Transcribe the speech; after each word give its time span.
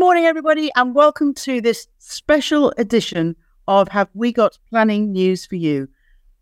morning, 0.00 0.24
everybody, 0.24 0.70
and 0.76 0.94
welcome 0.94 1.34
to 1.34 1.60
this 1.60 1.86
special 1.98 2.72
edition 2.78 3.36
of 3.68 3.86
Have 3.88 4.08
We 4.14 4.32
Got 4.32 4.58
Planning 4.70 5.12
News 5.12 5.44
for 5.44 5.56
You? 5.56 5.88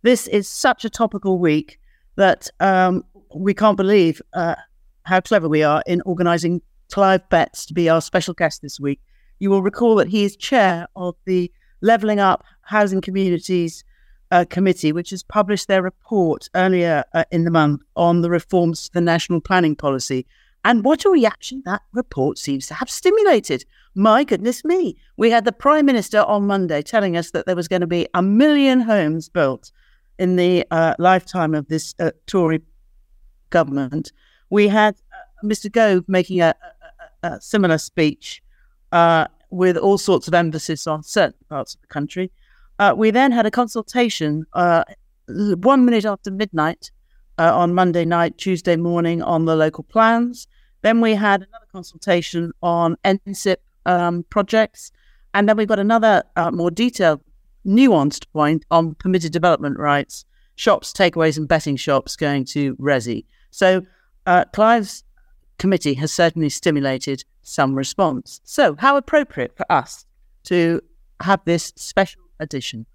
This 0.03 0.29
is 0.29 0.47
such 0.47 0.85
a 0.85 0.89
topical 0.89 1.41
week 1.41 1.81
that 2.15 2.49
um, 2.61 3.03
we 3.35 3.55
can't 3.55 3.77
believe 3.77 4.23
uh, 4.33 4.55
how 5.03 5.21
clever 5.21 5.49
we 5.49 5.65
are 5.65 5.83
in 5.89 6.03
organising 6.03 6.63
Clive 6.93 7.29
Betts 7.31 7.67
to 7.67 7.75
be 7.75 7.89
our 7.89 8.01
special 8.01 8.33
guest 8.33 8.63
this 8.63 8.79
week. 8.79 9.01
You 9.41 9.51
will 9.51 9.63
recall 9.65 9.97
that 9.97 10.07
he 10.07 10.23
is 10.23 10.37
chair 10.37 10.87
of 10.95 11.17
the 11.27 11.51
Levelling 11.81 12.21
Up 12.21 12.45
Housing 12.61 13.01
Communities 13.01 13.83
uh, 14.31 14.45
Committee, 14.49 14.93
which 14.93 15.11
has 15.11 15.25
published 15.25 15.67
their 15.67 15.83
report 15.83 16.49
earlier 16.55 17.03
uh, 17.13 17.25
in 17.33 17.43
the 17.43 17.51
month 17.51 17.83
on 17.97 18.21
the 18.21 18.31
reforms 18.31 18.85
to 18.85 18.95
the 18.95 19.01
national 19.01 19.41
planning 19.41 19.75
policy. 19.75 20.29
And 20.65 20.85
what 20.85 21.05
a 21.05 21.11
reaction 21.11 21.63
that 21.65 21.83
report 21.93 22.39
seems 22.39 22.67
to 22.67 22.75
have 22.75 22.91
stimulated. 22.91 23.65
My 23.95 24.25
goodness 24.25 24.65
me. 24.65 24.97
We 25.17 25.31
had 25.31 25.45
the 25.45 25.53
Prime 25.53 25.87
Minister 25.87 26.21
on 26.21 26.47
Monday 26.47 26.83
telling 26.83 27.17
us 27.17 27.31
that 27.31 27.47
there 27.47 27.57
was 27.57 27.69
going 27.69 27.81
to 27.81 27.87
be 27.87 28.07
a 28.15 28.23
million 28.23 28.81
homes 28.81 29.29
built 29.29 29.71
in 30.19 30.37
the 30.37 30.67
uh, 30.71 30.95
lifetime 30.99 31.55
of 31.55 31.69
this 31.69 31.95
uh, 31.99 32.11
Tory 32.27 32.61
government. 33.51 34.13
We 34.51 34.69
had 34.69 34.97
uh, 35.13 35.47
Mr. 35.47 35.71
Gove 35.71 36.05
making 36.09 36.41
a, 36.41 36.55
a, 37.23 37.29
a 37.29 37.41
similar 37.41 37.79
speech 37.79 38.43
uh, 38.93 39.27
with 39.51 39.77
all 39.77 39.99
sorts 39.99 40.29
of 40.29 40.35
emphasis 40.35 40.87
on 40.87 41.03
certain 41.03 41.39
parts 41.49 41.75
of 41.75 41.81
the 41.81 41.87
country. 41.87 42.31
Uh, 42.79 42.95
we 42.97 43.11
then 43.11 43.33
had 43.33 43.47
a 43.47 43.51
consultation 43.51 44.45
uh, 44.53 44.85
one 45.29 45.85
minute 45.85 46.05
after 46.05 46.31
midnight 46.31 46.91
uh, 47.39 47.57
on 47.57 47.75
Monday 47.75 48.05
night, 48.05 48.39
Tuesday 48.39 48.77
morning 48.77 49.23
on 49.23 49.45
the 49.45 49.57
local 49.57 49.85
plans. 49.85 50.47
Then 50.83 51.01
we 51.01 51.15
had 51.15 51.43
another 51.43 51.67
consultation 51.73 52.53
on 52.63 52.97
NSIP 53.05 53.57
um, 53.87 54.25
projects. 54.31 54.93
And 55.35 55.49
then 55.49 55.57
we've 55.57 55.69
got 55.69 55.79
another 55.79 56.23
uh, 56.37 56.51
more 56.51 56.71
detailed, 56.71 57.21
nuanced 57.67 58.27
point 58.33 58.65
on 58.71 58.95
permitted 58.95 59.33
development 59.33 59.79
rights, 59.79 60.25
shops, 60.57 60.93
takeaways, 60.93 61.37
and 61.37 61.49
betting 61.49 61.77
shops 61.77 62.17
going 62.17 62.45
to 62.47 62.75
Resi. 62.77 63.25
So 63.51 63.83
uh, 64.27 64.45
Clive's 64.53 65.05
committee 65.59 65.95
has 65.95 66.13
certainly 66.13 66.49
stimulated 66.49 67.25
some 67.43 67.75
response. 67.75 68.41
So, 68.45 68.77
how 68.79 68.97
appropriate 68.97 69.57
for 69.57 69.65
us 69.71 70.05
to 70.45 70.81
have 71.21 71.41
this 71.45 71.73
special 71.77 72.23
edition. 72.41 72.87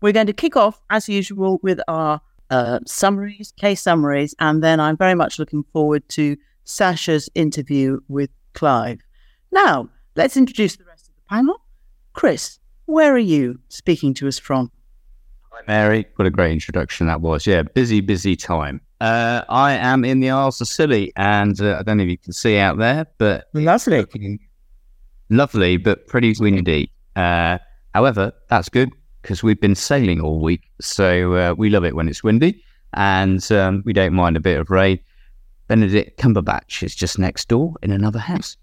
We're 0.00 0.12
going 0.12 0.26
to 0.26 0.32
kick 0.32 0.56
off, 0.56 0.80
as 0.90 1.08
usual, 1.08 1.58
with 1.62 1.80
our 1.88 2.20
uh, 2.50 2.80
summaries, 2.86 3.52
case 3.56 3.82
summaries, 3.82 4.34
and 4.38 4.62
then 4.62 4.80
I'm 4.80 4.96
very 4.96 5.14
much 5.14 5.38
looking 5.38 5.64
forward 5.72 6.08
to 6.10 6.36
Sasha's 6.64 7.28
interview 7.34 8.00
with 8.08 8.30
Clive. 8.54 9.00
Now, 9.52 9.88
let's 10.14 10.36
introduce 10.36 10.76
the 10.76 10.84
rest 10.84 11.08
of 11.08 11.14
the 11.14 11.22
panel. 11.28 11.60
Chris, 12.12 12.58
where 12.86 13.12
are 13.14 13.18
you 13.18 13.60
speaking 13.68 14.14
to 14.14 14.28
us 14.28 14.38
from? 14.38 14.70
Hi, 15.52 15.62
Mary. 15.66 16.06
What 16.16 16.26
a 16.26 16.30
great 16.30 16.52
introduction 16.52 17.06
that 17.06 17.20
was. 17.20 17.46
Yeah, 17.46 17.62
busy, 17.62 18.00
busy 18.00 18.36
time. 18.36 18.80
Uh, 19.00 19.42
I 19.48 19.72
am 19.72 20.04
in 20.04 20.20
the 20.20 20.30
Isles 20.30 20.60
of 20.60 20.68
Scilly, 20.68 21.12
and 21.16 21.60
uh, 21.60 21.76
I 21.78 21.82
don't 21.82 21.98
know 21.98 22.04
if 22.04 22.10
you 22.10 22.18
can 22.18 22.32
see 22.32 22.58
out 22.58 22.78
there, 22.78 23.06
but 23.18 23.48
lovely, 23.52 24.06
lovely, 25.28 25.76
but 25.76 26.06
pretty 26.06 26.34
windy. 26.38 26.90
Uh, 27.14 27.58
however, 27.94 28.32
that's 28.48 28.68
good 28.68 28.90
because 29.26 29.42
we've 29.42 29.60
been 29.60 29.74
sailing 29.74 30.20
all 30.20 30.38
week, 30.38 30.70
so 30.80 31.34
uh, 31.34 31.54
we 31.58 31.68
love 31.68 31.84
it 31.84 31.96
when 31.96 32.08
it's 32.08 32.22
windy, 32.22 32.62
and 32.94 33.50
um, 33.50 33.82
we 33.84 33.92
don't 33.92 34.12
mind 34.12 34.36
a 34.36 34.40
bit 34.40 34.56
of 34.56 34.70
rain. 34.70 35.00
Benedict 35.66 36.16
Cumberbatch 36.20 36.84
is 36.84 36.94
just 36.94 37.18
next 37.18 37.48
door 37.48 37.74
in 37.82 37.90
another 37.90 38.20
house, 38.20 38.56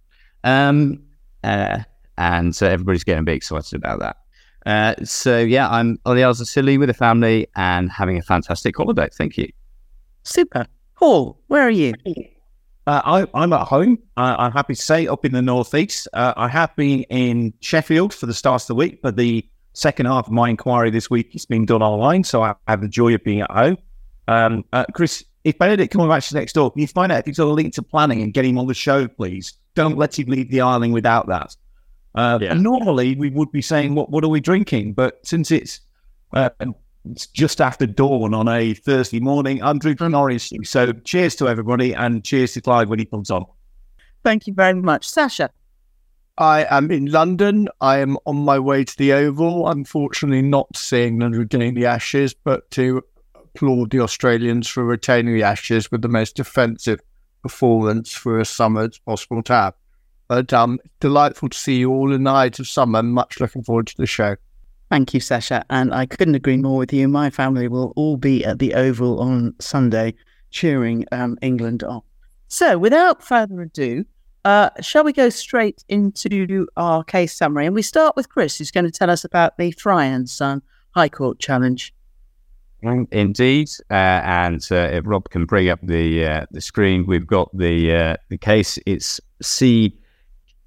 um, 0.46 1.03
uh, 1.44 1.79
and 2.18 2.56
so 2.56 2.66
everybody's 2.66 3.03
getting 3.03 3.19
a 3.19 3.25
bit 3.25 3.35
excited 3.35 3.75
about 3.75 4.00
that. 4.00 4.16
Uh, 4.66 5.03
so 5.03 5.38
yeah, 5.38 5.68
I'm 5.68 6.00
on 6.06 6.16
the 6.16 6.24
Isles 6.24 6.40
of 6.40 6.47
Scilly 6.47 6.78
with 6.78 6.88
the 6.88 6.94
family 6.94 7.45
and 7.57 7.91
having 7.91 8.18
a 8.18 8.22
fantastic 8.22 8.78
holiday. 8.78 9.09
Thank 9.12 9.38
you. 9.38 9.50
Super. 10.24 10.66
Paul, 10.95 11.38
where 11.47 11.63
are 11.63 11.69
you? 11.69 11.94
Uh, 12.88 13.25
I, 13.34 13.44
am 13.44 13.51
at 13.51 13.68
home. 13.68 14.00
Uh, 14.16 14.38
I'm 14.40 14.53
happy 14.53 14.75
to 14.75 14.81
say 14.81 15.07
up 15.07 15.25
in 15.25 15.34
the 15.34 15.41
northeast. 15.41 16.07
Uh, 16.13 16.34
I 16.38 16.47
have 16.47 16.74
been 16.78 17.03
in 17.03 17.53
Sheffield 17.59 18.13
for 18.13 18.28
the 18.28 18.34
start 18.34 18.62
of 18.62 18.68
the 18.68 18.75
week, 18.75 19.01
but 19.01 19.18
the 19.18 19.45
second 19.73 20.06
half 20.06 20.28
of 20.28 20.34
my 20.34 20.50
inquiry 20.50 20.89
this 20.89 21.09
week 21.09 21.34
has 21.34 21.45
been 21.45 21.66
done 21.66 21.81
online, 21.81 22.23
so 22.23 22.44
I 22.44 22.56
have 22.67 22.81
the 22.81 22.88
joy 22.88 23.13
of 23.13 23.23
being 23.23 23.41
at 23.41 23.51
home. 23.51 23.78
Um, 24.28 24.66
uh, 24.72 24.85
Chris, 24.94 25.23
if 25.44 25.57
Benedict 25.57 25.94
Cumberbatch 25.94 26.28
is 26.28 26.34
next 26.34 26.53
door, 26.53 26.72
can 26.72 26.81
you 26.81 26.88
find 26.88 27.11
out 27.11 27.19
if 27.19 27.25
he's 27.25 27.38
got 27.38 27.45
a 27.45 27.51
link 27.51 27.73
to 27.73 27.81
planning 27.81 28.22
and 28.22 28.33
get 28.33 28.45
him 28.45 28.57
on 28.57 28.67
the 28.67 28.73
show, 28.73 29.07
please? 29.07 29.53
Don't 29.75 29.97
let 29.97 30.17
him 30.17 30.28
leave 30.28 30.50
the 30.50 30.62
island 30.62 30.94
without 30.94 31.28
that. 31.28 31.56
Uh, 32.16 32.38
yeah. 32.41 32.53
Normally, 32.53 33.16
we 33.16 33.29
would 33.31 33.51
be 33.51 33.62
saying, 33.62 33.95
"What 33.95 34.12
what 34.12 34.23
are 34.23 34.29
we 34.29 34.39
drinking?" 34.39 34.94
But 34.94 35.25
since 35.25 35.50
it's 35.50 35.81
uh, 36.33 36.50
it's 37.09 37.28
just 37.28 37.59
after 37.59 37.85
dawn 37.85 38.33
on 38.33 38.47
a 38.47 38.73
Thursday 38.73 39.19
morning. 39.19 39.62
I'm 39.62 39.79
drinking 39.79 40.12
Norris. 40.12 40.51
So 40.63 40.94
cheers 40.94 41.35
to 41.38 41.50
everybody 41.50 41.94
and 41.94 42.23
cheers 42.23 42.53
to 42.53 42.62
Clive 42.62 42.89
when 42.89 43.00
he 43.00 43.06
comes 43.06 43.29
on. 43.29 43.45
Thank 44.23 44.47
you 44.47 44.53
very 44.53 44.73
much. 44.73 45.07
Sasha. 45.09 45.50
I 46.38 46.66
am 46.69 46.89
in 46.89 47.05
London. 47.05 47.67
I 47.79 47.99
am 47.99 48.17
on 48.25 48.38
my 48.38 48.57
way 48.57 48.83
to 48.83 48.97
the 48.97 49.13
Oval. 49.13 49.69
Unfortunately, 49.69 50.41
not 50.41 50.75
seeing 50.75 51.19
them 51.19 51.33
retaining 51.33 51.75
the 51.75 51.85
Ashes, 51.85 52.33
but 52.33 52.69
to 52.71 53.03
applaud 53.35 53.91
the 53.91 53.99
Australians 53.99 54.67
for 54.67 54.83
retaining 54.83 55.35
the 55.35 55.44
Ashes 55.44 55.91
with 55.91 56.01
the 56.01 56.07
most 56.07 56.35
defensive 56.35 56.99
performance 57.44 58.13
for 58.13 58.39
a 58.39 58.45
summer 58.45 58.85
as 58.85 58.97
possible 58.97 59.44
to 59.44 59.53
have. 59.53 59.73
But 60.27 60.51
um, 60.53 60.79
delightful 60.99 61.49
to 61.49 61.57
see 61.57 61.77
you 61.77 61.91
all 61.91 62.11
in 62.11 62.23
the 62.23 62.31
height 62.31 62.57
of 62.57 62.67
summer. 62.67 63.03
Much 63.03 63.39
looking 63.39 63.63
forward 63.63 63.88
to 63.88 63.97
the 63.97 64.07
show. 64.07 64.35
Thank 64.89 65.13
you, 65.13 65.19
Sasha. 65.19 65.63
And 65.69 65.94
I 65.94 66.07
couldn't 66.07 66.35
agree 66.35 66.57
more 66.57 66.77
with 66.77 66.94
you. 66.94 67.07
My 67.07 67.29
family 67.29 67.67
will 67.67 67.94
all 67.95 68.17
be 68.17 68.44
at 68.44 68.57
the 68.57 68.73
Oval 68.73 69.19
on 69.19 69.53
Sunday 69.59 70.15
cheering 70.50 71.05
um, 71.11 71.38
England 71.44 71.83
on. 71.83 72.01
So, 72.47 72.77
without 72.77 73.23
further 73.23 73.61
ado, 73.61 74.05
uh, 74.46 74.70
shall 74.81 75.04
we 75.04 75.14
go 75.14 75.30
straight 75.30 75.84
into 75.88 76.68
our 76.76 77.04
case 77.04 77.34
summary? 77.34 77.66
And 77.66 77.76
we 77.76 77.81
start 77.81 78.16
with 78.16 78.30
Chris, 78.30 78.58
who's 78.58 78.72
going 78.72 78.86
to 78.86 78.92
tell 78.92 79.09
us 79.09 79.24
about 79.24 79.58
the 79.58 79.72
Fry 79.72 80.06
and 80.06 80.30
Son 80.30 80.62
High 80.92 81.09
Court 81.09 81.40
challenge. 81.40 81.94
Indeed, 83.12 83.70
uh, 83.90 83.94
and 83.94 84.68
uh, 84.70 84.90
if 84.92 85.04
Rob 85.08 85.30
can 85.30 85.46
bring 85.46 85.70
up 85.70 85.80
the 85.81 86.26
uh, 86.26 86.46
the 86.52 86.59
screen, 86.59 87.06
we've 87.06 87.26
got 87.26 87.50
the 87.58 87.96
uh, 87.96 88.18
the 88.28 88.38
case. 88.38 88.78
It's 88.86 89.22
C 89.42 89.98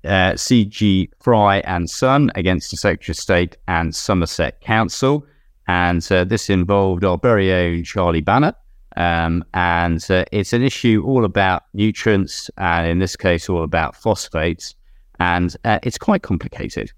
uh, 0.03 0.33
CG 0.33 1.11
Fry 1.21 1.59
and 1.59 1.91
Son 1.91 2.31
against 2.35 2.71
the 2.71 2.79
Secretary 2.79 3.13
of 3.13 3.19
State 3.19 3.57
and 3.69 3.95
Somerset 3.95 4.63
Council. 4.63 5.27
And 5.69 6.01
this 6.01 6.49
involved 6.49 7.05
our 7.05 7.19
very 7.19 7.53
own 7.53 7.85
Charlie 7.85 8.23
Banner. 8.23 8.55
Um, 8.97 9.45
and 9.55 10.05
uh, 10.11 10.25
it's 10.33 10.53
an 10.53 10.63
issue 10.63 11.03
all 11.07 11.25
about 11.25 11.65
nutrients, 11.75 12.51
and 12.57 12.89
in 12.89 12.99
this 12.99 13.17
case, 13.17 13.49
all 13.49 13.63
about 13.63 13.95
phosphates. 13.95 14.75
And 15.21 15.57
uh, 15.65 15.79
it's 15.83 15.99
quite 15.99 16.23
complicated. 16.23 16.93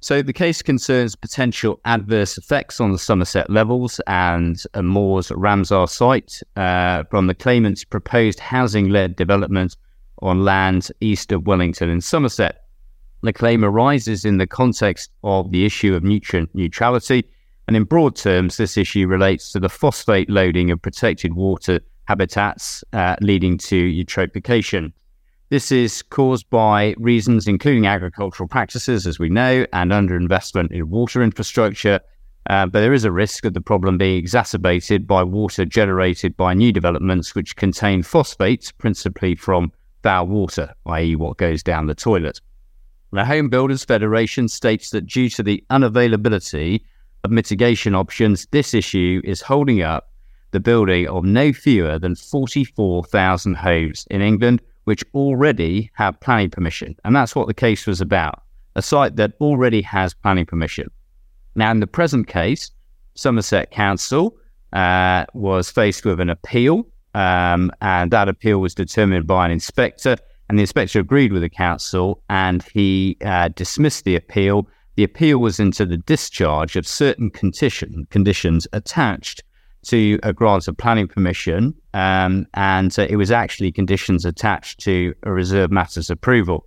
So 0.00 0.22
the 0.22 0.32
case 0.32 0.62
concerns 0.62 1.16
potential 1.16 1.80
adverse 1.84 2.38
effects 2.38 2.80
on 2.80 2.92
the 2.92 2.98
Somerset 2.98 3.50
levels 3.50 4.00
and 4.06 4.62
a 4.74 4.82
Moors 4.82 5.28
Ramsar 5.30 5.88
site 5.88 6.40
uh, 6.54 7.02
from 7.10 7.26
the 7.26 7.34
claimant's 7.34 7.84
proposed 7.84 8.38
housing-led 8.38 9.16
development 9.16 9.76
on 10.22 10.44
land 10.44 10.90
east 11.00 11.32
of 11.32 11.46
Wellington 11.46 11.90
in 11.90 12.00
Somerset. 12.00 12.64
The 13.22 13.32
claim 13.32 13.64
arises 13.64 14.24
in 14.24 14.38
the 14.38 14.46
context 14.46 15.10
of 15.24 15.50
the 15.50 15.64
issue 15.64 15.96
of 15.96 16.04
nutrient 16.04 16.54
neutrality, 16.54 17.28
and 17.68 17.76
in 17.76 17.84
broad 17.84 18.16
terms, 18.16 18.56
this 18.56 18.78
issue 18.78 19.06
relates 19.06 19.52
to 19.52 19.60
the 19.60 19.68
phosphate 19.68 20.30
loading 20.30 20.70
of 20.70 20.80
protected 20.80 21.34
water 21.34 21.80
habitats 22.06 22.82
uh, 22.94 23.14
leading 23.20 23.58
to 23.58 23.76
eutrophication. 23.76 24.90
This 25.50 25.70
is 25.70 26.00
caused 26.00 26.48
by 26.48 26.94
reasons 26.96 27.46
including 27.46 27.86
agricultural 27.86 28.48
practices, 28.48 29.06
as 29.06 29.18
we 29.18 29.28
know, 29.28 29.66
and 29.74 29.92
underinvestment 29.92 30.72
in 30.72 30.88
water 30.88 31.22
infrastructure. 31.22 32.00
Uh, 32.48 32.64
but 32.64 32.80
there 32.80 32.94
is 32.94 33.04
a 33.04 33.12
risk 33.12 33.44
of 33.44 33.52
the 33.52 33.60
problem 33.60 33.98
being 33.98 34.16
exacerbated 34.16 35.06
by 35.06 35.22
water 35.22 35.66
generated 35.66 36.34
by 36.38 36.54
new 36.54 36.72
developments 36.72 37.34
which 37.34 37.56
contain 37.56 38.02
phosphates, 38.02 38.72
principally 38.72 39.34
from 39.34 39.70
foul 40.02 40.26
water, 40.26 40.72
i.e., 40.86 41.16
what 41.16 41.36
goes 41.36 41.62
down 41.62 41.86
the 41.86 41.94
toilet. 41.94 42.40
The 43.12 43.26
Home 43.26 43.50
Builders 43.50 43.84
Federation 43.84 44.48
states 44.48 44.88
that 44.90 45.06
due 45.06 45.28
to 45.30 45.42
the 45.42 45.62
unavailability 45.68 46.80
of 47.24 47.30
mitigation 47.30 47.94
options, 47.94 48.46
this 48.50 48.74
issue 48.74 49.20
is 49.24 49.40
holding 49.40 49.82
up 49.82 50.10
the 50.50 50.60
building 50.60 51.06
of 51.08 51.24
no 51.24 51.52
fewer 51.52 51.98
than 51.98 52.14
44,000 52.14 53.54
homes 53.54 54.06
in 54.10 54.22
England, 54.22 54.62
which 54.84 55.04
already 55.14 55.90
have 55.94 56.18
planning 56.20 56.50
permission. 56.50 56.96
And 57.04 57.14
that's 57.14 57.34
what 57.34 57.46
the 57.46 57.54
case 57.54 57.86
was 57.86 58.00
about 58.00 58.42
a 58.76 58.82
site 58.82 59.16
that 59.16 59.32
already 59.40 59.82
has 59.82 60.14
planning 60.14 60.46
permission. 60.46 60.88
Now, 61.56 61.72
in 61.72 61.80
the 61.80 61.86
present 61.88 62.28
case, 62.28 62.70
Somerset 63.16 63.72
Council 63.72 64.36
uh, 64.72 65.24
was 65.34 65.68
faced 65.68 66.04
with 66.04 66.20
an 66.20 66.30
appeal 66.30 66.86
um, 67.14 67.72
and 67.80 68.10
that 68.10 68.28
appeal 68.28 68.60
was 68.60 68.74
determined 68.74 69.26
by 69.26 69.46
an 69.46 69.50
inspector 69.50 70.16
And 70.48 70.58
the 70.58 70.62
inspector 70.62 71.00
agreed 71.00 71.32
with 71.32 71.42
the 71.42 71.50
council 71.50 72.22
and 72.30 72.62
he 72.62 73.16
uh, 73.24 73.48
dismissed 73.48 74.04
the 74.04 74.16
appeal. 74.16 74.68
The 74.98 75.04
appeal 75.04 75.38
was 75.38 75.60
into 75.60 75.86
the 75.86 75.98
discharge 75.98 76.74
of 76.74 76.84
certain 76.84 77.30
condition, 77.30 78.08
conditions 78.10 78.66
attached 78.72 79.44
to 79.84 80.18
a 80.24 80.32
grant 80.32 80.66
of 80.66 80.76
planning 80.76 81.06
permission, 81.06 81.72
um, 81.94 82.48
and 82.54 82.92
uh, 82.98 83.06
it 83.08 83.14
was 83.14 83.30
actually 83.30 83.70
conditions 83.70 84.24
attached 84.24 84.80
to 84.80 85.14
a 85.22 85.30
reserve 85.30 85.70
matters 85.70 86.10
approval. 86.10 86.66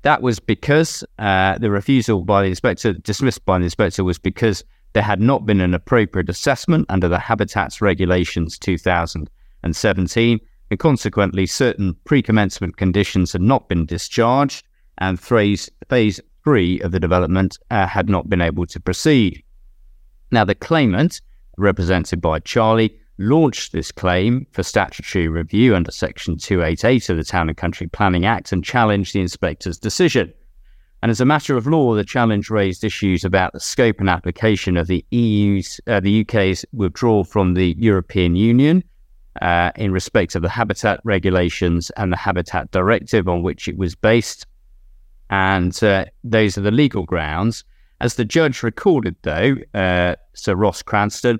That 0.00 0.22
was 0.22 0.40
because 0.40 1.04
uh, 1.18 1.58
the 1.58 1.70
refusal 1.70 2.24
by 2.24 2.44
the 2.44 2.48
inspector, 2.48 2.94
dismissed 2.94 3.44
by 3.44 3.58
the 3.58 3.64
inspector, 3.64 4.04
was 4.04 4.18
because 4.18 4.64
there 4.94 5.02
had 5.02 5.20
not 5.20 5.44
been 5.44 5.60
an 5.60 5.74
appropriate 5.74 6.30
assessment 6.30 6.86
under 6.88 7.10
the 7.10 7.18
Habitats 7.18 7.82
Regulations 7.82 8.58
2017, 8.58 10.40
and 10.70 10.78
consequently, 10.78 11.44
certain 11.44 11.94
pre 12.06 12.22
commencement 12.22 12.78
conditions 12.78 13.32
had 13.32 13.42
not 13.42 13.68
been 13.68 13.84
discharged, 13.84 14.64
and 14.96 15.20
phase, 15.20 15.70
phase 15.90 16.20
three 16.48 16.80
of 16.80 16.92
the 16.92 17.00
development 17.00 17.58
uh, 17.70 17.86
had 17.86 18.08
not 18.08 18.30
been 18.30 18.40
able 18.40 18.64
to 18.64 18.80
proceed. 18.80 19.42
Now, 20.30 20.46
the 20.46 20.54
claimant, 20.54 21.20
represented 21.58 22.22
by 22.22 22.38
Charlie, 22.38 22.98
launched 23.18 23.72
this 23.72 23.92
claim 23.92 24.46
for 24.52 24.62
statutory 24.62 25.28
review 25.28 25.76
under 25.76 25.90
Section 25.90 26.38
288 26.38 27.10
of 27.10 27.18
the 27.18 27.22
Town 27.22 27.50
and 27.50 27.58
Country 27.58 27.86
Planning 27.86 28.24
Act 28.24 28.50
and 28.50 28.64
challenged 28.64 29.12
the 29.12 29.20
inspector's 29.20 29.76
decision. 29.76 30.32
And 31.02 31.10
as 31.10 31.20
a 31.20 31.26
matter 31.26 31.54
of 31.54 31.66
law, 31.66 31.94
the 31.94 32.02
challenge 32.02 32.48
raised 32.48 32.82
issues 32.82 33.26
about 33.26 33.52
the 33.52 33.60
scope 33.60 34.00
and 34.00 34.08
application 34.08 34.78
of 34.78 34.86
the 34.86 35.04
EU's, 35.10 35.82
uh, 35.86 36.00
the 36.00 36.22
UK's 36.22 36.64
withdrawal 36.72 37.24
from 37.24 37.52
the 37.52 37.76
European 37.78 38.36
Union 38.36 38.82
uh, 39.42 39.70
in 39.76 39.92
respect 39.92 40.34
of 40.34 40.40
the 40.40 40.48
habitat 40.48 41.00
regulations 41.04 41.90
and 41.98 42.10
the 42.10 42.16
habitat 42.16 42.70
directive 42.70 43.28
on 43.28 43.42
which 43.42 43.68
it 43.68 43.76
was 43.76 43.94
based. 43.94 44.46
And 45.30 45.82
uh, 45.82 46.06
those 46.24 46.56
are 46.56 46.62
the 46.62 46.70
legal 46.70 47.04
grounds. 47.04 47.64
As 48.00 48.14
the 48.14 48.24
judge 48.24 48.62
recorded, 48.62 49.16
though, 49.22 49.56
uh, 49.74 50.14
Sir 50.34 50.54
Ross 50.54 50.82
Cranston, 50.82 51.38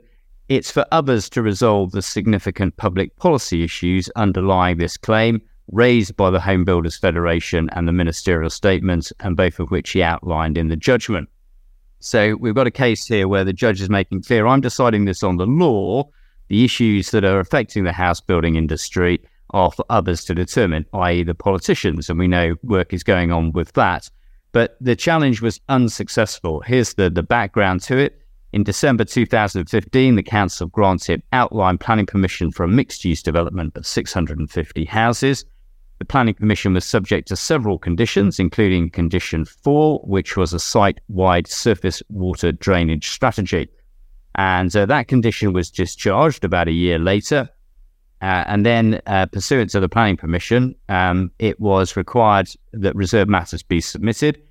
it's 0.48 0.70
for 0.70 0.84
others 0.92 1.28
to 1.30 1.42
resolve 1.42 1.92
the 1.92 2.02
significant 2.02 2.76
public 2.76 3.16
policy 3.16 3.62
issues 3.62 4.08
underlying 4.16 4.78
this 4.78 4.96
claim 4.96 5.42
raised 5.70 6.16
by 6.16 6.30
the 6.30 6.40
Home 6.40 6.64
Builders 6.64 6.96
Federation 6.96 7.68
and 7.74 7.86
the 7.86 7.92
ministerial 7.92 8.50
statements, 8.50 9.12
and 9.20 9.36
both 9.36 9.60
of 9.60 9.70
which 9.70 9.90
he 9.90 10.02
outlined 10.02 10.56
in 10.56 10.68
the 10.68 10.76
judgment. 10.76 11.28
So 12.00 12.36
we've 12.36 12.54
got 12.54 12.66
a 12.66 12.72
case 12.72 13.06
here 13.06 13.28
where 13.28 13.44
the 13.44 13.52
judge 13.52 13.80
is 13.80 13.90
making 13.90 14.22
clear 14.22 14.46
I'm 14.46 14.60
deciding 14.60 15.04
this 15.04 15.22
on 15.22 15.36
the 15.36 15.46
law. 15.46 16.08
The 16.48 16.64
issues 16.64 17.10
that 17.10 17.24
are 17.24 17.40
affecting 17.40 17.84
the 17.84 17.92
house 17.92 18.20
building 18.20 18.56
industry 18.56 19.20
are 19.50 19.70
for 19.70 19.84
others 19.90 20.24
to 20.24 20.34
determine, 20.34 20.86
i.e., 20.92 21.22
the 21.22 21.34
politicians. 21.34 22.08
And 22.08 22.18
we 22.18 22.28
know 22.28 22.54
work 22.62 22.92
is 22.92 23.02
going 23.02 23.32
on 23.32 23.52
with 23.52 23.72
that. 23.72 24.10
But 24.52 24.76
the 24.80 24.96
challenge 24.96 25.42
was 25.42 25.60
unsuccessful. 25.68 26.60
Here's 26.60 26.94
the, 26.94 27.10
the 27.10 27.22
background 27.22 27.82
to 27.82 27.96
it. 27.98 28.20
In 28.52 28.64
December 28.64 29.04
2015, 29.04 30.14
the 30.14 30.22
council 30.22 30.68
granted 30.68 31.22
outline 31.32 31.76
planning 31.76 32.06
permission 32.06 32.50
for 32.50 32.64
a 32.64 32.68
mixed 32.68 33.04
use 33.04 33.22
development 33.22 33.76
of 33.76 33.86
650 33.86 34.84
houses. 34.86 35.44
The 35.98 36.04
planning 36.04 36.34
permission 36.34 36.72
was 36.72 36.84
subject 36.84 37.28
to 37.28 37.36
several 37.36 37.78
conditions, 37.78 38.38
including 38.38 38.90
condition 38.90 39.44
four, 39.44 39.98
which 40.04 40.36
was 40.36 40.52
a 40.52 40.60
site 40.60 41.00
wide 41.08 41.46
surface 41.46 42.02
water 42.08 42.52
drainage 42.52 43.10
strategy. 43.10 43.68
And 44.36 44.74
uh, 44.74 44.86
that 44.86 45.08
condition 45.08 45.52
was 45.52 45.70
discharged 45.70 46.44
about 46.44 46.68
a 46.68 46.72
year 46.72 46.98
later. 46.98 47.50
Uh, 48.20 48.44
and 48.46 48.66
then, 48.66 49.00
uh, 49.06 49.26
pursuant 49.26 49.70
to 49.70 49.80
the 49.80 49.88
planning 49.88 50.16
permission, 50.16 50.74
um, 50.88 51.30
it 51.38 51.60
was 51.60 51.96
required 51.96 52.48
that 52.72 52.94
reserve 52.96 53.28
matters 53.28 53.62
be 53.62 53.80
submitted. 53.80 54.42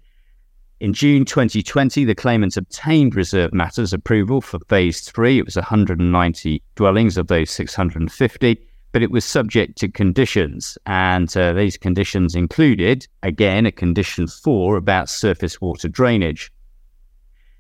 In 0.80 0.94
June 0.94 1.26
2020, 1.26 2.06
the 2.06 2.16
claimant 2.16 2.56
obtained 2.56 3.16
reserve 3.16 3.54
matters 3.54 3.94
approval 3.94 4.42
for 4.42 4.60
phase 4.70 5.02
three. 5.02 5.40
It 5.40 5.46
was 5.46 5.56
190 5.56 6.62
dwellings 6.76 7.18
of 7.18 7.28
those 7.28 7.50
650 7.52 8.68
but 8.92 9.04
it 9.04 9.12
was 9.12 9.26
subject 9.26 9.78
to 9.78 9.88
conditions. 9.88 10.78
And 10.86 11.36
uh, 11.38 11.54
these 11.54 11.78
conditions 11.78 12.36
included, 12.36 13.08
again, 13.24 13.66
a 13.66 13.72
condition 13.72 14.28
four 14.28 14.76
about 14.76 15.10
surface 15.10 15.62
water 15.62 15.88
drainage. 15.88 16.52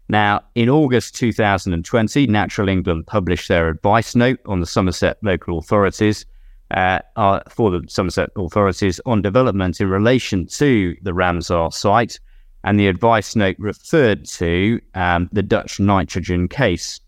Now, 0.09 0.41
in 0.55 0.69
August 0.69 1.15
2020, 1.15 2.27
Natural 2.27 2.69
England 2.69 3.07
published 3.07 3.49
their 3.49 3.67
advice 3.67 4.15
note 4.15 4.39
on 4.45 4.61
the 4.61 4.65
Somerset 4.65 5.17
local 5.21 5.57
authorities 5.57 6.25
uh, 6.71 6.99
uh, 7.17 7.41
for 7.49 7.71
the 7.71 7.83
Somerset 7.87 8.29
authorities 8.37 9.01
on 9.05 9.21
development 9.21 9.81
in 9.81 9.89
relation 9.89 10.47
to 10.47 10.95
the 11.01 11.11
Ramsar 11.11 11.73
site. 11.73 12.19
And 12.63 12.79
the 12.79 12.87
advice 12.87 13.35
note 13.35 13.55
referred 13.59 14.25
to 14.25 14.79
um, 14.93 15.29
the 15.31 15.43
Dutch 15.43 15.79
nitrogen 15.79 16.47
case. 16.47 16.99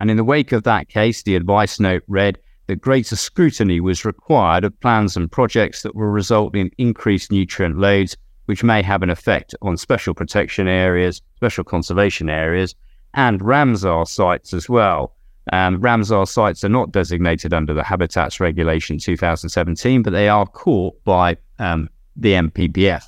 And 0.00 0.10
in 0.10 0.16
the 0.16 0.24
wake 0.24 0.52
of 0.52 0.62
that 0.62 0.88
case, 0.88 1.22
the 1.22 1.34
advice 1.34 1.80
note 1.80 2.04
read 2.06 2.38
that 2.68 2.80
greater 2.80 3.16
scrutiny 3.16 3.80
was 3.80 4.04
required 4.04 4.62
of 4.62 4.78
plans 4.80 5.16
and 5.16 5.30
projects 5.30 5.82
that 5.82 5.96
will 5.96 6.06
result 6.06 6.54
in 6.54 6.70
increased 6.78 7.32
nutrient 7.32 7.78
loads, 7.78 8.16
which 8.48 8.64
may 8.64 8.80
have 8.80 9.02
an 9.02 9.10
effect 9.10 9.54
on 9.60 9.76
special 9.76 10.14
protection 10.14 10.66
areas, 10.66 11.20
special 11.36 11.62
conservation 11.62 12.30
areas, 12.30 12.74
and 13.12 13.42
Ramsar 13.42 14.08
sites 14.08 14.54
as 14.54 14.70
well. 14.70 15.14
Um, 15.52 15.82
Ramsar 15.82 16.26
sites 16.26 16.64
are 16.64 16.70
not 16.70 16.90
designated 16.90 17.52
under 17.52 17.74
the 17.74 17.84
Habitats 17.84 18.40
Regulation 18.40 18.98
2017, 18.98 20.02
but 20.02 20.14
they 20.14 20.30
are 20.30 20.46
caught 20.46 20.94
by 21.04 21.36
um, 21.58 21.90
the 22.16 22.32
NPPF, 22.32 23.04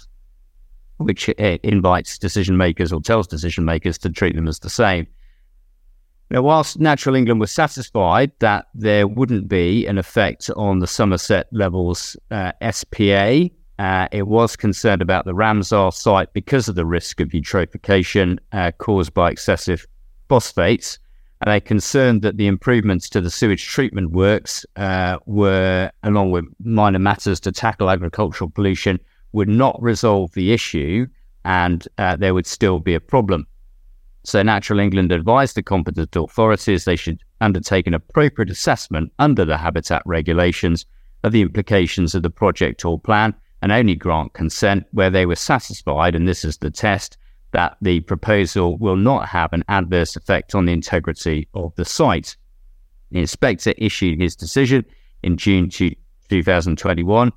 which 0.99 1.31
invites 1.31 2.19
decision 2.19 2.59
makers 2.59 2.93
or 2.93 3.01
tells 3.01 3.27
decision 3.27 3.65
makers 3.65 3.97
to 3.97 4.11
treat 4.11 4.37
them 4.37 4.47
as 4.47 4.59
the 4.59 4.69
same. 4.69 5.07
Now, 6.29 6.43
whilst 6.43 6.79
Natural 6.79 7.15
England 7.15 7.41
was 7.41 7.51
satisfied 7.51 8.31
that 8.41 8.67
there 8.75 9.09
wouldn't 9.09 9.49
be 9.49 9.87
an 9.87 9.97
effect 9.97 10.51
on 10.55 10.81
the 10.81 10.87
Somerset 10.87 11.47
levels 11.51 12.15
uh, 12.31 12.53
SPA, 12.71 13.49
uh, 13.81 14.07
it 14.13 14.27
was 14.27 14.57
concerned 14.57 15.01
about 15.01 15.25
the 15.25 15.33
Ramsar 15.33 15.91
site 15.95 16.31
because 16.35 16.69
of 16.69 16.75
the 16.75 16.85
risk 16.85 17.19
of 17.19 17.31
eutrophication 17.31 18.39
uh, 18.53 18.73
caused 18.73 19.15
by 19.15 19.31
excessive 19.31 19.87
phosphates. 20.29 20.99
And 21.41 21.51
they 21.51 21.61
concerned 21.61 22.21
that 22.21 22.37
the 22.37 22.47
improvements 22.47 23.09
to 23.09 23.23
the 23.23 23.31
sewage 23.31 23.67
treatment 23.67 24.11
works 24.11 24.67
uh, 24.77 25.17
were, 25.25 25.91
along 26.03 26.31
with 26.31 26.45
minor 26.63 26.99
matters 26.99 27.41
to 27.41 27.53
tackle 27.53 27.89
agricultural 27.89 28.51
pollution, 28.51 29.01
would 29.33 29.49
not 29.49 29.81
resolve 29.83 30.31
the 30.33 30.53
issue 30.53 31.07
and 31.47 31.89
uh, 31.97 32.17
there 32.17 32.35
would 32.35 32.47
still 32.47 32.81
be 32.81 32.93
a 32.93 33.01
problem. 33.01 33.47
So 34.25 34.43
Natural 34.43 34.79
England 34.79 35.11
advised 35.11 35.55
the 35.55 35.63
competent 35.63 36.15
authorities 36.15 36.85
they 36.85 36.97
should 36.97 37.23
undertake 37.41 37.87
an 37.87 37.95
appropriate 37.95 38.51
assessment 38.51 39.11
under 39.19 39.47
the 39.47 39.57
habitat 39.57 40.03
regulations 40.05 40.85
of 41.25 41.33
the 41.33 41.41
implications 41.41 42.15
of 42.15 42.23
the 42.23 42.29
project 42.29 42.85
or 42.85 43.01
plan 43.01 43.35
and 43.63 43.73
only 43.73 43.95
grant 43.95 44.33
consent 44.33 44.87
where 44.93 45.11
they 45.11 45.27
were 45.27 45.37
satisfied, 45.37 46.15
and 46.15 46.27
this 46.27 46.45
is 46.45 46.59
the 46.59 46.71
test, 46.71 47.17
that 47.53 47.77
the 47.83 48.01
proposal 48.01 48.79
will 48.79 48.97
not 48.97 49.29
have 49.29 49.53
an 49.53 49.65
adverse 49.69 50.17
effect 50.17 50.55
on 50.55 50.67
the 50.67 50.73
integrity 50.73 51.49
of 51.55 51.75
the 51.75 51.85
site. 51.85 52.37
The 53.11 53.21
inspector 53.21 53.75
issued 53.77 54.21
his 54.21 54.37
decision 54.37 54.85
in 55.23 55.37
June 55.37 55.69
2021 55.69 57.33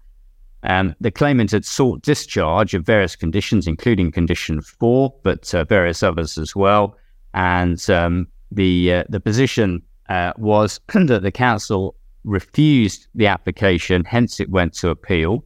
um, 0.64 0.96
the 1.02 1.12
claimant 1.12 1.52
had 1.52 1.66
sought 1.66 2.02
discharge 2.02 2.74
of 2.74 2.86
various 2.86 3.16
conditions, 3.16 3.68
including 3.68 4.12
condition 4.12 4.62
four, 4.62 5.14
but 5.24 5.54
uh, 5.54 5.66
various 5.66 6.02
others 6.02 6.38
as 6.38 6.56
well. 6.56 6.98
And 7.34 7.90
um, 7.90 8.28
the 8.52 8.94
uh, 8.94 9.04
the 9.10 9.20
position 9.20 9.82
uh, 10.10 10.34
was 10.38 10.80
that 10.94 11.22
the 11.22 11.32
council 11.32 11.96
refused 12.24 13.08
the 13.14 13.28
application, 13.28 14.06
hence 14.06 14.40
it 14.40 14.50
went 14.50 14.74
to 14.76 14.90
appeal. 14.90 15.44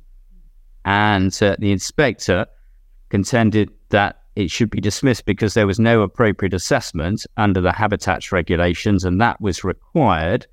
And 0.87 1.37
uh, 1.43 1.55
the 1.59 1.71
inspector 1.71 2.47
contended 3.09 3.71
that 3.89 4.23
it 4.35 4.49
should 4.49 4.71
be 4.71 4.81
dismissed 4.81 5.25
because 5.25 5.53
there 5.53 5.67
was 5.67 5.79
no 5.79 6.01
appropriate 6.01 6.53
assessment 6.53 7.25
under 7.37 7.61
the 7.61 7.71
habitats 7.71 8.31
regulations, 8.31 9.03
and 9.03 9.21
that 9.21 9.39
was 9.39 9.63
required 9.63 10.47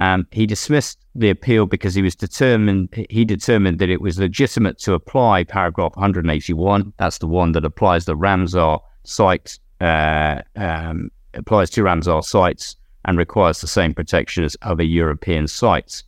um, 0.00 0.26
he 0.30 0.46
dismissed 0.46 0.98
the 1.14 1.30
appeal 1.30 1.66
because 1.66 1.94
he 1.94 2.02
was 2.02 2.14
determined. 2.14 2.88
He 3.10 3.24
determined 3.24 3.78
that 3.80 3.90
it 3.90 4.00
was 4.00 4.18
legitimate 4.18 4.78
to 4.80 4.94
apply 4.94 5.44
paragraph 5.44 5.96
181. 5.96 6.92
That's 6.98 7.18
the 7.18 7.26
one 7.26 7.52
that 7.52 7.64
applies 7.64 8.04
the 8.04 8.16
Ramsar 8.16 8.80
site 9.04 9.58
uh, 9.80 10.42
um, 10.56 11.10
applies 11.34 11.70
to 11.70 11.82
Ramsar 11.82 12.24
sites 12.24 12.76
and 13.04 13.18
requires 13.18 13.60
the 13.60 13.66
same 13.66 13.94
protection 13.94 14.44
as 14.44 14.56
other 14.62 14.82
European 14.82 15.48
sites. 15.48 16.04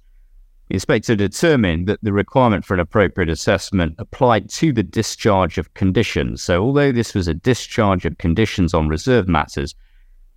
The 0.70 0.76
inspector 0.76 1.16
determined 1.16 1.88
that 1.88 1.98
the 2.00 2.12
requirement 2.12 2.64
for 2.64 2.74
an 2.74 2.80
appropriate 2.80 3.28
assessment 3.28 3.96
applied 3.98 4.48
to 4.50 4.72
the 4.72 4.84
discharge 4.84 5.58
of 5.58 5.74
conditions. 5.74 6.42
So, 6.44 6.62
although 6.62 6.92
this 6.92 7.12
was 7.12 7.26
a 7.26 7.34
discharge 7.34 8.04
of 8.04 8.18
conditions 8.18 8.72
on 8.72 8.86
reserve 8.86 9.26
matters, 9.26 9.74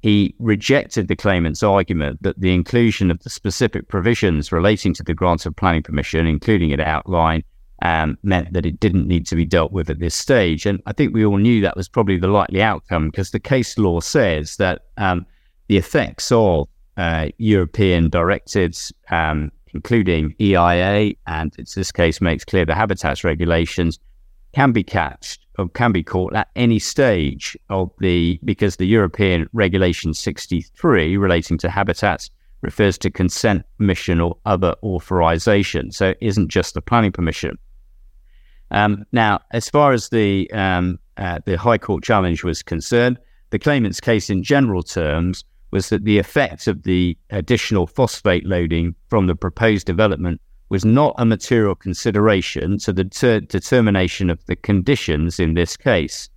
he 0.02 0.34
rejected 0.40 1.08
the 1.08 1.16
claimant's 1.16 1.62
argument 1.62 2.24
that 2.24 2.40
the 2.40 2.52
inclusion 2.52 3.12
of 3.12 3.20
the 3.20 3.30
specific 3.30 3.90
provisions 3.90 4.52
relating 4.52 4.96
to 4.96 5.04
the 5.04 5.14
grant 5.14 5.46
of 5.46 5.56
planning 5.56 5.84
permission, 5.84 6.26
including 6.26 6.74
an 6.74 6.82
outline 6.82 7.44
um, 7.84 8.18
meant 8.24 8.54
that 8.54 8.66
it 8.66 8.80
didn't 8.80 9.08
need 9.08 9.28
to 9.28 9.36
be 9.36 9.46
dealt 9.46 9.72
with 9.72 9.88
at 9.92 10.00
this 10.00 10.16
stage. 10.16 10.66
And 10.66 10.82
I 10.88 10.94
think 10.94 11.14
we 11.14 11.24
all 11.24 11.38
knew 11.38 11.62
that 11.62 11.78
was 11.78 11.88
probably 11.88 12.18
the 12.18 12.28
likely 12.28 12.64
outcome 12.64 13.12
because 13.12 13.30
the 13.30 13.40
case 13.40 13.78
law 13.78 14.00
says 14.00 14.56
that 14.56 14.86
um, 14.98 15.28
the 15.68 15.78
effects 15.78 16.32
of 16.32 16.68
uh, 16.98 17.28
European 17.38 18.10
directives, 18.10 18.92
um, 19.12 19.52
including 19.74 20.36
EIA, 20.40 21.14
and 21.28 21.54
in 21.58 21.66
this 21.76 21.92
case 21.92 22.22
makes 22.22 22.46
clear 22.46 22.66
the 22.66 22.76
habitats 22.76 23.24
regulations, 23.24 24.00
can 24.54 24.72
be 24.72 24.84
catched 24.84 25.46
or 25.58 25.68
can 25.70 25.92
be 25.92 26.04
caught 26.04 26.36
at 26.36 26.50
any 26.56 26.80
stage 26.80 27.58
of 27.70 27.92
the 28.00 28.40
because 28.44 28.78
the 28.78 28.86
European 28.86 29.50
Regulation 29.54 30.14
63 30.14 31.18
relating 31.18 31.58
to 31.60 31.70
habitats 31.70 32.30
refers 32.62 32.98
to 32.98 33.12
consent, 33.12 33.66
permission, 33.78 34.22
or 34.22 34.38
other 34.46 34.74
authorization. 34.84 35.92
So 35.92 36.10
it 36.10 36.18
isn't 36.22 36.50
just 36.50 36.74
the 36.74 36.82
planning 36.82 37.12
permission. 37.12 37.58
Um, 38.72 39.06
now, 39.12 39.42
as 39.52 39.70
far 39.70 39.92
as 39.92 40.10
the 40.10 40.50
um, 40.52 41.00
uh, 41.18 41.40
the 41.46 41.58
High 41.58 41.78
Court 41.78 42.04
challenge 42.04 42.44
was 42.44 42.64
concerned, 42.64 43.20
the 43.52 43.60
claimant's 43.60 44.00
case 44.00 44.30
in 44.30 44.42
general 44.42 44.82
terms 44.82 45.44
was 45.74 45.90
that 45.90 46.06
the 46.06 46.20
effect 46.20 46.68
of 46.68 46.84
the 46.84 47.18
additional 47.32 47.88
phosphate 47.88 48.46
loading 48.46 48.94
from 49.10 49.26
the 49.26 49.36
proposed 49.36 49.88
development 49.88 50.40
was 50.70 50.86
not 50.86 51.16
a 51.18 51.26
material 51.26 51.74
consideration 51.74 52.78
to 52.78 52.94
the 52.94 53.04
ter- 53.04 53.40
determination 53.40 54.30
of 54.30 54.46
the 54.46 54.56
conditions 54.56 55.40
in 55.40 55.56
this 55.56 55.76
case. 55.76 56.30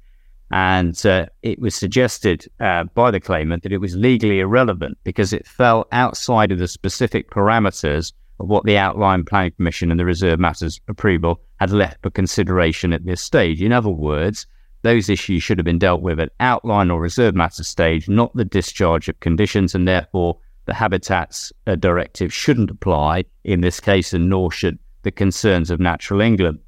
And 0.50 1.04
uh, 1.04 1.26
it 1.42 1.58
was 1.58 1.74
suggested 1.74 2.46
uh, 2.60 2.84
by 2.94 3.10
the 3.10 3.20
claimant 3.20 3.62
that 3.62 3.72
it 3.72 3.80
was 3.80 3.94
legally 3.94 4.40
irrelevant 4.40 4.96
because 5.04 5.34
it 5.34 5.46
fell 5.46 5.86
outside 5.92 6.50
of 6.50 6.58
the 6.58 6.68
specific 6.68 7.30
parameters 7.30 8.14
of 8.40 8.48
what 8.48 8.64
the 8.64 8.78
outline 8.78 9.24
planning 9.24 9.52
permission 9.52 9.90
and 9.90 10.00
the 10.00 10.04
reserve 10.06 10.40
matters 10.40 10.80
approval 10.88 11.42
had 11.60 11.72
left 11.72 12.02
for 12.02 12.10
consideration 12.10 12.94
at 12.94 13.04
this 13.04 13.20
stage. 13.20 13.60
In 13.60 13.72
other 13.72 13.90
words, 13.90 14.46
those 14.86 15.08
issues 15.08 15.42
should 15.42 15.58
have 15.58 15.64
been 15.64 15.78
dealt 15.78 16.00
with 16.00 16.20
at 16.20 16.32
outline 16.40 16.90
or 16.90 17.00
reserve 17.00 17.34
matter 17.34 17.64
stage, 17.64 18.08
not 18.08 18.34
the 18.34 18.44
discharge 18.44 19.08
of 19.08 19.18
conditions, 19.20 19.74
and 19.74 19.86
therefore 19.86 20.38
the 20.66 20.74
Habitats 20.74 21.52
uh, 21.66 21.74
Directive 21.74 22.32
shouldn't 22.32 22.70
apply 22.70 23.24
in 23.44 23.60
this 23.60 23.80
case, 23.80 24.12
and 24.12 24.28
nor 24.28 24.52
should 24.52 24.78
the 25.02 25.10
concerns 25.10 25.70
of 25.70 25.80
Natural 25.80 26.20
England. 26.20 26.58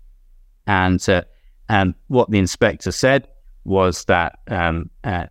And 0.67 1.07
uh, 1.09 1.23
and 1.69 1.95
what 2.09 2.31
the 2.31 2.39
inspector 2.39 2.93
said 2.93 3.29
was 3.65 4.05
that 4.05 4.39
um, 4.49 4.91
uh, 5.05 5.27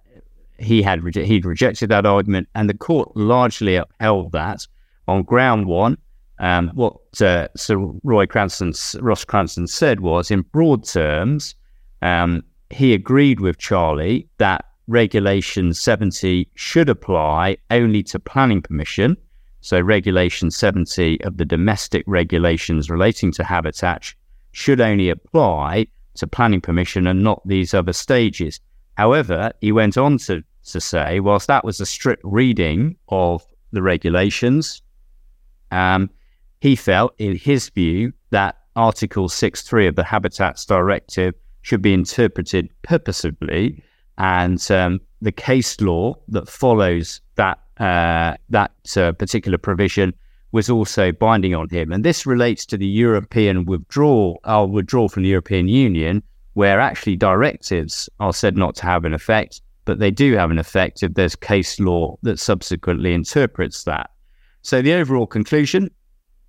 he 0.60 0.82
had 0.82 1.02
reje- 1.02 1.26
he'd 1.26 1.46
rejected 1.46 1.90
that 1.90 2.06
argument, 2.06 2.48
and 2.56 2.70
the 2.70 2.78
court 2.78 3.16
largely 3.16 3.76
upheld 3.76 4.32
that 4.32 4.66
on 5.08 5.24
ground 5.24 5.68
one. 5.68 5.98
Um, 6.40 6.70
what 6.76 6.96
uh, 7.22 7.48
Sir 7.56 7.78
Roy 8.04 8.28
Cranston, 8.28 8.74
Ross 9.02 9.26
Cranston 9.26 9.68
said 9.68 10.02
was, 10.02 10.30
in 10.30 10.42
broad 10.42 10.84
terms, 10.86 11.56
um, 12.04 12.44
he 12.70 12.94
agreed 12.94 13.40
with 13.40 13.58
Charlie 13.58 14.28
that 14.38 14.66
Regulation 14.88 15.74
70 15.74 16.50
should 16.56 16.90
apply 16.90 17.58
only 17.72 18.04
to 18.04 18.20
planning 18.20 18.62
permission. 18.62 19.18
So, 19.60 19.82
Regulation 19.82 20.50
70 20.50 21.22
of 21.24 21.38
the 21.38 21.46
domestic 21.46 22.04
regulations 22.08 22.90
relating 22.90 23.32
to 23.34 23.44
habitat 23.44 24.14
should 24.52 24.80
only 24.80 25.10
apply 25.10 25.88
to 26.16 26.28
planning 26.28 26.62
permission 26.62 27.06
and 27.06 27.22
not 27.22 27.46
these 27.46 27.74
other 27.74 27.94
stages. 27.94 28.60
However, 28.96 29.52
he 29.62 29.72
went 29.72 29.98
on 29.98 30.18
to, 30.20 30.44
to 30.68 30.82
say, 30.82 31.20
whilst 31.20 31.48
that 31.48 31.66
was 31.66 31.80
a 31.80 31.86
strict 31.86 32.22
reading 32.24 32.96
of 33.10 33.46
the 33.72 33.82
regulations, 33.82 34.82
um, 35.72 36.10
he 36.62 36.76
felt, 36.76 37.14
in 37.18 37.36
his 37.36 37.70
view, 37.70 38.14
that 38.32 38.58
Article 38.76 39.28
6.3 39.28 39.90
of 39.90 39.96
the 39.96 40.04
Habitats 40.04 40.66
Directive 40.66 41.36
should 41.68 41.82
be 41.82 41.94
interpreted 41.94 42.70
purposively, 42.84 43.84
and 44.18 44.72
um, 44.72 45.02
the 45.22 45.34
case 45.34 45.82
law 45.82 46.16
that 46.30 46.48
follows 46.48 47.20
that 47.36 47.60
uh, 47.78 48.36
that 48.50 48.72
uh, 48.96 49.12
particular 49.12 49.58
provision 49.58 50.14
was 50.54 50.70
also 50.70 51.12
binding 51.12 51.54
on 51.54 51.68
him. 51.68 51.92
And 51.92 52.06
this 52.06 52.26
relates 52.26 52.66
to 52.68 52.78
the 52.78 52.88
European 52.88 53.66
withdrawal, 53.66 54.40
our 54.46 54.66
withdrawal 54.66 55.10
from 55.10 55.24
the 55.24 55.30
European 55.30 55.68
Union, 55.68 56.24
where 56.54 56.80
actually 56.80 57.18
directives 57.18 58.10
are 58.22 58.32
said 58.32 58.56
not 58.56 58.74
to 58.76 58.84
have 58.84 59.04
an 59.04 59.14
effect, 59.14 59.62
but 59.84 60.00
they 60.00 60.10
do 60.10 60.36
have 60.36 60.52
an 60.52 60.60
effect 60.60 61.04
if 61.04 61.16
there's 61.16 61.36
case 61.36 61.82
law 61.82 62.16
that 62.24 62.40
subsequently 62.40 63.14
interprets 63.14 63.84
that. 63.84 64.10
So 64.62 64.82
the 64.82 64.94
overall 64.94 65.28
conclusion 65.28 65.92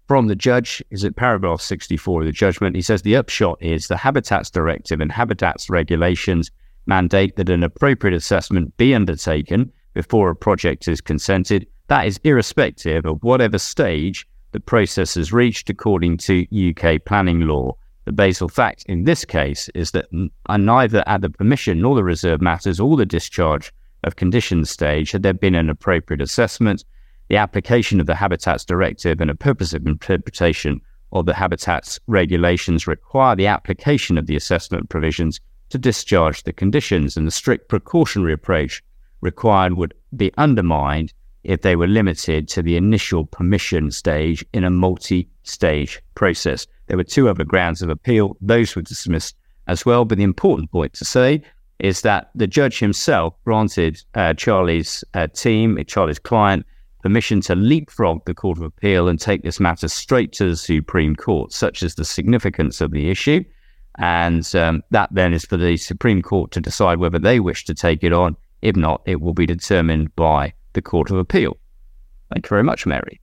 from 0.09 0.27
the 0.27 0.35
judge 0.35 0.83
is 0.91 1.05
at 1.05 1.17
paragraph 1.17 1.61
64 1.61 2.23
of 2.23 2.27
the 2.27 2.33
judgment. 2.33 2.75
He 2.75 2.83
says 2.83 3.03
the 3.03 3.15
upshot 3.15 3.59
is 3.61 3.87
the 3.89 3.97
Habitats 3.97 4.51
Directive 4.51 5.03
and 5.03 5.13
Habitats 5.13 5.69
regulations 5.69 6.51
mandate 6.87 7.37
that 7.37 7.51
an 7.51 7.63
appropriate 7.63 8.17
assessment 8.17 8.75
be 8.79 8.95
undertaken 8.95 9.71
before 9.93 10.31
a 10.31 10.35
project 10.35 10.89
is 10.89 11.03
consented. 11.03 11.67
That 11.89 12.07
is 12.07 12.19
irrespective 12.25 13.05
of 13.05 13.23
whatever 13.23 13.59
stage 13.59 14.27
the 14.53 14.61
process 14.61 15.15
has 15.15 15.31
reached 15.31 15.69
according 15.69 16.17
to 16.19 16.47
UK 16.71 17.05
planning 17.05 17.43
law. 17.43 17.77
The 18.07 18.13
basal 18.13 18.49
fact 18.49 18.87
in 18.89 19.05
this 19.05 19.27
case 19.27 19.69
is 19.75 19.91
that 19.91 20.07
uh, 20.47 20.57
neither 20.57 21.05
at 21.07 21.21
the 21.21 21.29
permission 21.29 21.83
nor 21.83 21.95
the 21.95 22.05
reserve 22.05 22.41
matters 22.41 22.81
or 22.81 22.97
the 22.97 23.05
discharge 23.05 23.75
of 24.05 24.17
conditions 24.17 24.71
stage 24.71 25.13
had 25.13 25.23
there 25.23 25.35
been 25.35 25.55
an 25.55 25.69
appropriate 25.69 26.23
assessment 26.23 26.85
the 27.29 27.37
application 27.37 28.01
of 28.01 28.07
the 28.07 28.15
Habitats 28.15 28.65
Directive 28.65 29.21
and 29.21 29.31
a 29.31 29.35
purpose 29.35 29.73
of 29.73 29.87
interpretation 29.87 30.81
of 31.13 31.27
the 31.27 31.35
Habitats 31.35 31.99
regulations 32.07 32.87
require 32.87 33.37
the 33.37 33.47
application 33.47 34.19
of 34.19 34.27
the 34.27 34.37
assessment 34.37 34.89
provisions 34.89 35.41
to 35.71 35.79
discharge 35.79 36.43
the 36.43 36.53
conditions, 36.53 37.17
and 37.17 37.27
the 37.27 37.31
strict 37.31 37.69
precautionary 37.69 38.33
approach 38.33 38.83
required 39.21 39.75
would 39.75 39.95
be 40.17 40.33
undermined 40.39 41.13
if 41.45 41.63
they 41.63 41.77
were 41.77 41.87
limited 41.87 42.49
to 42.49 42.63
the 42.63 42.77
initial 42.77 43.25
permission 43.27 43.91
stage 43.91 44.45
in 44.53 44.65
a 44.65 44.71
multi 44.71 45.29
stage 45.43 46.01
process. 46.15 46.67
There 46.87 46.97
were 46.97 47.05
two 47.05 47.29
other 47.29 47.45
grounds 47.45 47.83
of 47.83 47.91
appeal, 47.91 48.37
those 48.41 48.75
were 48.75 48.83
dismissed 48.83 49.37
as 49.67 49.85
well. 49.85 50.05
But 50.05 50.19
the 50.19 50.25
important 50.25 50.71
point 50.71 50.95
to 50.95 51.05
say 51.05 51.43
is 51.79 52.01
that 52.03 52.31
the 52.35 52.47
judge 52.47 52.79
himself 52.79 53.35
granted 53.45 54.03
uh, 54.15 54.35
Charlie's 54.35 55.05
uh, 55.15 55.29
team, 55.29 55.83
Charlie's 55.87 56.19
client, 56.19 56.67
permission 57.03 57.41
to 57.43 57.55
leapfrog 57.55 58.25
the 58.25 58.35
Court 58.35 58.59
of 58.59 58.65
Appeal 58.65 59.09
and 59.09 59.21
take 59.21 59.43
this 59.43 59.61
matter 59.61 59.89
straight 59.89 60.33
to 60.33 60.51
the 60.51 60.57
Supreme 60.57 61.15
Court, 61.15 61.53
such 61.53 61.83
as 61.83 61.95
the 61.95 62.05
significance 62.05 62.81
of 62.81 62.91
the 62.91 63.11
issue. 63.11 63.45
And 63.99 64.55
um, 64.55 64.83
that 64.91 65.09
then 65.13 65.33
is 65.33 65.45
for 65.45 65.57
the 65.57 65.77
Supreme 65.77 66.23
Court 66.23 66.51
to 66.53 66.61
decide 66.61 66.99
whether 66.99 67.19
they 67.19 67.41
wish 67.41 67.65
to 67.65 67.75
take 67.75 68.05
it 68.05 68.13
on. 68.13 68.37
If 68.63 68.77
not, 68.77 69.03
it 69.07 69.21
will 69.21 69.35
be 69.35 69.47
determined 69.47 70.15
by 70.17 70.53
the 70.73 70.83
Court 70.83 71.11
of 71.11 71.17
Appeal. 71.17 71.57
Thank 72.33 72.47
you 72.47 72.51
very 72.51 72.63
much, 72.63 72.87
Mary. 72.87 73.21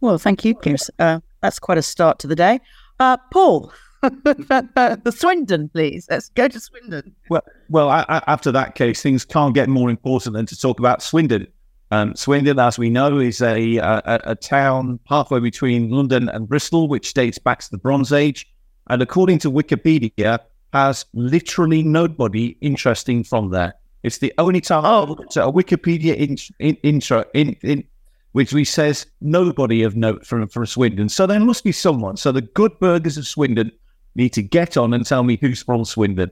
Well, 0.00 0.18
thank 0.18 0.44
you, 0.44 0.54
Piers. 0.54 0.90
Uh, 0.98 1.20
that's 1.42 1.58
quite 1.58 1.78
a 1.78 1.82
start 1.82 2.18
to 2.20 2.26
the 2.26 2.36
day. 2.36 2.60
Uh, 3.00 3.16
Paul, 3.32 3.72
the 4.02 5.14
Swindon, 5.16 5.68
please. 5.68 6.06
Let's 6.10 6.28
go 6.30 6.48
to 6.48 6.60
Swindon. 6.60 7.14
Well, 7.28 7.42
well, 7.68 7.88
I, 7.88 8.04
I, 8.08 8.22
after 8.26 8.52
that 8.52 8.74
case, 8.74 9.02
things 9.02 9.24
can't 9.24 9.54
get 9.54 9.68
more 9.68 9.90
important 9.90 10.34
than 10.34 10.46
to 10.46 10.58
talk 10.58 10.78
about 10.78 11.02
Swindon. 11.02 11.46
Um, 11.90 12.14
Swindon, 12.14 12.58
as 12.58 12.78
we 12.78 12.90
know, 12.90 13.18
is 13.18 13.40
a, 13.40 13.76
a, 13.76 14.20
a 14.24 14.34
town 14.34 15.00
halfway 15.08 15.40
between 15.40 15.90
London 15.90 16.28
and 16.28 16.48
Bristol, 16.48 16.86
which 16.88 17.14
dates 17.14 17.38
back 17.38 17.60
to 17.60 17.70
the 17.70 17.78
Bronze 17.78 18.12
Age, 18.12 18.46
and 18.88 19.00
according 19.00 19.38
to 19.40 19.50
Wikipedia, 19.50 20.38
has 20.72 21.06
literally 21.14 21.82
nobody 21.82 22.56
interesting 22.60 23.24
from 23.24 23.50
there. 23.50 23.74
It's 24.02 24.18
the 24.18 24.32
only 24.38 24.60
time 24.60 24.84
oh. 24.84 25.12
a 25.12 25.52
Wikipedia 25.52 26.14
in, 26.14 26.36
in, 26.58 26.76
intro 26.82 27.24
in, 27.34 27.56
in 27.62 27.84
which 28.32 28.52
we 28.52 28.64
says 28.64 29.06
nobody 29.20 29.82
of 29.82 29.96
note 29.96 30.26
from 30.26 30.46
from 30.48 30.66
Swindon. 30.66 31.08
So 31.08 31.26
there 31.26 31.40
must 31.40 31.64
be 31.64 31.72
someone. 31.72 32.16
So 32.16 32.32
the 32.32 32.42
good 32.42 32.78
burghers 32.78 33.16
of 33.16 33.26
Swindon 33.26 33.72
need 34.14 34.30
to 34.34 34.42
get 34.42 34.76
on 34.76 34.92
and 34.94 35.04
tell 35.06 35.22
me 35.22 35.38
who's 35.40 35.62
from 35.62 35.84
Swindon. 35.84 36.30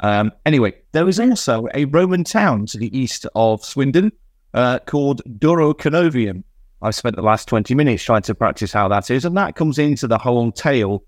Um, 0.00 0.32
anyway, 0.46 0.74
there 0.92 1.08
is 1.08 1.18
also 1.18 1.66
a 1.74 1.86
Roman 1.86 2.24
town 2.24 2.66
to 2.66 2.78
the 2.78 2.96
east 2.96 3.26
of 3.34 3.64
Swindon 3.64 4.12
uh, 4.54 4.78
called 4.80 5.22
Duro 5.38 5.74
Canovium. 5.74 6.44
I've 6.82 6.94
spent 6.94 7.16
the 7.16 7.22
last 7.22 7.48
20 7.48 7.74
minutes 7.74 8.02
trying 8.02 8.22
to 8.22 8.34
practice 8.34 8.72
how 8.72 8.88
that 8.88 9.10
is, 9.10 9.24
and 9.24 9.36
that 9.36 9.54
comes 9.54 9.78
into 9.78 10.06
the 10.06 10.18
whole 10.18 10.50
tale 10.50 11.04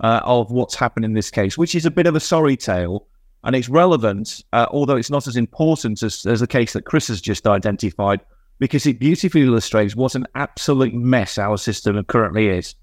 uh, 0.00 0.20
of 0.24 0.50
what's 0.50 0.74
happened 0.74 1.04
in 1.04 1.14
this 1.14 1.30
case, 1.30 1.56
which 1.56 1.74
is 1.74 1.86
a 1.86 1.90
bit 1.90 2.06
of 2.06 2.14
a 2.14 2.20
sorry 2.20 2.56
tale. 2.56 3.06
And 3.42 3.54
it's 3.54 3.68
relevant, 3.68 4.42
uh, 4.54 4.66
although 4.70 4.96
it's 4.96 5.10
not 5.10 5.26
as 5.26 5.36
important 5.36 6.02
as, 6.02 6.24
as 6.24 6.40
the 6.40 6.46
case 6.46 6.72
that 6.72 6.86
Chris 6.86 7.08
has 7.08 7.20
just 7.20 7.46
identified, 7.46 8.20
because 8.58 8.86
it 8.86 8.98
beautifully 8.98 9.42
illustrates 9.42 9.94
what 9.94 10.14
an 10.14 10.26
absolute 10.34 10.94
mess 10.94 11.36
our 11.36 11.58
system 11.58 12.02
currently 12.04 12.48
is. 12.48 12.74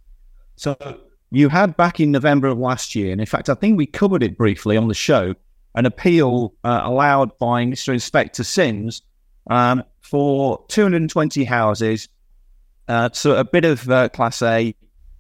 So, 0.57 0.77
you 1.31 1.49
had 1.49 1.75
back 1.77 1.99
in 1.99 2.11
November 2.11 2.49
of 2.49 2.59
last 2.59 2.93
year, 2.93 3.11
and 3.11 3.19
in 3.19 3.25
fact, 3.25 3.49
I 3.49 3.55
think 3.55 3.77
we 3.77 3.87
covered 3.87 4.21
it 4.21 4.37
briefly 4.37 4.77
on 4.77 4.87
the 4.87 4.93
show, 4.93 5.33
an 5.73 5.85
appeal 5.85 6.53
uh, 6.63 6.81
allowed 6.83 7.37
by 7.39 7.63
Mr. 7.65 7.93
Inspector 7.93 8.43
Sims 8.43 9.01
um, 9.49 9.83
for 10.11 10.61
220 10.67 11.45
houses. 11.45 12.09
Uh, 12.89 13.09
so 13.13 13.37
a 13.37 13.45
bit 13.45 13.63
of 13.63 13.89
uh, 13.89 14.09
Class 14.09 14.41
A, 14.41 14.75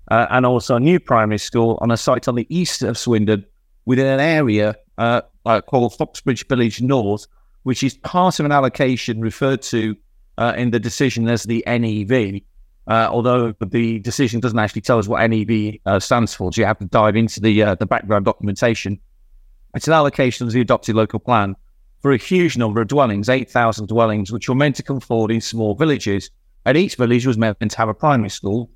uh, 0.09 0.27
and 0.29 0.45
also 0.45 0.75
a 0.75 0.79
new 0.81 0.99
primary 0.99 1.37
school 1.37 1.79
on 1.81 1.89
a 1.91 1.95
site 1.95 2.27
on 2.27 2.35
the 2.35 2.45
east 2.49 2.83
of 2.83 2.97
Swindon 2.97 3.45
within 3.85 4.05
an 4.05 4.19
area 4.19 4.75
uh, 4.97 5.21
uh, 5.45 5.61
called 5.61 5.95
Foxbridge 5.95 6.45
Village 6.47 6.81
North, 6.81 7.25
which 7.63 7.83
is 7.83 7.93
part 7.99 8.37
of 8.41 8.45
an 8.45 8.51
allocation 8.51 9.21
referred 9.21 9.61
to 9.61 9.95
uh, 10.37 10.53
in 10.57 10.71
the 10.71 10.79
decision 10.79 11.29
as 11.29 11.43
the 11.43 11.63
NEV. 11.65 12.41
Although 12.87 13.53
the 13.61 13.99
decision 13.99 14.41
doesn't 14.41 14.59
actually 14.59 14.81
tell 14.81 14.99
us 14.99 15.07
what 15.07 15.25
NEV 15.25 15.77
stands 16.03 16.33
for, 16.33 16.51
so 16.51 16.59
you 16.59 16.65
have 16.65 16.79
to 16.79 16.85
dive 16.85 17.15
into 17.15 17.39
the 17.39 17.75
the 17.79 17.85
background 17.85 18.25
documentation. 18.25 18.99
It's 19.73 19.87
an 19.87 19.93
allocation 19.93 20.45
of 20.45 20.51
the 20.51 20.59
adopted 20.59 20.95
local 20.95 21.19
plan 21.19 21.55
for 22.01 22.11
a 22.11 22.17
huge 22.17 22.57
number 22.57 22.81
of 22.81 22.87
dwellings, 22.87 23.29
8,000 23.29 23.87
dwellings, 23.87 24.31
which 24.31 24.49
were 24.49 24.55
meant 24.55 24.75
to 24.77 24.83
come 24.83 24.99
forward 24.99 25.31
in 25.31 25.41
small 25.41 25.75
villages. 25.75 26.29
And 26.65 26.77
each 26.77 26.95
village 26.95 27.25
was 27.25 27.37
meant 27.37 27.59
to 27.59 27.77
have 27.77 27.89
a 27.89 27.93
primary 27.93 28.29
school. 28.29 28.69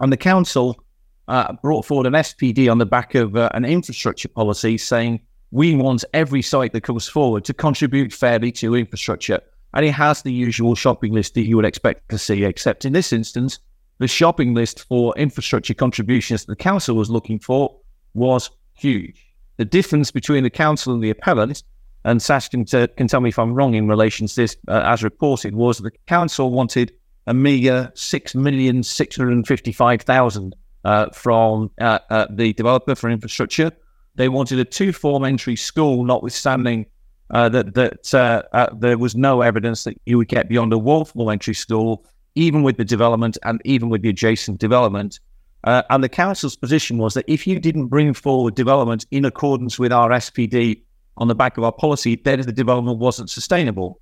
And 0.00 0.12
the 0.12 0.16
council 0.16 0.82
uh, 1.28 1.52
brought 1.62 1.84
forward 1.84 2.06
an 2.06 2.14
SPD 2.14 2.70
on 2.70 2.78
the 2.78 2.86
back 2.86 3.14
of 3.14 3.36
uh, 3.36 3.50
an 3.54 3.64
infrastructure 3.64 4.28
policy 4.28 4.78
saying 4.78 5.20
we 5.52 5.74
want 5.74 6.04
every 6.12 6.42
site 6.42 6.72
that 6.72 6.82
comes 6.82 7.08
forward 7.08 7.44
to 7.44 7.54
contribute 7.54 8.12
fairly 8.12 8.52
to 8.52 8.74
infrastructure. 8.74 9.40
And 9.74 9.84
it 9.86 9.92
has 9.92 10.22
the 10.22 10.32
usual 10.32 10.74
shopping 10.74 11.12
list 11.12 11.34
that 11.34 11.46
you 11.46 11.56
would 11.56 11.64
expect 11.64 12.08
to 12.10 12.18
see, 12.18 12.44
except 12.44 12.84
in 12.84 12.92
this 12.92 13.12
instance, 13.12 13.60
the 13.98 14.08
shopping 14.08 14.54
list 14.54 14.84
for 14.88 15.14
infrastructure 15.16 15.74
contributions 15.74 16.44
that 16.44 16.52
the 16.52 16.56
council 16.56 16.96
was 16.96 17.10
looking 17.10 17.38
for 17.38 17.76
was 18.14 18.50
huge. 18.74 19.24
The 19.58 19.64
difference 19.64 20.10
between 20.10 20.42
the 20.42 20.50
council 20.50 20.94
and 20.94 21.02
the 21.02 21.10
appellant, 21.10 21.62
and 22.04 22.22
Sash 22.22 22.48
can, 22.48 22.64
t- 22.64 22.88
can 22.96 23.08
tell 23.08 23.20
me 23.20 23.28
if 23.28 23.38
I'm 23.38 23.52
wrong 23.52 23.74
in 23.74 23.86
relation 23.88 24.26
to 24.26 24.34
this, 24.34 24.56
uh, 24.68 24.82
as 24.84 25.02
reported, 25.02 25.54
was 25.54 25.78
the 25.78 25.90
council 26.06 26.50
wanted 26.50 26.92
a 27.26 27.34
fifty-five 29.44 30.02
thousand 30.02 30.56
uh, 30.84 31.10
from 31.10 31.70
uh, 31.80 31.98
uh, 32.08 32.26
the 32.30 32.52
developer 32.54 32.94
for 32.94 33.10
infrastructure. 33.10 33.70
They 34.14 34.28
wanted 34.28 34.58
a 34.58 34.64
two-form 34.64 35.24
entry 35.24 35.56
school, 35.56 36.04
notwithstanding 36.04 36.86
uh, 37.30 37.48
that 37.50 37.74
that 37.74 38.14
uh, 38.14 38.68
there 38.78 38.98
was 38.98 39.14
no 39.14 39.42
evidence 39.42 39.84
that 39.84 40.00
you 40.06 40.16
would 40.18 40.28
get 40.28 40.48
beyond 40.48 40.72
a 40.72 40.78
one-form 40.78 41.28
entry 41.28 41.54
school, 41.54 42.06
even 42.34 42.62
with 42.62 42.78
the 42.78 42.84
development 42.84 43.36
and 43.44 43.60
even 43.64 43.90
with 43.90 44.02
the 44.02 44.08
adjacent 44.08 44.58
development. 44.58 45.20
and 45.64 46.02
the 46.02 46.08
council's 46.08 46.56
position 46.56 46.96
was 46.96 47.12
that 47.12 47.26
if 47.28 47.46
you 47.46 47.60
didn't 47.60 47.88
bring 47.88 48.14
forward 48.14 48.54
development 48.54 49.04
in 49.10 49.26
accordance 49.26 49.78
with 49.78 49.92
our 49.92 50.08
SPD 50.08 50.82
on 51.16 51.28
the 51.28 51.34
back 51.34 51.58
of 51.58 51.64
our 51.64 51.72
policy, 51.72 52.16
then 52.16 52.40
the 52.40 52.52
development 52.52 52.98
wasn't 52.98 53.30
sustainable. 53.30 54.00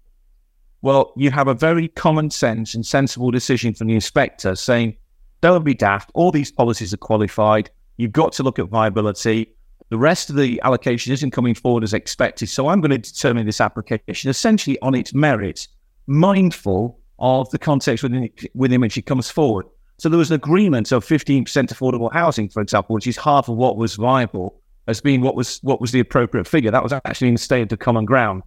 Well, 0.83 1.12
you 1.17 1.31
have 1.31 1.49
a 1.49 1.55
very 1.55 1.88
common 1.88 2.31
sense 2.31 2.75
and 2.75 2.87
sensible 2.87 3.31
decision 3.31 3.75
from 3.75 3.88
the 3.88 3.95
inspector 3.95 4.55
saying, 4.55 4.97
don't 5.41 5.65
be 5.65 5.75
daft. 5.75 6.11
All 6.15 6.31
these 6.31 6.53
policies 6.53 6.95
are 6.95 6.99
qualified. 6.99 7.71
You've 7.97 8.12
got 8.12 8.33
to 8.35 8.43
look 8.43 8.59
at 8.59 8.69
viability. 8.69 9.55
The 9.91 9.99
rest 9.99 10.31
of 10.31 10.37
the 10.37 10.61
allocation 10.62 11.12
isn't 11.12 11.31
coming 11.31 11.55
forward 11.55 11.83
as 11.83 11.95
expected. 11.95 12.49
So 12.49 12.69
I'm 12.69 12.81
going 12.81 12.91
to 12.91 12.99
determine 12.99 13.47
this 13.47 13.61
application 13.61 14.31
essentially 14.31 14.79
on 14.81 14.95
its 14.95 15.15
merits, 15.15 15.69
mindful 16.07 17.00
of 17.19 17.50
the 17.50 17.59
context 17.59 18.03
within, 18.05 18.31
within 18.55 18.81
which 18.81 18.97
it 18.99 19.07
comes 19.07 19.31
forward. 19.31 19.67
So 19.99 20.09
there 20.09 20.19
was 20.19 20.31
an 20.31 20.37
agreement 20.37 20.93
of 20.93 21.05
15% 21.05 21.45
affordable 21.45 22.12
housing, 22.12 22.49
for 22.49 22.62
example, 22.62 22.95
which 22.95 23.09
is 23.09 23.17
half 23.17 23.49
of 23.49 23.57
what 23.57 23.77
was 23.77 23.97
viable 23.97 24.61
as 24.88 25.01
being 25.01 25.20
what 25.20 25.37
was 25.37 25.59
what 25.62 25.81
was 25.81 25.92
the 25.92 26.01
appropriate 26.01 26.46
figure. 26.46 26.70
That 26.72 26.83
was 26.83 26.92
actually 26.92 27.29
in 27.29 27.35
the 27.35 27.40
state 27.40 27.70
of 27.72 27.79
common 27.79 28.05
ground. 28.05 28.42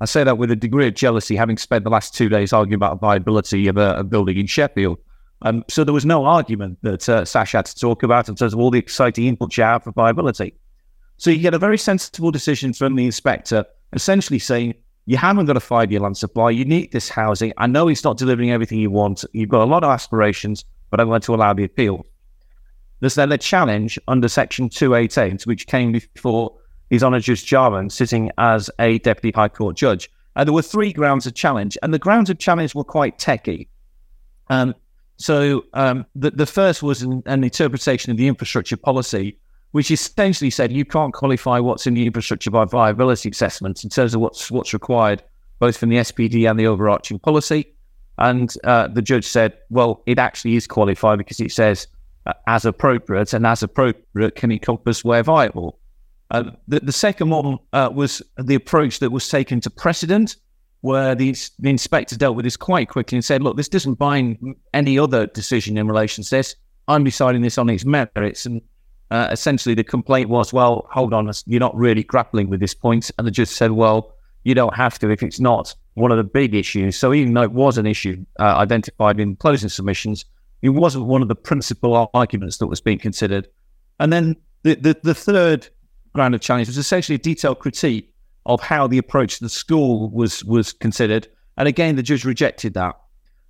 I 0.00 0.04
say 0.04 0.22
that 0.24 0.38
with 0.38 0.50
a 0.50 0.56
degree 0.56 0.86
of 0.86 0.94
jealousy, 0.94 1.34
having 1.34 1.56
spent 1.56 1.82
the 1.84 1.90
last 1.90 2.14
two 2.14 2.28
days 2.28 2.52
arguing 2.52 2.74
about 2.74 3.00
the 3.00 3.06
viability 3.06 3.66
of 3.66 3.78
a, 3.78 3.96
a 3.96 4.04
building 4.04 4.36
in 4.36 4.46
Sheffield. 4.46 4.98
Um, 5.42 5.64
so 5.68 5.84
there 5.84 5.94
was 5.94 6.04
no 6.06 6.26
argument 6.26 6.78
that 6.82 7.08
uh, 7.08 7.24
Sash 7.24 7.52
had 7.52 7.66
to 7.66 7.74
talk 7.74 8.02
about 8.02 8.28
in 8.28 8.34
terms 8.34 8.52
of 8.52 8.58
all 8.60 8.70
the 8.70 8.78
exciting 8.78 9.34
inputs 9.34 9.56
you 9.56 9.64
have 9.64 9.84
for 9.84 9.92
viability. 9.92 10.54
So 11.16 11.30
you 11.30 11.38
get 11.38 11.54
a 11.54 11.58
very 11.58 11.78
sensible 11.78 12.30
decision 12.30 12.74
from 12.74 12.94
the 12.94 13.06
inspector, 13.06 13.64
essentially 13.94 14.38
saying, 14.38 14.74
you 15.06 15.16
haven't 15.16 15.46
got 15.46 15.56
a 15.56 15.60
five-year 15.60 16.00
land 16.00 16.16
supply. 16.16 16.50
You 16.50 16.64
need 16.64 16.92
this 16.92 17.08
housing. 17.08 17.52
I 17.58 17.66
know 17.66 17.88
it's 17.88 18.04
not 18.04 18.18
delivering 18.18 18.50
everything 18.50 18.78
you 18.78 18.90
want. 18.90 19.24
You've 19.32 19.48
got 19.48 19.62
a 19.62 19.64
lot 19.64 19.84
of 19.84 19.90
aspirations, 19.90 20.64
but 20.90 21.00
I'm 21.00 21.08
going 21.08 21.20
to 21.22 21.34
allow 21.34 21.54
the 21.54 21.64
appeal. 21.64 22.04
There's 23.00 23.14
then 23.14 23.32
a 23.32 23.38
challenge 23.38 23.98
under 24.08 24.28
Section 24.28 24.68
288, 24.68 25.46
which 25.46 25.66
came 25.66 25.92
before 25.92 26.56
His 26.90 27.02
Honour 27.02 27.20
Judge 27.20 27.44
Jarman 27.44 27.90
sitting 27.90 28.30
as 28.38 28.70
a 28.78 28.98
Deputy 29.00 29.34
High 29.34 29.48
Court 29.48 29.76
judge. 29.76 30.10
And 30.34 30.46
there 30.46 30.54
were 30.54 30.62
three 30.62 30.92
grounds 30.92 31.26
of 31.26 31.34
challenge, 31.34 31.78
and 31.82 31.92
the 31.92 31.98
grounds 31.98 32.30
of 32.30 32.38
challenge 32.38 32.74
were 32.74 32.84
quite 32.84 33.18
techy. 33.18 33.68
Um, 34.48 34.74
so 35.16 35.64
um, 35.72 36.04
the, 36.14 36.30
the 36.30 36.46
first 36.46 36.82
was 36.82 37.02
an, 37.02 37.22
an, 37.26 37.42
interpretation 37.42 38.10
of 38.10 38.18
the 38.18 38.28
infrastructure 38.28 38.76
policy, 38.76 39.38
which 39.72 39.90
essentially 39.90 40.50
said 40.50 40.72
you 40.72 40.84
can't 40.84 41.12
qualify 41.12 41.58
what's 41.58 41.86
in 41.86 41.94
the 41.94 42.06
infrastructure 42.06 42.50
by 42.50 42.64
viability 42.66 43.30
assessments 43.30 43.82
in 43.82 43.90
terms 43.90 44.14
of 44.14 44.20
what's 44.20 44.50
what's 44.50 44.72
required, 44.74 45.22
both 45.58 45.76
from 45.78 45.88
the 45.88 45.96
SPD 45.96 46.48
and 46.48 46.60
the 46.60 46.66
overarching 46.66 47.18
policy. 47.18 47.74
And 48.18 48.54
uh, 48.64 48.88
the 48.88 49.02
judge 49.02 49.26
said, 49.26 49.58
well, 49.68 50.02
it 50.06 50.18
actually 50.18 50.56
is 50.56 50.66
qualified 50.66 51.18
because 51.18 51.40
it 51.40 51.52
says 51.52 51.86
as 52.46 52.64
appropriate, 52.64 53.32
and 53.32 53.46
as 53.46 53.62
appropriate 53.62 54.34
can 54.34 54.52
encompass 54.52 55.04
where 55.04 55.22
viable. 55.22 55.78
Uh, 56.30 56.50
the, 56.66 56.80
the, 56.80 56.92
second 56.92 57.30
one 57.30 57.58
uh, 57.72 57.88
was 57.92 58.20
the 58.36 58.54
approach 58.54 58.98
that 58.98 59.10
was 59.10 59.28
taken 59.28 59.60
to 59.60 59.70
precedent, 59.70 60.36
where 60.80 61.14
the, 61.14 61.34
the 61.58 61.70
inspector 61.70 62.16
dealt 62.16 62.36
with 62.36 62.44
this 62.44 62.56
quite 62.56 62.88
quickly 62.88 63.16
and 63.16 63.24
said, 63.24 63.42
look, 63.42 63.56
this 63.56 63.68
doesn't 63.68 63.94
bind 63.94 64.36
any 64.74 64.98
other 64.98 65.26
decision 65.28 65.78
in 65.78 65.86
relation 65.86 66.24
to 66.24 66.30
this. 66.30 66.56
I'm 66.88 67.04
deciding 67.04 67.42
this 67.42 67.58
on 67.58 67.70
its 67.70 67.84
merits. 67.84 68.46
And 68.46 68.60
uh, 69.10 69.28
essentially, 69.30 69.74
the 69.74 69.84
complaint 69.84 70.28
was, 70.28 70.52
well, 70.52 70.86
hold 70.90 71.14
on, 71.14 71.30
you're 71.46 71.60
not 71.60 71.76
really 71.76 72.02
grappling 72.02 72.50
with 72.50 72.60
this 72.60 72.74
point. 72.74 73.10
And 73.18 73.26
the 73.26 73.30
judge 73.30 73.48
said, 73.48 73.72
well, 73.72 74.14
you 74.42 74.54
don't 74.54 74.74
have 74.74 74.98
to 75.00 75.10
if 75.10 75.22
it's 75.22 75.40
not 75.40 75.74
one 75.94 76.12
of 76.12 76.18
the 76.18 76.24
big 76.24 76.54
issues. 76.54 76.96
So 76.96 77.12
even 77.12 77.34
though 77.34 77.42
it 77.42 77.52
was 77.52 77.78
an 77.78 77.86
issue 77.86 78.24
uh, 78.38 78.56
identified 78.56 79.18
in 79.18 79.36
closing 79.36 79.68
submissions, 79.68 80.24
it 80.62 80.70
wasn't 80.70 81.06
one 81.06 81.22
of 81.22 81.28
the 81.28 81.34
principal 81.34 82.10
arguments 82.14 82.58
that 82.58 82.66
was 82.66 82.80
being 82.80 82.98
considered. 82.98 83.48
And 84.00 84.12
then 84.12 84.36
the, 84.62 84.74
the, 84.74 84.96
the 85.02 85.14
third 85.14 85.68
ground 86.12 86.34
of 86.34 86.40
challenge 86.40 86.68
was 86.68 86.78
essentially 86.78 87.16
a 87.16 87.18
detailed 87.18 87.58
critique 87.58 88.12
of 88.46 88.60
how 88.60 88.86
the 88.86 88.98
approach 88.98 89.38
to 89.38 89.44
the 89.44 89.48
school 89.48 90.10
was 90.10 90.44
was 90.44 90.72
considered. 90.72 91.28
And 91.56 91.68
again, 91.68 91.96
the 91.96 92.02
judge 92.02 92.24
rejected 92.24 92.74
that. 92.74 92.94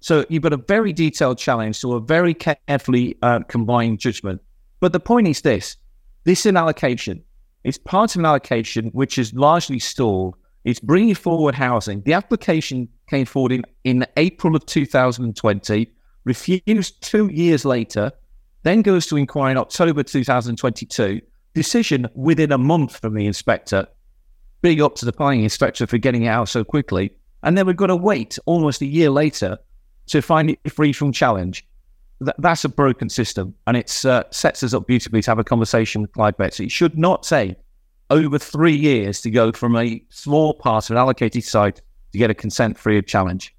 So 0.01 0.25
you've 0.29 0.43
got 0.43 0.53
a 0.53 0.59
very 0.59 0.93
detailed 0.93 1.39
challenge 1.39 1.81
to 1.81 1.95
a 1.95 2.01
very 2.01 2.35
carefully 2.35 3.17
uh, 3.23 3.41
combined 3.49 3.99
judgment. 3.99 4.41
But 4.81 4.93
the 4.93 5.01
point 5.01 5.29
is 5.29 5.41
this: 5.43 5.77
this 6.25 6.41
is 6.41 6.47
an 6.47 6.57
allocation. 6.57 7.23
It's 7.65 7.79
part 7.79 8.15
of 8.15 8.21
an 8.21 8.27
allocation 8.27 8.87
which 8.93 9.19
is 9.19 9.33
largely 9.35 9.79
stalled. 9.79 10.37
It's 10.65 10.81
bringing 10.81 11.15
forward 11.15 11.55
housing. 11.55 12.03
The 12.03 12.13
application 12.13 12.89
came 13.09 13.27
forward 13.27 13.53
in, 13.53 13.65
in 13.85 14.07
April 14.17 14.57
of 14.57 14.67
2020, 14.67 15.91
refused 16.27 17.03
two 17.03 17.29
years 17.29 17.65
later, 17.65 18.13
then 18.65 18.83
goes 18.83 19.07
to 19.07 19.17
inquire 19.17 19.53
in 19.53 19.57
October 19.57 20.03
2022. 20.03 21.23
Decision 21.55 22.07
within 22.15 22.53
a 22.53 22.59
month 22.59 22.99
from 22.99 23.15
the 23.15 23.25
inspector 23.25 23.89
big 24.67 24.81
up 24.81 24.97
to 24.97 25.05
the 25.05 25.13
planning 25.13 25.45
inspector 25.45 25.87
for 25.87 25.97
getting 25.99 26.25
it 26.25 26.29
out 26.29 26.49
so 26.49 26.65
quickly. 26.65 27.13
And 27.45 27.57
then 27.57 27.67
we've 27.67 27.77
got 27.77 27.87
to 27.87 27.95
wait 27.95 28.39
almost 28.47 28.83
a 28.83 28.87
year 28.87 29.11
later 29.11 29.59
to 30.09 30.21
find 30.21 30.51
it 30.51 30.73
free 30.73 30.93
from 30.93 31.13
challenge. 31.13 31.65
Th- 32.19 32.35
that's 32.39 32.65
a 32.65 32.69
broken 32.69 33.09
system, 33.09 33.55
and 33.69 33.77
it 33.77 34.05
uh, 34.05 34.25
sets 34.31 34.63
us 34.63 34.75
up 34.75 34.87
beautifully 34.87 35.23
to 35.23 35.31
have 35.31 35.39
a 35.39 35.45
conversation 35.45 36.03
with 36.03 36.13
Clive 36.13 36.37
Betts. 36.37 36.59
It 36.59 36.73
should 36.73 36.99
not 36.99 37.23
take 37.23 37.57
over 38.11 38.39
three 38.39 38.75
years 38.75 39.21
to 39.21 39.31
go 39.31 39.53
from 39.53 39.77
a 39.77 40.03
small 40.11 40.55
part 40.55 40.87
of 40.87 40.93
an 40.93 40.99
allocated 40.99 41.45
site 41.45 41.81
to 42.13 42.19
get 42.19 42.31
a 42.31 42.35
consent 42.35 42.79
free 42.79 42.99
of 42.99 43.07
challenge. 43.07 43.55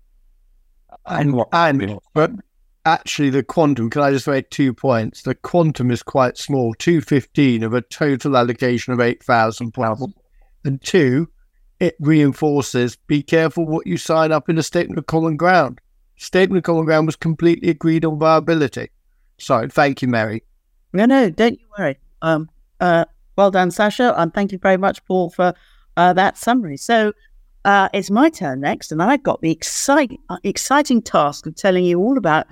And, 1.05 1.41
and 1.53 1.99
but 2.13 2.31
actually, 2.87 3.29
the 3.29 3.43
quantum. 3.43 3.89
Can 3.89 4.01
I 4.01 4.11
just 4.11 4.27
make 4.27 4.49
two 4.49 4.73
points? 4.73 5.21
The 5.21 5.35
quantum 5.35 5.91
is 5.91 6.01
quite 6.01 6.37
small, 6.37 6.73
two 6.73 7.01
fifteen 7.01 7.63
of 7.63 7.73
a 7.73 7.81
total 7.81 8.37
allocation 8.37 8.93
of 8.93 8.99
eight 8.99 9.21
thousand 9.23 9.73
pounds. 9.73 10.13
And 10.65 10.81
two, 10.81 11.29
it 11.79 11.95
reinforces 11.99 12.95
be 13.07 13.21
careful 13.21 13.65
what 13.65 13.85
you 13.85 13.97
sign 13.97 14.31
up 14.31 14.49
in 14.49 14.57
a 14.57 14.63
statement 14.63 14.97
of 14.97 15.05
common 15.05 15.37
ground. 15.37 15.79
Statement 16.15 16.57
of 16.57 16.63
common 16.63 16.85
ground 16.85 17.05
was 17.05 17.15
completely 17.15 17.69
agreed 17.69 18.03
on 18.05 18.17
viability. 18.17 18.89
So 19.37 19.67
thank 19.67 20.01
you, 20.01 20.07
Mary. 20.07 20.43
No, 20.93 21.05
no, 21.05 21.29
don't 21.29 21.59
you 21.59 21.67
worry. 21.77 21.97
Um, 22.21 22.49
uh, 22.79 23.05
well 23.35 23.51
done, 23.51 23.69
Sasha, 23.69 24.19
and 24.19 24.33
thank 24.33 24.51
you 24.51 24.57
very 24.57 24.77
much, 24.77 25.05
Paul, 25.05 25.29
for 25.29 25.53
uh, 25.95 26.13
that 26.13 26.37
summary. 26.37 26.77
So 26.77 27.13
uh, 27.65 27.89
it's 27.93 28.09
my 28.09 28.29
turn 28.29 28.61
next, 28.61 28.91
and 28.91 29.03
I've 29.03 29.23
got 29.23 29.41
the 29.41 29.59
uh, 29.89 30.37
exciting 30.43 31.01
task 31.01 31.45
of 31.45 31.55
telling 31.55 31.85
you 31.85 31.99
all 31.99 32.17
about 32.17 32.47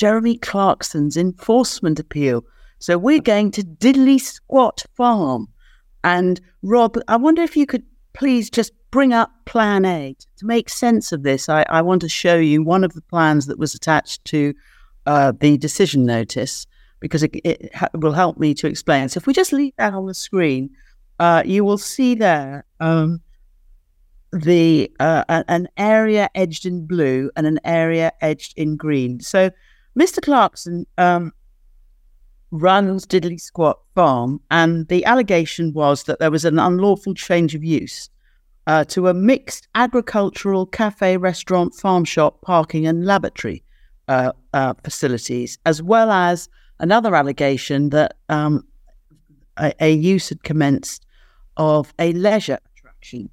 Jeremy 0.00 0.38
Clarkson's 0.38 1.18
enforcement 1.18 2.00
appeal. 2.00 2.42
So 2.78 2.96
we're 2.96 3.20
going 3.20 3.50
to 3.50 3.62
Diddly 3.62 4.18
Squat 4.18 4.84
Farm 4.96 5.48
and 6.02 6.40
Rob, 6.62 6.98
I 7.06 7.16
wonder 7.16 7.42
if 7.42 7.54
you 7.54 7.66
could 7.66 7.84
please 8.14 8.48
just 8.48 8.72
bring 8.90 9.12
up 9.12 9.30
Plan 9.44 9.84
A 9.84 10.16
to 10.38 10.46
make 10.46 10.70
sense 10.70 11.12
of 11.12 11.22
this. 11.22 11.50
I, 11.50 11.66
I 11.68 11.82
want 11.82 12.00
to 12.00 12.08
show 12.08 12.38
you 12.38 12.62
one 12.62 12.82
of 12.82 12.94
the 12.94 13.02
plans 13.02 13.44
that 13.44 13.58
was 13.58 13.74
attached 13.74 14.24
to 14.32 14.54
uh, 15.04 15.32
the 15.38 15.58
decision 15.58 16.06
notice. 16.06 16.66
because 17.00 17.22
it, 17.22 17.34
it 17.44 17.74
ha- 17.74 17.88
will 17.94 18.12
help 18.12 18.38
me 18.38 18.54
to 18.54 18.66
explain. 18.66 19.08
So 19.10 19.18
if 19.18 19.26
we 19.26 19.34
just 19.34 19.52
leave 19.52 19.74
that 19.76 19.92
on 19.92 20.06
the 20.06 20.14
screen, 20.14 20.70
uh, 21.18 21.42
you 21.44 21.62
will 21.62 21.78
see 21.78 22.14
there 22.14 22.64
um, 22.78 23.20
the 24.32 24.90
uh, 24.98 25.24
an 25.28 25.68
area 25.76 26.30
edged 26.34 26.64
in 26.64 26.86
blue 26.86 27.30
and 27.36 27.46
an 27.46 27.58
area 27.64 28.12
edged 28.22 28.54
in 28.56 28.76
green. 28.76 29.20
So 29.20 29.50
Mr. 30.00 30.22
Clarkson 30.22 30.86
um, 30.96 31.30
runs 32.50 33.06
Diddly 33.06 33.38
Squat 33.38 33.80
Farm, 33.94 34.40
and 34.50 34.88
the 34.88 35.04
allegation 35.04 35.74
was 35.74 36.04
that 36.04 36.18
there 36.18 36.30
was 36.30 36.46
an 36.46 36.58
unlawful 36.58 37.12
change 37.12 37.54
of 37.54 37.62
use 37.62 38.08
uh, 38.66 38.82
to 38.84 39.08
a 39.08 39.14
mixed 39.14 39.68
agricultural 39.74 40.64
cafe, 40.64 41.18
restaurant, 41.18 41.74
farm 41.74 42.06
shop, 42.06 42.40
parking, 42.40 42.86
and 42.86 43.04
lavatory 43.04 43.62
uh, 44.08 44.32
uh, 44.54 44.72
facilities, 44.82 45.58
as 45.66 45.82
well 45.82 46.10
as 46.10 46.48
another 46.78 47.14
allegation 47.14 47.90
that 47.90 48.16
um, 48.30 48.66
a, 49.58 49.74
a, 49.80 49.92
use 49.92 50.30
had 50.30 50.42
commenced 50.42 51.04
of 51.58 51.92
a 51.98 52.14
leisure 52.14 52.58
attraction. 52.74 53.28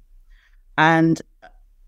And 0.76 1.22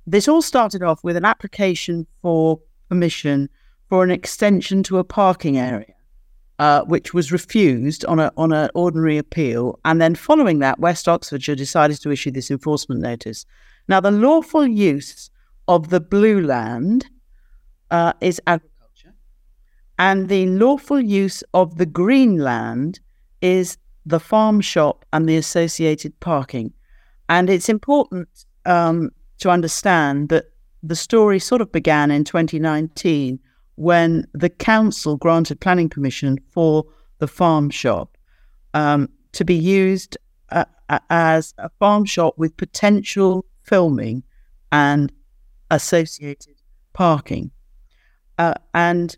this 0.07 0.27
all 0.27 0.41
started 0.41 0.83
off 0.83 1.05
with 1.05 1.19
an 1.19 1.27
application 1.27 2.07
for 2.23 2.63
permission 2.89 3.51
for 3.91 4.03
an 4.05 4.11
extension 4.11 4.83
to 4.85 4.99
a 4.99 5.05
parking 5.05 5.59
area. 5.59 5.95
Uh, 6.61 6.83
which 6.83 7.15
was 7.15 7.33
refused 7.33 8.05
on 8.05 8.21
a 8.21 8.31
on 8.37 8.53
an 8.53 8.69
ordinary 8.75 9.17
appeal, 9.17 9.81
and 9.87 9.99
then 9.99 10.15
following 10.15 10.59
that, 10.59 10.79
West 10.79 11.09
Oxfordshire 11.09 11.55
decided 11.55 11.99
to 11.99 12.11
issue 12.11 12.31
this 12.31 12.51
enforcement 12.51 13.01
notice. 13.01 13.47
Now, 13.89 13.99
the 13.99 14.11
lawful 14.11 14.67
use 14.67 15.31
of 15.69 15.89
the 15.89 16.01
blue 16.01 16.43
land 16.43 17.07
uh, 17.91 18.13
is 18.21 18.43
agriculture, 18.47 19.15
and 19.99 20.29
the 20.29 20.49
lawful 20.49 21.01
use 21.01 21.43
of 21.55 21.79
the 21.79 21.87
green 21.87 22.37
land 22.37 23.01
is 23.41 23.79
the 24.05 24.21
farm 24.21 24.61
shop 24.61 25.07
and 25.15 25.27
the 25.27 25.39
associated 25.39 26.21
parking. 26.21 26.75
And 27.31 27.49
it's 27.49 27.71
important 27.71 28.29
um, 28.67 29.13
to 29.39 29.49
understand 29.49 30.29
that 30.29 30.53
the 30.83 30.97
story 30.97 31.39
sort 31.39 31.63
of 31.63 31.73
began 31.73 32.11
in 32.11 32.25
2019 32.25 33.41
when 33.81 34.27
the 34.35 34.51
council 34.51 35.17
granted 35.17 35.59
planning 35.59 35.89
permission 35.89 36.39
for 36.51 36.85
the 37.19 37.27
farm 37.27 37.71
shop 37.71 38.19
um, 38.75 39.09
to 39.33 39.43
be 39.43 39.55
used 39.55 40.19
uh, 40.51 40.67
as 41.09 41.55
a 41.57 41.71
farm 41.79 42.05
shop 42.05 42.35
with 42.37 42.55
potential 42.59 43.43
filming 43.63 44.23
and 44.71 45.11
associated 45.71 46.57
parking. 46.93 47.51
Uh, 48.37 48.53
and 48.75 49.17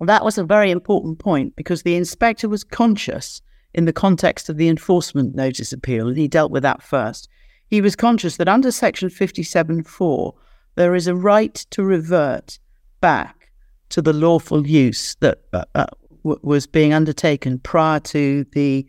that 0.00 0.24
was 0.24 0.38
a 0.38 0.44
very 0.44 0.70
important 0.70 1.18
point 1.18 1.56
because 1.56 1.82
the 1.82 1.96
inspector 1.96 2.48
was 2.48 2.62
conscious 2.62 3.42
in 3.74 3.86
the 3.86 3.92
context 3.92 4.48
of 4.48 4.56
the 4.56 4.68
enforcement 4.68 5.34
notice 5.34 5.72
appeal, 5.72 6.06
and 6.06 6.16
he 6.16 6.28
dealt 6.28 6.52
with 6.52 6.62
that 6.62 6.80
first. 6.80 7.28
He 7.66 7.80
was 7.80 7.96
conscious 7.96 8.36
that 8.36 8.46
under 8.46 8.70
Section 8.70 9.08
57.4, 9.08 10.32
there 10.76 10.94
is 10.94 11.08
a 11.08 11.14
right 11.16 11.54
to 11.70 11.82
revert 11.82 12.60
back 13.06 13.52
to 13.88 14.02
the 14.02 14.12
lawful 14.12 14.66
use 14.66 15.14
that 15.20 15.38
uh, 15.52 15.64
uh, 15.76 15.86
w- 16.24 16.40
was 16.42 16.66
being 16.66 16.92
undertaken 16.92 17.56
prior 17.60 18.00
to 18.00 18.44
the 18.50 18.84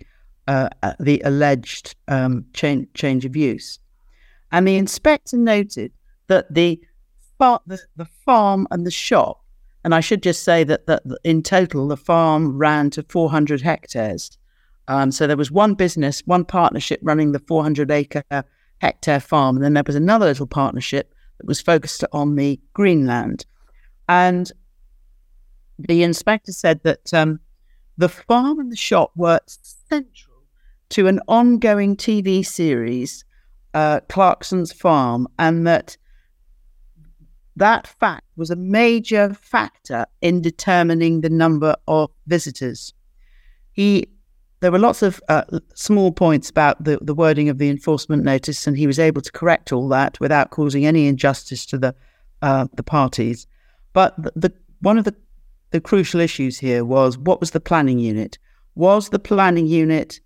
uh, 0.47 0.69
uh, 0.81 0.93
the 0.99 1.21
alleged 1.23 1.95
um, 2.07 2.43
change 2.53 2.87
change 2.95 3.25
of 3.25 3.35
use. 3.35 3.77
And 4.51 4.67
the 4.67 4.77
inspector 4.77 5.37
noted 5.37 5.91
that 6.29 6.51
the, 6.51 6.81
far- 7.37 7.61
the, 7.67 7.77
the 7.95 8.07
farm 8.25 8.67
and 8.71 8.87
the 8.87 8.97
shop, 9.05 9.43
and 9.83 9.93
I 9.93 9.99
should 9.99 10.23
just 10.23 10.43
say 10.43 10.63
that, 10.63 10.87
that 10.87 11.03
in 11.23 11.43
total 11.43 11.87
the 11.87 11.95
farm 11.95 12.57
ran 12.57 12.89
to 12.91 13.03
400 13.03 13.61
hectares. 13.61 14.35
Um, 14.87 15.11
so 15.11 15.27
there 15.27 15.37
was 15.37 15.51
one 15.51 15.75
business, 15.75 16.23
one 16.25 16.43
partnership 16.43 17.01
running 17.03 17.33
the 17.33 17.43
400 17.47 17.91
acre 17.91 18.23
hectare 18.79 19.19
farm, 19.19 19.57
and 19.57 19.63
then 19.63 19.75
there 19.75 19.83
was 19.85 19.95
another 19.95 20.25
little 20.25 20.47
partnership 20.47 21.13
that 21.37 21.45
was 21.45 21.61
focused 21.61 22.03
on 22.11 22.35
the 22.35 22.59
green 22.73 23.05
land. 23.05 23.45
And 24.07 24.51
the 25.77 26.03
inspector 26.03 26.51
said 26.51 26.81
that 26.83 27.13
um, 27.13 27.39
the 27.97 28.09
farm 28.09 28.59
and 28.59 28.71
the 28.71 28.77
shop 28.77 29.11
were 29.15 29.39
central 29.45 30.43
to 30.89 31.07
an 31.07 31.19
ongoing 31.27 31.95
TV 31.95 32.45
series, 32.45 33.25
uh, 33.73 33.99
Clarkson's 34.09 34.71
Farm, 34.71 35.27
and 35.37 35.67
that 35.67 35.97
that 37.55 37.87
fact 37.87 38.23
was 38.35 38.51
a 38.51 38.55
major 38.55 39.33
factor 39.33 40.05
in 40.21 40.41
determining 40.41 41.21
the 41.21 41.29
number 41.29 41.75
of 41.87 42.11
visitors. 42.27 42.93
He 43.71 44.07
there 44.59 44.71
were 44.71 44.79
lots 44.79 45.03
of 45.03 45.21
uh, 45.29 45.43
small 45.75 46.11
points 46.11 46.49
about 46.49 46.83
the, 46.83 46.97
the 47.01 47.13
wording 47.13 47.47
of 47.47 47.59
the 47.59 47.69
enforcement 47.69 48.23
notice, 48.23 48.65
and 48.65 48.75
he 48.75 48.87
was 48.87 48.97
able 48.97 49.21
to 49.21 49.31
correct 49.31 49.71
all 49.71 49.87
that 49.89 50.19
without 50.19 50.49
causing 50.49 50.85
any 50.85 51.07
injustice 51.07 51.65
to 51.67 51.77
the 51.77 51.95
uh, 52.41 52.67
the 52.75 52.83
parties. 52.83 53.47
But 53.97 54.15
the, 54.21 54.31
the 54.35 54.53
one 54.79 54.99
of 54.99 55.05
the 55.05 55.15
the 55.71 55.81
crucial 55.81 56.19
issues 56.19 56.59
here 56.59 56.85
was 56.85 57.17
what 57.17 57.39
was 57.39 57.49
the 57.49 57.59
planning 57.59 57.97
unit? 57.97 58.37
Was 58.75 59.09
the 59.09 59.17
planning 59.17 59.65
unit 59.65 60.19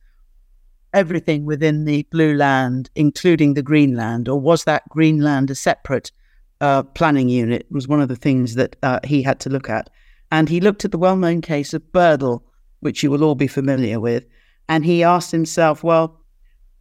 everything 0.93 1.45
within 1.45 1.85
the 1.85 2.05
blue 2.11 2.35
land, 2.35 2.89
including 2.95 3.53
the 3.53 3.63
green 3.63 3.95
land, 3.95 4.27
or 4.27 4.37
was 4.37 4.65
that 4.65 4.89
green 4.89 5.21
land 5.21 5.49
a 5.49 5.55
separate 5.55 6.11
uh, 6.59 6.83
planning 6.83 7.29
unit? 7.29 7.65
Was 7.71 7.87
one 7.87 8.01
of 8.01 8.09
the 8.09 8.17
things 8.17 8.55
that 8.55 8.75
uh, 8.83 8.99
he 9.05 9.23
had 9.23 9.39
to 9.39 9.49
look 9.49 9.69
at, 9.69 9.89
and 10.33 10.49
he 10.49 10.59
looked 10.59 10.83
at 10.83 10.91
the 10.91 10.97
well-known 10.97 11.39
case 11.39 11.73
of 11.73 11.93
Burdle, 11.93 12.43
which 12.81 13.01
you 13.03 13.09
will 13.09 13.23
all 13.23 13.35
be 13.35 13.47
familiar 13.47 14.01
with, 14.01 14.25
and 14.67 14.83
he 14.83 15.01
asked 15.01 15.31
himself, 15.31 15.81
well, 15.81 16.19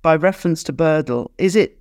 by 0.02 0.16
reference 0.16 0.64
to 0.64 0.72
Burdle, 0.72 1.30
is 1.38 1.54
it 1.54 1.78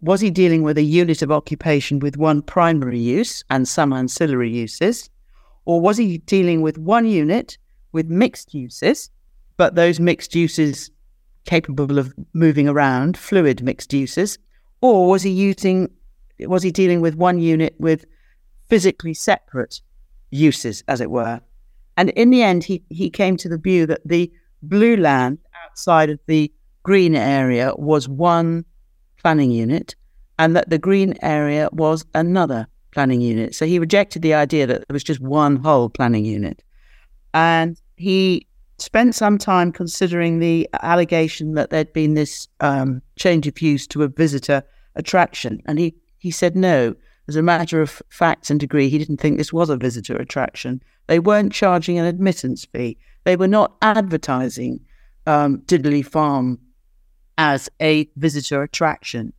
was 0.00 0.20
he 0.20 0.30
dealing 0.30 0.62
with 0.62 0.78
a 0.78 0.82
unit 0.82 1.22
of 1.22 1.32
occupation 1.32 1.98
with 1.98 2.16
one 2.16 2.42
primary 2.42 2.98
use 2.98 3.44
and 3.50 3.66
some 3.66 3.92
ancillary 3.92 4.50
uses? 4.50 5.10
Or 5.64 5.80
was 5.80 5.96
he 5.96 6.18
dealing 6.18 6.62
with 6.62 6.78
one 6.78 7.06
unit 7.06 7.58
with 7.92 8.08
mixed 8.08 8.54
uses, 8.54 9.10
but 9.56 9.74
those 9.74 9.98
mixed 9.98 10.34
uses 10.34 10.90
capable 11.44 11.98
of 11.98 12.14
moving 12.32 12.68
around, 12.68 13.16
fluid 13.16 13.62
mixed 13.62 13.92
uses? 13.92 14.38
Or 14.80 15.08
was 15.08 15.22
he 15.22 15.30
using, 15.30 15.90
was 16.40 16.62
he 16.62 16.70
dealing 16.70 17.00
with 17.00 17.16
one 17.16 17.40
unit 17.40 17.74
with 17.78 18.06
physically 18.68 19.14
separate 19.14 19.80
uses, 20.30 20.84
as 20.86 21.00
it 21.00 21.10
were? 21.10 21.40
And 21.96 22.10
in 22.10 22.30
the 22.30 22.42
end, 22.42 22.62
he, 22.62 22.84
he 22.88 23.10
came 23.10 23.36
to 23.38 23.48
the 23.48 23.58
view 23.58 23.84
that 23.86 24.02
the 24.04 24.30
blue 24.62 24.96
land 24.96 25.38
outside 25.64 26.10
of 26.10 26.20
the 26.26 26.52
green 26.84 27.16
area 27.16 27.72
was 27.76 28.08
one 28.08 28.64
planning 29.18 29.50
unit 29.50 29.94
and 30.38 30.54
that 30.56 30.70
the 30.70 30.78
green 30.78 31.14
area 31.22 31.68
was 31.72 32.04
another 32.14 32.66
planning 32.92 33.20
unit. 33.20 33.54
So 33.54 33.66
he 33.66 33.78
rejected 33.78 34.22
the 34.22 34.34
idea 34.34 34.66
that 34.66 34.86
there 34.88 34.94
was 34.94 35.04
just 35.04 35.20
one 35.20 35.56
whole 35.56 35.88
planning 35.88 36.24
unit. 36.24 36.62
And 37.34 37.80
he 37.96 38.46
spent 38.78 39.14
some 39.14 39.38
time 39.38 39.72
considering 39.72 40.38
the 40.38 40.68
allegation 40.82 41.54
that 41.54 41.70
there'd 41.70 41.92
been 41.92 42.14
this 42.14 42.48
um, 42.60 43.02
change 43.16 43.46
of 43.46 43.60
use 43.60 43.86
to 43.88 44.04
a 44.04 44.08
visitor 44.08 44.62
attraction. 44.94 45.60
And 45.66 45.78
he, 45.78 45.94
he 46.18 46.30
said 46.30 46.56
no. 46.56 46.94
As 47.26 47.36
a 47.36 47.42
matter 47.42 47.82
of 47.82 48.00
fact 48.08 48.48
and 48.48 48.58
degree, 48.58 48.88
he 48.88 48.96
didn't 48.96 49.18
think 49.18 49.36
this 49.36 49.52
was 49.52 49.68
a 49.68 49.76
visitor 49.76 50.16
attraction. 50.16 50.82
They 51.08 51.18
weren't 51.18 51.52
charging 51.52 51.98
an 51.98 52.06
admittance 52.06 52.64
fee. 52.64 52.96
They 53.24 53.36
were 53.36 53.48
not 53.48 53.76
advertising 53.82 54.80
um, 55.26 55.58
Diddly 55.66 56.04
Farm 56.04 56.58
as 57.38 57.70
a 57.80 58.10
visitor 58.16 58.62
attraction. 58.62 59.32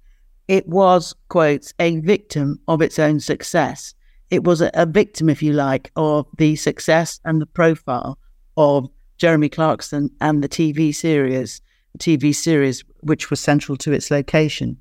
It 0.48 0.68
was, 0.68 1.14
quotes, 1.28 1.74
a 1.78 2.00
victim 2.00 2.60
of 2.68 2.82
its 2.82 2.98
own 2.98 3.20
success. 3.20 3.94
It 4.32 4.44
was 4.44 4.62
a, 4.62 4.72
a 4.74 4.88
victim, 4.88 5.30
if 5.30 5.44
you 5.44 5.54
like, 5.54 5.92
of 5.96 6.26
the 6.38 6.56
success 6.56 7.20
and 7.26 7.40
the 7.40 7.46
profile 7.46 8.18
of 8.58 8.90
Jeremy 9.18 9.50
Clarkson 9.50 10.10
and 10.22 10.44
the 10.44 10.50
TV 10.50 10.96
series, 10.96 11.62
the 11.94 12.00
TV 12.00 12.34
series 12.34 12.84
which 13.02 13.30
was 13.30 13.40
central 13.40 13.78
to 13.78 13.92
its 13.92 14.10
location. 14.10 14.78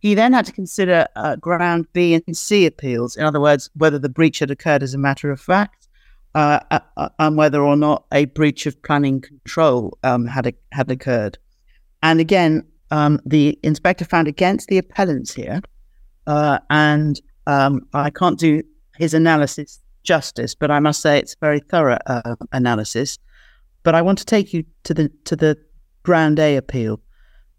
He 0.00 0.14
then 0.14 0.32
had 0.32 0.46
to 0.46 0.52
consider 0.52 1.06
uh, 1.16 1.36
ground 1.36 1.86
B 1.92 2.14
and 2.14 2.36
C 2.36 2.66
appeals. 2.66 3.16
In 3.16 3.24
other 3.24 3.40
words, 3.40 3.70
whether 3.74 3.98
the 3.98 4.08
breach 4.08 4.40
had 4.40 4.50
occurred 4.50 4.82
as 4.82 4.94
a 4.94 4.98
matter 4.98 5.30
of 5.30 5.40
fact, 5.40 5.88
uh, 6.34 6.60
uh, 6.70 6.80
uh 6.96 7.08
and 7.18 7.36
whether 7.36 7.62
or 7.62 7.76
not 7.76 8.04
a 8.12 8.26
breach 8.26 8.66
of 8.66 8.80
planning 8.82 9.20
control 9.20 9.98
um, 10.04 10.26
had 10.26 10.54
had 10.72 10.90
occurred. 10.90 11.38
And 12.02 12.20
again, 12.20 12.64
um, 12.90 13.20
the 13.24 13.58
inspector 13.62 14.04
found 14.04 14.28
against 14.28 14.68
the 14.68 14.78
appellants 14.78 15.34
here, 15.34 15.60
uh, 16.26 16.58
and 16.70 17.20
um, 17.46 17.86
I 17.92 18.10
can't 18.10 18.38
do 18.38 18.62
his 18.96 19.14
analysis 19.14 19.80
justice, 20.02 20.54
but 20.54 20.70
I 20.70 20.80
must 20.80 21.02
say 21.02 21.18
it's 21.18 21.34
a 21.34 21.38
very 21.40 21.60
thorough 21.60 21.98
uh, 22.06 22.36
analysis. 22.52 23.18
But 23.82 23.94
I 23.94 24.02
want 24.02 24.18
to 24.18 24.24
take 24.24 24.52
you 24.52 24.64
to 24.84 24.94
the 24.94 25.10
to 25.24 25.36
the 25.36 25.58
Ground 26.02 26.38
A 26.38 26.56
appeal. 26.56 27.00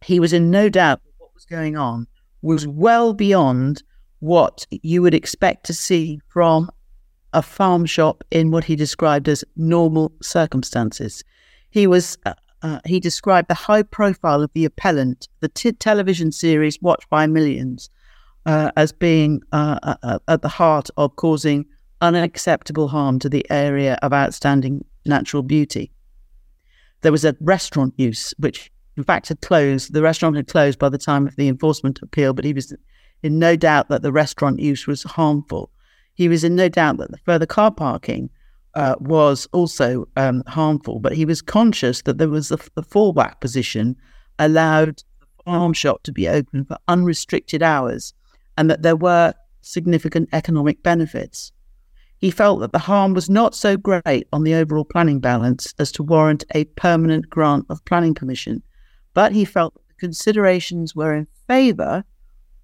He 0.01 0.19
was 0.19 0.33
in 0.33 0.49
no 0.49 0.69
doubt 0.69 1.01
that 1.03 1.13
what 1.17 1.33
was 1.33 1.45
going 1.45 1.77
on 1.77 2.07
was 2.41 2.67
well 2.67 3.13
beyond 3.13 3.83
what 4.19 4.65
you 4.71 5.01
would 5.01 5.13
expect 5.13 5.65
to 5.65 5.73
see 5.73 6.19
from 6.29 6.69
a 7.33 7.41
farm 7.41 7.85
shop 7.85 8.23
in 8.31 8.51
what 8.51 8.63
he 8.63 8.75
described 8.75 9.29
as 9.29 9.43
normal 9.55 10.11
circumstances. 10.21 11.23
He 11.69 11.85
was 11.85 12.17
uh, 12.61 12.79
he 12.85 12.99
described 12.99 13.47
the 13.47 13.53
high 13.53 13.83
profile 13.83 14.41
of 14.41 14.51
the 14.53 14.65
appellant, 14.65 15.27
the 15.39 15.49
t- 15.49 15.71
television 15.71 16.31
series 16.31 16.81
watched 16.81 17.09
by 17.09 17.25
millions, 17.25 17.89
uh, 18.45 18.71
as 18.75 18.91
being 18.91 19.41
uh, 19.51 19.79
uh, 19.83 19.95
uh, 20.03 20.19
at 20.27 20.41
the 20.41 20.49
heart 20.49 20.89
of 20.97 21.15
causing 21.15 21.65
unacceptable 22.01 22.87
harm 22.87 23.19
to 23.19 23.29
the 23.29 23.45
area 23.49 23.97
of 24.01 24.13
outstanding 24.13 24.83
natural 25.05 25.43
beauty. 25.43 25.91
There 27.01 27.11
was 27.11 27.25
a 27.25 27.35
restaurant 27.39 27.93
use, 27.97 28.33
which 28.37 28.71
in 28.97 29.03
fact 29.03 29.29
had 29.29 29.41
closed. 29.41 29.93
The 29.93 30.01
restaurant 30.01 30.35
had 30.35 30.47
closed 30.47 30.79
by 30.79 30.89
the 30.89 30.97
time 30.97 31.27
of 31.27 31.35
the 31.35 31.47
enforcement 31.47 31.99
appeal, 32.01 32.33
but 32.33 32.45
he 32.45 32.53
was 32.53 32.73
in 33.23 33.39
no 33.39 33.55
doubt 33.55 33.89
that 33.89 34.01
the 34.01 34.11
restaurant 34.11 34.59
use 34.59 34.87
was 34.87 35.03
harmful. 35.03 35.71
He 36.13 36.27
was 36.27 36.43
in 36.43 36.55
no 36.55 36.67
doubt 36.67 36.97
that 36.97 37.11
the 37.11 37.17
further 37.19 37.45
car 37.45 37.71
parking 37.71 38.29
uh, 38.79 38.95
was 39.01 39.45
also 39.51 40.07
um, 40.15 40.41
harmful, 40.47 40.99
but 40.99 41.11
he 41.11 41.25
was 41.25 41.41
conscious 41.41 42.01
that 42.03 42.17
there 42.17 42.29
was 42.29 42.49
a, 42.49 42.57
the 42.75 42.81
fallback 42.81 43.41
position 43.41 43.93
allowed 44.39 45.03
the 45.19 45.43
farm 45.43 45.73
shop 45.73 46.01
to 46.03 46.13
be 46.13 46.29
open 46.29 46.63
for 46.63 46.77
unrestricted 46.87 47.61
hours 47.61 48.13
and 48.57 48.69
that 48.69 48.81
there 48.81 48.95
were 48.95 49.33
significant 49.61 50.29
economic 50.31 50.81
benefits. 50.81 51.51
He 52.19 52.31
felt 52.31 52.61
that 52.61 52.71
the 52.71 52.79
harm 52.79 53.13
was 53.13 53.29
not 53.29 53.53
so 53.53 53.75
great 53.75 54.27
on 54.31 54.43
the 54.43 54.53
overall 54.53 54.85
planning 54.85 55.19
balance 55.19 55.73
as 55.77 55.91
to 55.93 56.03
warrant 56.03 56.45
a 56.55 56.63
permanent 56.63 57.29
grant 57.29 57.65
of 57.69 57.83
planning 57.83 58.15
permission, 58.15 58.63
but 59.13 59.33
he 59.33 59.43
felt 59.43 59.73
that 59.73 59.87
the 59.89 59.95
considerations 59.95 60.95
were 60.95 61.13
in 61.13 61.27
favour 61.49 62.05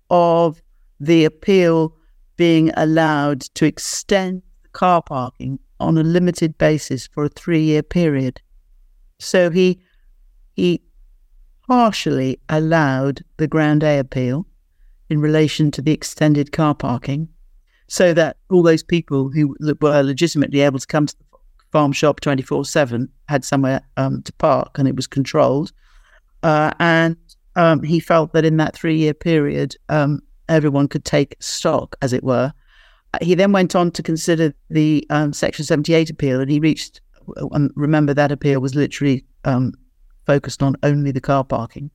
of 0.09 0.61
the 0.97 1.25
appeal 1.25 1.93
being 2.37 2.71
allowed 2.77 3.41
to 3.41 3.65
extend 3.65 4.43
the 4.63 4.69
car 4.69 5.01
parking 5.01 5.59
on 5.79 5.97
a 5.97 6.03
limited 6.03 6.57
basis 6.57 7.07
for 7.07 7.25
a 7.25 7.29
three 7.29 7.61
year 7.61 7.83
period. 7.83 8.41
So 9.19 9.49
he 9.49 9.79
he 10.55 10.81
partially 11.67 12.39
allowed 12.49 13.23
the 13.37 13.47
Ground 13.47 13.83
A 13.83 13.99
appeal 13.99 14.45
in 15.09 15.19
relation 15.19 15.71
to 15.71 15.81
the 15.81 15.91
extended 15.91 16.51
car 16.51 16.75
parking 16.75 17.27
so 17.87 18.13
that 18.13 18.37
all 18.49 18.63
those 18.63 18.83
people 18.83 19.29
who 19.29 19.55
were 19.81 20.03
legitimately 20.03 20.61
able 20.61 20.79
to 20.79 20.87
come 20.87 21.05
to 21.05 21.15
the 21.17 21.25
farm 21.71 21.91
shop 21.91 22.19
24 22.19 22.65
7 22.65 23.09
had 23.27 23.43
somewhere 23.43 23.81
um, 23.97 24.21
to 24.23 24.33
park 24.33 24.77
and 24.77 24.87
it 24.87 24.95
was 24.95 25.07
controlled. 25.07 25.71
Uh, 26.43 26.71
and 26.79 27.17
um, 27.55 27.81
he 27.83 27.99
felt 27.99 28.33
that 28.33 28.45
in 28.45 28.57
that 28.57 28.75
three 28.75 28.97
year 28.97 29.13
period, 29.13 29.75
um, 29.89 30.21
everyone 30.49 30.87
could 30.87 31.05
take 31.05 31.35
stock, 31.39 31.95
as 32.01 32.13
it 32.13 32.23
were, 32.23 32.53
he 33.21 33.35
then 33.35 33.51
went 33.51 33.75
on 33.75 33.91
to 33.91 34.03
consider 34.03 34.53
the 34.69 35.05
um, 35.09 35.33
Section 35.33 35.65
78 35.65 36.09
appeal, 36.09 36.39
and 36.39 36.49
he 36.49 36.59
reached, 36.59 37.01
um, 37.51 37.71
remember 37.75 38.13
that 38.13 38.31
appeal 38.31 38.59
was 38.59 38.75
literally 38.75 39.25
um, 39.43 39.73
focused 40.25 40.63
on 40.63 40.75
only 40.83 41.11
the 41.11 41.21
car 41.21 41.43
parking. 41.43 41.91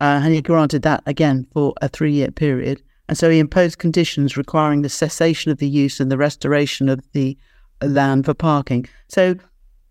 Uh, 0.00 0.20
and 0.24 0.34
he 0.34 0.40
granted 0.40 0.82
that 0.82 1.02
again 1.06 1.46
for 1.52 1.74
a 1.82 1.88
three 1.88 2.12
year 2.12 2.30
period. 2.30 2.82
And 3.08 3.18
so 3.18 3.28
he 3.28 3.38
imposed 3.38 3.78
conditions 3.78 4.36
requiring 4.36 4.82
the 4.82 4.88
cessation 4.88 5.50
of 5.50 5.58
the 5.58 5.68
use 5.68 6.00
and 6.00 6.10
the 6.10 6.16
restoration 6.16 6.88
of 6.88 7.00
the 7.12 7.36
land 7.82 8.24
for 8.24 8.34
parking. 8.34 8.86
So, 9.08 9.34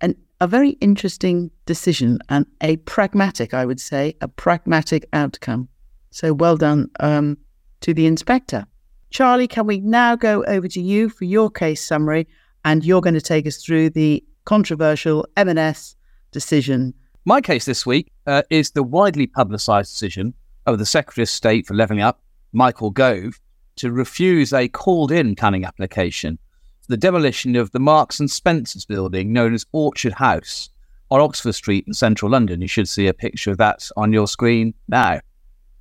an, 0.01 0.15
a 0.39 0.47
very 0.47 0.71
interesting 0.81 1.51
decision 1.65 2.19
and 2.29 2.45
a 2.61 2.77
pragmatic, 2.77 3.53
I 3.53 3.65
would 3.65 3.79
say, 3.79 4.15
a 4.21 4.27
pragmatic 4.27 5.07
outcome. 5.11 5.67
So, 6.11 6.33
well 6.33 6.55
done 6.55 6.89
um, 7.01 7.37
to 7.81 7.93
the 7.93 8.05
inspector. 8.05 8.65
Charlie, 9.09 9.47
can 9.47 9.65
we 9.65 9.79
now 9.79 10.15
go 10.15 10.43
over 10.45 10.67
to 10.67 10.81
you 10.81 11.09
for 11.09 11.25
your 11.25 11.49
case 11.49 11.83
summary? 11.83 12.27
And 12.65 12.85
you're 12.85 13.01
going 13.01 13.15
to 13.15 13.21
take 13.21 13.47
us 13.47 13.57
through 13.57 13.91
the 13.91 14.23
controversial 14.45 15.27
M&S 15.37 15.95
decision. 16.31 16.93
My 17.25 17.41
case 17.41 17.65
this 17.65 17.85
week 17.85 18.11
uh, 18.27 18.43
is 18.49 18.71
the 18.71 18.83
widely 18.83 19.27
publicised 19.27 19.91
decision 19.91 20.33
of 20.65 20.77
the 20.77 20.85
Secretary 20.85 21.23
of 21.23 21.29
State 21.29 21.65
for 21.65 21.73
Levelling 21.73 22.01
Up, 22.01 22.21
Michael 22.53 22.91
Gove, 22.91 23.39
to 23.77 23.91
refuse 23.91 24.53
a 24.53 24.67
called 24.67 25.11
in 25.11 25.35
planning 25.35 25.65
application 25.65 26.37
for 26.81 26.89
the 26.89 26.97
demolition 26.97 27.55
of 27.55 27.71
the 27.71 27.79
Marks 27.79 28.19
and 28.19 28.29
Spencers 28.29 28.85
building 28.85 29.33
known 29.33 29.53
as 29.53 29.65
Orchard 29.71 30.13
House 30.13 30.69
on 31.09 31.21
Oxford 31.21 31.53
Street 31.53 31.85
in 31.87 31.93
central 31.93 32.31
London. 32.31 32.61
You 32.61 32.67
should 32.67 32.89
see 32.89 33.07
a 33.07 33.13
picture 33.13 33.51
of 33.51 33.57
that 33.57 33.89
on 33.97 34.13
your 34.13 34.27
screen 34.27 34.73
now. 34.87 35.21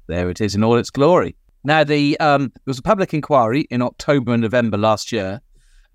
There 0.07 0.31
it 0.31 0.41
is 0.41 0.55
in 0.55 0.64
all 0.64 0.77
its 0.77 0.91
glory. 0.91 1.37
Now, 1.64 1.85
the 1.85 2.18
um, 2.21 2.53
there 2.55 2.62
was 2.66 2.79
a 2.79 2.83
public 2.83 3.12
inquiry 3.12 3.62
in 3.71 3.83
October 3.83 4.33
and 4.33 4.42
November 4.42 4.77
last 4.77 5.12
year, 5.12 5.40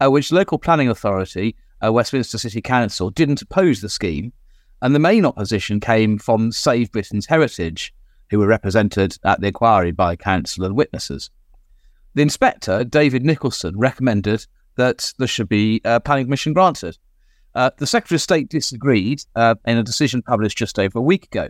uh, 0.01 0.11
which 0.11 0.31
local 0.31 0.57
planning 0.57 0.89
authority, 0.89 1.55
uh, 1.83 1.91
Westminster 1.91 2.37
City 2.37 2.61
Council, 2.61 3.09
didn't 3.09 3.41
oppose 3.41 3.81
the 3.81 3.89
scheme, 3.89 4.33
and 4.81 4.93
the 4.93 4.99
main 4.99 5.25
opposition 5.25 5.79
came 5.79 6.17
from 6.17 6.51
Save 6.51 6.91
Britain's 6.91 7.25
Heritage, 7.25 7.93
who 8.29 8.39
were 8.39 8.47
represented 8.47 9.17
at 9.23 9.39
the 9.39 9.47
inquiry 9.47 9.91
by 9.91 10.15
counsel 10.15 10.65
and 10.65 10.75
witnesses. 10.75 11.29
The 12.15 12.21
inspector, 12.21 12.83
David 12.83 13.25
Nicholson, 13.25 13.77
recommended 13.77 14.45
that 14.75 15.13
there 15.17 15.27
should 15.27 15.49
be 15.49 15.81
a 15.85 15.99
planning 15.99 16.25
permission 16.25 16.53
granted. 16.53 16.97
Uh, 17.55 17.69
the 17.77 17.87
Secretary 17.87 18.17
of 18.17 18.21
State 18.21 18.49
disagreed 18.49 19.23
uh, 19.35 19.55
in 19.65 19.77
a 19.77 19.83
decision 19.83 20.21
published 20.21 20.57
just 20.57 20.79
over 20.79 20.99
a 20.99 21.01
week 21.01 21.25
ago. 21.25 21.49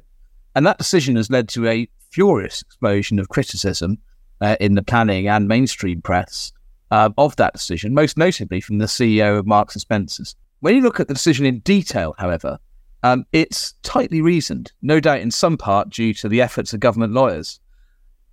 And 0.56 0.66
that 0.66 0.78
decision 0.78 1.16
has 1.16 1.32
led 1.32 1.50
to 1.50 1.68
a 1.68 1.90
furious 2.14 2.62
explosion 2.62 3.20
of 3.20 3.30
criticism 3.30 3.98
uh, 4.40 4.56
in 4.60 4.76
the 4.76 4.84
planning 4.84 5.28
and 5.28 5.48
mainstream 5.48 6.02
press 6.02 6.52
uh, 6.92 7.10
of 7.18 7.36
that 7.38 7.54
decision, 7.54 7.94
most 7.94 8.18
notably 8.18 8.62
from 8.62 8.78
the 8.78 8.86
CEO 8.86 9.38
of 9.40 9.48
Marks 9.48 9.76
and 9.76 9.82
Spencers. 9.82 10.36
When 10.60 10.76
you 10.76 10.82
look 10.82 11.00
at 11.00 11.08
the 11.08 11.16
decision 11.16 11.46
in 11.46 11.60
detail, 11.60 12.16
however, 12.18 12.60
um, 13.02 13.26
it's 13.34 13.74
tightly 13.84 14.22
reasoned, 14.22 14.72
no 14.82 15.00
doubt 15.00 15.20
in 15.20 15.32
some 15.32 15.58
part 15.58 15.90
due 15.90 16.14
to 16.16 16.30
the 16.30 16.42
efforts 16.42 16.72
of 16.72 16.80
government 16.80 17.14
lawyers. 17.14 17.60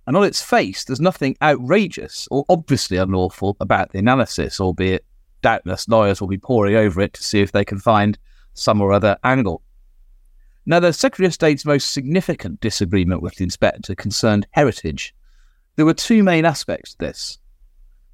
And 0.07 0.15
on 0.15 0.23
its 0.23 0.41
face, 0.41 0.83
there's 0.83 1.01
nothing 1.01 1.35
outrageous 1.41 2.27
or 2.31 2.45
obviously 2.49 2.97
unlawful 2.97 3.57
about 3.59 3.91
the 3.91 3.99
analysis, 3.99 4.61
albeit 4.61 5.05
doubtless 5.41 5.87
lawyers 5.87 6.21
will 6.21 6.27
be 6.27 6.37
poring 6.37 6.75
over 6.75 7.01
it 7.01 7.13
to 7.13 7.23
see 7.23 7.41
if 7.41 7.51
they 7.51 7.65
can 7.65 7.79
find 7.79 8.17
some 8.53 8.79
or 8.79 8.91
other 8.91 9.17
angle. 9.23 9.61
Now, 10.65 10.79
the 10.79 10.93
Secretary 10.93 11.25
of 11.25 11.33
State's 11.33 11.65
most 11.65 11.91
significant 11.91 12.61
disagreement 12.61 13.23
with 13.23 13.35
the 13.35 13.43
inspector 13.43 13.95
concerned 13.95 14.47
heritage. 14.51 15.15
There 15.75 15.85
were 15.85 15.93
two 15.93 16.21
main 16.21 16.45
aspects 16.45 16.91
to 16.91 16.97
this. 16.99 17.39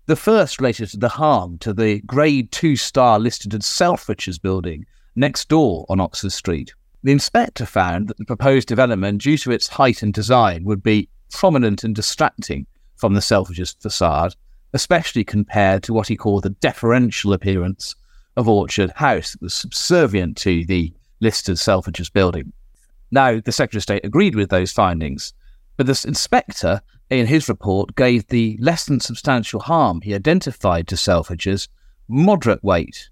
The 0.05 0.15
first 0.15 0.62
related 0.62 0.89
to 0.91 0.97
the 0.97 1.10
harm 1.10 1.57
to 1.60 1.73
the 1.73 1.99
Grade 2.01 2.51
2 2.53 2.77
star 2.77 3.19
listed 3.19 3.53
as 3.53 3.63
Selfridges 3.63 4.41
building 4.41 4.86
next 5.17 5.49
door 5.49 5.86
on 5.89 5.99
Oxford 5.99 6.31
Street. 6.31 6.73
The 7.03 7.12
inspector 7.12 7.65
found 7.65 8.07
that 8.07 8.17
the 8.17 8.23
proposed 8.23 8.69
development, 8.69 9.21
due 9.21 9.38
to 9.39 9.51
its 9.51 9.67
height 9.67 10.01
and 10.01 10.13
design, 10.13 10.63
would 10.63 10.81
be 10.81 11.10
prominent 11.31 11.83
and 11.83 11.93
distracting 11.93 12.65
from 12.95 13.13
the 13.13 13.19
Selfridges 13.19 13.75
facade, 13.81 14.36
especially 14.71 15.25
compared 15.25 15.83
to 15.83 15.93
what 15.93 16.07
he 16.07 16.15
called 16.15 16.43
the 16.43 16.51
deferential 16.51 17.33
appearance 17.33 17.93
of 18.38 18.47
Orchard 18.47 18.91
House 18.95 19.33
that 19.33 19.41
was 19.41 19.53
subservient 19.53 20.38
to 20.38 20.63
the 20.65 20.93
listed 21.19 21.56
Selfridges 21.58 22.12
building. 22.12 22.53
Now, 23.12 23.39
the 23.39 23.51
Secretary 23.51 23.80
of 23.80 23.84
State 23.84 24.06
agreed 24.06 24.36
with 24.36 24.49
those 24.49 24.71
findings, 24.71 25.34
but 25.77 25.86
the 25.86 26.03
inspector, 26.08 26.82
in 27.10 27.27
his 27.27 27.47
report, 27.47 27.95
gave 27.95 28.27
the 28.27 28.58
less 28.60 28.86
than 28.86 28.99
substantial 28.99 29.60
harm 29.60 30.01
he 30.01 30.13
identified 30.13 30.88
to 30.88 30.95
Selfridges 30.95 31.67
moderate 32.08 32.63
weight. 32.63 33.10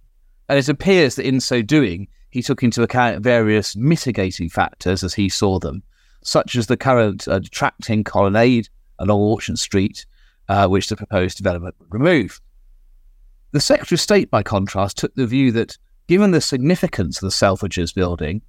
And 0.50 0.60
it 0.60 0.70
appears 0.70 1.16
that 1.16 1.26
in 1.26 1.40
so 1.40 1.62
doing, 1.62 2.08
he 2.30 2.42
took 2.42 2.64
into 2.64 2.84
account 2.84 3.24
various 3.24 3.76
mitigating 3.76 4.50
factors 4.50 5.04
as 5.04 5.14
he 5.14 5.30
saw 5.30 5.60
them, 5.60 5.84
such 6.22 6.56
as 6.56 6.68
the 6.68 6.78
current 6.78 7.28
uh, 7.28 7.40
detracting 7.40 8.04
colonnade 8.04 8.68
along 9.00 9.20
Orchard 9.20 9.60
Street, 9.60 10.06
uh, 10.50 10.68
which 10.68 10.90
the 10.90 10.96
proposed 10.96 11.38
development 11.38 11.76
would 11.80 11.94
remove. 11.94 12.42
The 13.52 13.62
Secretary 13.62 13.96
of 13.96 14.02
State, 14.02 14.30
by 14.30 14.44
contrast, 14.44 14.98
took 14.98 15.16
the 15.16 15.26
view 15.26 15.52
that 15.54 15.78
given 16.08 16.32
the 16.32 16.42
significance 16.42 17.18
of 17.18 17.22
the 17.22 17.30
Selfridges 17.30 17.94
building, 17.94 18.42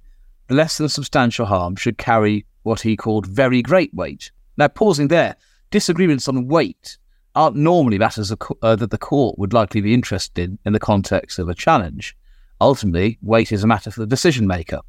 the 0.47 0.55
less 0.55 0.77
than 0.77 0.89
substantial 0.89 1.45
harm 1.45 1.75
should 1.75 1.97
carry 1.97 2.45
what 2.63 2.81
he 2.81 2.95
called 2.95 3.25
very 3.25 3.61
great 3.61 3.93
weight. 3.93 4.31
Now, 4.57 4.67
pausing 4.67 5.07
there, 5.07 5.35
disagreements 5.71 6.27
on 6.27 6.47
weight 6.47 6.97
aren't 7.35 7.55
normally 7.55 7.97
matters 7.97 8.31
uh, 8.31 8.75
that 8.75 8.91
the 8.91 8.97
court 8.97 9.37
would 9.37 9.53
likely 9.53 9.81
be 9.81 9.93
interested 9.93 10.43
in 10.43 10.59
in 10.65 10.73
the 10.73 10.79
context 10.79 11.37
of 11.37 11.49
a 11.49 11.53
challenge. 11.53 12.15
Ultimately, 12.59 13.19
weight 13.21 13.51
is 13.51 13.63
a 13.63 13.67
matter 13.67 13.91
for 13.91 13.99
the 13.99 14.07
decision 14.07 14.47
maker. 14.47 14.79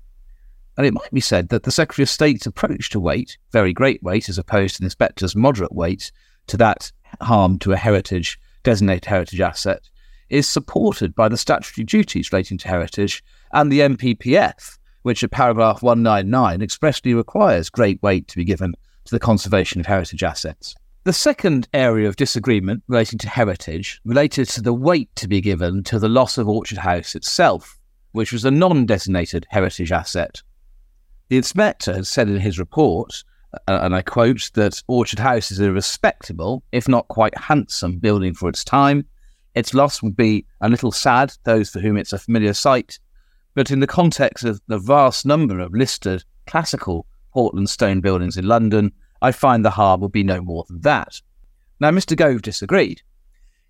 And 0.76 0.87
it 0.87 0.94
might 0.94 1.12
be 1.12 1.20
said 1.20 1.48
that 1.48 1.64
the 1.64 1.72
Secretary 1.72 2.04
of 2.04 2.09
State's 2.09 2.46
approach 2.46 2.88
to 2.90 3.00
weight, 3.00 3.37
very 3.52 3.72
great 3.72 4.02
weight, 4.02 4.28
as 4.28 4.38
opposed 4.38 4.76
to 4.76 4.81
the 4.81 4.87
inspector's 4.87 5.37
moderate 5.37 5.74
weight, 5.74 6.12
to 6.46 6.57
that 6.57 6.92
harm 7.20 7.59
to 7.59 7.72
a 7.72 7.76
heritage, 7.76 8.40
designated 8.62 9.04
heritage 9.04 9.40
asset, 9.40 9.83
is 10.30 10.48
supported 10.48 11.14
by 11.14 11.28
the 11.28 11.36
statutory 11.36 11.84
duties 11.84 12.32
relating 12.32 12.58
to 12.58 12.68
heritage 12.68 13.22
and 13.52 13.70
the 13.70 13.80
NPPF, 13.80 14.78
which 15.02 15.24
at 15.24 15.30
paragraph 15.30 15.82
199 15.82 16.62
expressly 16.62 17.14
requires 17.14 17.70
great 17.70 18.02
weight 18.02 18.28
to 18.28 18.36
be 18.36 18.44
given 18.44 18.74
to 19.04 19.14
the 19.14 19.20
conservation 19.20 19.80
of 19.80 19.86
heritage 19.86 20.22
assets. 20.22 20.74
The 21.04 21.12
second 21.12 21.68
area 21.72 22.06
of 22.06 22.16
disagreement 22.16 22.82
relating 22.86 23.18
to 23.20 23.28
heritage 23.28 24.00
related 24.04 24.48
to 24.50 24.60
the 24.60 24.74
weight 24.74 25.08
to 25.16 25.28
be 25.28 25.40
given 25.40 25.82
to 25.84 25.98
the 25.98 26.08
loss 26.08 26.36
of 26.36 26.48
Orchard 26.48 26.78
House 26.78 27.14
itself, 27.14 27.78
which 28.12 28.32
was 28.32 28.44
a 28.44 28.50
non 28.50 28.84
designated 28.84 29.46
heritage 29.48 29.90
asset. 29.90 30.42
The 31.28 31.38
inspector 31.38 31.94
has 31.94 32.08
said 32.08 32.28
in 32.28 32.40
his 32.40 32.58
report, 32.58 33.24
uh, 33.66 33.78
and 33.82 33.94
I 33.94 34.02
quote, 34.02 34.50
that 34.54 34.82
Orchard 34.88 35.18
House 35.18 35.50
is 35.50 35.60
a 35.60 35.72
respectable, 35.72 36.62
if 36.72 36.88
not 36.88 37.08
quite 37.08 37.36
handsome, 37.38 37.98
building 37.98 38.34
for 38.34 38.48
its 38.48 38.64
time. 38.64 39.06
Its 39.58 39.74
loss 39.74 40.04
would 40.04 40.16
be 40.16 40.46
a 40.60 40.68
little 40.68 40.92
sad, 40.92 41.32
those 41.42 41.68
for 41.68 41.80
whom 41.80 41.96
it's 41.96 42.12
a 42.12 42.18
familiar 42.18 42.54
sight, 42.54 43.00
but 43.56 43.72
in 43.72 43.80
the 43.80 43.88
context 43.88 44.44
of 44.44 44.60
the 44.68 44.78
vast 44.78 45.26
number 45.26 45.58
of 45.58 45.74
listed 45.74 46.22
classical 46.46 47.06
Portland 47.32 47.68
stone 47.68 48.00
buildings 48.00 48.36
in 48.36 48.46
London, 48.46 48.92
I 49.20 49.32
find 49.32 49.64
the 49.64 49.70
harm 49.70 50.00
will 50.00 50.10
be 50.10 50.22
no 50.22 50.40
more 50.40 50.64
than 50.68 50.82
that. 50.82 51.20
Now, 51.80 51.90
Mr. 51.90 52.16
Gove 52.16 52.42
disagreed. 52.42 53.02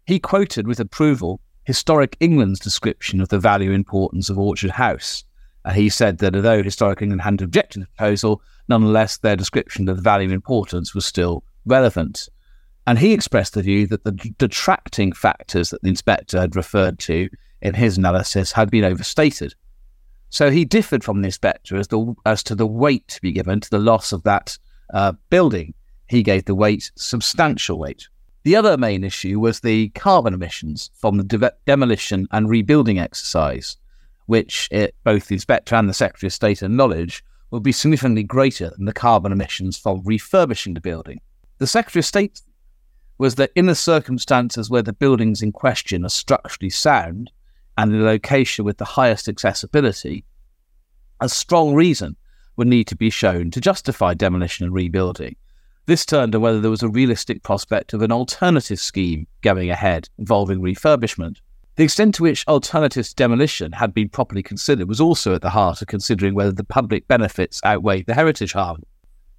He 0.06 0.18
quoted 0.18 0.66
with 0.66 0.78
approval 0.78 1.40
Historic 1.64 2.18
England's 2.20 2.60
description 2.60 3.22
of 3.22 3.30
the 3.30 3.38
value 3.38 3.70
and 3.70 3.76
importance 3.76 4.28
of 4.28 4.38
Orchard 4.38 4.72
House. 4.72 5.24
Uh, 5.64 5.72
he 5.72 5.88
said 5.88 6.18
that 6.18 6.36
although 6.36 6.62
Historic 6.62 7.00
England 7.00 7.22
hadn't 7.22 7.40
objected 7.40 7.80
to 7.80 7.86
the 7.86 7.96
proposal, 7.96 8.42
nonetheless 8.68 9.16
their 9.16 9.36
description 9.36 9.88
of 9.88 9.96
the 9.96 10.02
value 10.02 10.26
and 10.26 10.34
importance 10.34 10.94
was 10.94 11.06
still 11.06 11.44
relevant. 11.64 12.28
And 12.88 12.98
he 12.98 13.12
expressed 13.12 13.52
the 13.52 13.60
view 13.60 13.86
that 13.88 14.04
the 14.04 14.12
detracting 14.38 15.12
factors 15.12 15.68
that 15.68 15.82
the 15.82 15.90
inspector 15.90 16.40
had 16.40 16.56
referred 16.56 16.98
to 17.00 17.28
in 17.60 17.74
his 17.74 17.98
analysis 17.98 18.52
had 18.52 18.70
been 18.70 18.82
overstated. 18.82 19.54
So 20.30 20.50
he 20.50 20.64
differed 20.64 21.04
from 21.04 21.20
the 21.20 21.26
inspector 21.26 21.76
as, 21.76 21.88
the, 21.88 22.14
as 22.24 22.42
to 22.44 22.54
the 22.54 22.66
weight 22.66 23.06
to 23.08 23.20
be 23.20 23.30
given 23.30 23.60
to 23.60 23.68
the 23.68 23.78
loss 23.78 24.10
of 24.10 24.22
that 24.22 24.56
uh, 24.94 25.12
building. 25.28 25.74
He 26.08 26.22
gave 26.22 26.46
the 26.46 26.54
weight 26.54 26.90
substantial 26.94 27.78
weight. 27.78 28.08
The 28.44 28.56
other 28.56 28.78
main 28.78 29.04
issue 29.04 29.38
was 29.38 29.60
the 29.60 29.90
carbon 29.90 30.32
emissions 30.32 30.90
from 30.94 31.18
the 31.18 31.24
de- 31.24 31.52
demolition 31.66 32.26
and 32.30 32.48
rebuilding 32.48 32.98
exercise, 32.98 33.76
which 34.24 34.66
it, 34.70 34.94
both 35.04 35.26
the 35.26 35.34
inspector 35.34 35.74
and 35.74 35.90
the 35.90 35.92
Secretary 35.92 36.28
of 36.28 36.32
State 36.32 36.62
acknowledge 36.62 37.22
will 37.50 37.60
be 37.60 37.70
significantly 37.70 38.22
greater 38.22 38.70
than 38.70 38.86
the 38.86 38.94
carbon 38.94 39.30
emissions 39.30 39.76
from 39.76 40.00
refurbishing 40.06 40.72
the 40.72 40.80
building. 40.80 41.20
The 41.58 41.66
Secretary 41.66 42.00
of 42.00 42.06
State 42.06 42.40
was 43.18 43.34
that 43.34 43.50
in 43.54 43.66
the 43.66 43.74
circumstances 43.74 44.70
where 44.70 44.82
the 44.82 44.92
buildings 44.92 45.42
in 45.42 45.52
question 45.52 46.04
are 46.04 46.08
structurally 46.08 46.70
sound 46.70 47.30
and 47.76 47.92
in 47.92 48.00
a 48.00 48.04
location 48.04 48.64
with 48.64 48.78
the 48.78 48.84
highest 48.84 49.28
accessibility, 49.28 50.24
a 51.20 51.28
strong 51.28 51.74
reason 51.74 52.16
would 52.56 52.68
need 52.68 52.86
to 52.86 52.96
be 52.96 53.10
shown 53.10 53.50
to 53.50 53.60
justify 53.60 54.14
demolition 54.14 54.64
and 54.64 54.74
rebuilding. 54.74 55.36
This 55.86 56.04
turned 56.04 56.32
to 56.32 56.40
whether 56.40 56.60
there 56.60 56.70
was 56.70 56.82
a 56.82 56.88
realistic 56.88 57.42
prospect 57.42 57.92
of 57.94 58.02
an 58.02 58.12
alternative 58.12 58.78
scheme 58.78 59.26
going 59.42 59.70
ahead 59.70 60.08
involving 60.18 60.60
refurbishment. 60.60 61.36
The 61.76 61.84
extent 61.84 62.16
to 62.16 62.24
which 62.24 62.46
alternatives 62.46 63.14
demolition 63.14 63.72
had 63.72 63.94
been 63.94 64.08
properly 64.08 64.42
considered 64.42 64.88
was 64.88 65.00
also 65.00 65.34
at 65.34 65.42
the 65.42 65.50
heart 65.50 65.80
of 65.80 65.88
considering 65.88 66.34
whether 66.34 66.52
the 66.52 66.64
public 66.64 67.08
benefits 67.08 67.60
outweighed 67.64 68.06
the 68.06 68.14
heritage 68.14 68.52
harm. 68.52 68.82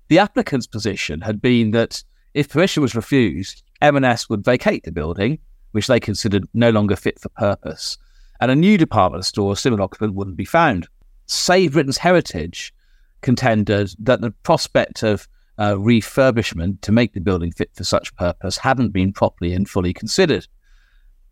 The 0.07 0.19
applicant's 0.19 0.65
position 0.65 1.21
had 1.21 1.41
been 1.41 1.71
that 1.71 2.03
if 2.33 2.49
permission 2.49 2.81
was 2.81 2.95
refused, 2.95 3.63
M&S 3.81 4.29
would 4.29 4.43
vacate 4.43 4.83
the 4.83 4.91
building, 4.91 5.39
which 5.71 5.87
they 5.87 5.99
considered 5.99 6.45
no 6.53 6.69
longer 6.69 6.95
fit 6.95 7.19
for 7.19 7.29
purpose, 7.29 7.97
and 8.39 8.51
a 8.51 8.55
new 8.55 8.77
department 8.77 9.25
store 9.25 9.55
similar 9.55 9.83
occupant 9.83 10.15
wouldn't 10.15 10.37
be 10.37 10.45
found. 10.45 10.87
Save 11.25 11.73
Britain's 11.73 11.97
Heritage 11.97 12.73
contended 13.21 13.91
that 13.99 14.21
the 14.21 14.31
prospect 14.31 15.03
of 15.03 15.27
uh, 15.57 15.73
refurbishment 15.73 16.79
to 16.81 16.91
make 16.91 17.13
the 17.13 17.19
building 17.19 17.51
fit 17.51 17.69
for 17.75 17.83
such 17.83 18.15
purpose 18.15 18.57
hadn't 18.57 18.89
been 18.89 19.11
properly 19.11 19.53
and 19.53 19.69
fully 19.69 19.93
considered. 19.93 20.47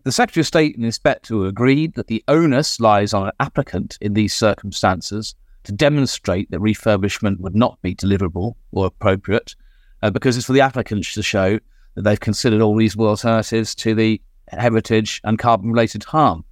The 0.03 0.11
Secretary 0.11 0.41
of 0.41 0.47
State 0.47 0.75
and 0.75 0.85
Inspector 0.85 1.45
agreed 1.45 1.95
that 1.95 2.07
the 2.07 2.23
onus 2.27 2.79
lies 2.79 3.13
on 3.13 3.25
an 3.25 3.33
applicant 3.39 3.97
in 4.01 4.13
these 4.13 4.33
circumstances 4.33 5.35
to 5.63 5.71
demonstrate 5.71 6.49
that 6.51 6.61
refurbishment 6.61 7.39
would 7.39 7.55
not 7.55 7.81
be 7.81 7.95
deliverable 7.95 8.55
or 8.71 8.85
appropriate, 8.85 9.55
uh, 10.01 10.09
because 10.09 10.37
it's 10.37 10.45
for 10.45 10.53
the 10.53 10.61
applicant 10.61 11.03
to 11.05 11.23
show 11.23 11.59
they've 12.03 12.19
considered 12.19 12.61
all 12.61 12.75
reasonable 12.75 13.07
alternatives 13.07 13.73
to 13.75 13.95
the 13.95 14.21
heritage 14.49 15.21
and 15.23 15.39
carbon 15.39 15.71
related 15.71 16.03
harm. 16.03 16.43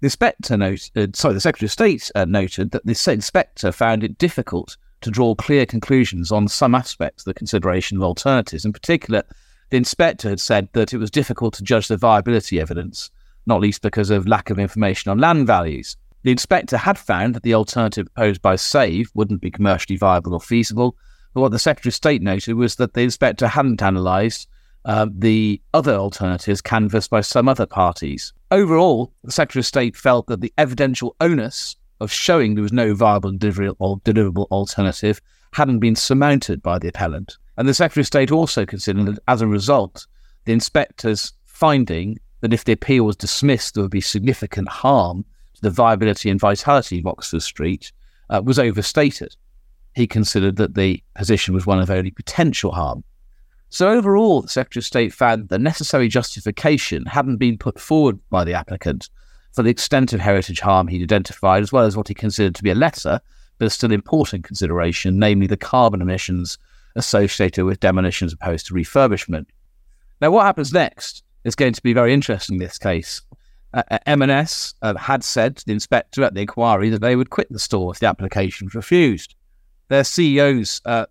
The 0.00 0.06
inspector 0.06 0.56
noted, 0.56 0.90
uh, 0.96 1.06
sorry, 1.14 1.34
the 1.34 1.40
Secretary 1.40 1.66
of 1.66 1.72
State 1.72 2.10
uh, 2.14 2.24
noted 2.26 2.70
that 2.72 2.84
the 2.84 3.12
inspector 3.12 3.72
found 3.72 4.04
it 4.04 4.18
difficult 4.18 4.76
to 5.00 5.10
draw 5.10 5.34
clear 5.34 5.64
conclusions 5.66 6.32
on 6.32 6.48
some 6.48 6.74
aspects 6.74 7.22
of 7.22 7.26
the 7.26 7.38
consideration 7.38 7.96
of 7.96 8.02
alternatives. 8.02 8.64
In 8.64 8.72
particular, 8.72 9.22
the 9.70 9.76
inspector 9.76 10.28
had 10.28 10.40
said 10.40 10.68
that 10.72 10.92
it 10.92 10.98
was 10.98 11.10
difficult 11.10 11.54
to 11.54 11.62
judge 11.62 11.88
the 11.88 11.96
viability 11.96 12.60
evidence, 12.60 13.10
not 13.46 13.60
least 13.60 13.82
because 13.82 14.10
of 14.10 14.26
lack 14.26 14.50
of 14.50 14.58
information 14.58 15.10
on 15.10 15.18
land 15.18 15.46
values. 15.46 15.96
The 16.22 16.32
inspector 16.32 16.76
had 16.76 16.98
found 16.98 17.34
that 17.34 17.42
the 17.42 17.54
alternative 17.54 18.12
proposed 18.12 18.42
by 18.42 18.56
SAVE 18.56 19.10
wouldn't 19.14 19.40
be 19.40 19.50
commercially 19.50 19.96
viable 19.96 20.34
or 20.34 20.40
feasible, 20.40 20.96
but 21.34 21.40
what 21.40 21.52
the 21.52 21.58
Secretary 21.58 21.90
of 21.90 21.94
State 21.94 22.22
noted 22.22 22.54
was 22.54 22.76
that 22.76 22.94
the 22.94 23.02
inspector 23.02 23.46
hadn't 23.46 23.82
analysed 23.82 24.48
uh, 24.86 25.06
the 25.12 25.60
other 25.74 25.94
alternatives 25.94 26.62
canvassed 26.62 27.10
by 27.10 27.20
some 27.20 27.48
other 27.48 27.66
parties. 27.66 28.32
Overall, 28.52 29.12
the 29.24 29.32
Secretary 29.32 29.60
of 29.60 29.66
State 29.66 29.96
felt 29.96 30.28
that 30.28 30.40
the 30.40 30.52
evidential 30.56 31.16
onus 31.20 31.76
of 32.00 32.12
showing 32.12 32.54
there 32.54 32.62
was 32.62 32.72
no 32.72 32.94
viable 32.94 33.30
and 33.30 33.40
deliverable 33.40 34.46
alternative 34.50 35.20
hadn't 35.52 35.80
been 35.80 35.96
surmounted 35.96 36.62
by 36.62 36.78
the 36.78 36.88
appellant. 36.88 37.36
And 37.56 37.68
the 37.68 37.74
Secretary 37.74 38.02
of 38.02 38.06
State 38.06 38.30
also 38.30 38.64
considered 38.64 39.06
that 39.06 39.18
as 39.26 39.42
a 39.42 39.46
result, 39.48 40.06
the 40.44 40.52
inspector's 40.52 41.32
finding 41.46 42.18
that 42.40 42.52
if 42.52 42.64
the 42.64 42.72
appeal 42.72 43.04
was 43.04 43.16
dismissed, 43.16 43.74
there 43.74 43.82
would 43.82 43.90
be 43.90 44.00
significant 44.00 44.68
harm 44.68 45.24
to 45.54 45.62
the 45.62 45.70
viability 45.70 46.30
and 46.30 46.38
vitality 46.38 47.00
of 47.00 47.06
Oxford 47.06 47.42
Street 47.42 47.90
uh, 48.30 48.40
was 48.44 48.58
overstated. 48.58 49.34
He 49.96 50.06
considered 50.06 50.56
that 50.56 50.74
the 50.74 51.02
position 51.16 51.54
was 51.54 51.66
one 51.66 51.80
of 51.80 51.90
only 51.90 52.10
potential 52.12 52.70
harm. 52.70 53.02
So, 53.68 53.88
overall, 53.88 54.42
the 54.42 54.48
Secretary 54.48 54.80
of 54.80 54.86
State 54.86 55.12
found 55.12 55.48
the 55.48 55.58
necessary 55.58 56.08
justification 56.08 57.04
hadn't 57.06 57.38
been 57.38 57.58
put 57.58 57.80
forward 57.80 58.18
by 58.30 58.44
the 58.44 58.54
applicant 58.54 59.10
for 59.52 59.62
the 59.62 59.70
extent 59.70 60.12
of 60.12 60.20
heritage 60.20 60.60
harm 60.60 60.86
he'd 60.86 61.02
identified, 61.02 61.62
as 61.62 61.72
well 61.72 61.84
as 61.84 61.96
what 61.96 62.08
he 62.08 62.14
considered 62.14 62.54
to 62.54 62.62
be 62.62 62.70
a 62.70 62.74
lesser 62.74 63.20
but 63.58 63.72
still 63.72 63.90
important 63.90 64.44
consideration, 64.44 65.18
namely 65.18 65.46
the 65.46 65.56
carbon 65.56 66.02
emissions 66.02 66.58
associated 66.94 67.64
with 67.64 67.80
demolition 67.80 68.26
as 68.26 68.34
opposed 68.34 68.66
to 68.66 68.74
refurbishment. 68.74 69.46
Now, 70.20 70.30
what 70.30 70.44
happens 70.44 70.72
next 70.72 71.22
is 71.44 71.54
going 71.54 71.72
to 71.72 71.82
be 71.82 71.92
very 71.92 72.12
interesting 72.12 72.56
in 72.56 72.60
this 72.60 72.78
case. 72.78 73.22
Uh, 73.72 73.82
uh 73.90 73.98
M&S 74.06 74.74
uh, 74.82 74.94
had 74.96 75.24
said 75.24 75.56
to 75.56 75.66
the 75.66 75.72
inspector 75.72 76.22
at 76.22 76.34
the 76.34 76.42
inquiry 76.42 76.90
that 76.90 77.00
they 77.00 77.16
would 77.16 77.30
quit 77.30 77.50
the 77.50 77.58
store 77.58 77.92
if 77.92 77.98
the 77.98 78.06
application 78.06 78.66
was 78.66 78.74
refused. 78.74 79.34
Their 79.88 80.02
CEO's 80.02 80.80
uh, 80.84 81.06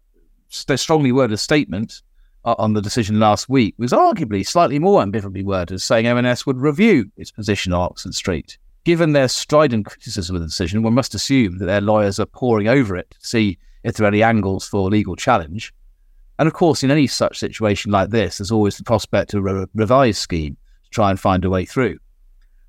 strongly 0.49 1.11
worded 1.11 1.39
statement 1.39 2.01
on 2.45 2.73
the 2.73 2.81
decision 2.81 3.19
last 3.19 3.49
week 3.49 3.73
was 3.77 3.91
arguably 3.91 4.45
slightly 4.45 4.79
more 4.79 5.03
ambivalently 5.03 5.43
worded, 5.43 5.81
saying 5.81 6.05
M&S 6.05 6.45
would 6.45 6.57
review 6.57 7.11
its 7.17 7.31
position 7.31 7.73
on 7.73 7.81
Oxford 7.81 8.13
Street. 8.13 8.57
Given 8.83 9.13
their 9.13 9.27
strident 9.27 9.87
criticism 9.87 10.35
of 10.35 10.43
the 10.43 10.47
decision, 10.47 10.83
one 10.83 10.93
must 10.93 11.15
assume 11.15 11.57
that 11.57 11.65
their 11.65 11.81
lawyers 11.81 12.19
are 12.19 12.27
poring 12.27 12.67
over 12.67 12.95
it 12.95 13.09
to 13.19 13.27
see 13.27 13.57
if 13.83 13.95
there 13.95 14.05
are 14.05 14.09
any 14.09 14.21
angles 14.21 14.67
for 14.67 14.89
legal 14.89 15.15
challenge. 15.15 15.73
And 16.37 16.47
of 16.47 16.53
course, 16.53 16.83
in 16.83 16.91
any 16.91 17.07
such 17.07 17.39
situation 17.39 17.91
like 17.91 18.11
this, 18.11 18.37
there's 18.37 18.51
always 18.51 18.77
the 18.77 18.83
prospect 18.83 19.33
of 19.33 19.39
a 19.39 19.53
re- 19.53 19.65
revised 19.73 20.19
scheme 20.19 20.57
to 20.83 20.89
try 20.91 21.09
and 21.09 21.19
find 21.19 21.43
a 21.45 21.49
way 21.49 21.65
through. 21.65 21.97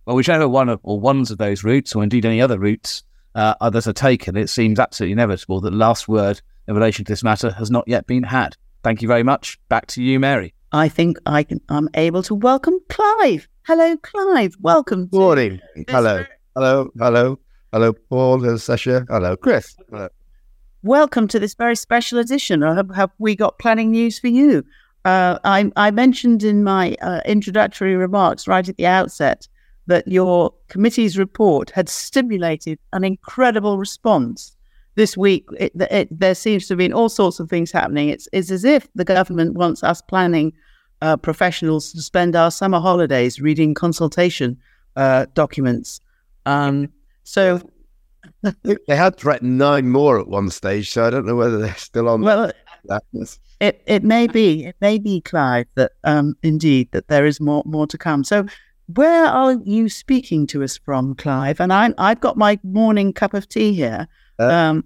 Well, 0.07 0.17
whichever 0.17 0.49
one 0.49 0.69
of, 0.71 0.81
or 0.85 1.01
ones 1.01 1.31
of 1.31 1.39
those 1.39 1.65
routes, 1.65 1.95
or 1.95 2.03
indeed 2.03 2.25
any 2.25 2.41
other 2.41 2.59
routes 2.59 3.03
uh, 3.35 3.55
others 3.61 3.87
are 3.87 3.93
taken, 3.93 4.37
it 4.37 4.49
seems 4.49 4.79
absolutely 4.79 5.13
inevitable 5.13 5.61
that 5.61 5.71
the 5.71 5.77
last 5.77 6.09
word 6.09 6.41
in 6.67 6.75
relation 6.75 7.05
to 7.05 7.13
this 7.13 7.25
matter 7.25 7.51
has 7.51 7.71
not 7.71 7.87
yet 7.87 8.07
been 8.07 8.23
had. 8.23 8.57
Thank 8.87 9.03
you 9.03 9.09
very 9.09 9.25
much. 9.25 9.59
Back 9.69 9.89
to 9.89 10.01
you, 10.01 10.21
Mary. 10.21 10.55
I 10.71 10.89
think 10.89 11.19
I 11.27 11.43
can. 11.43 11.61
I'm 11.69 11.89
able 11.95 12.23
to 12.23 12.37
welcome 12.37 12.79
Clive. 12.89 13.49
Hello, 13.67 13.97
Clive. 13.97 14.55
Welcome. 14.61 15.07
Good 15.09 15.19
morning. 15.19 15.61
Hello. 15.89 16.25
Hello. 16.55 16.93
Hello. 16.97 17.41
Hello, 17.73 17.93
Paul. 17.93 18.39
Hello, 18.39 18.57
Sasha. 18.57 19.05
Hello, 19.09 19.37
Chris. 19.37 19.77
Hello. 19.91 20.07
Welcome 20.85 21.27
to 21.27 21.41
this 21.41 21.55
very 21.55 21.75
special 21.75 22.21
edition. 22.21 22.63
Have, 22.63 22.95
have 22.95 23.11
we 23.19 23.35
got 23.35 23.59
planning 23.59 23.91
news 23.91 24.21
for 24.21 24.29
you? 24.29 24.63
Uh, 25.05 25.41
I, 25.43 25.73
I, 25.75 25.91
mentioned 25.91 26.45
in 26.45 26.63
my 26.63 26.95
uh, 27.03 27.23
introductory 27.27 27.97
remarks 27.97 28.47
right 28.47 28.69
at 28.69 28.77
the 28.77 28.87
outset 28.87 29.49
that 29.89 30.07
your 30.07 30.55
committee's 30.69 31.19
report 31.19 31.71
had 31.71 31.89
stimulated 31.89 32.79
an 32.93 33.03
incredible 33.03 33.79
response 33.79 34.56
this 34.97 35.17
week, 35.17 35.47
it, 35.59 35.73
it, 35.91 36.09
there 36.11 36.35
seems 36.35 36.67
to 36.67 36.73
have 36.73 36.79
been 36.79 36.93
all 36.93 37.09
sorts 37.09 37.39
of 37.39 37.49
things 37.49 37.71
happening. 37.71 38.09
It's, 38.09 38.29
it's 38.33 38.51
as 38.51 38.65
if 38.65 38.89
the 38.95 39.05
government 39.05 39.55
wants 39.55 39.85
us 39.85 40.03
planning 40.03 40.53
uh, 41.03 41.17
professionals 41.17 41.93
to 41.93 42.03
spend 42.03 42.35
our 42.35 42.51
summer 42.51 42.81
holidays 42.81 43.41
reading 43.41 43.75
consultation 43.75 44.59
uh, 44.97 45.27
documents. 45.35 46.01
Um, 46.47 46.93
so 47.25 47.61
they 48.63 48.97
had 48.97 49.17
threatened 49.17 49.59
nine 49.59 49.89
more 49.89 50.19
at 50.19 50.29
one 50.29 50.51
stage, 50.51 50.91
so 50.91 51.07
I 51.07 51.11
don't 51.11 51.27
know 51.27 51.37
whether 51.37 51.59
they're 51.59 51.75
still 51.77 52.09
on. 52.09 52.23
Well, 52.23 52.51
that. 52.89 53.03
It 53.61 53.83
it 53.87 54.05
may 54.05 54.27
be 54.27 54.67
it 54.67 54.77
may 54.81 54.99
be 54.99 55.21
Clive 55.21 55.67
that 55.75 55.93
um 56.05 56.37
indeed 56.43 56.91
that 56.93 57.09
there 57.09 57.27
is 57.27 57.41
more 57.41 57.63
more 57.67 57.87
to 57.87 57.99
come. 57.99 58.25
So 58.25 58.47
where 58.95 59.27
are 59.27 59.55
you 59.65 59.89
speaking 59.89 60.47
to 60.49 60.63
us 60.63 60.79
from, 60.79 61.15
Clive? 61.15 61.61
And 61.61 61.73
I 61.73 61.93
I've 61.99 62.21
got 62.21 62.37
my 62.37 62.59
morning 62.63 63.13
cup 63.13 63.35
of 63.35 63.49
tea 63.49 63.73
here. 63.73 64.07
Uh, 64.39 64.49
um, 64.49 64.85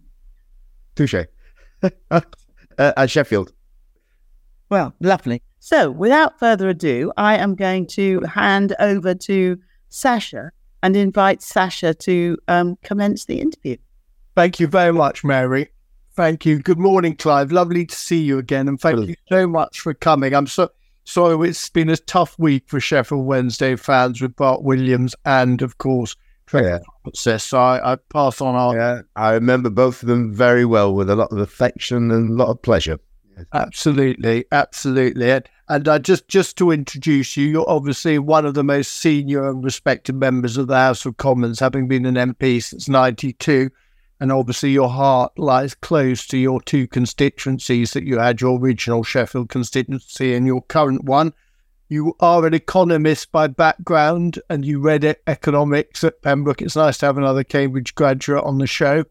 Touche. 0.94 1.14
uh, 2.10 2.20
at 2.78 3.10
Sheffield. 3.10 3.52
well, 4.68 4.94
lovely. 5.00 5.42
So 5.58 5.90
without 5.90 6.38
further 6.38 6.68
ado, 6.68 7.12
I 7.16 7.36
am 7.36 7.54
going 7.54 7.86
to 7.88 8.20
hand 8.22 8.74
over 8.78 9.14
to 9.14 9.58
Sasha 9.88 10.52
and 10.82 10.96
invite 10.96 11.42
Sasha 11.42 11.94
to 11.94 12.38
um, 12.48 12.78
commence 12.82 13.26
the 13.26 13.40
interview. 13.40 13.76
Thank 14.34 14.60
you 14.60 14.66
very 14.66 14.92
much, 14.92 15.22
Mary. 15.22 15.68
Thank 16.14 16.46
you. 16.46 16.58
Good 16.60 16.78
morning, 16.78 17.16
Clive. 17.16 17.52
Lovely 17.52 17.86
to 17.86 17.94
see 17.94 18.20
you 18.20 18.38
again, 18.38 18.68
and 18.68 18.80
thank 18.80 19.08
you 19.08 19.14
so 19.28 19.46
much 19.46 19.80
for 19.80 19.94
coming. 19.94 20.34
I'm 20.34 20.46
so 20.46 20.70
sorry 21.04 21.48
it's 21.48 21.68
been 21.68 21.88
a 21.88 21.96
tough 21.96 22.38
week 22.38 22.64
for 22.66 22.80
Sheffield 22.80 23.26
Wednesday 23.26 23.76
fans 23.76 24.20
with 24.20 24.36
Bart 24.36 24.62
Williams 24.62 25.14
and, 25.24 25.62
of 25.62 25.78
course, 25.78 26.16
Yeah. 26.52 26.78
Francis. 27.02 27.44
So 27.44 27.58
I, 27.58 27.92
I 27.92 27.96
pass 27.96 28.40
on 28.40 28.54
our 28.54 28.76
Yeah, 28.76 29.02
I 29.16 29.32
remember 29.32 29.70
both 29.70 30.02
of 30.02 30.08
them 30.08 30.32
very 30.32 30.64
well 30.64 30.94
with 30.94 31.10
a 31.10 31.16
lot 31.16 31.32
of 31.32 31.38
affection 31.38 32.10
and 32.10 32.30
a 32.30 32.34
lot 32.34 32.50
of 32.50 32.62
pleasure. 32.62 32.98
Absolutely, 33.52 34.44
absolutely. 34.52 35.30
And, 35.30 35.48
and 35.68 35.88
uh, 35.88 35.98
just 35.98 36.28
just 36.28 36.56
to 36.58 36.70
introduce 36.70 37.36
you, 37.36 37.46
you're 37.46 37.70
obviously 37.70 38.18
one 38.18 38.44
of 38.44 38.54
the 38.54 38.64
most 38.64 38.92
senior 38.92 39.48
and 39.48 39.64
respected 39.64 40.14
members 40.14 40.56
of 40.56 40.66
the 40.66 40.76
House 40.76 41.06
of 41.06 41.16
Commons, 41.16 41.60
having 41.60 41.88
been 41.88 42.04
an 42.06 42.34
MP 42.34 42.62
since 42.62 42.88
'92. 42.88 43.70
And 44.22 44.30
obviously, 44.30 44.70
your 44.70 44.90
heart 44.90 45.38
lies 45.38 45.74
close 45.74 46.26
to 46.26 46.36
your 46.36 46.60
two 46.60 46.86
constituencies 46.86 47.92
that 47.92 48.04
you 48.04 48.18
had 48.18 48.42
your 48.42 48.58
original 48.58 49.02
Sheffield 49.02 49.48
constituency 49.48 50.34
and 50.34 50.46
your 50.46 50.60
current 50.62 51.04
one. 51.04 51.32
You 51.90 52.14
are 52.20 52.46
an 52.46 52.54
economist 52.54 53.32
by 53.32 53.48
background 53.48 54.38
and 54.48 54.64
you 54.64 54.78
read 54.78 55.16
economics 55.26 56.04
at 56.04 56.22
Pembroke. 56.22 56.62
It's 56.62 56.76
nice 56.76 56.98
to 56.98 57.06
have 57.06 57.18
another 57.18 57.42
Cambridge 57.42 57.96
graduate 57.96 58.44
on 58.44 58.58
the 58.58 58.68
show. 58.68 59.02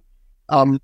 Um, 0.47 0.80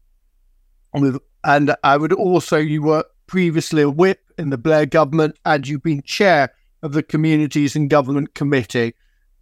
and 0.93 1.73
I 1.85 1.95
would 1.95 2.11
also, 2.11 2.57
you 2.57 2.81
were 2.81 3.05
previously 3.27 3.81
a 3.81 3.89
whip 3.89 4.19
in 4.37 4.49
the 4.49 4.57
Blair 4.57 4.85
government 4.85 5.39
and 5.45 5.65
you've 5.65 5.83
been 5.83 6.01
chair 6.01 6.53
of 6.83 6.91
the 6.91 7.01
Communities 7.01 7.77
and 7.77 7.89
Government 7.89 8.33
Committee, 8.33 8.93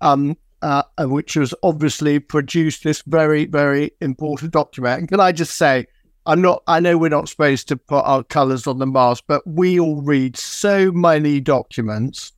um, 0.02 0.38
uh, 0.62 0.84
which 1.00 1.34
has 1.34 1.56
obviously 1.64 2.20
produced 2.20 2.84
this 2.84 3.02
very, 3.08 3.48
very 3.48 3.94
important 4.00 4.52
document. 4.52 5.00
And 5.00 5.10
can 5.10 5.20
I 5.20 5.32
just 5.32 5.56
say, 5.56 5.88
I'm 6.28 6.44
not, 6.44 6.62
I 6.68 6.82
know 6.82 7.00
we're 7.00 7.10
not 7.10 7.30
supposed 7.30 7.68
to 7.70 7.78
put 7.78 8.06
our 8.06 8.24
colours 8.24 8.68
on 8.68 8.78
the 8.78 8.86
mast, 8.86 9.24
but 9.26 9.42
we 9.48 9.80
all 9.80 10.04
read 10.04 10.38
so 10.38 10.92
many 10.92 11.40
documents 11.40 12.32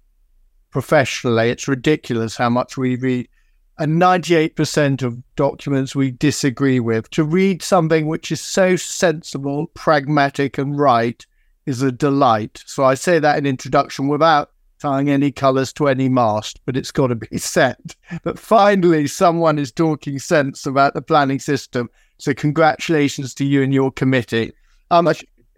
professionally. 0.76 1.50
It's 1.50 1.70
ridiculous 1.70 2.36
how 2.36 2.50
much 2.50 2.76
we 2.76 2.98
read. 2.98 3.30
And 3.78 3.94
98% 3.94 5.04
of 5.04 5.24
documents 5.38 5.96
we 5.96 6.12
disagree 6.12 6.82
with. 6.82 7.10
To 7.12 7.24
read 7.24 7.62
something 7.62 8.08
which 8.08 8.30
is 8.30 8.42
so 8.42 8.76
sensible, 8.76 9.68
pragmatic, 9.68 10.58
and 10.58 10.78
right 10.78 11.26
is 11.66 11.82
a 11.82 11.94
delight. 11.94 12.62
So 12.66 12.84
I 12.84 12.96
say 12.96 13.20
that 13.20 13.38
in 13.38 13.46
introduction 13.46 14.10
without 14.10 14.52
tying 14.80 15.10
any 15.10 15.32
colours 15.32 15.72
to 15.74 15.88
any 15.88 16.10
mast, 16.10 16.60
but 16.66 16.76
it's 16.76 16.92
got 16.92 17.08
to 17.08 17.16
be 17.16 17.38
said. 17.38 17.96
But 18.24 18.38
finally, 18.38 19.08
someone 19.08 19.58
is 19.58 19.72
talking 19.72 20.20
sense 20.20 20.66
about 20.66 20.94
the 20.94 21.02
planning 21.02 21.40
system. 21.40 21.90
So 22.18 22.34
congratulations 22.34 23.34
to 23.36 23.46
you 23.46 23.64
and 23.64 23.74
your 23.74 23.94
committee. 23.94 24.52
Um, 24.92 25.08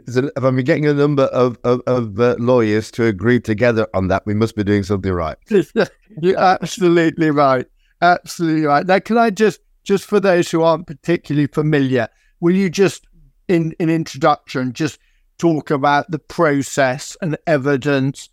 If 0.08 0.44
I'm 0.44 0.56
getting 0.64 0.86
a 0.86 0.94
number 0.94 1.24
of, 1.24 1.58
of, 1.64 1.82
of 1.86 2.20
uh, 2.20 2.36
lawyers 2.40 2.92
to 2.92 3.06
agree 3.06 3.40
together 3.40 3.88
on 3.94 4.08
that, 4.08 4.26
we 4.26 4.34
must 4.34 4.56
be 4.56 4.64
doing 4.64 4.84
something 4.84 5.12
right. 5.12 5.38
You're 6.22 6.38
absolutely 6.38 7.32
right. 7.32 7.66
Absolutely 8.02 8.66
right. 8.66 8.86
Now, 8.86 9.00
can 9.00 9.18
I 9.18 9.30
just, 9.32 9.60
just 9.84 10.06
for 10.06 10.20
those 10.20 10.50
who 10.50 10.62
aren't 10.62 10.88
particularly 10.88 11.48
familiar, 11.48 12.08
will 12.40 12.56
you 12.56 12.70
just, 12.70 13.06
in 13.48 13.74
in 13.80 13.90
introduction, 13.90 14.74
just 14.74 15.00
talk 15.38 15.72
about 15.72 16.10
the 16.10 16.20
process 16.20 17.16
and 17.22 17.38
evidence, 17.46 18.30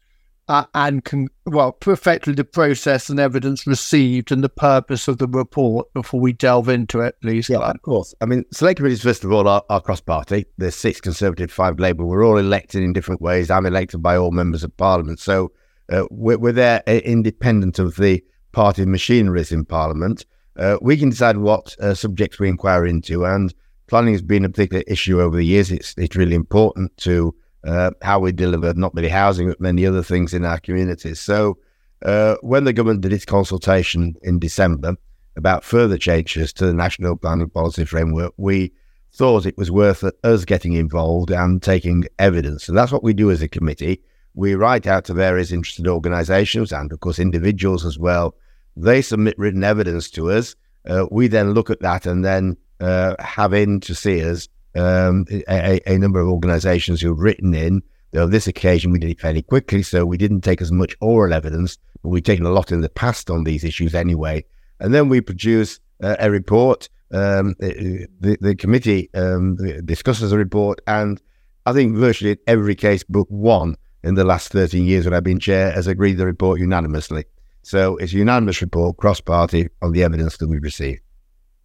uh, 0.48 0.64
and 0.74 1.04
con- 1.04 1.28
well, 1.46 1.72
perfectly 1.72 2.34
the 2.34 2.44
process 2.44 3.08
and 3.08 3.18
evidence 3.18 3.66
received 3.66 4.30
and 4.30 4.44
the 4.44 4.48
purpose 4.48 5.08
of 5.08 5.18
the 5.18 5.26
report 5.26 5.92
before 5.94 6.20
we 6.20 6.32
delve 6.32 6.68
into 6.68 7.00
it, 7.00 7.16
please. 7.22 7.48
Yeah, 7.48 7.58
Clive? 7.58 7.74
of 7.76 7.82
course. 7.82 8.14
I 8.20 8.26
mean, 8.26 8.44
select 8.52 8.76
committees, 8.76 9.02
first 9.02 9.24
of 9.24 9.32
all, 9.32 9.48
are, 9.48 9.62
are 9.70 9.80
cross 9.80 10.00
party. 10.00 10.46
There's 10.58 10.74
six 10.74 11.00
Conservative, 11.00 11.50
five 11.50 11.78
Labour. 11.78 12.04
We're 12.04 12.24
all 12.24 12.38
elected 12.38 12.82
in 12.82 12.92
different 12.92 13.22
ways. 13.22 13.50
I'm 13.50 13.66
elected 13.66 14.02
by 14.02 14.16
all 14.16 14.32
members 14.32 14.64
of 14.64 14.76
Parliament. 14.76 15.18
So 15.18 15.52
uh, 15.90 16.04
we're, 16.10 16.38
we're 16.38 16.52
there 16.52 16.82
uh, 16.86 16.92
independent 16.92 17.78
of 17.78 17.96
the 17.96 18.22
party 18.52 18.84
machineries 18.84 19.52
in 19.52 19.64
Parliament. 19.64 20.26
Uh, 20.58 20.78
we 20.80 20.96
can 20.96 21.10
decide 21.10 21.38
what 21.38 21.74
uh, 21.80 21.94
subjects 21.94 22.38
we 22.38 22.48
inquire 22.48 22.86
into, 22.86 23.24
and 23.24 23.52
planning 23.86 24.12
has 24.12 24.22
been 24.22 24.44
a 24.44 24.48
particular 24.48 24.84
issue 24.86 25.20
over 25.20 25.36
the 25.36 25.44
years. 25.44 25.70
It's, 25.70 25.94
it's 25.98 26.16
really 26.16 26.36
important 26.36 26.96
to 26.98 27.34
uh, 27.66 27.90
how 28.02 28.18
we 28.18 28.32
deliver 28.32 28.74
not 28.74 28.94
merely 28.94 29.08
housing, 29.08 29.48
but 29.48 29.60
many 29.60 29.86
other 29.86 30.02
things 30.02 30.34
in 30.34 30.44
our 30.44 30.60
communities. 30.60 31.20
So 31.20 31.58
uh, 32.04 32.36
when 32.42 32.64
the 32.64 32.72
government 32.72 33.00
did 33.00 33.12
its 33.12 33.24
consultation 33.24 34.14
in 34.22 34.38
December, 34.38 34.96
about 35.36 35.64
further 35.64 35.98
changes 35.98 36.52
to 36.52 36.66
the 36.66 36.74
national 36.74 37.16
planning 37.16 37.50
policy 37.50 37.84
framework, 37.84 38.32
we 38.36 38.72
thought 39.12 39.46
it 39.46 39.56
was 39.56 39.70
worth 39.70 40.04
us 40.24 40.44
getting 40.44 40.74
involved 40.74 41.30
and 41.30 41.62
taking 41.62 42.04
evidence. 42.18 42.68
And 42.68 42.76
that's 42.76 42.92
what 42.92 43.04
we 43.04 43.14
do 43.14 43.30
as 43.30 43.42
a 43.42 43.48
committee. 43.48 44.00
We 44.34 44.54
write 44.54 44.86
out 44.86 45.04
to 45.06 45.14
various 45.14 45.52
interested 45.52 45.86
organisations 45.86 46.72
and, 46.72 46.92
of 46.92 47.00
course, 47.00 47.18
individuals 47.18 47.84
as 47.84 47.98
well. 47.98 48.34
They 48.76 49.02
submit 49.02 49.38
written 49.38 49.62
evidence 49.62 50.10
to 50.10 50.32
us. 50.32 50.56
Uh, 50.88 51.06
we 51.10 51.28
then 51.28 51.52
look 51.52 51.70
at 51.70 51.80
that 51.80 52.06
and 52.06 52.24
then 52.24 52.56
uh, 52.80 53.14
have 53.20 53.54
in 53.54 53.80
to 53.80 53.94
see 53.94 54.22
us 54.24 54.48
um, 54.74 55.26
a, 55.30 55.80
a 55.86 55.98
number 55.98 56.20
of 56.20 56.28
organisations 56.28 57.00
who've 57.00 57.18
written 57.18 57.54
in. 57.54 57.82
Though 58.12 58.28
this 58.28 58.46
occasion 58.46 58.92
we 58.92 59.00
did 59.00 59.10
it 59.10 59.20
fairly 59.20 59.42
quickly, 59.42 59.82
so 59.82 60.06
we 60.06 60.16
didn't 60.16 60.42
take 60.42 60.62
as 60.62 60.70
much 60.70 60.94
oral 61.00 61.32
evidence, 61.32 61.78
but 62.02 62.10
we've 62.10 62.22
taken 62.22 62.46
a 62.46 62.52
lot 62.52 62.70
in 62.70 62.80
the 62.80 62.88
past 62.88 63.28
on 63.28 63.42
these 63.42 63.64
issues 63.64 63.92
anyway. 63.92 64.44
And 64.78 64.94
then 64.94 65.08
we 65.08 65.20
produce 65.20 65.80
uh, 66.02 66.16
a 66.20 66.30
report. 66.30 66.88
Um, 67.10 67.54
the, 67.58 68.38
the 68.40 68.54
committee 68.54 69.10
um, 69.14 69.56
discusses 69.84 70.30
a 70.32 70.38
report, 70.38 70.80
and 70.86 71.20
I 71.66 71.72
think 71.72 71.96
virtually 71.96 72.32
in 72.32 72.38
every 72.46 72.74
case 72.74 73.02
but 73.02 73.30
one 73.30 73.76
in 74.04 74.14
the 74.14 74.24
last 74.24 74.52
13 74.52 74.84
years 74.84 75.04
when 75.04 75.14
I've 75.14 75.24
been 75.24 75.40
chair 75.40 75.72
has 75.72 75.86
agreed 75.86 76.14
the 76.14 76.26
report 76.26 76.60
unanimously. 76.60 77.24
So 77.62 77.96
it's 77.96 78.12
a 78.12 78.16
unanimous 78.16 78.60
report, 78.60 78.98
cross 78.98 79.20
party, 79.20 79.68
on 79.80 79.92
the 79.92 80.02
evidence 80.04 80.36
that 80.36 80.48
we've 80.48 80.62
received. 80.62 81.00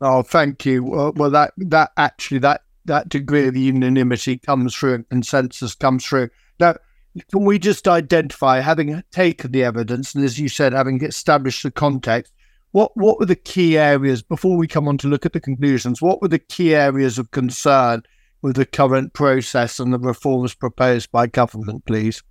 Oh, 0.01 0.21
thank 0.21 0.65
you. 0.65 0.83
Well, 0.83 1.11
well, 1.15 1.29
that 1.31 1.53
that 1.57 1.91
actually 1.97 2.39
that 2.39 2.61
that 2.89 3.07
degree 3.07 3.47
of 3.47 3.55
unanimity 3.55 4.37
comes 4.37 4.75
through 4.75 4.95
and 4.95 5.09
consensus 5.09 5.73
comes 5.73 6.05
through. 6.05 6.29
Now, 6.59 6.75
can 7.31 7.45
we 7.45 7.57
just 7.57 7.87
identify, 7.87 8.59
having 8.59 9.01
taken 9.11 9.51
the 9.51 9.63
evidence 9.63 10.13
and 10.13 10.23
as 10.23 10.39
you 10.39 10.49
said, 10.49 10.73
having 10.73 11.03
established 11.03 11.63
the 11.63 11.71
context, 11.71 12.33
what 12.71 12.91
what 12.95 13.19
were 13.19 13.25
the 13.25 13.35
key 13.35 13.77
areas 13.77 14.21
before 14.21 14.55
we 14.57 14.67
come 14.67 14.87
on 14.87 14.97
to 14.99 15.07
look 15.07 15.25
at 15.25 15.33
the 15.33 15.39
conclusions? 15.39 16.01
What 16.01 16.21
were 16.21 16.27
the 16.27 16.39
key 16.39 16.75
areas 16.75 17.17
of 17.17 17.31
concern 17.31 18.03
with 18.41 18.55
the 18.55 18.65
current 18.65 19.13
process 19.13 19.79
and 19.79 19.91
the 19.91 19.99
reforms 19.99 20.53
proposed 20.53 21.11
by 21.11 21.27
government, 21.27 21.85
please? 21.85 22.21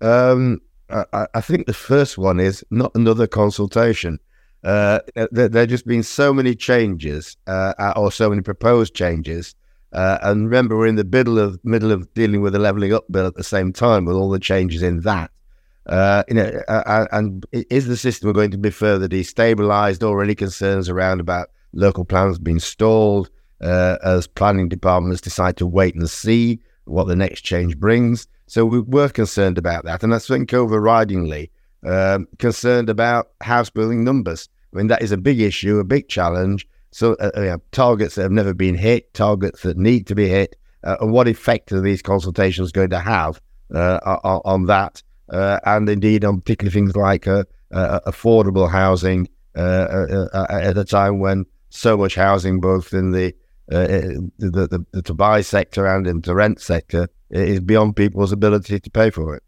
Um, 0.00 0.60
I, 0.90 1.26
I 1.34 1.40
think 1.40 1.66
the 1.66 1.74
first 1.74 2.18
one 2.18 2.38
is 2.38 2.64
not 2.70 2.92
another 2.94 3.26
consultation. 3.26 4.18
Uh, 4.64 5.00
there, 5.32 5.48
there 5.48 5.66
just 5.66 5.86
been 5.86 6.02
so 6.02 6.32
many 6.32 6.54
changes, 6.54 7.36
uh, 7.46 7.92
or 7.96 8.12
so 8.12 8.28
many 8.28 8.42
proposed 8.42 8.94
changes. 8.94 9.54
Uh, 9.92 10.18
and 10.22 10.44
remember, 10.44 10.76
we're 10.76 10.86
in 10.86 10.94
the 10.96 11.04
middle 11.04 11.38
of 11.38 11.58
middle 11.64 11.92
of 11.92 12.12
dealing 12.14 12.40
with 12.40 12.52
the 12.52 12.58
levelling 12.58 12.94
up 12.94 13.04
bill 13.10 13.26
at 13.26 13.34
the 13.34 13.44
same 13.44 13.72
time, 13.72 14.04
with 14.04 14.16
all 14.16 14.30
the 14.30 14.38
changes 14.38 14.82
in 14.82 15.00
that. 15.00 15.30
Uh, 15.86 16.22
you 16.28 16.34
know, 16.34 16.62
uh, 16.68 17.06
and 17.10 17.44
is 17.52 17.88
the 17.88 17.96
system 17.96 18.32
going 18.32 18.50
to 18.52 18.58
be 18.58 18.70
further 18.70 19.08
destabilised, 19.08 20.22
any 20.22 20.34
concerns 20.34 20.88
around 20.88 21.20
about 21.20 21.50
local 21.72 22.04
plans 22.04 22.38
being 22.38 22.60
stalled 22.60 23.28
uh, 23.60 23.96
as 24.04 24.26
planning 24.26 24.68
departments 24.68 25.20
decide 25.20 25.56
to 25.56 25.66
wait 25.66 25.94
and 25.94 26.08
see 26.08 26.60
what 26.84 27.08
the 27.08 27.16
next 27.16 27.42
change 27.42 27.78
brings? 27.78 28.28
So 28.46 28.64
we 28.64 28.80
were 28.80 29.08
concerned 29.08 29.58
about 29.58 29.84
that, 29.84 30.02
and 30.02 30.14
I 30.14 30.18
think 30.18 30.50
overridingly 30.50 31.50
um, 31.84 32.28
concerned 32.38 32.88
about 32.88 33.32
house 33.40 33.70
building 33.70 34.04
numbers. 34.04 34.48
I 34.72 34.76
mean, 34.76 34.86
that 34.88 35.02
is 35.02 35.12
a 35.12 35.16
big 35.16 35.40
issue, 35.40 35.78
a 35.78 35.84
big 35.84 36.08
challenge. 36.08 36.66
So, 36.90 37.14
uh, 37.14 37.30
know, 37.36 37.62
targets 37.72 38.14
that 38.14 38.22
have 38.22 38.32
never 38.32 38.54
been 38.54 38.74
hit, 38.74 39.14
targets 39.14 39.62
that 39.62 39.76
need 39.76 40.06
to 40.08 40.14
be 40.14 40.28
hit, 40.28 40.56
uh, 40.84 40.96
and 41.00 41.12
what 41.12 41.28
effect 41.28 41.72
are 41.72 41.80
these 41.80 42.02
consultations 42.02 42.72
going 42.72 42.90
to 42.90 42.98
have 42.98 43.40
uh, 43.74 43.98
on, 44.04 44.40
on, 44.44 44.66
that? 44.66 45.02
Uh, 45.30 45.58
and 45.64 45.88
indeed, 45.88 46.24
on 46.24 46.40
particular 46.40 46.70
things 46.70 46.96
like 46.96 47.26
uh, 47.26 47.44
uh, 47.72 48.00
affordable 48.06 48.70
housing 48.70 49.28
at 49.54 50.76
a 50.76 50.84
time 50.86 51.18
when 51.18 51.46
so 51.70 51.96
much 51.96 52.14
housing, 52.14 52.60
both 52.60 52.92
in 52.92 53.12
the 53.12 53.34
uh, 53.70 53.86
the, 54.38 54.68
the, 54.68 54.86
the 54.92 55.02
to 55.02 55.14
buy 55.14 55.40
sector 55.40 55.86
and 55.86 56.06
in 56.06 56.20
the 56.20 56.34
rent 56.34 56.60
sector 56.60 57.08
is 57.30 57.60
beyond 57.60 57.96
people's 57.96 58.32
ability 58.32 58.80
to 58.80 58.90
pay 58.90 59.08
for 59.08 59.36
it. 59.36 59.42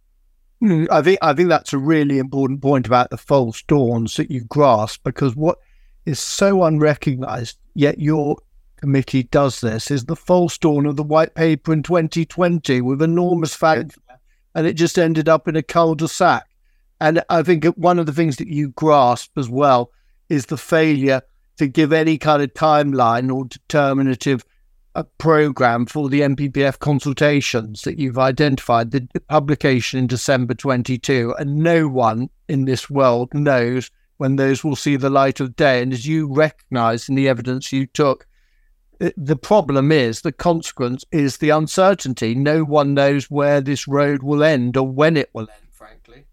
I 0.62 1.02
think 1.02 1.18
I 1.20 1.34
think 1.34 1.48
that's 1.48 1.72
a 1.72 1.78
really 1.78 2.18
important 2.18 2.62
point 2.62 2.86
about 2.86 3.11
the 3.11 3.18
false 3.18 3.62
dawns 3.62 4.16
that 4.16 4.30
you 4.30 4.44
grasp 4.44 5.02
because 5.05 5.36
what 5.36 5.59
is 6.07 6.18
so 6.18 6.62
unrecognised, 6.62 7.59
yet 7.74 7.98
your 7.98 8.38
committee 8.76 9.24
does 9.24 9.61
this, 9.61 9.90
is 9.90 10.05
the 10.05 10.16
false 10.16 10.57
dawn 10.59 10.86
of 10.86 10.96
the 10.96 11.02
white 11.02 11.34
paper 11.34 11.72
in 11.72 11.82
2020 11.82 12.80
with 12.80 13.02
enormous 13.02 13.55
facts, 13.55 13.98
and 14.55 14.66
it 14.66 14.74
just 14.74 14.98
ended 14.98 15.28
up 15.28 15.48
in 15.48 15.57
a 15.57 15.62
cul-de-sac. 15.62 16.46
And 17.00 17.22
I 17.28 17.42
think 17.42 17.64
one 17.76 17.98
of 17.98 18.07
the 18.07 18.12
things 18.12 18.36
that 18.36 18.48
you 18.48 18.70
grasp 18.70 19.36
as 19.36 19.48
well 19.48 19.90
is 20.28 20.46
the 20.46 20.57
failure 20.57 21.22
to 21.59 21.66
give 21.66 21.92
any 21.92 22.18
kind 22.18 22.42
of 22.42 22.55
timeline 22.55 23.34
or 23.34 23.44
determinative 23.44 24.44
uh, 24.95 25.03
program 25.18 25.86
for 25.86 26.09
the 26.09 26.20
NPPF 26.20 26.78
consultations 26.78 27.82
that 27.82 27.99
you've 27.99 28.18
identified, 28.18 28.90
the 28.90 29.09
publication 29.28 29.99
in 29.99 30.07
December 30.07 30.55
22, 30.55 31.34
and 31.38 31.57
no 31.57 31.88
one 31.88 32.30
in 32.49 32.64
this 32.64 32.88
world 32.88 33.32
knows 33.34 33.90
when 34.18 34.36
those 34.36 34.62
will 34.62 34.76
see 34.76 34.97
the 34.97 35.11
light 35.11 35.40
of 35.40 35.57
day. 35.57 35.82
And 35.82 35.92
as 35.92 36.07
you 36.07 36.32
recognize 36.32 37.09
in 37.09 37.14
the 37.14 37.28
evidence 37.28 37.72
you 37.72 37.86
took, 37.86 38.26
uh, 39.01 39.11
the 39.16 39.36
problem 39.36 39.90
is 39.90 40.20
the 40.20 40.32
consequence 40.32 41.05
is 41.11 41.38
the 41.38 41.51
uncertainty. 41.51 42.34
No 42.34 42.62
one 42.62 42.95
knows 42.95 43.30
where 43.30 43.61
this 43.61 43.88
road 43.88 44.22
will 44.22 44.45
end 44.45 44.76
or 44.76 44.86
when 44.86 45.16
it 45.16 45.30
will 45.32 45.49
end, 45.51 45.72
frankly. 45.72 46.24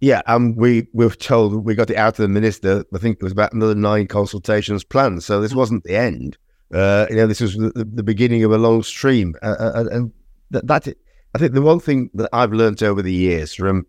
Yeah, 0.00 0.22
and 0.26 0.52
um, 0.52 0.56
we, 0.56 0.86
we 0.92 1.04
were 1.04 1.10
told 1.10 1.64
we 1.64 1.74
got 1.74 1.90
it 1.90 1.96
out 1.96 2.18
of 2.18 2.22
the 2.22 2.28
minister. 2.28 2.84
I 2.94 2.98
think 2.98 3.16
it 3.16 3.24
was 3.24 3.32
about 3.32 3.52
another 3.52 3.74
nine 3.74 4.06
consultations 4.06 4.84
planned. 4.84 5.24
So 5.24 5.40
this 5.40 5.52
mm. 5.52 5.56
wasn't 5.56 5.82
the 5.82 5.96
end. 5.96 6.38
Uh, 6.72 7.06
you 7.08 7.16
know, 7.16 7.26
this 7.26 7.40
was 7.40 7.54
the, 7.56 7.72
the, 7.74 8.02
beginning 8.02 8.44
of 8.44 8.52
a 8.52 8.58
long 8.58 8.82
stream. 8.82 9.34
Uh, 9.42 9.56
uh, 9.58 9.72
uh 9.74 9.84
and 9.90 10.12
that, 10.50 10.66
that's 10.66 10.86
it. 10.86 10.98
I 11.34 11.38
think 11.38 11.52
the 11.52 11.62
one 11.62 11.80
thing 11.80 12.10
that 12.14 12.28
I've 12.32 12.52
learned 12.52 12.82
over 12.82 13.00
the 13.00 13.12
years 13.12 13.54
from, 13.54 13.86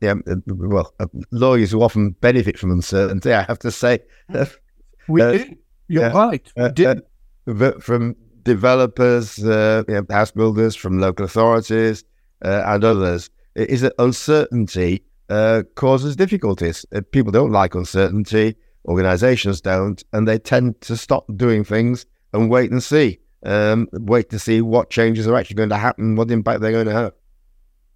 yeah, 0.00 0.14
well, 0.46 0.94
lawyers 1.30 1.70
who 1.70 1.82
often 1.82 2.10
benefit 2.20 2.58
from 2.58 2.70
uncertainty, 2.70 3.32
I 3.32 3.42
have 3.42 3.58
to 3.60 3.70
say. 3.70 4.00
we 5.08 5.20
do. 5.20 5.56
You're 5.88 6.10
right. 6.10 6.50
we 6.56 6.68
do. 6.70 7.02
But 7.44 7.82
from 7.82 8.16
developers, 8.44 9.38
you 9.38 9.44
know, 9.88 10.06
house 10.10 10.30
builders, 10.30 10.74
from 10.74 10.98
local 10.98 11.24
authorities, 11.24 12.04
and 12.40 12.84
others, 12.84 13.30
is 13.54 13.82
that 13.82 13.94
uncertainty 13.98 15.04
uh, 15.28 15.62
causes 15.76 16.16
difficulties. 16.16 16.84
Uh, 16.94 17.00
people 17.10 17.32
don't 17.32 17.52
like 17.52 17.74
uncertainty, 17.74 18.54
organizations 18.86 19.60
don't, 19.60 20.02
and 20.12 20.28
they 20.28 20.38
tend 20.38 20.80
to 20.82 20.96
stop 20.96 21.24
doing 21.36 21.64
things 21.64 22.06
and 22.32 22.50
wait 22.50 22.70
and 22.70 22.82
see. 22.82 23.18
Um, 23.44 23.88
wait 23.92 24.30
to 24.30 24.38
see 24.38 24.60
what 24.60 24.90
changes 24.90 25.26
are 25.26 25.34
actually 25.34 25.56
going 25.56 25.68
to 25.70 25.76
happen, 25.76 26.14
what 26.14 26.30
impact 26.30 26.60
they're 26.60 26.70
going 26.70 26.86
to 26.86 26.92
have. 26.92 27.12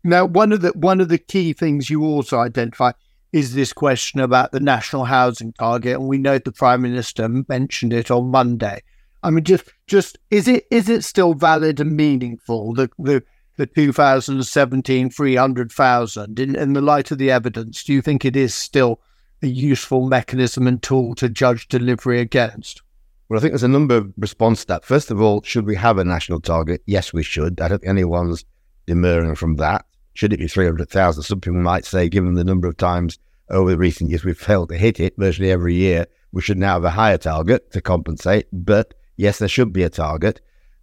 Now, 0.03 0.25
one 0.25 0.53
of 0.53 0.61
the 0.61 0.71
one 0.71 1.01
of 1.01 1.09
the 1.09 1.19
key 1.19 1.53
things 1.53 1.91
you 1.91 2.05
also 2.05 2.39
identify 2.39 2.93
is 3.33 3.55
this 3.55 3.73
question 3.73 4.21
about 4.21 4.53
the 4.53 4.61
national 4.61 5.05
housing 5.05 5.53
target, 5.53 5.95
and 5.95 6.09
we 6.09 6.19
know 6.19 6.39
the 6.39 6.53
prime 6.53 6.83
minister 6.83 7.29
mentioned 7.49 7.93
it 7.93 8.11
on 8.11 8.31
Monday. 8.31 8.83
I 9.23 9.31
mean, 9.31 9.45
just 9.45 9.65
just 9.87 10.19
is 10.31 10.49
it 10.49 10.67
is 10.71 10.89
it 10.89 11.05
still 11.05 11.35
valid 11.35 11.81
and 11.81 11.97
meaningful? 11.97 12.75
The 12.75 12.89
the 12.99 13.23
the 13.57 13.67
2017 13.67 15.11
300,000 15.11 16.39
in, 16.39 16.57
in 16.57 16.73
the 16.75 16.81
light 16.81 17.11
of 17.11 17.19
the 17.19 17.31
evidence, 17.31 17.85
do 17.85 17.93
you 17.93 18.03
think 18.03 18.25
it 18.25 18.37
is 18.37 18.55
still 18.55 19.01
a 19.43 19.47
useful 19.47 20.07
mechanism 20.09 20.67
and 20.67 20.83
tool 20.83 21.15
to 21.17 21.29
judge 21.29 21.69
delivery 21.69 22.21
against? 22.21 22.83
Well, 23.29 23.39
I 23.39 23.41
think 23.41 23.53
there's 23.53 23.63
a 23.63 23.69
number 23.69 23.97
of 23.97 24.13
responses 24.17 24.65
to 24.67 24.75
that. 24.75 24.85
First 24.85 25.11
of 25.11 25.21
all, 25.21 25.43
should 25.43 25.67
we 25.67 25.75
have 25.77 25.99
a 25.99 26.05
national 26.05 26.41
target? 26.41 26.83
Yes, 26.87 27.13
we 27.13 27.23
should. 27.23 27.61
I 27.61 27.69
don't 27.69 27.81
think 27.81 27.91
anyone's 27.91 28.45
demurring 28.87 29.35
from 29.35 29.57
that. 29.57 29.85
Should 30.15 30.33
it 30.33 30.39
be 30.39 30.47
300,000? 30.47 31.23
Some 31.23 31.41
people 31.41 31.61
might 31.61 31.85
say, 31.85 32.09
given 32.09 32.35
the 32.35 32.45
number 32.45 32.69
of 32.69 32.77
times 32.77 33.19
over 33.51 33.71
the 33.71 33.79
recent 33.79 34.11
years 34.11 34.25
we've 34.25 34.39
failed 34.39 34.69
to 34.71 34.77
hit 34.77 35.01
it 35.01 35.15
virtually 35.19 35.51
every 35.51 35.75
year, 35.75 36.07
we 36.33 36.41
should 36.41 36.59
now 36.59 36.75
have 36.75 36.85
a 36.85 36.91
higher 36.91 37.19
target 37.19 37.73
to 37.73 37.81
compensate. 37.81 38.47
But 38.53 38.95
yes, 39.17 39.39
there 39.39 39.49
should 39.49 39.73
be 39.73 39.83
a 39.83 39.91
target. 39.91 40.41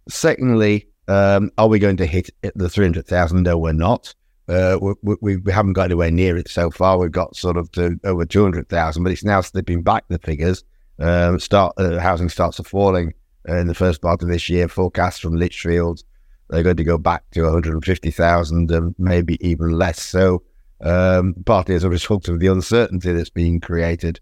Secondly, 0.08 0.86
um, 1.08 1.50
are 1.58 1.68
we 1.68 1.78
going 1.78 1.96
to 1.98 2.06
hit 2.06 2.30
the 2.54 2.68
300,000? 2.68 3.42
No, 3.42 3.58
we're 3.58 3.72
not. 3.72 4.14
Uh, 4.48 4.78
we, 4.80 5.16
we, 5.22 5.36
we, 5.38 5.52
haven't 5.52 5.72
got 5.72 5.84
anywhere 5.84 6.10
near 6.10 6.36
it 6.36 6.48
so 6.48 6.70
far. 6.70 6.98
We've 6.98 7.10
got 7.10 7.34
sort 7.34 7.56
of 7.56 7.72
to 7.72 7.98
over 8.04 8.26
200,000, 8.26 9.02
but 9.02 9.12
it's 9.12 9.24
now 9.24 9.40
slipping 9.40 9.82
back 9.82 10.04
the 10.08 10.18
figures. 10.18 10.62
Um, 10.98 11.40
start 11.40 11.74
uh, 11.76 11.98
Housing 11.98 12.28
starts 12.28 12.60
are 12.60 12.64
falling 12.64 13.14
uh, 13.48 13.56
in 13.56 13.66
the 13.66 13.74
first 13.74 14.00
part 14.00 14.22
of 14.22 14.28
this 14.28 14.48
year. 14.48 14.68
Forecasts 14.68 15.18
from 15.18 15.36
Lichfield, 15.36 16.02
they're 16.50 16.62
going 16.62 16.76
to 16.76 16.84
go 16.84 16.98
back 16.98 17.28
to 17.32 17.42
150,000 17.42 18.70
and 18.70 18.94
maybe 18.98 19.38
even 19.46 19.72
less. 19.72 20.00
So, 20.02 20.42
um, 20.80 21.34
partly 21.46 21.74
as 21.74 21.84
a 21.84 21.90
result 21.90 22.28
of 22.28 22.40
the 22.40 22.46
uncertainty 22.46 23.12
that's 23.12 23.30
being 23.30 23.60
created. 23.60 24.20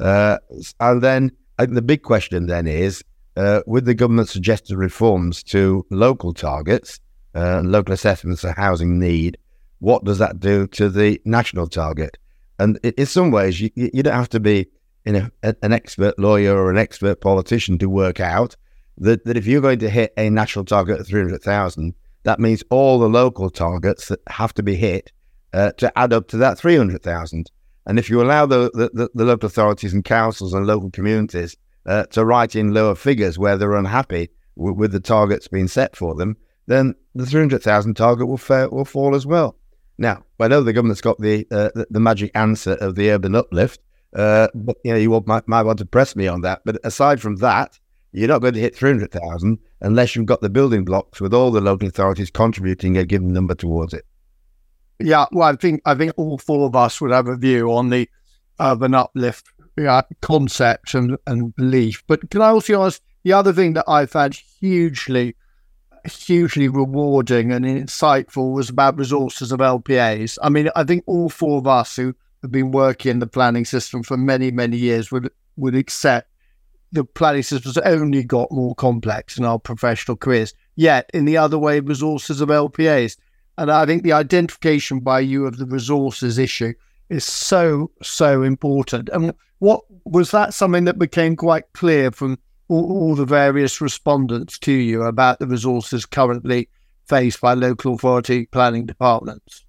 Uh, 0.00 0.38
and 0.80 1.02
then 1.02 1.30
I 1.58 1.64
think 1.64 1.74
the 1.74 1.82
big 1.82 2.02
question 2.02 2.46
then 2.46 2.66
is 2.66 3.04
uh, 3.36 3.62
with 3.66 3.84
the 3.84 3.94
government's 3.94 4.32
suggested 4.32 4.76
reforms 4.76 5.42
to 5.44 5.86
local 5.90 6.34
targets 6.34 7.00
uh, 7.34 7.58
and 7.58 7.70
local 7.70 7.94
assessments 7.94 8.44
of 8.44 8.56
housing 8.56 8.98
need, 8.98 9.38
what 9.78 10.04
does 10.04 10.18
that 10.18 10.40
do 10.40 10.66
to 10.68 10.88
the 10.88 11.20
national 11.24 11.66
target? 11.66 12.18
And 12.58 12.76
in 12.78 13.06
some 13.06 13.30
ways, 13.30 13.60
you, 13.60 13.70
you 13.74 14.02
don't 14.02 14.14
have 14.14 14.28
to 14.30 14.40
be 14.40 14.66
you 15.04 15.12
know, 15.12 15.28
an 15.42 15.72
expert 15.72 16.18
lawyer 16.18 16.56
or 16.56 16.70
an 16.70 16.76
expert 16.76 17.20
politician 17.20 17.78
to 17.78 17.88
work 17.88 18.20
out 18.20 18.56
that, 18.98 19.24
that 19.24 19.36
if 19.36 19.46
you're 19.46 19.62
going 19.62 19.78
to 19.78 19.90
hit 19.90 20.12
a 20.16 20.30
national 20.30 20.64
target 20.64 21.00
of 21.00 21.06
300,000, 21.06 21.94
that 22.24 22.38
means 22.38 22.62
all 22.70 22.98
the 22.98 23.08
local 23.08 23.50
targets 23.50 24.08
that 24.08 24.20
have 24.28 24.52
to 24.54 24.62
be 24.62 24.76
hit 24.76 25.10
uh, 25.52 25.72
to 25.72 25.98
add 25.98 26.12
up 26.12 26.28
to 26.28 26.36
that 26.36 26.58
300,000. 26.58 27.50
And 27.86 27.98
if 27.98 28.10
you 28.10 28.22
allow 28.22 28.46
the, 28.46 28.70
the, 28.74 29.08
the, 29.14 29.24
local 29.24 29.46
authorities 29.46 29.94
and 29.94 30.04
councils 30.04 30.52
and 30.52 30.66
local 30.66 30.90
communities 30.90 31.56
uh, 31.86 32.04
to 32.06 32.24
write 32.24 32.54
in 32.54 32.74
lower 32.74 32.94
figures 32.94 33.38
where 33.38 33.56
they're 33.56 33.74
unhappy 33.74 34.28
w- 34.56 34.76
with 34.76 34.92
the 34.92 35.00
targets 35.00 35.48
being 35.48 35.66
set 35.66 35.96
for 35.96 36.14
them, 36.14 36.36
then 36.66 36.94
the 37.14 37.26
300,000 37.26 37.94
target 37.94 38.28
will, 38.28 38.36
fa- 38.36 38.68
will 38.70 38.84
fall 38.84 39.14
as 39.14 39.26
well. 39.26 39.56
Now, 39.96 40.24
I 40.38 40.48
know 40.48 40.62
the 40.62 40.72
government's 40.72 41.00
got 41.00 41.18
the, 41.18 41.46
uh, 41.50 41.70
the, 41.74 41.86
the 41.90 42.00
magic 42.00 42.30
answer 42.34 42.72
of 42.74 42.94
the 42.94 43.10
urban 43.10 43.34
uplift, 43.34 43.80
uh, 44.14 44.48
but 44.54 44.76
you 44.84 44.92
know 44.92 44.98
you 44.98 45.22
might, 45.26 45.46
might 45.46 45.62
want 45.62 45.78
to 45.78 45.86
press 45.86 46.16
me 46.16 46.26
on 46.26 46.40
that. 46.42 46.62
But 46.64 46.78
aside 46.84 47.20
from 47.20 47.36
that, 47.36 47.78
you're 48.12 48.28
not 48.28 48.40
going 48.40 48.54
to 48.54 48.60
hit 48.60 48.76
300,000 48.76 49.58
unless 49.80 50.16
you've 50.16 50.26
got 50.26 50.40
the 50.40 50.50
building 50.50 50.84
blocks 50.84 51.20
with 51.20 51.32
all 51.32 51.50
the 51.50 51.60
local 51.60 51.88
authorities 51.88 52.30
contributing 52.30 52.96
a 52.96 53.04
given 53.04 53.32
number 53.32 53.54
towards 53.54 53.94
it. 53.94 54.04
Yeah, 54.98 55.26
well, 55.32 55.48
I 55.48 55.56
think 55.56 55.80
I 55.86 55.94
think 55.94 56.12
all 56.16 56.38
four 56.38 56.66
of 56.66 56.76
us 56.76 57.00
would 57.00 57.10
have 57.10 57.28
a 57.28 57.36
view 57.36 57.72
on 57.72 57.90
the 57.90 58.08
urban 58.60 58.94
uplift 58.94 59.46
yeah, 59.76 60.02
concept 60.20 60.94
and, 60.94 61.16
and 61.26 61.54
belief. 61.54 62.02
But 62.06 62.30
can 62.30 62.42
I 62.42 62.48
also 62.48 62.82
ask 62.84 63.00
the 63.22 63.32
other 63.32 63.52
thing 63.52 63.74
that 63.74 63.84
I 63.88 64.06
found 64.06 64.34
hugely, 64.34 65.36
hugely 66.04 66.68
rewarding 66.68 67.52
and 67.52 67.64
insightful 67.64 68.52
was 68.54 68.68
about 68.68 68.98
resources 68.98 69.52
of 69.52 69.60
LPAs. 69.60 70.38
I 70.42 70.48
mean, 70.48 70.70
I 70.74 70.84
think 70.84 71.04
all 71.06 71.28
four 71.28 71.58
of 71.58 71.66
us 71.66 71.96
who 71.96 72.14
have 72.42 72.50
been 72.50 72.70
working 72.70 73.10
in 73.10 73.18
the 73.18 73.26
planning 73.26 73.64
system 73.64 74.02
for 74.02 74.16
many, 74.16 74.50
many 74.50 74.76
years 74.76 75.10
would 75.10 75.30
would 75.56 75.74
accept 75.74 76.30
the 76.92 77.04
planning 77.04 77.42
system 77.42 77.72
has 77.72 77.78
only 77.78 78.24
got 78.24 78.50
more 78.50 78.74
complex 78.74 79.38
in 79.38 79.44
our 79.44 79.58
professional 79.58 80.16
careers. 80.16 80.54
Yet, 80.74 81.10
in 81.14 81.24
the 81.24 81.36
other 81.36 81.58
way, 81.58 81.80
resources 81.80 82.40
of 82.40 82.48
LPAs. 82.48 83.16
And 83.58 83.70
I 83.70 83.86
think 83.86 84.02
the 84.02 84.12
identification 84.12 85.00
by 85.00 85.20
you 85.20 85.46
of 85.46 85.58
the 85.58 85.66
resources 85.66 86.38
issue 86.38 86.72
is 87.08 87.24
so, 87.24 87.90
so 88.02 88.42
important. 88.42 89.08
And 89.10 89.34
what 89.58 89.82
was 90.04 90.30
that 90.30 90.54
something 90.54 90.84
that 90.84 90.98
became 90.98 91.36
quite 91.36 91.72
clear 91.74 92.10
from 92.10 92.38
all, 92.68 92.90
all 92.90 93.14
the 93.14 93.26
various 93.26 93.80
respondents 93.80 94.58
to 94.60 94.72
you 94.72 95.02
about 95.02 95.38
the 95.38 95.46
resources 95.46 96.06
currently 96.06 96.68
faced 97.06 97.40
by 97.40 97.54
local 97.54 97.94
authority 97.94 98.46
planning 98.46 98.86
departments? 98.86 99.64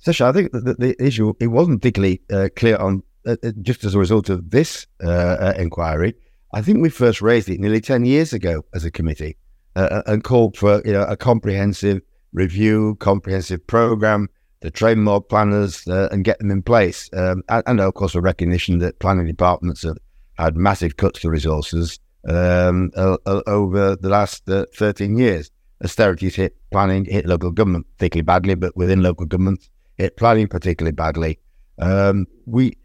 Sasha, 0.00 0.26
I 0.26 0.32
think 0.32 0.52
the, 0.52 0.74
the 0.78 1.04
issue 1.04 1.34
it 1.40 1.48
wasn't 1.48 1.80
particularly 1.80 2.22
uh, 2.32 2.48
clear 2.54 2.76
on 2.76 3.02
uh, 3.26 3.36
uh, 3.42 3.52
just 3.62 3.84
as 3.84 3.94
a 3.94 3.98
result 3.98 4.28
of 4.28 4.50
this 4.50 4.86
uh, 5.02 5.08
uh, 5.08 5.54
inquiry. 5.58 6.14
I 6.54 6.62
think 6.62 6.80
we 6.80 6.88
first 6.88 7.20
raised 7.20 7.48
it 7.48 7.60
nearly 7.60 7.80
ten 7.80 8.04
years 8.04 8.32
ago 8.32 8.64
as 8.74 8.84
a 8.84 8.90
committee 8.90 9.36
uh, 9.76 10.02
and 10.06 10.22
called 10.22 10.56
for 10.56 10.80
you 10.84 10.92
know 10.92 11.02
a 11.02 11.16
comprehensive 11.16 12.00
review, 12.32 12.96
comprehensive 13.00 13.66
program 13.66 14.28
to 14.60 14.70
train 14.70 15.02
more 15.02 15.20
planners 15.20 15.86
and 15.86 16.24
get 16.24 16.38
them 16.38 16.50
in 16.50 16.62
place. 16.62 17.08
Um, 17.12 17.42
and, 17.48 17.62
and, 17.66 17.80
of 17.80 17.94
course, 17.94 18.16
a 18.16 18.20
recognition 18.20 18.78
that 18.80 18.98
planning 18.98 19.26
departments 19.26 19.84
have 19.84 19.98
had 20.36 20.56
massive 20.56 20.96
cuts 20.96 21.20
to 21.20 21.30
resources 21.30 22.00
um, 22.28 22.90
over 22.96 23.96
the 23.96 24.08
last 24.08 24.48
thirteen 24.74 25.18
years. 25.18 25.50
Austerities 25.84 26.34
hit 26.34 26.56
planning, 26.72 27.04
hit 27.04 27.26
local 27.26 27.50
government 27.52 27.86
particularly 27.98 28.24
badly, 28.24 28.54
but 28.54 28.76
within 28.76 29.00
local 29.02 29.26
governments 29.26 29.68
planning 30.16 30.48
particularly 30.48 30.94
badly. 30.94 31.38
Um, 31.78 32.26
we, 32.46 32.76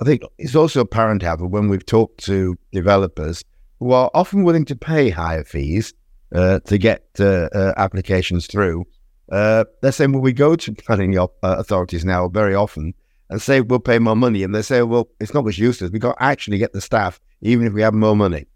I 0.00 0.04
think 0.04 0.22
it's 0.38 0.56
also 0.56 0.80
apparent, 0.80 1.22
however, 1.22 1.46
when 1.46 1.68
we've 1.68 1.86
talked 1.86 2.24
to 2.24 2.56
developers, 2.72 3.44
who 3.78 3.92
are 3.92 4.10
often 4.14 4.42
willing 4.42 4.64
to 4.66 4.76
pay 4.76 5.10
higher 5.10 5.44
fees 5.44 5.92
uh, 6.34 6.60
to 6.60 6.78
get 6.78 7.04
uh, 7.20 7.48
uh, 7.54 7.74
applications 7.76 8.46
through. 8.46 8.84
Uh, 9.30 9.64
they're 9.82 9.92
saying, 9.92 10.12
well, 10.12 10.22
we 10.22 10.32
go 10.32 10.56
to 10.56 10.72
planning 10.72 11.18
uh, 11.18 11.26
authorities 11.42 12.04
now 12.04 12.28
very 12.28 12.54
often 12.54 12.94
and 13.28 13.42
say 13.42 13.60
we'll 13.60 13.80
pay 13.80 13.98
more 13.98 14.16
money, 14.16 14.42
and 14.42 14.54
they 14.54 14.62
say, 14.62 14.82
well, 14.82 15.08
it's 15.20 15.34
not 15.34 15.44
much 15.44 15.58
use 15.58 15.78
to 15.78 15.86
us. 15.86 15.90
We 15.90 16.00
can't 16.00 16.16
actually 16.20 16.58
get 16.58 16.72
the 16.72 16.80
staff, 16.80 17.20
even 17.40 17.66
if 17.66 17.72
we 17.72 17.82
have 17.82 17.94
more 17.94 18.14
money. 18.14 18.46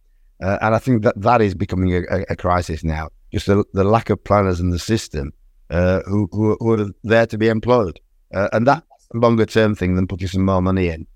Uh, 0.42 0.58
and 0.62 0.74
I 0.74 0.78
think 0.78 1.02
that 1.02 1.20
that 1.20 1.42
is 1.42 1.54
becoming 1.54 1.92
a, 1.94 2.02
a, 2.10 2.24
a 2.30 2.36
crisis 2.36 2.84
now. 2.84 3.08
Just 3.32 3.46
the, 3.46 3.64
the, 3.74 3.84
lack 3.84 4.10
of 4.10 4.22
planners 4.22 4.60
in 4.60 4.70
the 4.70 4.78
system 4.78 5.32
Uh, 5.70 6.02
who, 6.06 6.28
who, 6.32 6.56
who, 6.58 6.72
are 6.72 6.90
there 7.04 7.26
to 7.26 7.38
be 7.38 7.46
employed, 7.46 8.00
uh, 8.34 8.48
and 8.52 8.66
that's 8.66 8.82
a 9.14 9.18
longer 9.18 9.46
term 9.46 9.74
thing 9.74 9.94
than 9.94 10.06
putting 10.06 10.26
some 10.26 10.44
more 10.44 10.60
money 10.60 10.88
in. 10.88 11.06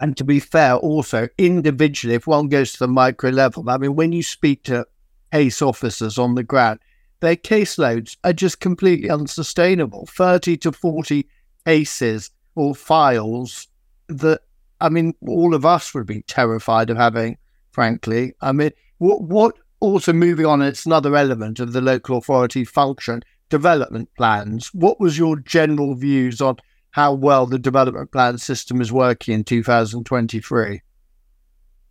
And 0.00 0.16
to 0.18 0.24
be 0.24 0.38
fair, 0.38 0.74
also 0.74 1.28
individually, 1.38 2.14
if 2.14 2.26
one 2.26 2.48
goes 2.48 2.72
to 2.72 2.80
the 2.80 2.88
micro 2.88 3.30
level, 3.30 3.68
I 3.70 3.78
mean, 3.78 3.96
when 3.96 4.12
you 4.12 4.22
speak 4.22 4.64
to 4.64 4.86
ACE 5.32 5.62
officers 5.62 6.18
on 6.18 6.34
the 6.34 6.42
ground, 6.42 6.80
their 7.20 7.36
caseloads 7.36 8.16
are 8.24 8.32
just 8.32 8.60
completely 8.60 9.08
unsustainable. 9.08 10.06
30 10.06 10.58
to 10.58 10.72
40 10.72 11.26
cases 11.64 12.30
or 12.54 12.74
files 12.74 13.68
that, 14.08 14.40
I 14.80 14.90
mean, 14.90 15.14
all 15.26 15.54
of 15.54 15.64
us 15.64 15.94
would 15.94 16.06
be 16.06 16.22
terrified 16.22 16.90
of 16.90 16.98
having, 16.98 17.38
frankly. 17.72 18.34
I 18.42 18.52
mean, 18.52 18.72
what, 18.98 19.22
what 19.22 19.56
also 19.80 20.12
moving 20.12 20.46
on, 20.46 20.62
it's 20.62 20.86
another 20.86 21.16
element 21.16 21.60
of 21.60 21.72
the 21.72 21.80
local 21.80 22.18
authority 22.18 22.64
function, 22.64 23.22
development 23.48 24.08
plans. 24.16 24.68
What 24.74 25.00
was 25.00 25.18
your 25.18 25.36
general 25.36 25.94
views 25.94 26.40
on 26.40 26.56
how 26.90 27.12
well 27.12 27.46
the 27.46 27.58
development 27.58 28.12
plan 28.12 28.38
system 28.38 28.80
is 28.80 28.92
working 28.92 29.34
in 29.34 29.44
2023? 29.44 30.82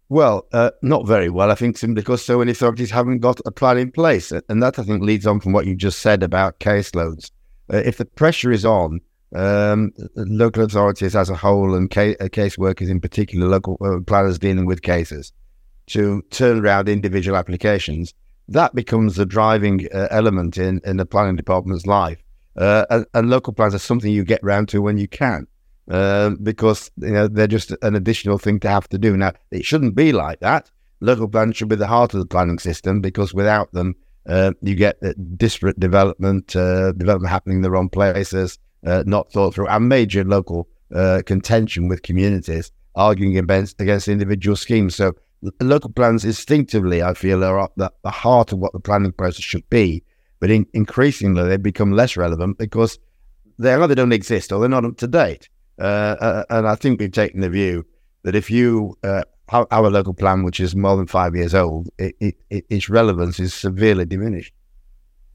Well, 0.08 0.47
uh, 0.53 0.72
not 0.82 1.08
very 1.08 1.30
well, 1.30 1.51
I 1.51 1.56
think, 1.56 1.78
simply 1.78 2.01
because 2.01 2.24
so 2.24 2.38
many 2.39 2.51
authorities 2.51 2.91
haven't 2.91 3.20
got 3.20 3.39
a 3.45 3.51
plan 3.51 3.78
in 3.78 3.91
place. 3.91 4.32
And 4.32 4.62
that, 4.62 4.78
I 4.78 4.84
think, 4.84 5.01
leads 5.01 5.26
on 5.26 5.39
from 5.39 5.51
what 5.51 5.66
you 5.66 5.76
just 5.76 5.99
said 5.99 6.22
about 6.22 6.60
caseloads. 6.60 7.32
Uh, 7.74 7.78
if 7.78 7.97
the 7.97 8.06
pressure 8.06 8.51
is 8.51 8.66
on, 8.66 8.99
um, 9.34 9.91
local 10.16 10.64
authorities 10.64 11.16
as 11.16 11.30
a 11.30 11.36
whole 11.36 11.74
and 11.74 11.89
ca- 11.89 12.16
uh, 12.20 12.26
caseworkers 12.26 12.89
in 12.89 13.01
particular, 13.01 13.47
local 13.47 13.78
uh, 13.82 13.99
planners 14.06 14.38
dealing 14.38 14.66
with 14.66 14.84
cases, 14.84 15.34
to 15.88 16.24
turn 16.30 16.64
around 16.64 16.88
individual 16.88 17.38
applications, 17.38 18.14
that 18.47 18.75
becomes 18.75 19.15
the 19.15 19.25
driving 19.25 19.87
uh, 19.93 20.07
element 20.11 20.57
in, 20.57 20.81
in 20.85 20.97
the 20.97 21.05
planning 21.05 21.35
department's 21.35 21.85
life. 21.85 22.21
Uh, 22.55 22.85
and, 22.89 23.05
and, 23.13 23.29
local 23.29 23.51
plans 23.51 23.75
are 23.75 23.79
something 23.79 24.11
you 24.11 24.23
get 24.23 24.41
round 24.43 24.69
to 24.69 24.81
when 24.81 24.97
you 24.97 25.07
can, 25.09 25.45
uh, 25.91 26.29
because 26.41 26.89
you 26.97 27.11
know 27.11 27.27
they're 27.27 27.47
just 27.47 27.75
an 27.81 27.95
additional 27.95 28.37
thing 28.37 28.61
to 28.61 28.69
have 28.69 28.87
to 28.87 28.97
do. 28.97 29.17
Now 29.17 29.33
it 29.51 29.65
shouldn't 29.65 29.93
be 29.93 30.13
like 30.13 30.39
that. 30.39 30.71
Local 31.01 31.27
plans 31.27 31.57
should 31.57 31.67
be 31.67 31.75
the 31.75 31.87
heart 31.87 32.13
of 32.13 32.21
the 32.21 32.25
planning 32.25 32.59
system 32.59 33.01
because 33.01 33.33
without 33.33 33.73
them, 33.73 33.93
uh, 34.25 34.53
you 34.61 34.73
get 34.73 34.97
disparate 35.37 35.77
development, 35.81 36.55
uh, 36.55 36.93
development 36.93 37.29
happening 37.29 37.57
in 37.57 37.61
the 37.61 37.71
wrong 37.71 37.89
places, 37.89 38.57
uh, 38.85 39.03
not 39.05 39.29
thought 39.33 39.53
through, 39.53 39.67
and 39.67 39.89
major 39.89 40.23
local 40.23 40.69
uh, 40.93 41.21
contention 41.25 41.89
with 41.89 42.03
communities 42.03 42.71
arguing 42.95 43.37
against 43.37 43.79
against 43.81 44.07
individual 44.07 44.55
schemes. 44.55 44.95
So 44.95 45.13
local 45.61 45.91
plans 45.91 46.25
instinctively, 46.25 47.01
I 47.01 47.13
feel, 47.13 47.43
are 47.43 47.63
at 47.63 47.71
the, 47.75 47.91
the 48.03 48.11
heart 48.11 48.51
of 48.51 48.59
what 48.59 48.73
the 48.73 48.79
planning 48.79 49.11
process 49.11 49.43
should 49.43 49.69
be 49.69 50.03
but 50.39 50.51
in, 50.51 50.67
increasingly 50.73 51.41
they 51.47 51.57
become 51.57 51.91
less 51.91 52.15
relevant 52.17 52.57
because 52.57 52.99
they 53.57 53.73
either 53.73 53.95
don't 53.95 54.11
exist 54.11 54.51
or 54.51 54.59
they're 54.59 54.69
not 54.69 54.85
up 54.85 54.97
to 54.97 55.07
date. 55.07 55.49
Uh, 55.79 56.15
uh, 56.19 56.43
and 56.49 56.67
I 56.67 56.75
think 56.75 56.99
we've 56.99 57.11
taken 57.11 57.41
the 57.41 57.49
view 57.49 57.85
that 58.23 58.35
if 58.35 58.49
you 58.49 58.95
uh, 59.03 59.23
a 59.51 59.81
local 59.81 60.13
plan, 60.13 60.43
which 60.43 60.59
is 60.59 60.75
more 60.75 60.97
than 60.97 61.07
five 61.07 61.35
years 61.35 61.53
old, 61.53 61.89
it, 61.97 62.15
it, 62.19 62.65
its 62.69 62.89
relevance 62.89 63.39
is 63.39 63.53
severely 63.53 64.05
diminished. 64.05 64.53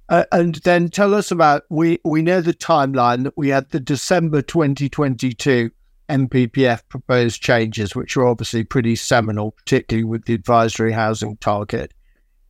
Uh, 0.09 0.25
and 0.33 0.57
then 0.57 0.89
tell 0.89 1.15
us 1.15 1.31
about 1.31 1.63
we 1.71 1.99
we 2.05 2.21
know 2.21 2.41
the 2.41 2.53
timeline 2.53 3.23
that 3.23 3.37
we 3.37 3.49
had 3.49 3.69
the 3.71 3.79
December 3.79 4.43
2022 4.43 5.71
NPPF 6.11 6.83
proposed 6.89 7.41
changes, 7.41 7.95
which 7.95 8.17
are 8.17 8.27
obviously 8.27 8.65
pretty 8.65 8.97
seminal, 8.97 9.53
particularly 9.53 10.05
with 10.05 10.25
the 10.25 10.35
advisory 10.35 10.93
housing 10.93 11.37
target. 11.37 11.95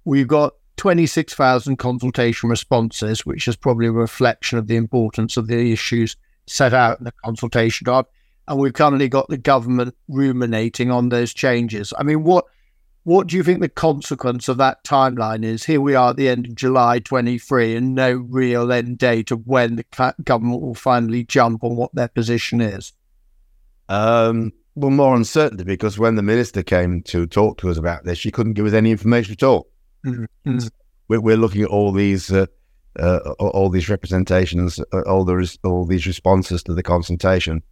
We've 0.04 0.26
got 0.26 0.54
26,000 0.78 1.76
consultation 1.76 2.48
responses, 2.48 3.26
which 3.26 3.46
is 3.46 3.56
probably 3.56 3.88
a 3.88 3.92
reflection 3.92 4.58
of 4.58 4.66
the 4.66 4.76
importance 4.76 5.36
of 5.36 5.46
the 5.46 5.72
issues 5.72 6.16
set 6.46 6.72
out 6.72 6.98
in 6.98 7.04
the 7.04 7.12
consultation 7.24 7.84
doc. 7.84 8.08
And 8.48 8.58
we've 8.58 8.72
currently 8.72 9.08
got 9.08 9.28
the 9.28 9.36
government 9.36 9.94
ruminating 10.08 10.90
on 10.90 11.10
those 11.10 11.34
changes. 11.34 11.92
I 11.98 12.02
mean, 12.02 12.24
what 12.24 12.46
what 13.04 13.28
do 13.28 13.36
you 13.36 13.42
think 13.42 13.60
the 13.60 13.68
consequence 13.68 14.48
of 14.48 14.58
that 14.58 14.84
timeline 14.84 15.42
is? 15.42 15.64
Here 15.64 15.80
we 15.80 15.94
are 15.94 16.10
at 16.10 16.16
the 16.16 16.28
end 16.28 16.46
of 16.46 16.54
July 16.54 16.98
23 16.98 17.76
and 17.76 17.94
no 17.94 18.12
real 18.12 18.70
end 18.70 18.98
date 18.98 19.30
of 19.30 19.46
when 19.46 19.76
the 19.76 20.14
government 20.24 20.60
will 20.60 20.74
finally 20.74 21.24
jump 21.24 21.64
on 21.64 21.76
what 21.76 21.94
their 21.94 22.08
position 22.08 22.60
is. 22.60 22.92
Um, 23.90 24.52
well, 24.76 24.90
more 24.90 25.16
uncertainty 25.16 25.64
because 25.64 25.98
when 25.98 26.14
the 26.14 26.22
minister 26.22 26.62
came 26.62 27.02
to 27.02 27.26
talk 27.26 27.58
to 27.58 27.70
us 27.70 27.76
about 27.76 28.04
this, 28.04 28.18
she 28.18 28.30
couldn't 28.30 28.54
give 28.54 28.64
us 28.64 28.72
any 28.72 28.92
information 28.92 29.32
at 29.32 29.42
all. 29.42 29.66
Mm-hmm. 30.06 30.68
We're, 31.08 31.20
we're, 31.20 31.36
looking 31.36 31.62
at 31.62 31.68
all 31.68 31.90
these 31.90 32.32
uh, 32.32 32.46
uh, 32.98 33.18
all 33.38 33.68
these 33.68 33.88
representations, 33.88 34.80
uh, 34.92 35.02
all 35.02 35.24
the 35.24 35.58
all 35.64 35.84
these 35.84 36.06
responses 36.06 36.62
to 36.62 36.74
the 36.74 36.84
consultation. 36.84 37.62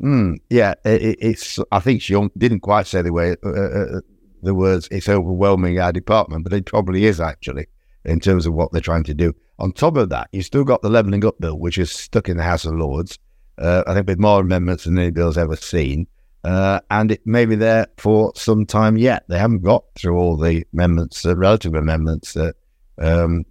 Mm, 0.00 0.38
yeah, 0.50 0.74
it, 0.84 1.16
it's. 1.20 1.60
I 1.70 1.78
think 1.78 2.02
she 2.02 2.20
didn't 2.36 2.60
quite 2.60 2.88
say 2.88 3.00
the 3.02 3.12
way 3.12 3.36
uh, 3.44 3.48
uh, 3.48 4.00
the 4.42 4.54
words. 4.54 4.88
It's 4.90 5.08
overwhelming 5.08 5.78
our 5.78 5.92
department, 5.92 6.42
but 6.42 6.52
it 6.52 6.66
probably 6.66 7.06
is 7.06 7.20
actually 7.20 7.68
in 8.04 8.18
terms 8.18 8.46
of 8.46 8.54
what 8.54 8.72
they're 8.72 8.80
trying 8.80 9.04
to 9.04 9.14
do. 9.14 9.32
On 9.60 9.72
top 9.72 9.96
of 9.96 10.08
that, 10.08 10.28
you 10.32 10.42
still 10.42 10.64
got 10.64 10.82
the 10.82 10.90
levelling 10.90 11.24
up 11.24 11.38
bill, 11.38 11.58
which 11.58 11.78
is 11.78 11.92
stuck 11.92 12.28
in 12.28 12.36
the 12.36 12.42
House 12.42 12.64
of 12.64 12.74
Lords. 12.74 13.18
Uh, 13.58 13.82
I 13.86 13.94
think 13.94 14.08
with 14.08 14.18
more 14.18 14.40
amendments 14.40 14.84
than 14.84 14.98
any 14.98 15.10
bill's 15.10 15.38
ever 15.38 15.56
seen 15.56 16.06
uh, 16.44 16.80
and 16.90 17.12
it 17.12 17.24
may 17.24 17.46
be 17.46 17.54
there 17.54 17.86
for 17.98 18.32
some 18.34 18.66
time 18.66 18.96
yet. 18.96 19.24
They 19.28 19.38
haven't 19.38 19.62
got 19.62 19.84
through 19.94 20.16
all 20.18 20.36
the 20.36 20.64
amendments, 20.72 21.24
uh, 21.24 21.36
relative 21.36 21.74
amendments, 21.74 22.36
uh, 22.36 22.52
um, 22.98 23.44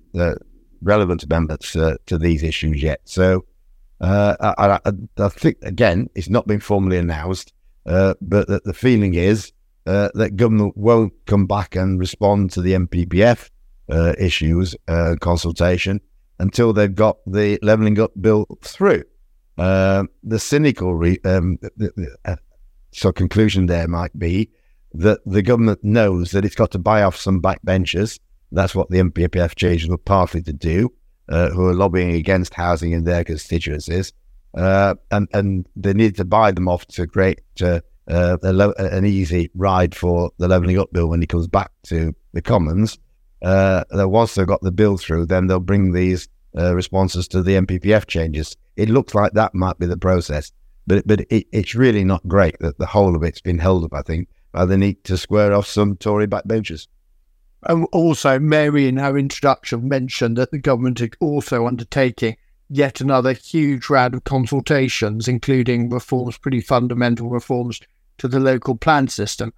relevant 0.81 1.23
amendments 1.23 1.75
uh, 1.75 1.95
to 2.07 2.17
these 2.17 2.43
issues 2.43 2.83
yet. 2.83 2.99
So 3.05 3.45
uh, 4.01 4.35
I, 4.41 4.79
I, 4.85 4.91
I, 5.17 5.29
think, 5.29 5.57
again, 5.61 6.09
it's 6.15 6.29
not 6.29 6.47
been 6.47 6.59
formally 6.59 6.97
announced, 6.97 7.53
uh, 7.85 8.15
but 8.19 8.47
that 8.49 8.65
the 8.65 8.73
feeling 8.73 9.13
is 9.13 9.53
that 9.85 10.35
government 10.35 10.75
won't 10.77 11.13
come 11.25 11.47
back 11.47 11.75
and 11.75 11.99
respond 11.99 12.51
to 12.51 12.61
the 12.61 12.73
NPPF 12.73 13.49
issues 14.17 14.75
consultation 15.21 16.01
until 16.39 16.73
they've 16.73 16.95
got 16.95 17.17
the 17.25 17.57
levelling 17.61 17.99
up 17.99 18.11
bill 18.19 18.45
through. 18.61 19.03
Uh, 19.57 20.03
the 20.23 20.39
cynical 20.39 20.95
re- 20.95 21.19
um, 21.25 21.57
the, 21.77 21.91
the, 21.95 22.37
so, 22.91 23.11
conclusion 23.11 23.67
there 23.67 23.87
might 23.87 24.17
be 24.17 24.49
that 24.93 25.19
the 25.25 25.41
government 25.41 25.83
knows 25.83 26.31
that 26.31 26.43
it's 26.43 26.55
got 26.55 26.71
to 26.71 26.79
buy 26.79 27.03
off 27.03 27.15
some 27.15 27.41
backbenchers. 27.41 28.19
That's 28.51 28.75
what 28.75 28.89
the 28.89 28.97
NPPF 28.99 29.55
changes 29.55 29.87
were 29.87 29.97
partly 29.97 30.41
to 30.41 30.53
do, 30.53 30.91
uh, 31.29 31.49
who 31.51 31.67
are 31.67 31.73
lobbying 31.73 32.11
against 32.15 32.53
housing 32.53 32.91
in 32.91 33.05
their 33.05 33.23
constituencies. 33.23 34.11
Uh, 34.53 34.95
and, 35.11 35.29
and 35.33 35.65
they 35.77 35.93
need 35.93 36.15
to 36.17 36.25
buy 36.25 36.51
them 36.51 36.67
off 36.67 36.85
to 36.87 37.07
create 37.07 37.39
uh, 37.61 37.79
uh 38.09 38.37
lo- 38.43 38.73
an 38.77 39.05
easy 39.05 39.49
ride 39.55 39.95
for 39.95 40.31
the 40.39 40.47
levelling 40.49 40.77
up 40.77 40.91
bill 40.91 41.07
when 41.07 41.21
he 41.21 41.27
comes 41.27 41.47
back 41.47 41.71
to 41.83 42.13
the 42.33 42.41
Commons. 42.41 42.97
Uh, 43.41 43.83
once 43.91 44.35
they've 44.35 44.45
got 44.45 44.61
the 44.61 44.71
bill 44.71 44.97
through, 44.97 45.25
then 45.25 45.47
they'll 45.47 45.59
bring 45.61 45.93
these 45.93 46.27
uh, 46.57 46.75
responses 46.75 47.27
to 47.29 47.41
the 47.41 47.53
NPPF 47.55 48.07
changes. 48.07 48.55
It 48.75 48.89
looks 48.89 49.15
like 49.15 49.33
that 49.33 49.55
might 49.55 49.79
be 49.79 49.85
the 49.85 49.97
process. 49.97 50.51
But 50.87 51.07
but 51.07 51.21
it, 51.29 51.47
it's 51.51 51.75
really 51.75 52.03
not 52.03 52.27
great 52.27 52.57
that 52.59 52.77
the 52.77 52.87
whole 52.87 53.15
of 53.15 53.23
it's 53.23 53.41
been 53.41 53.59
held 53.59 53.83
up. 53.83 53.93
I 53.93 54.01
think 54.01 54.27
by 54.51 54.65
the 54.65 54.77
need 54.77 55.03
to 55.05 55.17
square 55.17 55.53
off 55.53 55.67
some 55.67 55.95
Tory 55.95 56.27
backbenchers. 56.27 56.87
And 57.63 57.87
also, 57.91 58.39
Mary, 58.39 58.87
in 58.87 58.97
her 58.97 59.17
introduction, 59.17 59.87
mentioned 59.87 60.37
that 60.37 60.51
the 60.51 60.57
government 60.57 60.99
is 60.99 61.11
also 61.19 61.67
undertaking 61.67 62.37
yet 62.69 63.01
another 63.01 63.33
huge 63.33 63.89
round 63.89 64.15
of 64.15 64.23
consultations, 64.23 65.27
including 65.27 65.89
reforms, 65.89 66.37
pretty 66.37 66.61
fundamental 66.61 67.29
reforms 67.29 67.79
to 68.17 68.27
the 68.27 68.39
local 68.39 68.75
plan 68.75 69.07
system. 69.09 69.53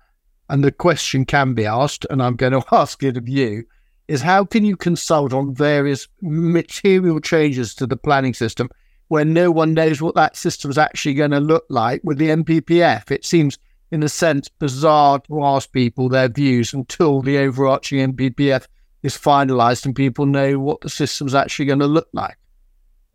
And 0.49 0.63
the 0.63 0.71
question 0.71 1.23
can 1.25 1.53
be 1.53 1.65
asked, 1.65 2.05
and 2.09 2.21
I'm 2.21 2.35
going 2.35 2.53
to 2.59 2.63
ask 2.71 3.01
it 3.03 3.15
of 3.15 3.29
you, 3.29 3.65
is 4.13 4.21
how 4.21 4.45
can 4.45 4.63
you 4.63 4.77
consult 4.77 5.33
on 5.33 5.55
various 5.55 6.07
material 6.21 7.19
changes 7.19 7.73
to 7.73 7.87
the 7.87 7.97
planning 7.97 8.35
system 8.35 8.69
when 9.07 9.33
no 9.33 9.49
one 9.49 9.73
knows 9.73 10.03
what 10.03 10.13
that 10.13 10.37
system 10.37 10.69
is 10.69 10.77
actually 10.77 11.15
going 11.15 11.31
to 11.31 11.39
look 11.39 11.65
like 11.69 11.99
with 12.03 12.19
the 12.19 12.29
NPPF? 12.29 13.09
It 13.09 13.25
seems, 13.25 13.57
in 13.89 14.03
a 14.03 14.09
sense, 14.09 14.49
bizarre 14.49 15.17
to 15.21 15.43
ask 15.43 15.71
people 15.71 16.09
their 16.09 16.29
views 16.29 16.73
until 16.73 17.23
the 17.23 17.39
overarching 17.39 18.13
NPPF 18.13 18.67
is 19.01 19.17
finalised 19.17 19.83
and 19.83 19.95
people 19.95 20.27
know 20.27 20.59
what 20.59 20.81
the 20.81 20.89
system's 20.89 21.33
actually 21.33 21.65
going 21.65 21.79
to 21.79 21.87
look 21.87 22.07
like. 22.13 22.37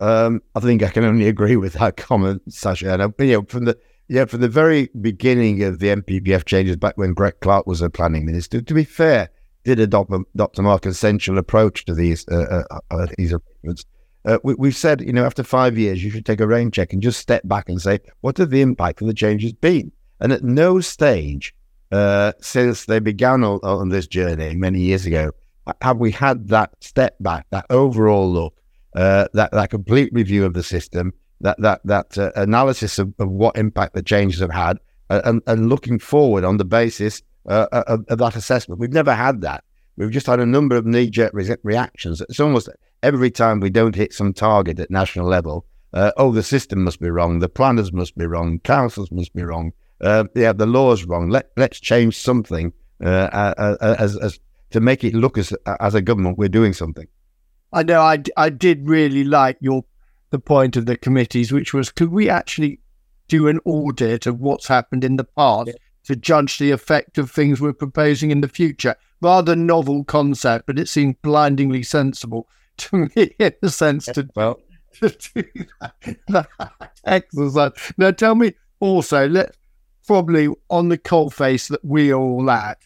Um, 0.01 0.43
I 0.57 0.61
think 0.61 0.83
I 0.83 0.89
can 0.89 1.05
only 1.05 1.29
agree 1.29 1.57
with 1.57 1.75
that 1.75 1.97
comment, 1.97 2.43
Sasha. 2.53 2.93
And, 2.93 3.15
you 3.21 3.35
know, 3.35 3.43
from 3.45 3.67
the 3.67 3.79
yeah, 4.09 4.25
from 4.25 4.41
the 4.41 4.49
very 4.49 4.89
beginning 5.01 5.63
of 5.63 5.79
the 5.79 5.89
NPPF 5.89 6.45
changes 6.47 6.77
back 6.77 6.97
when 6.97 7.13
Greg 7.13 7.35
Clark 7.41 7.67
was 7.67 7.83
a 7.83 7.91
planning 7.91 8.25
minister, 8.25 8.63
to 8.63 8.75
be 8.75 8.85
fair, 8.85 9.29
did 9.69 9.81
adopt 9.81 10.11
a, 10.13 10.21
adopt 10.35 10.59
a 10.59 10.63
more 10.63 10.81
approach 11.39 11.85
to 11.85 11.95
these 11.95 12.27
uh, 12.29 12.65
uh, 12.71 12.81
uh, 12.91 13.07
these 13.17 13.33
arrangements. 13.33 13.85
Uh, 14.25 14.39
we, 14.43 14.69
have 14.69 14.77
said, 14.77 15.01
you 15.01 15.13
know, 15.13 15.25
after 15.25 15.43
five 15.43 15.79
years, 15.79 16.03
you 16.03 16.11
should 16.11 16.27
take 16.27 16.41
a 16.41 16.47
rain 16.47 16.71
check 16.71 16.93
and 16.93 17.03
just 17.03 17.21
step 17.21 17.43
back 17.45 17.69
and 17.69 17.81
say, 17.81 17.99
what 18.21 18.37
have 18.37 18.51
the 18.51 18.61
impact 18.61 19.01
of 19.01 19.07
the 19.07 19.15
changes 19.15 19.53
been? 19.53 19.91
And 20.21 20.33
at 20.33 20.43
no 20.43 20.81
stage 20.81 21.55
uh, 21.93 22.33
since 22.41 22.87
they 22.87 22.99
began 22.99 23.45
on, 23.45 23.61
on, 23.63 23.89
this 23.89 24.07
journey 24.07 24.55
many 24.55 24.81
years 24.81 25.07
ago 25.07 25.31
have 25.83 25.99
we 25.99 26.11
had 26.11 26.49
that 26.49 26.71
step 26.81 27.17
back, 27.21 27.47
that 27.51 27.67
overall 27.71 28.31
look, 28.31 28.55
uh, 28.97 29.29
that 29.35 29.53
that 29.53 29.71
complete 29.71 30.13
review 30.13 30.45
of 30.45 30.55
the 30.55 30.63
system, 30.63 31.13
that 31.41 31.61
that 31.61 31.81
that 31.85 32.19
uh, 32.19 32.33
analysis 32.37 32.99
of, 32.99 33.13
of, 33.19 33.29
what 33.29 33.57
impact 33.57 33.95
the 33.95 34.03
changes 34.03 34.41
have 34.41 34.51
had, 34.51 34.79
uh, 35.11 35.21
and, 35.25 35.43
and 35.47 35.69
looking 35.69 35.99
forward 35.99 36.45
on 36.45 36.57
the 36.57 36.65
basis 36.65 37.23
uh, 37.49 37.67
of, 37.73 38.05
of, 38.09 38.19
that 38.19 38.37
assessment. 38.37 38.81
We've 38.81 38.93
never 38.93 39.15
had 39.15 39.41
that. 39.41 39.65
We've 39.97 40.11
just 40.11 40.27
had 40.27 40.39
a 40.39 40.47
number 40.47 40.77
of 40.77 40.87
knee-jerk 40.87 41.33
re- 41.35 41.57
reactions. 41.63 42.21
It's 42.21 42.41
almost 42.41 42.69
every 43.03 43.31
time 43.31 43.61
we 43.61 43.71
don't 43.71 43.97
hit 43.97 44.13
some 44.13 44.33
target 44.33 44.79
at 44.79 44.91
national 44.91 45.27
level. 45.27 45.67
Uh, 45.93 46.13
oh, 46.19 46.31
the 46.31 46.43
system 46.43 46.85
must 46.85 47.01
be 47.01 47.11
wrong. 47.11 47.39
The 47.39 47.49
planners 47.49 47.93
must 47.93 48.17
be 48.17 48.27
wrong. 48.27 48.61
Councils 48.61 49.11
must 49.11 49.35
be 49.35 49.43
wrong. 49.43 49.73
Uh, 50.01 50.25
yeah, 50.35 50.53
the 50.53 50.67
law's 50.67 51.05
wrong. 51.05 51.31
Let 51.31 51.51
let's 51.57 51.81
change 51.81 52.17
something 52.17 52.73
as 53.01 54.17
as 54.17 54.41
to 54.71 54.81
make 54.81 55.03
it 55.03 55.15
look 55.15 55.39
as 55.39 55.53
as 55.81 55.95
a 55.95 56.03
government 56.03 56.39
we're 56.39 56.49
doing 56.49 56.73
something. 56.73 57.07
I 57.73 57.83
know. 57.83 58.01
I, 58.01 58.23
I 58.37 58.51
did 58.51 58.89
really 58.89 59.25
like 59.25 59.57
your 59.61 59.85
the 60.31 60.39
point 60.39 60.77
of 60.77 60.87
the 60.87 60.97
committees, 60.97 61.53
which 61.53 61.73
was 61.73 61.91
could 61.91 62.11
we 62.11 62.29
actually 62.29 62.81
do 63.29 63.49
an 63.49 63.61
audit 63.65 64.27
of 64.27 64.41
what's 64.41 64.69
happened 64.69 65.05
in 65.05 65.17
the 65.17 65.25
past 65.25 65.69
yeah. 65.69 65.75
To 66.09 66.17
judge 66.17 66.59
the 66.59 66.73
effect 66.73 67.19
of 67.19 67.31
things 67.31 67.61
we're 67.61 67.73
proposing 67.73 68.31
in 68.31 68.41
the 68.41 68.49
future? 68.49 68.97
Rather 69.21 69.55
novel 69.55 70.05
concept, 70.05 70.67
but 70.67 70.79
it 70.79 70.89
seemed 70.89 71.21
blindingly 71.23 71.83
sensible 71.83 72.49
to 72.79 73.09
me 73.15 73.35
in 73.39 73.53
the 73.61 73.71
sense 73.71 74.07
to, 74.07 74.29
well. 74.35 74.59
to 75.01 75.11
do 75.35 75.45
that, 75.81 76.17
that 76.29 76.93
exercise. 77.05 77.73
Now, 77.97 78.11
tell 78.11 78.35
me 78.35 78.55
also, 78.81 79.29
let 79.29 79.57
probably 80.07 80.49
on 80.71 80.89
the 80.89 80.99
cold 80.99 81.35
face 81.35 81.69
that 81.69 81.85
we 81.85 82.11
are 82.11 82.19
all 82.19 82.51
at 82.51 82.79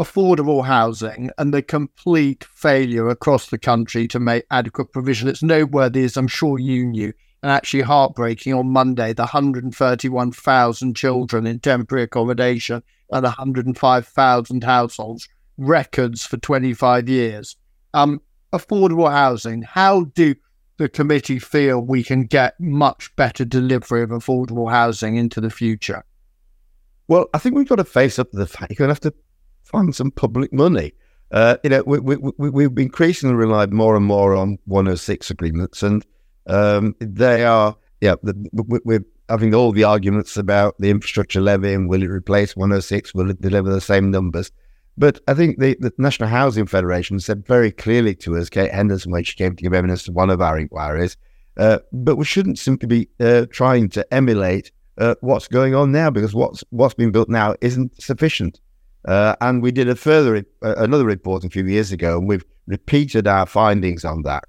affordable 0.00 0.64
housing 0.64 1.30
and 1.36 1.52
the 1.52 1.60
complete 1.60 2.44
failure 2.44 3.08
across 3.08 3.50
the 3.50 3.58
country 3.58 4.08
to 4.08 4.18
make 4.18 4.46
adequate 4.50 4.92
provision. 4.92 5.28
It's 5.28 5.42
noteworthy, 5.42 6.04
as 6.04 6.16
I'm 6.16 6.28
sure 6.28 6.58
you 6.58 6.86
knew, 6.86 7.12
and 7.42 7.50
actually 7.50 7.82
heartbreaking 7.82 8.52
on 8.52 8.70
Monday, 8.70 9.12
the 9.12 9.22
131,000 9.22 10.94
children 10.94 11.46
in 11.46 11.58
temporary 11.58 12.04
accommodation 12.04 12.82
and 13.10 13.24
105,000 13.24 14.64
households, 14.64 15.28
records 15.56 16.24
for 16.26 16.36
25 16.36 17.08
years. 17.08 17.56
Um, 17.94 18.20
affordable 18.52 19.10
housing, 19.10 19.62
how 19.62 20.04
do 20.04 20.34
the 20.76 20.88
committee 20.88 21.38
feel 21.38 21.80
we 21.80 22.02
can 22.02 22.24
get 22.24 22.58
much 22.58 23.14
better 23.16 23.44
delivery 23.44 24.02
of 24.02 24.10
affordable 24.10 24.70
housing 24.70 25.16
into 25.16 25.40
the 25.40 25.50
future? 25.50 26.04
Well, 27.08 27.26
I 27.34 27.38
think 27.38 27.56
we've 27.56 27.68
got 27.68 27.76
to 27.76 27.84
face 27.84 28.18
up 28.18 28.30
to 28.30 28.36
the 28.36 28.46
fact 28.46 28.70
you're 28.70 28.76
going 28.76 28.88
to 28.88 28.92
have 28.94 29.12
to 29.12 29.14
find 29.64 29.94
some 29.94 30.10
public 30.10 30.52
money. 30.52 30.92
Uh, 31.32 31.56
you 31.62 31.70
know, 31.70 31.82
we, 31.86 31.98
we, 31.98 32.16
we, 32.16 32.50
we've 32.50 32.78
increasingly 32.78 33.34
relied 33.34 33.72
more 33.72 33.96
and 33.96 34.04
more 34.04 34.34
on 34.34 34.58
106 34.66 35.30
agreements, 35.30 35.82
and 35.82 36.04
um, 36.46 36.94
they 37.00 37.44
are, 37.44 37.76
yeah, 38.00 38.14
the, 38.22 38.34
we're 38.84 39.04
having 39.28 39.54
all 39.54 39.72
the 39.72 39.84
arguments 39.84 40.36
about 40.36 40.74
the 40.78 40.90
infrastructure 40.90 41.40
levy 41.40 41.72
and 41.72 41.88
will 41.88 42.02
it 42.02 42.10
replace 42.10 42.56
106, 42.56 43.14
will 43.14 43.30
it 43.30 43.40
deliver 43.40 43.70
the 43.70 43.80
same 43.80 44.10
numbers? 44.10 44.50
But 44.98 45.20
I 45.28 45.34
think 45.34 45.58
the, 45.58 45.76
the 45.80 45.92
National 45.98 46.28
Housing 46.28 46.66
Federation 46.66 47.20
said 47.20 47.46
very 47.46 47.70
clearly 47.70 48.14
to 48.16 48.36
us, 48.36 48.50
Kate 48.50 48.72
Henderson, 48.72 49.12
when 49.12 49.24
she 49.24 49.36
came 49.36 49.56
to 49.56 49.62
give 49.62 49.72
evidence 49.72 50.02
to 50.04 50.12
one 50.12 50.30
of 50.30 50.40
our 50.40 50.58
inquiries, 50.58 51.16
uh, 51.56 51.78
but 51.92 52.16
we 52.16 52.24
shouldn't 52.24 52.58
simply 52.58 52.86
be 52.86 53.08
uh, 53.24 53.46
trying 53.50 53.88
to 53.90 54.14
emulate 54.14 54.72
uh, 54.98 55.14
what's 55.20 55.48
going 55.48 55.74
on 55.74 55.92
now 55.92 56.10
because 56.10 56.34
what's 56.34 56.62
what's 56.70 56.94
been 56.94 57.10
built 57.10 57.28
now 57.28 57.54
isn't 57.60 58.00
sufficient. 58.00 58.60
Uh, 59.06 59.34
and 59.40 59.62
we 59.62 59.72
did 59.72 59.88
a 59.88 59.96
further 59.96 60.44
uh, 60.62 60.74
another 60.76 61.06
report 61.06 61.44
a 61.44 61.48
few 61.48 61.64
years 61.64 61.92
ago, 61.92 62.18
and 62.18 62.28
we've 62.28 62.44
repeated 62.66 63.26
our 63.26 63.46
findings 63.46 64.04
on 64.04 64.22
that. 64.22 64.44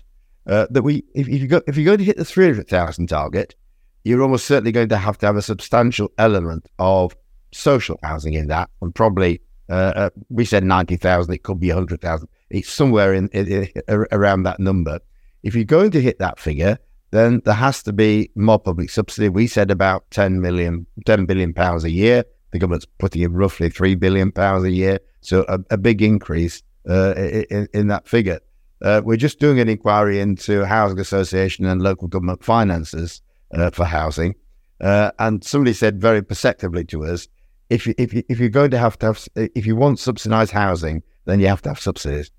Uh, 0.47 0.67
that 0.71 0.81
we, 0.81 1.03
if, 1.13 1.27
if 1.27 1.41
you 1.41 1.47
go, 1.47 1.61
if 1.67 1.77
you're 1.77 1.85
going 1.85 1.99
to 1.99 2.03
hit 2.03 2.17
the 2.17 2.25
three 2.25 2.45
hundred 2.45 2.67
thousand 2.67 3.07
target, 3.07 3.55
you're 4.03 4.23
almost 4.23 4.45
certainly 4.45 4.71
going 4.71 4.89
to 4.89 4.97
have 4.97 5.17
to 5.19 5.25
have 5.25 5.35
a 5.35 5.41
substantial 5.41 6.11
element 6.17 6.67
of 6.79 7.15
social 7.51 7.99
housing 8.03 8.33
in 8.33 8.47
that, 8.47 8.69
and 8.81 8.93
probably 8.95 9.41
uh, 9.69 9.93
uh, 9.95 10.09
we 10.29 10.45
said 10.45 10.63
ninety 10.63 10.97
thousand. 10.97 11.33
It 11.33 11.43
could 11.43 11.59
be 11.59 11.69
hundred 11.69 12.01
thousand. 12.01 12.27
It's 12.49 12.69
somewhere 12.69 13.13
in, 13.13 13.29
in, 13.29 13.47
in, 13.47 14.05
around 14.11 14.43
that 14.43 14.59
number. 14.59 14.99
If 15.43 15.55
you're 15.55 15.63
going 15.63 15.91
to 15.91 16.01
hit 16.01 16.19
that 16.19 16.39
figure, 16.39 16.77
then 17.11 17.41
there 17.45 17.53
has 17.53 17.83
to 17.83 17.93
be 17.93 18.31
more 18.35 18.59
public 18.59 18.89
subsidy. 18.89 19.29
We 19.29 19.47
said 19.47 19.71
about 19.71 20.09
10 20.11 20.41
million, 20.41 20.85
10 21.05 21.25
billion 21.25 21.53
pounds 21.53 21.83
a 21.83 21.89
year 21.89 22.25
the 22.51 22.59
government's 22.59 22.85
putting 22.99 23.21
in 23.23 23.33
roughly 23.33 23.69
three 23.69 23.95
billion 23.95 24.31
pounds 24.31 24.63
a 24.65 24.71
year, 24.71 24.99
so 25.21 25.45
a, 25.47 25.59
a 25.71 25.77
big 25.77 26.01
increase 26.01 26.61
uh, 26.89 27.13
in, 27.15 27.67
in, 27.73 27.87
that 27.87 28.07
figure. 28.07 28.39
Uh, 28.81 29.01
we're 29.03 29.17
just 29.17 29.39
doing 29.39 29.59
an 29.59 29.69
inquiry 29.69 30.19
into 30.19 30.65
housing 30.65 30.99
association 30.99 31.65
and 31.65 31.81
local 31.81 32.07
government 32.07 32.43
finances 32.43 33.21
uh, 33.53 33.69
for 33.69 33.85
housing, 33.85 34.33
uh, 34.81 35.11
and 35.19 35.43
somebody 35.43 35.73
said 35.73 36.01
very 36.01 36.21
perceptively 36.21 36.83
to 36.85 37.05
us, 37.05 37.27
if 37.69 37.85
you, 37.85 37.93
if 37.97 38.13
you, 38.13 38.23
if 38.27 38.39
you're 38.39 38.49
going 38.49 38.71
to 38.71 38.77
have 38.77 38.97
to 38.99 39.07
have 39.07 39.27
if 39.35 39.65
you 39.65 39.75
want 39.75 39.99
subsidised 39.99 40.51
housing, 40.51 41.03
then 41.25 41.39
you 41.39 41.47
have 41.47 41.61
to 41.61 41.69
have 41.69 41.79
subsidies. 41.79 42.31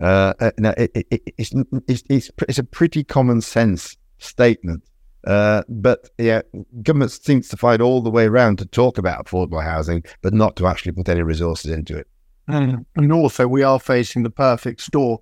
Uh, 0.00 0.34
uh, 0.40 0.50
now 0.58 0.74
it, 0.76 0.90
it, 0.94 1.22
it's, 1.36 1.52
it's, 1.88 2.02
it's 2.08 2.30
it's 2.48 2.58
a 2.58 2.64
pretty 2.64 3.02
common 3.02 3.40
sense 3.40 3.96
statement 4.18 4.84
uh, 5.26 5.62
but 5.68 6.08
yeah, 6.18 6.42
government 6.82 7.10
seems 7.10 7.48
to 7.48 7.56
find 7.56 7.82
all 7.82 8.00
the 8.00 8.10
way 8.10 8.26
around 8.26 8.58
to 8.58 8.66
talk 8.66 8.98
about 8.98 9.26
affordable 9.26 9.62
housing, 9.62 10.02
but 10.22 10.32
not 10.32 10.56
to 10.56 10.66
actually 10.66 10.92
put 10.92 11.08
any 11.08 11.22
resources 11.22 11.70
into 11.70 11.96
it. 11.96 12.06
And 12.46 13.12
also, 13.12 13.46
we 13.46 13.62
are 13.62 13.78
facing 13.78 14.22
the 14.22 14.30
perfect 14.30 14.80
storm 14.80 15.18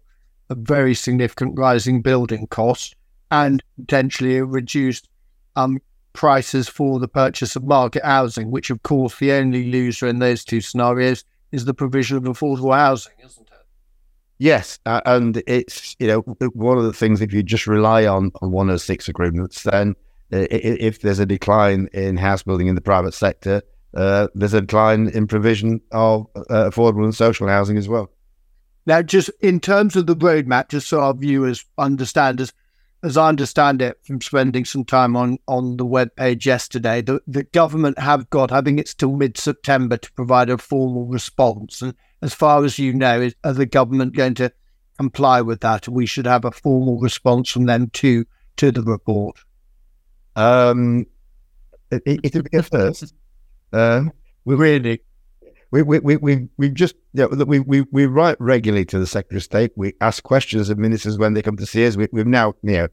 of 0.49 0.59
very 0.59 0.94
significant 0.94 1.59
rising 1.59 2.03
building 2.03 2.47
cost 2.49 2.94
and 3.30 3.62
potentially 3.78 4.36
a 4.36 4.44
reduced 4.44 5.09
um, 5.57 5.80
prices 6.12 6.68
for 6.68 6.99
the 6.99 7.09
purchase 7.09 7.57
of 7.57 7.64
market 7.64 8.05
housing, 8.05 8.51
which, 8.51 8.70
of 8.70 8.82
course, 8.82 9.18
the 9.18 9.32
only 9.32 9.70
loser 9.70 10.07
in 10.07 10.18
those 10.18 10.44
two 10.44 10.61
scenarios 10.61 11.24
is 11.53 11.64
the 11.64 11.74
provision 11.74 12.16
of 12.16 12.24
affordable 12.24 12.74
housing, 12.74 13.12
isn't 13.24 13.49
it? 13.49 13.66
Yes, 14.38 14.78
uh, 14.84 15.01
and 15.07 15.42
it's 15.47 15.97
you 15.99 16.07
know 16.07 16.20
one 16.53 16.76
of 16.76 16.84
the 16.84 16.92
things 16.92 17.22
if 17.22 17.32
you 17.32 17.42
just 17.42 17.66
rely 17.66 18.07
on 18.07 18.32
on 18.42 18.51
106 18.51 19.09
agreements, 19.09 19.62
then 19.62 19.94
uh, 20.32 20.47
if 20.51 21.01
there's 21.01 21.18
a 21.18 21.26
decline 21.26 21.88
in 21.94 22.16
house 22.16 22.42
building 22.42 22.66
in 22.66 22.74
the 22.74 22.82
private 22.82 23.14
sector, 23.14 23.62
uh, 23.94 24.28
there's 24.34 24.53
a 24.53 24.61
decline 24.61 25.09
in 25.09 25.26
provision 25.26 25.80
of 25.92 26.26
uh, 26.36 26.68
affordable 26.70 27.05
and 27.05 27.14
social 27.14 27.49
housing 27.49 27.78
as 27.78 27.88
well. 27.88 28.11
Now, 28.87 29.03
just 29.03 29.30
in 29.41 29.59
terms 29.59 29.97
of 29.97 30.07
the 30.07 30.16
roadmap, 30.16 30.68
just 30.68 30.89
so 30.89 31.01
our 31.01 31.14
viewers 31.14 31.64
understand, 31.76 32.41
as 32.41 32.53
as 33.03 33.16
I 33.16 33.28
understand 33.28 33.82
it 33.82 33.99
from 34.05 34.20
spending 34.20 34.64
some 34.64 34.84
time 34.84 35.16
on 35.16 35.39
on 35.47 35.76
the 35.76 35.84
web 35.84 36.14
page 36.16 36.47
yesterday, 36.47 37.03
the, 37.03 37.20
the 37.26 37.43
government 37.43 37.99
have 37.99 38.30
got, 38.30 38.53
I 38.53 38.62
think 38.62 38.80
it's 38.80 38.95
till 38.95 39.12
mid 39.12 39.37
September 39.37 39.97
to 39.97 40.12
provide 40.12 40.51
a 40.51 40.59
formal 40.59 41.07
response, 41.07 41.82
and 41.82 41.95
as 42.22 42.32
far 42.32 42.64
as 42.64 42.78
you 42.78 42.95
know, 42.95 43.20
is, 43.20 43.34
are 43.45 43.53
the 43.53 43.66
government 43.66 44.14
going 44.14 44.34
to 44.34 44.53
comply 44.99 45.43
with 45.43 45.61
that? 45.61 45.89
We 45.89 46.07
should 46.07 46.26
have 46.26 46.45
a 46.45 46.53
formal 46.53 46.99
response 46.99 47.51
from 47.51 47.66
them 47.66 47.91
to 47.95 48.24
to 48.57 48.70
the 48.70 48.82
report. 48.82 49.39
Um, 50.37 51.07
it, 51.91 52.03
it, 52.07 52.20
it'll 52.22 52.43
be 52.43 52.57
a 52.57 52.62
first. 52.62 53.14
Uh, 53.72 54.05
we 54.45 54.55
really, 54.55 55.01
we 55.77 55.83
we 55.83 55.99
we 56.01 56.16
we 56.16 56.49
we 56.57 56.70
just 56.70 56.95
yeah 57.12 57.27
we 57.27 57.61
we 57.61 57.83
we 57.93 58.07
write 58.07 58.37
regularly 58.41 58.85
to 58.87 58.99
the 58.99 59.07
Secretary 59.07 59.39
of 59.39 59.43
State. 59.43 59.72
We 59.77 59.95
ask 60.01 60.22
questions 60.22 60.70
of 60.70 60.79
ministers 60.79 61.18
when 61.18 61.35
they 61.35 61.43
come 61.43 61.57
to 61.57 61.66
see 61.66 61.87
us. 61.87 61.97
We, 61.97 62.09
we've 62.12 62.27
now 62.27 62.55
you 62.62 62.89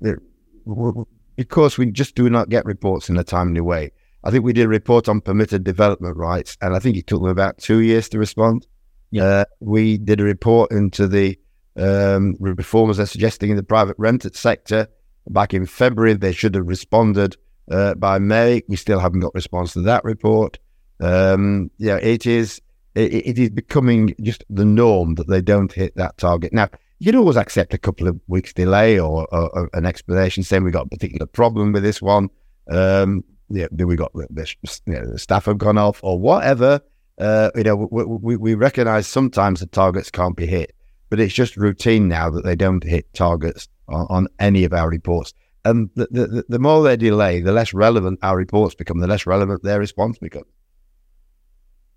know 0.00 1.06
because 1.36 1.76
we 1.76 1.90
just 1.90 2.14
do 2.14 2.30
not 2.30 2.48
get 2.48 2.64
reports 2.64 3.08
in 3.08 3.18
a 3.18 3.24
timely 3.24 3.60
way. 3.60 3.92
I 4.22 4.30
think 4.30 4.44
we 4.44 4.54
did 4.54 4.64
a 4.64 4.68
report 4.68 5.08
on 5.08 5.20
permitted 5.20 5.64
development 5.64 6.16
rights, 6.16 6.56
and 6.62 6.74
I 6.74 6.78
think 6.78 6.96
it 6.96 7.06
took 7.06 7.20
them 7.20 7.30
about 7.30 7.58
two 7.58 7.80
years 7.80 8.08
to 8.10 8.18
respond. 8.18 8.66
Yeah. 9.10 9.24
Uh, 9.24 9.44
we 9.60 9.98
did 9.98 10.20
a 10.20 10.24
report 10.24 10.72
into 10.72 11.06
the 11.06 11.38
um, 11.76 12.36
reforms 12.40 12.96
they're 12.96 13.06
suggesting 13.06 13.50
in 13.50 13.56
the 13.56 13.62
private 13.62 13.96
rented 13.98 14.34
sector 14.34 14.88
back 15.28 15.52
in 15.52 15.66
February. 15.66 16.14
They 16.14 16.32
should 16.32 16.54
have 16.54 16.66
responded 16.66 17.36
uh, 17.70 17.94
by 17.94 18.18
May. 18.18 18.62
We 18.66 18.76
still 18.76 19.00
haven't 19.00 19.20
got 19.20 19.34
response 19.34 19.74
to 19.74 19.82
that 19.82 20.04
report. 20.04 20.58
Um, 21.04 21.70
yeah, 21.78 21.96
it 21.96 22.26
is 22.26 22.62
it, 22.94 23.12
it 23.12 23.38
is 23.38 23.50
becoming 23.50 24.14
just 24.22 24.44
the 24.48 24.64
norm 24.64 25.16
that 25.16 25.28
they 25.28 25.42
don't 25.42 25.72
hit 25.72 25.94
that 25.96 26.16
target. 26.16 26.52
Now, 26.52 26.68
you 26.98 27.12
can 27.12 27.18
always 27.20 27.36
accept 27.36 27.74
a 27.74 27.78
couple 27.78 28.08
of 28.08 28.18
weeks 28.26 28.52
delay 28.52 28.98
or, 28.98 29.26
or, 29.32 29.50
or 29.50 29.70
an 29.74 29.84
explanation 29.84 30.42
saying 30.42 30.64
we've 30.64 30.72
got 30.72 30.86
a 30.86 30.88
particular 30.88 31.26
problem 31.26 31.72
with 31.72 31.82
this 31.82 32.00
one. 32.00 32.30
Um, 32.70 33.24
yeah, 33.50 33.66
we 33.70 33.96
got 33.96 34.12
the, 34.14 34.26
the, 34.30 34.54
you 34.86 34.94
know, 34.94 35.10
the 35.10 35.18
staff 35.18 35.44
have 35.44 35.58
gone 35.58 35.76
off 35.76 36.00
or 36.02 36.18
whatever. 36.18 36.80
Uh, 37.18 37.50
you 37.54 37.64
know, 37.64 37.76
we, 37.90 38.04
we, 38.04 38.36
we 38.36 38.54
recognize 38.54 39.06
sometimes 39.06 39.60
the 39.60 39.66
targets 39.66 40.10
can't 40.10 40.36
be 40.36 40.46
hit, 40.46 40.74
but 41.10 41.20
it's 41.20 41.34
just 41.34 41.56
routine 41.56 42.08
now 42.08 42.30
that 42.30 42.44
they 42.44 42.56
don't 42.56 42.82
hit 42.82 43.12
targets 43.12 43.68
on, 43.88 44.06
on 44.08 44.28
any 44.38 44.64
of 44.64 44.72
our 44.72 44.88
reports. 44.88 45.34
And 45.66 45.90
the, 45.94 46.08
the, 46.10 46.44
the 46.48 46.58
more 46.58 46.82
they 46.82 46.96
delay, 46.96 47.40
the 47.40 47.52
less 47.52 47.74
relevant 47.74 48.20
our 48.22 48.36
reports 48.36 48.74
become, 48.74 49.00
the 49.00 49.06
less 49.06 49.26
relevant 49.26 49.62
their 49.62 49.78
response 49.78 50.18
becomes. 50.18 50.46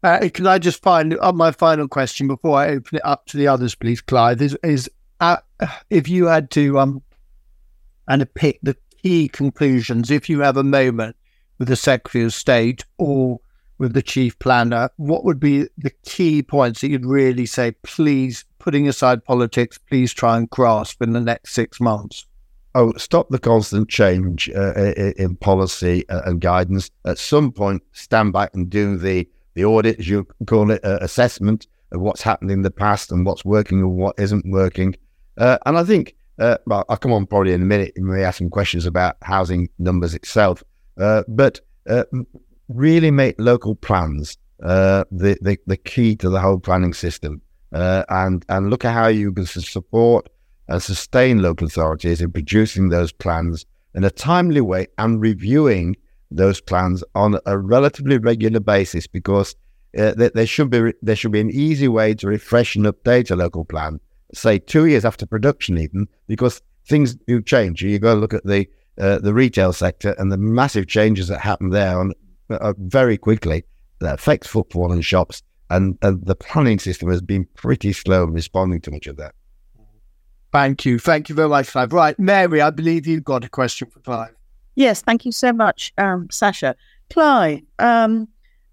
Uh, 0.03 0.29
can 0.33 0.45
I 0.45 0.59
just 0.59 0.81
find 0.81 1.17
uh, 1.19 1.31
my 1.31 1.51
final 1.51 1.87
question 1.87 2.27
before 2.27 2.57
I 2.57 2.69
open 2.69 2.97
it 2.97 3.05
up 3.05 3.25
to 3.27 3.37
the 3.37 3.47
others, 3.47 3.75
please, 3.75 3.99
Clive? 3.99 4.41
Is, 4.41 4.57
is 4.63 4.89
uh, 5.19 5.37
if 5.89 6.07
you 6.07 6.27
had 6.27 6.51
to 6.51 6.79
um 6.79 7.01
and 8.07 8.33
pick 8.35 8.59
the 8.61 8.77
key 9.01 9.27
conclusions, 9.27 10.11
if 10.11 10.29
you 10.29 10.39
have 10.41 10.57
a 10.57 10.63
moment 10.63 11.15
with 11.57 11.67
the 11.67 11.75
Secretary 11.75 12.23
of 12.23 12.33
State 12.33 12.85
or 12.97 13.39
with 13.79 13.93
the 13.93 14.01
Chief 14.01 14.37
Planner, 14.39 14.89
what 14.97 15.23
would 15.25 15.39
be 15.39 15.67
the 15.77 15.91
key 16.05 16.41
points 16.41 16.81
that 16.81 16.89
you'd 16.89 17.05
really 17.05 17.45
say, 17.45 17.73
please, 17.83 18.45
putting 18.59 18.87
aside 18.87 19.23
politics, 19.23 19.77
please 19.77 20.13
try 20.13 20.37
and 20.37 20.49
grasp 20.49 21.01
in 21.01 21.13
the 21.13 21.19
next 21.21 21.53
six 21.53 21.79
months? 21.79 22.25
Oh, 22.75 22.93
stop 22.93 23.29
the 23.29 23.39
constant 23.39 23.89
change 23.89 24.49
uh, 24.55 24.93
in 25.17 25.35
policy 25.35 26.07
uh, 26.09 26.21
and 26.25 26.39
guidance. 26.39 26.91
At 27.05 27.17
some 27.17 27.51
point, 27.51 27.83
stand 27.91 28.33
back 28.33 28.51
and 28.53 28.69
do 28.69 28.97
the 28.97 29.27
the 29.57 29.65
audit, 29.65 29.99
as 29.99 30.07
you 30.07 30.25
call 30.45 30.69
it, 30.69 30.85
uh, 30.85 30.99
assessment 31.01 31.65
of 31.91 31.99
what's 31.99 32.21
happened 32.21 32.51
in 32.51 32.61
the 32.61 32.69
past 32.69 33.11
and 33.11 33.25
what's 33.25 33.43
working 33.43 33.79
and 33.79 33.97
what 33.97 34.13
isn't 34.19 34.45
working. 34.45 34.95
Uh, 35.37 35.57
and 35.65 35.79
I 35.79 35.83
think, 35.83 36.15
uh, 36.37 36.57
well, 36.67 36.85
I'll 36.89 36.97
come 36.97 37.11
on 37.11 37.25
probably 37.25 37.53
in 37.53 37.63
a 37.63 37.65
minute 37.65 37.93
and 37.95 38.07
we 38.07 38.23
ask 38.23 38.37
some 38.37 38.51
questions 38.51 38.85
about 38.85 39.17
housing 39.23 39.67
numbers 39.79 40.13
itself. 40.13 40.63
Uh, 40.99 41.23
but 41.27 41.59
uh, 41.89 42.03
really 42.67 43.09
make 43.09 43.33
local 43.39 43.73
plans 43.75 44.37
uh, 44.61 45.05
the, 45.09 45.39
the, 45.41 45.57
the 45.65 45.77
key 45.77 46.15
to 46.17 46.29
the 46.29 46.39
whole 46.39 46.59
planning 46.59 46.93
system, 46.93 47.41
and 47.71 48.45
and 48.49 48.69
look 48.69 48.85
at 48.85 48.93
how 48.93 49.07
you 49.07 49.31
can 49.33 49.45
support 49.45 50.29
and 50.67 50.83
sustain 50.83 51.41
local 51.41 51.65
authorities 51.65 52.21
in 52.21 52.31
producing 52.31 52.89
those 52.89 53.11
plans 53.11 53.65
in 53.95 54.03
a 54.03 54.11
timely 54.11 54.61
way 54.61 54.87
and 54.97 55.21
reviewing 55.21 55.95
those 56.32 56.61
plans 56.61 57.03
on 57.15 57.39
a 57.45 57.57
relatively 57.57 58.17
regular 58.17 58.59
basis 58.59 59.07
because 59.07 59.55
uh, 59.97 60.13
there, 60.15 60.45
should 60.45 60.69
be 60.69 60.93
there 61.01 61.15
should 61.15 61.32
be 61.32 61.39
an 61.39 61.49
easy 61.49 61.88
way 61.88 62.13
to 62.13 62.28
refresh 62.28 62.75
and 62.75 62.86
update 62.86 63.32
a 63.32 63.36
local 63.36 63.65
plan, 63.65 63.99
say 64.34 64.59
two 64.59 64.86
years 64.86 65.05
after 65.05 65.25
production, 65.25 65.78
even 65.78 66.07
because 66.28 66.61
things 66.88 67.15
do 67.15 67.41
change. 67.41 67.82
You 67.82 67.97
go 67.97 68.13
look 68.13 68.34
at 68.34 68.45
the 68.45 68.67
uh, 68.97 69.19
the 69.19 69.34
retail 69.34 69.73
sector 69.73 70.15
and 70.17 70.32
the 70.32 70.38
massive 70.38 70.88
changes 70.88 71.28
that 71.28 71.39
happen 71.39 71.69
there 71.69 71.99
on 71.99 72.13
uh, 72.49 72.73
very 72.78 73.17
quickly 73.17 73.63
that 73.99 74.15
affects 74.15 74.47
footfall 74.47 74.91
and 74.91 75.03
shops, 75.03 75.41
and, 75.69 75.97
and 76.01 76.25
the 76.25 76.36
planning 76.36 76.80
system 76.80 77.09
has 77.09 77.21
been 77.21 77.47
pretty 77.55 77.93
slow 77.93 78.23
in 78.23 78.34
responding 78.34 78.82
to 78.82 78.91
much 78.91 79.07
of 79.07 79.17
that. 79.17 79.34
Thank 80.51 80.86
you, 80.86 80.99
thank 80.99 81.30
you 81.30 81.36
very 81.36 81.49
much, 81.49 81.67
Clive. 81.69 81.93
Right, 81.93 82.17
Mary, 82.19 82.61
I 82.61 82.69
believe 82.69 83.05
you've 83.05 83.23
got 83.23 83.43
a 83.43 83.49
question 83.49 83.89
for 83.89 83.99
Clive. 83.99 84.36
Yes, 84.78 85.01
thank 85.01 85.25
you 85.25 85.32
so 85.32 85.51
much, 85.51 85.91
um, 85.97 86.28
Sasha. 86.30 86.75
Clive, 87.09 87.61
um, 87.80 88.28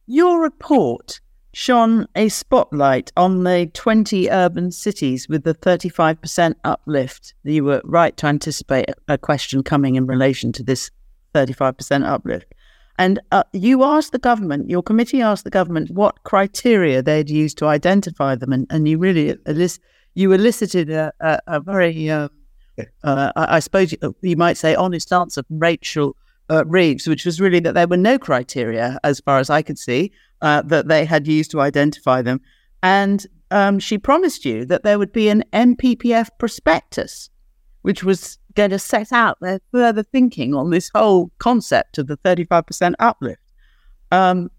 your 0.06 0.42
report 0.42 1.18
shone 1.54 2.06
a 2.14 2.28
spotlight 2.28 3.10
on 3.16 3.44
the 3.44 3.70
20 3.72 4.28
urban 4.28 4.70
cities 4.70 5.30
with 5.30 5.44
the 5.44 5.54
35% 5.54 6.56
uplift. 6.62 7.32
You 7.42 7.64
were 7.64 7.80
right 7.84 8.14
to 8.18 8.26
anticipate 8.26 8.90
a 9.08 9.16
question 9.16 9.62
coming 9.62 9.94
in 9.94 10.06
relation 10.06 10.52
to 10.52 10.62
this 10.62 10.90
35% 11.34 12.06
uplift. 12.06 12.54
And 12.98 13.18
uh, 13.32 13.44
you 13.54 13.82
asked 13.82 14.12
the 14.12 14.18
government, 14.18 14.68
your 14.68 14.82
committee 14.82 15.22
asked 15.22 15.44
the 15.44 15.50
government 15.50 15.90
what 15.90 16.22
criteria 16.24 17.00
they'd 17.00 17.30
use 17.30 17.54
to 17.54 17.64
identify 17.64 18.34
them. 18.34 18.52
And, 18.52 18.66
and 18.68 18.86
you 18.86 18.98
really 18.98 19.38
you 20.14 20.32
elicited 20.32 20.90
a, 20.90 21.14
a, 21.20 21.38
a 21.46 21.60
very 21.60 22.10
uh, 22.10 22.28
uh, 23.02 23.32
I, 23.36 23.56
I, 23.56 23.58
suppose 23.60 23.92
you, 23.92 24.16
you, 24.22 24.36
might 24.36 24.56
say, 24.56 24.74
honest 24.74 25.12
answer 25.12 25.42
from 25.42 25.58
Rachel 25.58 26.16
uh, 26.50 26.64
Reeves, 26.66 27.06
which 27.06 27.24
was 27.24 27.40
really 27.40 27.60
that 27.60 27.74
there 27.74 27.88
were 27.88 27.96
no 27.96 28.18
criteria, 28.18 28.98
as 29.04 29.20
far 29.20 29.38
as 29.38 29.50
I 29.50 29.62
could 29.62 29.78
see, 29.78 30.12
uh, 30.42 30.62
that 30.62 30.88
they 30.88 31.04
had 31.04 31.26
used 31.26 31.50
to 31.52 31.60
identify 31.60 32.22
them. 32.22 32.40
And 32.82 33.26
um, 33.50 33.78
she 33.78 33.98
promised 33.98 34.44
you 34.44 34.64
that 34.66 34.82
there 34.82 34.98
would 34.98 35.12
be 35.12 35.28
an 35.28 35.44
NPPF 35.52 36.28
prospectus, 36.38 37.30
which 37.82 38.04
was 38.04 38.38
going 38.54 38.70
to 38.70 38.78
set 38.78 39.12
out 39.12 39.38
their 39.40 39.60
further 39.72 40.02
thinking 40.02 40.54
on 40.54 40.70
this 40.70 40.90
whole 40.94 41.30
concept 41.38 41.98
of 41.98 42.06
the 42.06 42.16
35% 42.18 42.94
uplift. 42.98 43.40
Um, 44.12 44.50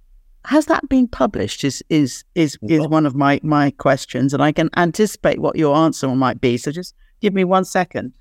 has 0.45 0.67
that 0.67 0.87
been 0.89 1.07
published? 1.07 1.63
Is 1.63 1.83
is 1.89 2.23
is 2.35 2.57
is 2.61 2.87
one 2.87 3.07
of 3.07 3.15
my 3.15 3.39
my 3.41 3.71
questions, 3.71 4.33
and 4.33 4.43
I 4.43 4.51
can 4.51 4.69
anticipate 4.77 5.39
what 5.39 5.55
your 5.55 5.75
answer 5.75 6.07
might 6.09 6.39
be. 6.39 6.57
So 6.57 6.71
just 6.71 6.93
give 7.21 7.33
me 7.33 7.43
one 7.43 7.65
second. 7.65 8.13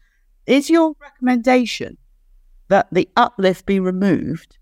Is 0.46 0.68
your 0.68 0.94
recommendation 1.00 1.96
that 2.68 2.88
the 2.92 3.08
uplift 3.16 3.66
be 3.66 3.80
removed 3.80 4.58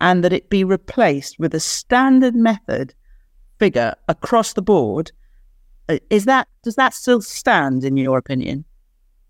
and 0.00 0.22
that 0.24 0.32
it 0.32 0.50
be 0.50 0.64
replaced 0.64 1.38
with 1.38 1.54
a 1.54 1.60
standard 1.60 2.34
method 2.34 2.94
figure 3.58 3.94
across 4.08 4.52
the 4.52 4.62
board? 4.62 5.12
Uh, 5.88 5.98
is 6.10 6.24
that 6.24 6.48
does 6.62 6.76
that 6.76 6.94
still 6.94 7.20
stand 7.20 7.84
in 7.84 7.96
your 7.96 8.18
opinion? 8.18 8.64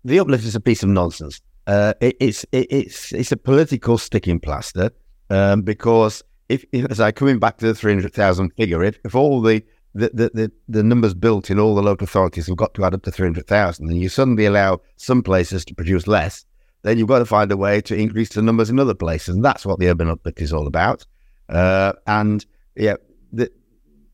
The 0.03 0.19
uplift 0.19 0.45
is 0.45 0.55
a 0.55 0.59
piece 0.59 0.83
of 0.83 0.89
nonsense. 0.89 1.41
Uh, 1.65 1.93
it, 2.01 2.17
it's 2.19 2.43
it, 2.51 2.67
it's 2.69 3.13
it's 3.13 3.31
a 3.31 3.37
political 3.37 3.97
sticking 3.97 4.39
plaster 4.39 4.91
um, 5.29 5.61
because 5.61 6.21
if, 6.49 6.65
if 6.71 6.91
as 6.91 6.99
I 6.99 7.11
coming 7.11 7.39
back 7.39 7.57
to 7.57 7.67
the 7.67 7.75
three 7.75 7.93
hundred 7.93 8.13
thousand 8.13 8.51
figure, 8.57 8.83
if, 8.83 8.99
if 9.05 9.15
all 9.15 9.41
the 9.41 9.63
the, 9.95 10.09
the, 10.13 10.31
the, 10.33 10.51
the, 10.67 10.83
numbers 10.83 11.13
built 11.13 11.49
in 11.49 11.59
all 11.59 11.75
the 11.75 11.81
local 11.81 12.05
authorities 12.05 12.47
have 12.47 12.57
got 12.57 12.73
to 12.73 12.83
add 12.83 12.93
up 12.93 13.03
to 13.03 13.11
300,000 13.11 13.87
and 13.87 14.01
you 14.01 14.09
suddenly 14.09 14.45
allow 14.45 14.79
some 14.97 15.21
places 15.21 15.63
to 15.65 15.75
produce 15.75 16.07
less, 16.07 16.45
then 16.81 16.97
you've 16.97 17.07
got 17.07 17.19
to 17.19 17.25
find 17.25 17.51
a 17.51 17.57
way 17.57 17.79
to 17.81 17.95
increase 17.95 18.29
the 18.29 18.41
numbers 18.41 18.69
in 18.69 18.79
other 18.79 18.95
places. 18.95 19.35
And 19.35 19.45
that's 19.45 19.65
what 19.65 19.79
the 19.79 19.89
urban 19.89 20.09
uplift 20.09 20.41
is 20.41 20.51
all 20.51 20.67
about. 20.67 21.05
Uh, 21.49 21.93
and 22.07 22.45
yeah, 22.75 22.95
the, 23.31 23.51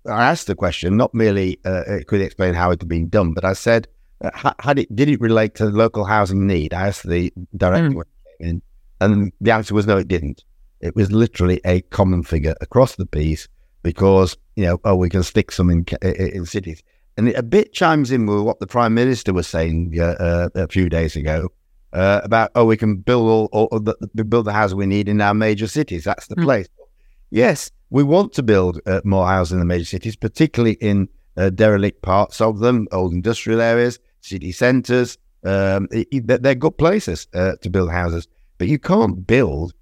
I 0.05 0.29
asked 0.29 0.47
the 0.47 0.55
question, 0.55 0.97
not 0.97 1.13
merely 1.13 1.59
uh, 1.65 1.83
could 2.07 2.21
explain 2.21 2.53
how 2.53 2.71
it 2.71 2.81
had 2.81 2.89
been 2.89 3.09
done, 3.09 3.33
but 3.33 3.45
I 3.45 3.53
said, 3.53 3.87
uh, 4.21 4.53
had 4.59 4.79
it, 4.79 4.93
did 4.95 5.09
it 5.09 5.21
relate 5.21 5.55
to 5.55 5.65
local 5.65 6.03
housing 6.03 6.45
need? 6.45 6.73
I 6.73 6.87
asked 6.87 7.07
the 7.07 7.33
director 7.55 7.89
mm. 7.89 8.03
in, 8.39 8.61
and 8.99 9.31
the 9.39 9.51
answer 9.51 9.73
was 9.73 9.87
no, 9.87 9.97
it 9.97 10.07
didn't. 10.07 10.43
It 10.81 10.95
was 10.95 11.11
literally 11.11 11.61
a 11.65 11.81
common 11.81 12.23
figure 12.23 12.55
across 12.61 12.95
the 12.95 13.05
piece 13.05 13.47
because 13.89 14.37
you 14.55 14.65
know, 14.65 14.79
oh, 14.83 14.95
we 14.95 15.09
can 15.09 15.23
stick 15.23 15.51
some 15.51 15.71
in 15.71 15.83
in 16.03 16.45
cities, 16.45 16.83
and 17.17 17.27
it 17.27 17.35
a 17.35 17.41
bit 17.41 17.73
chimes 17.73 18.11
in 18.11 18.27
with 18.27 18.41
what 18.41 18.59
the 18.59 18.67
prime 18.67 18.93
minister 18.93 19.33
was 19.33 19.47
saying 19.47 19.95
uh, 19.99 20.03
uh, 20.03 20.49
a 20.53 20.67
few 20.67 20.89
days 20.89 21.15
ago 21.15 21.49
uh, 21.93 22.21
about 22.23 22.51
oh, 22.53 22.65
we 22.65 22.77
can 22.77 22.97
build 22.97 23.49
all, 23.51 23.67
all 23.71 23.79
the, 23.79 23.95
build 24.25 24.45
the 24.45 24.53
houses 24.53 24.75
we 24.75 24.85
need 24.85 25.09
in 25.09 25.19
our 25.21 25.33
major 25.33 25.65
cities. 25.65 26.03
That's 26.03 26.27
the 26.27 26.35
mm. 26.35 26.43
place. 26.43 26.67
Yes, 27.31 27.71
we 27.89 28.03
want 28.03 28.31
to 28.33 28.43
build 28.43 28.79
uh, 28.85 29.01
more 29.05 29.25
houses 29.25 29.53
in 29.53 29.59
the 29.59 29.65
major 29.65 29.85
cities, 29.85 30.15
particularly 30.15 30.75
in 30.81 31.09
uh, 31.35 31.49
derelict 31.49 32.03
parts 32.03 32.39
of 32.41 32.59
them, 32.59 32.87
old 32.91 33.11
industrial 33.11 33.59
areas, 33.59 33.97
city 34.21 34.51
centres. 34.51 35.17
Um, 35.43 35.87
they're 36.11 36.53
good 36.53 36.77
places 36.77 37.27
uh, 37.33 37.53
to 37.63 37.69
build 37.71 37.89
houses, 37.89 38.27
but 38.59 38.67
you 38.67 38.77
can't 38.77 39.25
build 39.25 39.73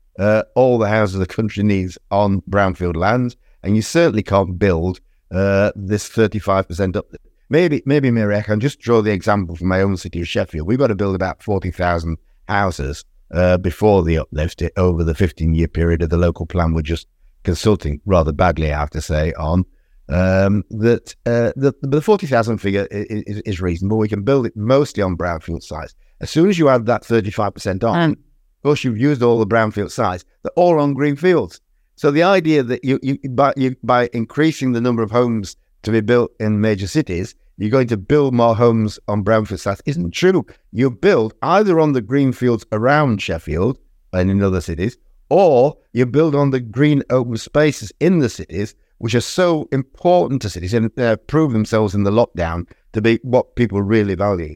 all 0.56 0.78
the 0.78 0.88
houses 0.88 1.20
the 1.20 1.26
country 1.26 1.64
needs 1.64 1.98
on 2.10 2.42
brownfield 2.50 2.96
lands 2.96 3.36
and 3.68 3.76
you 3.76 3.82
certainly 3.82 4.24
can't 4.24 4.58
build 4.58 5.02
uh, 5.30 5.72
this 5.76 6.10
35% 6.10 6.96
up. 6.96 7.06
Maybe, 7.50 7.84
maybe, 7.86 8.10
Mary, 8.10 8.38
I 8.38 8.42
can 8.42 8.62
just 8.62 8.80
draw 8.80 9.02
the 9.02 9.12
example 9.12 9.58
from 9.58 9.68
my 9.68 9.82
own 9.82 9.98
city 9.98 10.22
of 10.22 10.28
Sheffield. 10.28 10.66
We've 10.66 10.80
got 10.80 10.88
to 10.88 10.96
build 10.96 11.16
about 11.16 11.44
40,000 11.44 12.18
houses 12.48 13.04
uh, 13.32 13.58
before 13.58 14.04
the 14.04 14.20
uplift 14.20 14.64
over 14.78 15.04
the 15.04 15.14
15 15.14 15.54
year 15.54 15.68
period 15.68 16.02
of 16.02 16.10
the 16.10 16.18
local 16.18 16.46
plan 16.46 16.74
we're 16.74 16.82
just 16.82 17.08
consulting 17.44 18.00
rather 18.06 18.32
badly, 18.32 18.72
I 18.72 18.80
have 18.80 18.90
to 18.92 19.02
say, 19.02 19.34
on. 19.34 19.66
Um, 20.08 20.64
that 20.70 21.14
uh, 21.26 21.52
the, 21.58 21.74
the 21.82 22.02
40,000 22.02 22.60
figure 22.60 22.88
is, 22.90 23.42
is, 23.42 23.60
reasonable. 23.60 23.98
We 23.98 24.08
can 24.08 24.24
build 24.24 24.46
it 24.46 24.56
mostly 24.56 25.04
on 25.04 25.18
brownfield 25.18 25.62
sites. 25.62 25.94
As 26.22 26.30
soon 26.30 26.48
as 26.48 26.58
you 26.58 26.70
add 26.70 26.86
that 26.86 27.04
35% 27.04 27.84
on, 27.84 28.00
um, 28.00 28.12
of 28.12 28.64
course, 28.64 28.86
you've 28.86 28.98
used 28.98 29.22
all 29.22 29.38
the 29.38 29.46
brownfield 29.46 29.92
sites, 29.92 30.24
they're 30.44 30.52
all 30.56 30.80
on 30.80 30.94
green 30.94 31.18
fields. 31.18 31.60
So 31.98 32.12
the 32.12 32.22
idea 32.22 32.62
that 32.62 32.86
you, 32.86 33.00
you 33.02 33.18
by 33.30 33.54
you, 33.58 33.76
by 33.84 34.08
increasing 34.14 34.72
the 34.72 34.82
number 34.82 35.02
of 35.02 35.10
homes 35.10 35.58
to 35.82 35.92
be 35.92 36.00
built 36.00 36.32
in 36.40 36.62
major 36.62 36.86
cities, 36.86 37.34
you're 37.58 37.72
going 37.72 37.88
to 37.88 37.98
build 37.98 38.36
more 38.36 38.56
homes 38.56 39.00
on 39.08 39.24
brownfield 39.24 39.60
sites 39.60 39.82
isn't 39.88 40.12
true. 40.12 40.46
You 40.72 40.92
build 40.92 41.34
either 41.42 41.80
on 41.80 41.94
the 41.94 42.02
green 42.02 42.32
fields 42.34 42.66
around 42.72 43.20
Sheffield 43.20 43.80
and 44.14 44.30
in 44.30 44.44
other 44.44 44.62
cities, 44.62 44.96
or 45.32 45.76
you 45.92 46.06
build 46.06 46.36
on 46.36 46.52
the 46.52 46.60
green 46.60 47.02
open 47.10 47.36
spaces 47.38 47.92
in 48.00 48.20
the 48.20 48.30
cities, 48.30 48.76
which 49.00 49.16
are 49.16 49.22
so 49.22 49.68
important 49.72 50.44
to 50.44 50.52
cities 50.52 50.76
and 50.76 50.98
uh, 51.00 51.16
prove 51.16 51.52
themselves 51.52 51.96
in 51.96 52.04
the 52.04 52.12
lockdown 52.12 52.70
to 52.94 53.02
be 53.02 53.20
what 53.24 53.56
people 53.56 53.82
really 53.82 54.14
value. 54.14 54.56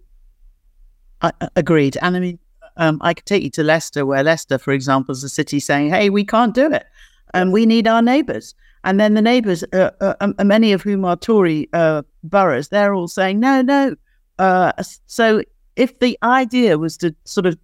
I, 1.23 1.31
agreed. 1.55 1.97
And 2.03 2.15
I 2.15 2.19
mean, 2.19 2.39
um, 2.77 2.99
I 3.01 3.15
could 3.15 3.25
take 3.25 3.43
you 3.43 3.49
to 3.51 3.63
Leicester, 3.63 4.05
where 4.05 4.23
Leicester, 4.23 4.57
for 4.57 4.71
example, 4.73 5.13
is 5.13 5.23
a 5.23 5.29
city 5.29 5.59
saying, 5.59 5.89
"Hey, 5.89 6.09
we 6.09 6.23
can't 6.23 6.53
do 6.53 6.71
it, 6.71 6.85
and 7.33 7.51
we 7.51 7.65
need 7.65 7.87
our 7.87 8.01
neighbours. 8.01 8.55
And 8.83 8.99
then 8.99 9.13
the 9.13 9.21
neighbours, 9.21 9.63
uh, 9.73 9.91
uh, 10.01 10.15
um, 10.21 10.33
many 10.43 10.73
of 10.73 10.81
whom 10.81 11.05
are 11.05 11.15
Tory 11.15 11.69
uh, 11.73 12.01
boroughs, 12.23 12.69
they're 12.69 12.93
all 12.93 13.07
saying, 13.07 13.39
"No, 13.39 13.61
no." 13.61 13.95
Uh, 14.39 14.71
so 15.05 15.43
if 15.75 15.99
the 15.99 16.17
idea 16.23 16.77
was 16.77 16.97
to 16.97 17.15
sort 17.25 17.45
of 17.45 17.57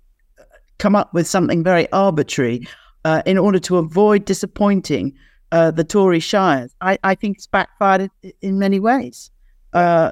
come 0.77 0.95
up 0.95 1.13
with 1.13 1.27
something 1.27 1.63
very 1.63 1.91
arbitrary 1.91 2.67
uh, 3.03 3.23
in 3.25 3.37
order 3.37 3.57
to 3.57 3.77
avoid 3.77 4.25
disappointing 4.25 5.13
uh, 5.51 5.71
the 5.71 5.83
Tory 5.83 6.19
shires, 6.19 6.75
I, 6.81 6.99
I, 7.03 7.15
think 7.15 7.37
it's 7.37 7.47
backfired 7.47 8.11
in, 8.41 8.59
many 8.59 8.79
ways. 8.79 9.31
Uh, 9.73 10.11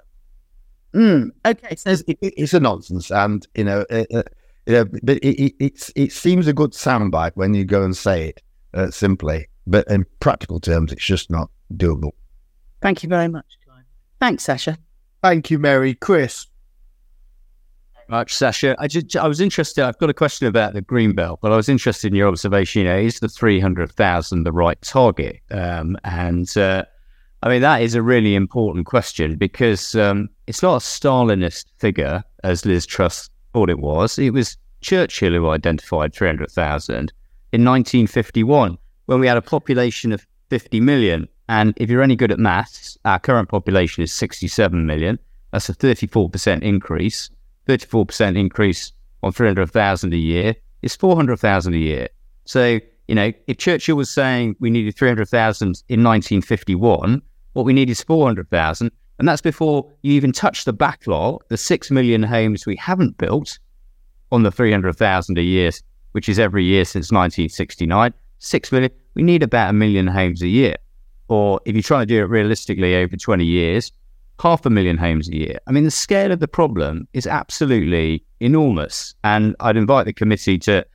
mm, 0.93 1.29
okay, 1.45 1.75
so 1.75 1.91
it's, 1.91 2.03
it, 2.07 2.17
it's, 2.21 2.53
a 2.53 2.59
nonsense, 2.59 3.11
and 3.11 3.45
you 3.53 3.63
know, 3.63 3.85
uh, 3.91 4.05
uh, 4.13 4.23
you 4.65 4.73
know, 4.73 4.85
but 5.03 5.17
it, 5.17 5.53
it, 5.59 5.91
it 5.95 6.11
seems 6.11 6.47
a 6.47 6.53
good 6.53 6.71
soundbite 6.71 7.33
when 7.35 7.53
you 7.53 7.63
go 7.63 7.83
and 7.83 7.95
say 7.95 8.29
it 8.29 8.41
uh, 8.75 8.91
simply, 8.91 9.47
but 9.65 9.87
in 9.87 10.05
practical 10.19 10.59
terms, 10.59 10.91
it's 10.91 11.05
just 11.05 11.31
not 11.31 11.49
doable. 11.73 12.11
Thank 12.81 13.03
you 13.03 13.09
very 13.09 13.27
much, 13.27 13.45
Clive. 13.65 13.83
Thanks, 14.19 14.43
Sasha. 14.43 14.77
Thank 15.23 15.49
you, 15.49 15.57
Mary. 15.57 15.95
Chris 15.95 16.47
much, 18.07 18.33
Sasha. 18.33 18.75
I 18.79 18.87
just 18.87 19.15
I 19.15 19.27
was 19.27 19.41
interested. 19.41 19.83
I've 19.83 19.97
got 19.97 20.09
a 20.09 20.13
question 20.13 20.47
about 20.47 20.73
the 20.73 20.81
green 20.81 21.13
belt, 21.13 21.39
but 21.41 21.51
I 21.51 21.55
was 21.55 21.69
interested 21.69 22.11
in 22.11 22.15
your 22.15 22.27
observation. 22.27 22.83
You 22.83 22.87
know, 22.87 22.97
is 22.97 23.19
the 23.19 23.29
three 23.29 23.59
hundred 23.59 23.91
thousand 23.91 24.43
the 24.43 24.51
right 24.51 24.79
target? 24.81 25.39
Um, 25.51 25.97
and 26.03 26.55
uh, 26.57 26.85
I 27.43 27.49
mean, 27.49 27.61
that 27.61 27.81
is 27.81 27.95
a 27.95 28.01
really 28.01 28.35
important 28.35 28.85
question 28.85 29.35
because 29.35 29.95
um, 29.95 30.29
it's 30.47 30.61
not 30.61 30.75
a 30.75 30.79
Stalinist 30.79 31.65
figure 31.77 32.23
as 32.43 32.65
Liz 32.65 32.85
Truss 32.85 33.29
thought 33.53 33.69
it 33.69 33.79
was. 33.79 34.17
It 34.19 34.31
was 34.31 34.57
Churchill 34.81 35.33
who 35.33 35.49
identified 35.49 36.13
three 36.13 36.27
hundred 36.27 36.51
thousand 36.51 37.11
in 37.55 37.63
nineteen 37.63 38.05
fifty 38.07 38.43
one 38.43 38.77
when 39.07 39.19
we 39.19 39.27
had 39.27 39.37
a 39.37 39.41
population 39.41 40.11
of 40.11 40.25
fifty 40.49 40.79
million. 40.79 41.27
And 41.47 41.73
if 41.77 41.89
you're 41.89 42.01
any 42.01 42.15
good 42.15 42.31
at 42.31 42.39
maths, 42.39 42.97
our 43.05 43.19
current 43.19 43.49
population 43.49 44.03
is 44.03 44.13
sixty 44.13 44.47
seven 44.47 44.85
million. 44.85 45.17
That's 45.51 45.69
a 45.69 45.73
thirty 45.73 46.07
four 46.07 46.29
percent 46.29 46.63
increase. 46.63 47.29
34% 47.67 48.37
increase 48.37 48.91
on 49.23 49.31
300,000 49.31 50.13
a 50.13 50.17
year 50.17 50.55
is 50.81 50.95
400,000 50.95 51.73
a 51.73 51.77
year. 51.77 52.07
So, 52.45 52.79
you 53.07 53.15
know, 53.15 53.31
if 53.47 53.57
Churchill 53.57 53.97
was 53.97 54.09
saying 54.09 54.55
we 54.59 54.69
needed 54.69 54.95
300,000 54.95 55.65
in 55.89 56.03
1951, 56.03 57.21
what 57.53 57.65
we 57.65 57.73
need 57.73 57.89
is 57.89 58.03
400,000. 58.03 58.91
And 59.17 59.27
that's 59.27 59.41
before 59.41 59.89
you 60.01 60.13
even 60.13 60.31
touch 60.31 60.65
the 60.65 60.73
backlog, 60.73 61.43
the 61.47 61.57
6 61.57 61.91
million 61.91 62.21
homes 62.21 62.65
we 62.65 62.75
haven't 62.75 63.17
built 63.17 63.57
on 64.31 64.43
the 64.43 64.51
300,000 64.51 65.37
a 65.37 65.41
year, 65.41 65.71
which 66.15 66.29
is 66.29 66.39
every 66.39 66.63
year 66.63 66.85
since 66.85 67.11
1969. 67.11 68.13
6 68.39 68.71
million, 68.71 68.89
we 69.15 69.21
need 69.21 69.43
about 69.43 69.71
a 69.71 69.73
million 69.73 70.07
homes 70.07 70.41
a 70.41 70.47
year. 70.47 70.77
Or 71.27 71.59
if 71.65 71.75
you're 71.75 71.83
trying 71.83 72.03
to 72.03 72.05
do 72.05 72.21
it 72.21 72.29
realistically 72.29 72.95
over 72.95 73.17
20 73.17 73.43
years, 73.43 73.91
half 74.39 74.65
a 74.65 74.69
million 74.69 74.95
homes 74.95 75.27
a 75.27 75.35
year. 75.35 75.59
I 75.67 75.73
mean, 75.73 75.83
the 75.83 75.91
scale 75.91 76.31
of 76.31 76.39
the 76.39 76.47
problem 76.47 77.05
is 77.11 77.27
absolutely 77.27 78.23
enormous. 78.39 79.13
And 79.25 79.57
I'd 79.59 79.75
invite 79.75 80.05
the 80.05 80.13
committee 80.13 80.57
to 80.59 80.85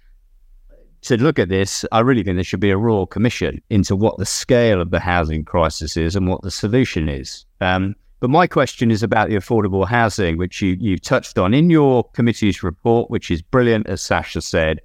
to 1.03 1.17
look 1.19 1.39
at 1.39 1.51
this. 1.51 1.85
I 1.93 2.01
really 2.01 2.23
think 2.23 2.39
there 2.39 2.45
should 2.45 2.61
be 2.61 2.71
a 2.71 2.79
royal 2.79 3.07
commission 3.07 3.61
into 3.69 3.95
what 3.95 4.17
the 4.17 4.25
scale 4.25 4.81
of 4.81 4.91
the 4.91 5.01
housing 5.01 5.45
crisis 5.45 5.99
is 5.99 6.17
and 6.17 6.29
what 6.29 6.41
the 6.41 6.51
solution 6.51 7.11
is. 7.11 7.45
Um, 7.61 7.95
but 8.21 8.31
my 8.31 8.47
question 8.47 8.91
is 8.91 9.03
about 9.03 9.29
the 9.29 9.37
affordable 9.37 9.87
housing, 9.87 10.39
which 10.39 10.63
you, 10.63 10.79
you 10.81 10.97
touched 10.97 11.37
on 11.37 11.53
in 11.53 11.69
your 11.69 12.05
committee's 12.05 12.63
report, 12.63 13.11
which 13.11 13.31
is 13.31 13.43
brilliant, 13.43 13.87
as 13.87 14.01
Sasha 14.01 14.41
said. 14.41 14.81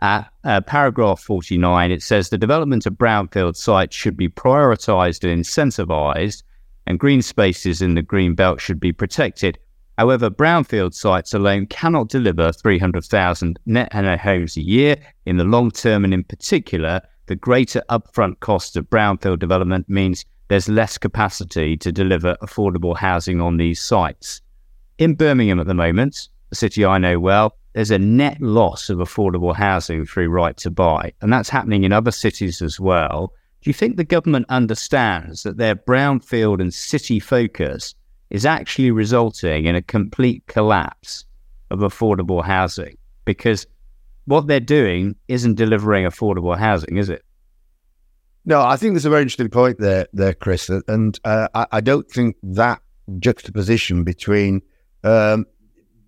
At 0.00 0.32
uh, 0.44 0.62
paragraph 0.62 1.20
49, 1.20 1.90
it 1.90 2.02
says 2.02 2.30
the 2.30 2.38
development 2.38 2.86
of 2.86 2.94
brownfield 2.94 3.54
sites 3.54 3.94
should 3.94 4.16
be 4.16 4.28
prioritised 4.28 5.30
and 5.30 5.44
incentivised 5.44 6.42
and 6.86 6.98
green 6.98 7.20
spaces 7.20 7.82
in 7.82 7.94
the 7.94 8.02
green 8.02 8.34
belt 8.34 8.60
should 8.60 8.80
be 8.80 8.92
protected. 8.92 9.58
However, 9.98 10.30
brownfield 10.30 10.94
sites 10.94 11.34
alone 11.34 11.66
cannot 11.66 12.08
deliver 12.08 12.50
300,000 12.50 13.58
net 13.66 13.92
homes 13.92 14.56
a 14.56 14.62
year 14.62 14.96
in 15.26 15.36
the 15.36 15.44
long 15.44 15.70
term, 15.70 16.04
and 16.04 16.14
in 16.14 16.24
particular, 16.24 17.02
the 17.26 17.36
greater 17.36 17.82
upfront 17.90 18.40
cost 18.40 18.78
of 18.78 18.88
brownfield 18.88 19.38
development 19.38 19.88
means 19.88 20.24
there's 20.48 20.68
less 20.68 20.96
capacity 20.96 21.76
to 21.76 21.92
deliver 21.92 22.36
affordable 22.42 22.96
housing 22.96 23.40
on 23.40 23.58
these 23.58 23.80
sites. 23.80 24.40
In 24.98 25.14
Birmingham 25.14 25.60
at 25.60 25.66
the 25.66 25.74
moment, 25.74 26.28
a 26.50 26.54
city 26.54 26.84
I 26.84 26.96
know 26.96 27.20
well, 27.20 27.56
there's 27.72 27.90
a 27.90 27.98
net 27.98 28.40
loss 28.40 28.90
of 28.90 28.98
affordable 28.98 29.54
housing 29.54 30.04
through 30.04 30.28
right 30.28 30.56
to 30.58 30.70
buy, 30.70 31.12
and 31.20 31.32
that's 31.32 31.48
happening 31.48 31.84
in 31.84 31.92
other 31.92 32.10
cities 32.10 32.60
as 32.62 32.80
well. 32.80 33.32
Do 33.62 33.70
you 33.70 33.74
think 33.74 33.96
the 33.96 34.04
government 34.04 34.46
understands 34.48 35.42
that 35.42 35.58
their 35.58 35.76
brownfield 35.76 36.60
and 36.60 36.72
city 36.72 37.20
focus 37.20 37.94
is 38.30 38.46
actually 38.46 38.90
resulting 38.90 39.66
in 39.66 39.74
a 39.74 39.82
complete 39.82 40.46
collapse 40.46 41.24
of 41.70 41.80
affordable 41.80 42.44
housing? 42.44 42.96
Because 43.24 43.66
what 44.24 44.46
they're 44.46 44.60
doing 44.60 45.14
isn't 45.28 45.56
delivering 45.56 46.06
affordable 46.06 46.56
housing, 46.56 46.96
is 46.96 47.10
it? 47.10 47.24
No, 48.46 48.62
I 48.62 48.76
think 48.76 48.94
there's 48.94 49.04
a 49.04 49.10
very 49.10 49.22
interesting 49.22 49.50
point 49.50 49.78
there, 49.78 50.06
there, 50.12 50.32
Chris, 50.32 50.70
and 50.88 51.18
uh, 51.24 51.48
I, 51.54 51.66
I, 51.72 51.80
don't 51.80 52.10
think 52.10 52.36
that 52.42 52.80
juxtaposition 53.18 54.02
between 54.02 54.62
um, 55.04 55.44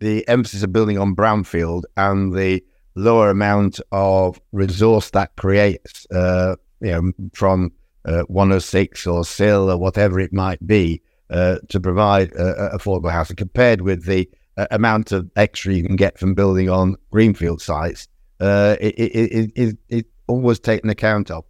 the 0.02 0.26
emphasis 0.28 0.62
of 0.62 0.72
building 0.72 0.98
on 0.98 1.14
brownfield 1.14 1.84
and 1.96 2.34
the 2.34 2.62
lower 2.94 3.30
amount 3.30 3.80
of 3.92 4.40
resource 4.50 5.10
that 5.10 5.34
creates 5.36 6.06
uh, 6.10 6.56
you 6.80 6.90
know, 6.90 7.12
from 7.32 7.72
uh, 8.04 8.22
106 8.22 9.06
or 9.06 9.24
CIL 9.24 9.70
or 9.70 9.78
whatever 9.78 10.18
it 10.18 10.32
might 10.32 10.66
be 10.66 11.00
uh, 11.30 11.56
to 11.68 11.80
provide 11.80 12.30
affordable 12.32 13.10
housing 13.10 13.36
compared 13.36 13.80
with 13.80 14.04
the 14.04 14.28
uh, 14.56 14.66
amount 14.70 15.12
of 15.12 15.30
extra 15.36 15.72
you 15.72 15.82
can 15.82 15.96
get 15.96 16.18
from 16.18 16.34
building 16.34 16.68
on 16.68 16.96
greenfield 17.10 17.62
sites. 17.62 18.08
Uh, 18.40 18.76
it, 18.80 18.94
it, 18.98 19.52
it, 19.54 19.78
it, 19.88 20.06
always 20.26 20.58
taken 20.58 20.88
account 20.88 21.30
of. 21.30 21.44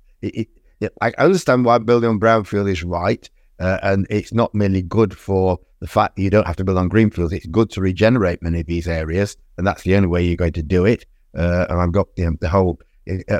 I 1.00 1.12
understand 1.18 1.64
why 1.64 1.78
building 1.78 2.11
on 2.11 2.20
brownfield 2.20 2.70
is 2.70 2.82
right, 2.82 3.28
uh, 3.59 3.78
and 3.82 4.07
it's 4.11 4.32
not 4.32 4.55
merely 4.55 4.82
good 4.82 5.16
for 5.16 5.59
the 5.83 5.89
fact 5.89 6.14
that 6.14 6.22
you 6.22 6.30
don't 6.30 6.47
have 6.47 6.57
to 6.57 6.64
build 6.64 6.78
on 6.78 6.89
greenfields. 6.89 7.33
It's 7.33 7.47
good 7.47 7.68
to 7.70 7.80
regenerate 7.80 8.41
many 8.41 8.61
of 8.61 8.66
these 8.66 8.87
areas, 8.87 9.37
and 9.59 9.66
that's 9.66 9.83
the 9.83 9.97
only 9.97 10.09
way 10.09 10.22
you're 10.22 10.37
going 10.37 10.53
to 10.53 10.62
do 10.62 10.87
it. 10.87 11.05
and 11.35 11.72
I've 11.72 11.91
got 11.91 12.07
you 12.16 12.26
know, 12.26 12.37
the 12.41 12.49
whole 12.49 12.78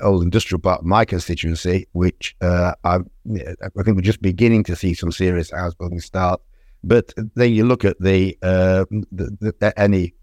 old 0.03 0.24
industrial 0.24 0.61
part 0.61 0.80
of 0.80 0.86
my 0.86 1.05
constituency, 1.05 1.86
which 1.93 2.34
uh, 2.40 2.74
I, 2.82 2.97
I 2.97 3.82
think 3.84 3.97
we're 3.97 4.01
just 4.01 4.20
beginning 4.20 4.64
to 4.64 4.74
see 4.74 4.93
some 4.93 5.12
serious 5.12 5.53
house 5.53 5.72
building 5.74 6.01
start. 6.01 6.40
But 6.82 7.14
then 7.36 7.53
you 7.53 7.64
look 7.64 7.84
at 7.84 7.97
the, 8.01 8.36
uh, 8.43 8.86
the, 9.12 9.55
the 9.61 9.72
any 9.80 10.14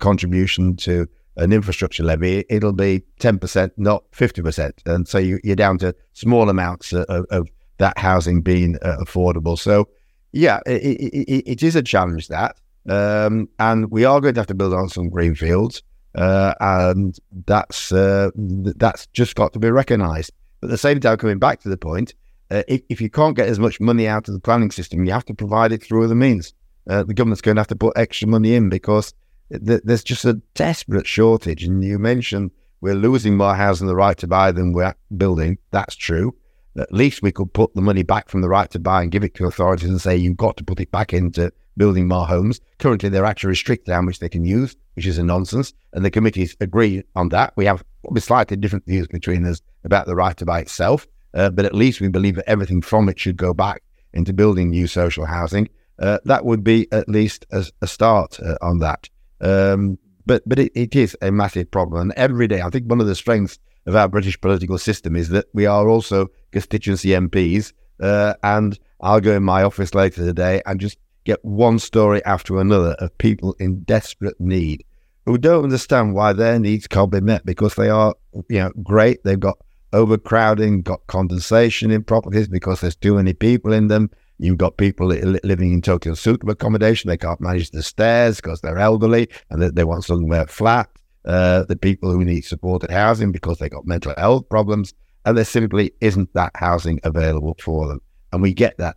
contribution 0.00 0.74
to 0.78 1.08
an 1.36 1.52
infrastructure 1.52 2.02
levy, 2.02 2.44
it'll 2.50 2.72
be 2.72 3.04
10%, 3.20 3.70
not 3.76 4.02
50%. 4.10 4.72
And 4.84 5.06
so 5.06 5.18
you, 5.18 5.38
are 5.48 5.54
down 5.54 5.78
to 5.78 5.94
small 6.14 6.48
amounts 6.48 6.92
of, 6.92 7.24
of 7.30 7.48
that 7.78 7.96
housing 7.96 8.42
being 8.42 8.76
uh, 8.82 8.96
affordable. 9.00 9.56
So, 9.56 9.88
yeah, 10.32 10.60
it, 10.66 10.82
it, 10.82 11.50
it 11.50 11.62
is 11.62 11.76
a 11.76 11.82
challenge 11.82 12.28
that. 12.28 12.56
Um, 12.88 13.48
and 13.58 13.90
we 13.90 14.04
are 14.04 14.20
going 14.20 14.34
to 14.34 14.40
have 14.40 14.46
to 14.46 14.54
build 14.54 14.74
on 14.74 14.88
some 14.88 15.10
greenfields. 15.10 15.82
Uh, 16.14 16.54
and 16.60 17.18
that's 17.46 17.92
uh, 17.92 18.30
that's 18.34 19.06
just 19.08 19.34
got 19.36 19.52
to 19.52 19.58
be 19.58 19.70
recognised. 19.70 20.32
But 20.60 20.68
at 20.68 20.70
the 20.70 20.78
same 20.78 21.00
time, 21.00 21.18
coming 21.18 21.38
back 21.38 21.60
to 21.60 21.68
the 21.68 21.76
point, 21.76 22.14
uh, 22.50 22.62
if, 22.66 22.80
if, 22.88 23.00
you 23.00 23.10
can't 23.10 23.36
get 23.36 23.48
as 23.48 23.58
much 23.58 23.78
money 23.78 24.08
out 24.08 24.26
of 24.26 24.34
the 24.34 24.40
planning 24.40 24.70
system, 24.70 25.04
you 25.04 25.12
have 25.12 25.26
to 25.26 25.34
provide 25.34 25.70
it 25.70 25.82
through 25.82 26.04
other 26.04 26.14
means. 26.14 26.54
Uh, 26.88 27.02
the 27.02 27.14
government's 27.14 27.42
going 27.42 27.56
to 27.56 27.60
have 27.60 27.68
to 27.68 27.76
put 27.76 27.96
extra 27.96 28.26
money 28.26 28.54
in 28.54 28.70
because 28.70 29.12
th- 29.50 29.82
there's 29.84 30.02
just 30.02 30.24
a 30.24 30.34
desperate 30.54 31.06
shortage. 31.06 31.62
And 31.62 31.84
you 31.84 31.98
mentioned 31.98 32.50
we're 32.80 32.94
losing 32.94 33.36
more 33.36 33.54
housing 33.54 33.86
the 33.86 33.94
right 33.94 34.16
to 34.18 34.26
buy 34.26 34.50
than 34.50 34.72
we're 34.72 34.94
building. 35.16 35.58
That's 35.70 35.94
true. 35.94 36.34
At 36.78 36.92
least 36.92 37.22
we 37.22 37.32
could 37.32 37.52
put 37.52 37.74
the 37.74 37.82
money 37.82 38.02
back 38.02 38.28
from 38.28 38.40
the 38.40 38.48
right 38.48 38.70
to 38.70 38.78
buy 38.78 39.02
and 39.02 39.10
give 39.10 39.24
it 39.24 39.34
to 39.34 39.46
authorities 39.46 39.88
and 39.88 40.00
say 40.00 40.16
you've 40.16 40.36
got 40.36 40.56
to 40.58 40.64
put 40.64 40.80
it 40.80 40.90
back 40.90 41.12
into 41.12 41.52
building 41.76 42.08
more 42.08 42.26
homes. 42.26 42.60
Currently, 42.78 43.08
they're 43.08 43.24
actually 43.24 43.50
restricted 43.50 43.92
how 43.92 44.02
much 44.02 44.18
they 44.18 44.28
can 44.28 44.44
use, 44.44 44.76
which 44.94 45.06
is 45.06 45.18
a 45.18 45.24
nonsense. 45.24 45.72
And 45.92 46.04
the 46.04 46.10
committees 46.10 46.56
agree 46.60 47.02
on 47.14 47.30
that. 47.30 47.52
We 47.56 47.64
have 47.64 47.84
slightly 48.18 48.56
different 48.56 48.86
views 48.86 49.06
between 49.08 49.46
us 49.46 49.62
about 49.84 50.06
the 50.06 50.16
right 50.16 50.36
to 50.36 50.44
buy 50.44 50.60
itself, 50.60 51.06
uh, 51.34 51.50
but 51.50 51.64
at 51.64 51.74
least 51.74 52.00
we 52.00 52.08
believe 52.08 52.36
that 52.36 52.48
everything 52.48 52.82
from 52.82 53.08
it 53.08 53.18
should 53.18 53.36
go 53.36 53.54
back 53.54 53.82
into 54.12 54.32
building 54.32 54.70
new 54.70 54.86
social 54.86 55.24
housing. 55.24 55.68
Uh, 55.98 56.18
that 56.24 56.44
would 56.44 56.62
be 56.62 56.86
at 56.92 57.08
least 57.08 57.46
a, 57.50 57.64
a 57.82 57.86
start 57.86 58.38
uh, 58.40 58.56
on 58.60 58.78
that. 58.78 59.08
Um, 59.40 59.98
but 60.26 60.42
but 60.46 60.58
it, 60.58 60.72
it 60.74 60.94
is 60.94 61.16
a 61.22 61.32
massive 61.32 61.70
problem. 61.70 62.02
And 62.02 62.12
every 62.12 62.46
day, 62.46 62.60
I 62.60 62.70
think 62.70 62.86
one 62.86 63.00
of 63.00 63.06
the 63.06 63.14
strengths 63.14 63.58
of 63.88 63.96
our 63.96 64.06
British 64.06 64.38
political 64.40 64.76
system 64.78 65.16
is 65.16 65.30
that 65.30 65.46
we 65.54 65.64
are 65.64 65.88
also 65.88 66.28
constituency 66.52 67.08
MPs. 67.08 67.72
Uh, 68.00 68.34
and 68.42 68.78
I'll 69.00 69.20
go 69.20 69.34
in 69.34 69.42
my 69.42 69.62
office 69.62 69.94
later 69.94 70.24
today 70.24 70.60
and 70.66 70.78
just 70.78 70.98
get 71.24 71.42
one 71.44 71.78
story 71.78 72.24
after 72.24 72.60
another 72.60 72.94
of 72.98 73.16
people 73.18 73.56
in 73.58 73.80
desperate 73.80 74.38
need 74.38 74.84
who 75.24 75.38
don't 75.38 75.64
understand 75.64 76.14
why 76.14 76.32
their 76.32 76.58
needs 76.58 76.86
can't 76.86 77.10
be 77.10 77.20
met 77.20 77.44
because 77.44 77.74
they 77.74 77.88
are, 77.88 78.14
you 78.48 78.58
know, 78.58 78.72
great. 78.82 79.24
They've 79.24 79.40
got 79.40 79.58
overcrowding, 79.92 80.82
got 80.82 81.06
condensation 81.06 81.90
in 81.90 82.04
properties 82.04 82.48
because 82.48 82.80
there's 82.80 82.96
too 82.96 83.14
many 83.14 83.32
people 83.32 83.72
in 83.72 83.88
them. 83.88 84.10
You've 84.38 84.58
got 84.58 84.76
people 84.76 85.08
living 85.08 85.72
in 85.72 85.82
totally 85.82 86.10
unsuitable 86.10 86.52
accommodation. 86.52 87.08
They 87.08 87.16
can't 87.16 87.40
manage 87.40 87.70
the 87.70 87.82
stairs 87.82 88.36
because 88.36 88.60
they're 88.60 88.78
elderly 88.78 89.28
and 89.50 89.60
they, 89.60 89.70
they 89.70 89.84
want 89.84 90.04
somewhere 90.04 90.46
flat. 90.46 90.88
Uh, 91.28 91.62
the 91.64 91.76
people 91.76 92.10
who 92.10 92.24
need 92.24 92.40
supported 92.40 92.90
housing 92.90 93.30
because 93.30 93.58
they 93.58 93.68
got 93.68 93.86
mental 93.86 94.14
health 94.16 94.48
problems, 94.48 94.94
and 95.26 95.36
there 95.36 95.44
simply 95.44 95.92
isn't 96.00 96.32
that 96.32 96.50
housing 96.54 96.98
available 97.04 97.54
for 97.60 97.86
them. 97.86 98.00
And 98.32 98.40
we 98.40 98.54
get 98.54 98.78
that 98.78 98.96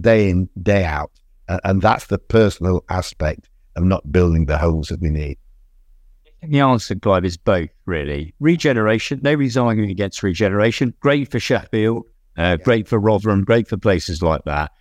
day 0.00 0.30
in, 0.30 0.48
day 0.62 0.84
out. 0.84 1.10
And 1.48 1.82
that's 1.82 2.06
the 2.06 2.18
personal 2.18 2.82
aspect 2.88 3.48
of 3.76 3.84
not 3.84 4.10
building 4.10 4.46
the 4.46 4.58
homes 4.58 4.88
that 4.88 5.00
we 5.00 5.10
need. 5.10 5.38
The 6.42 6.60
answer, 6.60 6.94
Clive, 6.94 7.24
is 7.24 7.36
both, 7.36 7.70
really. 7.84 8.34
Regeneration, 8.40 9.20
nobody's 9.22 9.56
arguing 9.56 9.90
against 9.90 10.22
regeneration. 10.22 10.94
Great 11.00 11.30
for 11.30 11.38
Sheffield, 11.38 12.04
uh, 12.36 12.56
great 12.56 12.88
for 12.88 12.98
Rotherham, 12.98 13.44
great 13.44 13.68
for 13.68 13.76
places 13.76 14.22
like 14.22 14.44
that. 14.44 14.72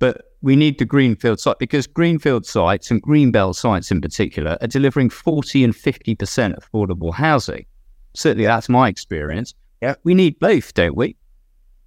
But 0.00 0.32
we 0.42 0.56
need 0.56 0.78
the 0.78 0.84
greenfield 0.84 1.38
site 1.38 1.58
because 1.60 1.86
greenfield 1.86 2.44
sites 2.46 2.90
and 2.90 3.00
greenbelt 3.02 3.54
sites 3.54 3.92
in 3.92 4.00
particular 4.00 4.58
are 4.60 4.66
delivering 4.66 5.10
40 5.10 5.62
and 5.62 5.74
50% 5.74 6.58
affordable 6.58 7.14
housing. 7.14 7.66
Certainly, 8.14 8.46
that's 8.46 8.68
my 8.68 8.88
experience. 8.88 9.54
Yeah. 9.80 9.94
We 10.02 10.14
need 10.14 10.40
both, 10.40 10.74
don't 10.74 10.96
we? 10.96 11.16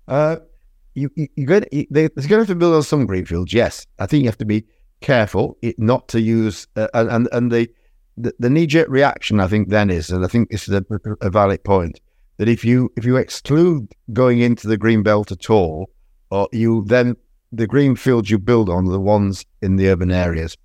Uh, 0.08 0.38
you, 0.94 1.10
you, 1.16 1.28
you're 1.36 1.48
going 1.48 1.64
to, 1.64 1.88
there's 1.90 2.10
going 2.16 2.28
to 2.28 2.38
have 2.38 2.48
to 2.48 2.56
build 2.56 2.76
on 2.76 2.84
some 2.84 3.06
greenfields. 3.06 3.52
Yes, 3.52 3.86
I 4.00 4.06
think 4.06 4.24
you 4.24 4.30
have 4.30 4.38
to 4.38 4.46
be 4.46 4.64
careful 5.04 5.58
it, 5.62 5.78
not 5.78 6.08
to 6.08 6.22
use 6.22 6.66
uh, 6.78 6.88
and 6.94 7.28
and 7.32 7.52
the 7.52 7.70
the, 8.18 8.34
the 8.40 8.50
knee 8.50 8.66
jerk 8.66 8.88
reaction. 8.90 9.40
I 9.40 9.48
think 9.48 9.70
then 9.70 9.90
is, 9.90 10.10
and 10.10 10.24
I 10.24 10.28
think 10.28 10.50
this 10.50 10.68
is 10.68 10.74
a, 10.74 10.86
a 11.22 11.30
valid 11.30 11.64
point 11.64 12.00
that 12.38 12.48
if 12.48 12.66
you 12.66 12.92
if 12.96 13.06
you 13.06 13.18
exclude 13.18 13.92
going 14.14 14.40
into 14.40 14.68
the 14.68 14.78
green 14.78 15.04
belt 15.04 15.32
at 15.32 15.50
all, 15.50 15.90
or 16.32 16.48
you 16.52 16.84
then 16.86 17.16
the 17.54 17.68
green 17.68 17.96
fields 17.96 18.30
you 18.30 18.40
build 18.40 18.70
on 18.70 18.88
are 18.88 18.92
the 18.92 19.00
ones 19.00 19.46
in 19.62 19.76
the 19.76 19.90
urban 19.90 20.12
areas. 20.12 20.58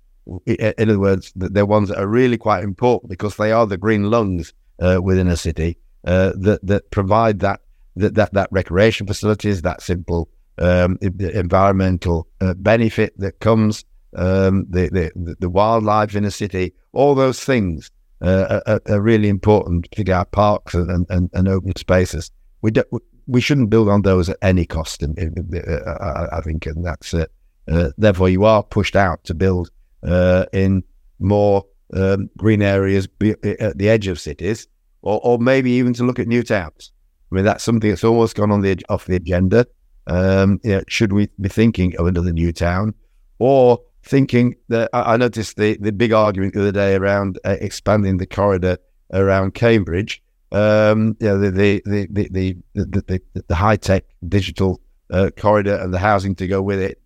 In 0.45 0.89
other 0.89 0.99
words, 0.99 1.31
they're 1.35 1.65
ones 1.65 1.89
that 1.89 1.99
are 1.99 2.07
really 2.07 2.37
quite 2.37 2.63
important 2.63 3.09
because 3.09 3.37
they 3.37 3.51
are 3.51 3.65
the 3.65 3.77
green 3.77 4.11
lungs 4.11 4.53
uh, 4.79 4.99
within 5.01 5.27
a 5.27 5.37
city 5.37 5.77
uh, 6.05 6.33
that 6.35 6.59
that 6.63 6.91
provide 6.91 7.39
that 7.39 7.61
that 7.95 8.15
that, 8.15 8.33
that 8.33 8.49
recreation 8.51 9.07
facilities, 9.07 9.61
that 9.61 9.81
simple 9.81 10.29
um, 10.57 10.97
environmental 11.01 12.27
uh, 12.41 12.53
benefit 12.55 13.17
that 13.17 13.39
comes, 13.39 13.85
um, 14.15 14.65
the, 14.69 14.89
the 14.89 15.35
the 15.39 15.49
wildlife 15.49 16.15
in 16.15 16.25
a 16.25 16.31
city, 16.31 16.73
all 16.93 17.15
those 17.15 17.43
things 17.43 17.91
uh, 18.21 18.59
are, 18.65 18.81
are, 18.89 19.01
really 19.01 19.29
important, 19.29 19.83
particularly 19.89 20.17
our 20.17 20.25
parks 20.25 20.73
and, 20.73 21.05
and, 21.09 21.29
and 21.33 21.47
open 21.47 21.75
spaces. 21.75 22.31
We 22.61 22.71
do, 22.71 22.83
we 23.29 23.41
shouldn't 23.41 23.69
build 23.69 23.89
on 23.89 24.01
those 24.01 24.29
at 24.29 24.37
any 24.41 24.65
cost. 24.65 25.03
In, 25.03 25.13
in, 25.17 25.33
in, 25.37 25.61
uh, 25.85 26.27
I 26.31 26.41
think, 26.41 26.65
and 26.65 26.83
that's 26.85 27.13
it. 27.13 27.31
Uh, 27.67 27.91
therefore, 27.97 28.29
you 28.29 28.43
are 28.45 28.63
pushed 28.63 28.95
out 28.95 29.23
to 29.25 29.33
build 29.33 29.69
uh, 30.03 30.45
in 30.51 30.83
more 31.19 31.65
um, 31.93 32.29
green 32.37 32.61
areas 32.61 33.07
at 33.43 33.77
the 33.77 33.89
edge 33.89 34.07
of 34.07 34.19
cities, 34.19 34.67
or, 35.01 35.19
or 35.23 35.37
maybe 35.37 35.71
even 35.71 35.93
to 35.93 36.03
look 36.03 36.19
at 36.19 36.27
new 36.27 36.43
towns. 36.43 36.91
I 37.31 37.35
mean, 37.35 37.45
that's 37.45 37.63
something 37.63 37.89
that's 37.89 38.03
almost 38.03 38.35
gone 38.35 38.51
on 38.51 38.61
the 38.61 38.77
off 38.89 39.05
the 39.05 39.15
agenda. 39.15 39.67
Um, 40.07 40.59
you 40.63 40.71
know, 40.71 40.83
should 40.87 41.13
we 41.13 41.29
be 41.39 41.49
thinking 41.49 41.95
of 41.97 42.07
another 42.07 42.33
new 42.33 42.51
town, 42.51 42.95
or 43.37 43.79
thinking 44.03 44.55
that 44.69 44.89
I, 44.93 45.13
I 45.13 45.17
noticed 45.17 45.57
the 45.57 45.77
the 45.77 45.91
big 45.91 46.11
argument 46.11 46.55
the 46.55 46.61
other 46.61 46.71
day 46.71 46.95
around 46.95 47.37
uh, 47.45 47.57
expanding 47.61 48.17
the 48.17 48.25
corridor 48.25 48.77
around 49.13 49.53
Cambridge. 49.53 50.23
Um, 50.51 51.15
you 51.19 51.27
know, 51.27 51.37
the 51.39 51.51
the 51.51 51.81
the 51.85 52.07
the 52.07 52.57
the, 52.73 52.85
the, 53.33 53.43
the, 53.47 53.55
high 53.55 53.75
tech 53.75 54.03
digital 54.27 54.81
uh, 55.11 55.29
corridor 55.37 55.75
and 55.75 55.93
the 55.93 55.99
housing 55.99 56.35
to 56.35 56.47
go 56.47 56.61
with 56.61 56.79
it. 56.79 56.99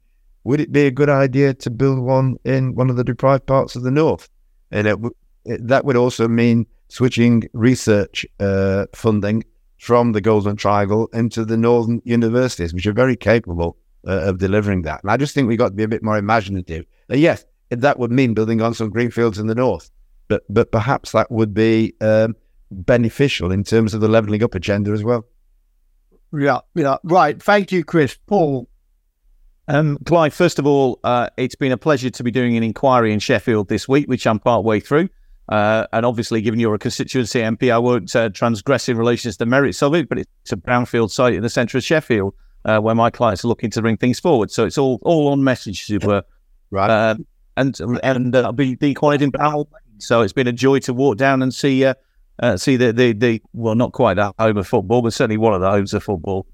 Would 0.46 0.60
it 0.60 0.72
be 0.72 0.86
a 0.86 0.92
good 0.92 1.10
idea 1.10 1.54
to 1.54 1.70
build 1.70 2.00
one 2.00 2.38
in 2.46 2.76
one 2.76 2.90
of 2.90 2.96
the 2.96 3.04
deprived 3.04 3.46
parts 3.46 3.76
of 3.76 3.84
the 3.84 3.92
north? 3.92 4.30
And 4.72 4.88
it, 4.88 4.98
it, 5.46 5.68
that 5.68 5.86
would 5.86 5.96
also 5.98 6.28
mean 6.28 6.66
switching 6.90 7.44
research 7.54 8.26
uh, 8.40 8.86
funding 8.94 9.44
from 9.78 10.14
the 10.14 10.22
Golden 10.22 10.56
Triangle 10.56 11.08
into 11.14 11.44
the 11.44 11.58
northern 11.58 12.02
universities, 12.06 12.74
which 12.74 12.88
are 12.88 12.94
very 12.94 13.18
capable 13.18 13.78
uh, 14.08 14.22
of 14.22 14.38
delivering 14.38 14.84
that. 14.84 15.02
And 15.04 15.12
I 15.12 15.18
just 15.18 15.34
think 15.34 15.48
we've 15.48 15.58
got 15.58 15.70
to 15.70 15.76
be 15.76 15.84
a 15.84 15.88
bit 15.88 16.04
more 16.04 16.18
imaginative. 16.18 16.86
Uh, 17.10 17.16
yes, 17.16 17.46
that 17.70 18.00
would 18.00 18.12
mean 18.12 18.34
building 18.34 18.62
on 18.62 18.74
some 18.74 18.90
greenfields 18.90 19.40
in 19.40 19.48
the 19.48 19.56
north, 19.56 19.90
but 20.28 20.44
but 20.50 20.72
perhaps 20.72 21.12
that 21.12 21.30
would 21.32 21.54
be 21.54 21.94
um, 22.02 22.36
beneficial 22.74 23.52
in 23.52 23.64
terms 23.64 23.94
of 23.94 24.02
the 24.02 24.08
levelling 24.08 24.44
up 24.44 24.56
agenda 24.56 24.92
as 24.92 25.04
well. 25.04 25.26
Yeah, 26.34 26.60
yeah, 26.76 26.98
right. 27.04 27.42
Thank 27.42 27.72
you, 27.72 27.84
Chris. 27.84 28.18
Paul. 28.28 28.68
Um, 29.68 29.98
Clive, 30.06 30.34
first 30.34 30.60
of 30.60 30.68
all, 30.68 31.00
uh, 31.06 31.30
it's 31.38 31.56
been 31.56 31.72
a 31.72 31.78
pleasure 31.78 32.10
to 32.10 32.24
be 32.24 32.32
doing 32.32 32.58
an 32.58 32.64
inquiry 32.64 33.14
in 33.14 33.20
Sheffield 33.20 33.70
this 33.70 33.88
week, 33.88 34.08
which 34.08 34.28
I'm 34.28 34.40
part 34.40 34.66
way 34.66 34.82
through. 34.82 35.08
Uh, 35.48 35.88
and 35.94 36.06
obviously, 36.06 36.42
given 36.42 36.60
you're 36.60 36.74
a 36.74 36.80
constituency 36.80 37.40
MP, 37.40 37.72
I 37.72 37.78
won't 37.78 38.14
uh, 38.16 38.30
transgress 38.30 38.90
in 38.90 38.98
relation 38.98 39.32
to 39.32 39.38
the 39.38 39.46
merits 39.46 39.82
of 39.82 39.94
it, 39.94 40.10
but 40.10 40.18
it's 40.18 40.52
a 40.52 40.58
brownfield 40.58 41.12
site 41.12 41.34
in 41.34 41.44
the 41.44 41.50
centre 41.50 41.78
of 41.78 41.84
Sheffield 41.84 42.34
uh, 42.66 42.80
where 42.80 42.96
my 42.96 43.10
clients 43.10 43.44
are 43.44 43.48
looking 43.48 43.70
to 43.72 43.82
bring 43.82 43.98
things 43.98 44.20
forward. 44.20 44.52
So 44.52 44.66
it's 44.66 44.78
all 44.78 45.00
all 45.04 45.30
on 45.30 45.44
message, 45.44 45.90
as 45.92 46.06
were. 46.06 46.24
Right. 46.72 46.90
Um, 46.90 47.26
and 47.56 47.80
and 48.04 48.36
uh, 48.36 48.44
I'll 48.44 48.54
be 48.54 48.76
decoyed 48.76 49.22
in 49.22 49.30
Battle. 49.30 49.70
So 50.00 50.22
it's 50.22 50.34
been 50.34 50.48
a 50.48 50.54
joy 50.54 50.80
to 50.80 50.94
walk 50.94 51.18
down 51.18 51.42
and 51.42 51.54
see 51.54 51.86
uh, 52.42 52.46
uh, 52.46 52.58
see 52.58 52.76
the, 52.76 52.92
the 52.94 53.14
the 53.14 53.42
well, 53.54 53.76
not 53.76 53.94
quite 53.94 54.16
the 54.16 54.34
home 54.40 54.58
of 54.58 54.68
football, 54.68 55.02
but 55.02 55.14
certainly 55.14 55.38
one 55.38 55.54
of 55.54 55.62
the 55.62 55.70
homes 55.70 55.94
of 55.94 56.04
football. 56.04 56.46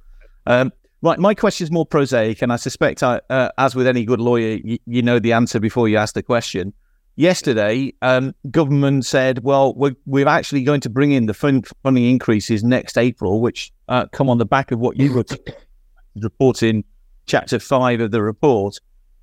Um, 0.46 0.72
right, 1.02 1.20
my 1.20 1.34
question 1.34 1.66
is 1.66 1.72
more 1.72 1.86
prosaic, 1.86 2.42
and 2.42 2.52
I 2.52 2.56
suspect, 2.56 3.04
I, 3.04 3.22
as 3.58 3.76
with 3.76 3.88
any 3.88 4.06
good 4.06 4.20
lawyer, 4.20 4.60
you, 4.64 4.80
you 4.86 5.02
know 5.02 5.20
the 5.20 5.34
answer 5.34 5.60
before 5.60 5.88
you 5.88 5.98
ask 5.98 6.14
the 6.14 6.24
question 6.24 6.74
yesterday, 7.20 7.94
um, 8.02 8.34
government 8.50 9.06
said, 9.06 9.44
well, 9.44 9.74
we're, 9.76 9.96
we're 10.06 10.28
actually 10.28 10.64
going 10.64 10.80
to 10.80 10.90
bring 10.90 11.12
in 11.12 11.26
the 11.26 11.34
fund, 11.34 11.68
funding 11.84 12.06
increases 12.06 12.64
next 12.64 12.98
April, 12.98 13.42
which 13.42 13.74
uh, 13.90 14.06
come 14.14 14.30
on 14.30 14.38
the 14.38 14.46
back 14.46 14.72
of 14.72 14.80
what 14.80 14.98
you 14.98 15.14
were 15.14 15.26
reporting 16.16 16.84
chapter 17.26 17.60
five 17.60 18.00
of 18.00 18.12
the 18.12 18.22
report. 18.22 18.80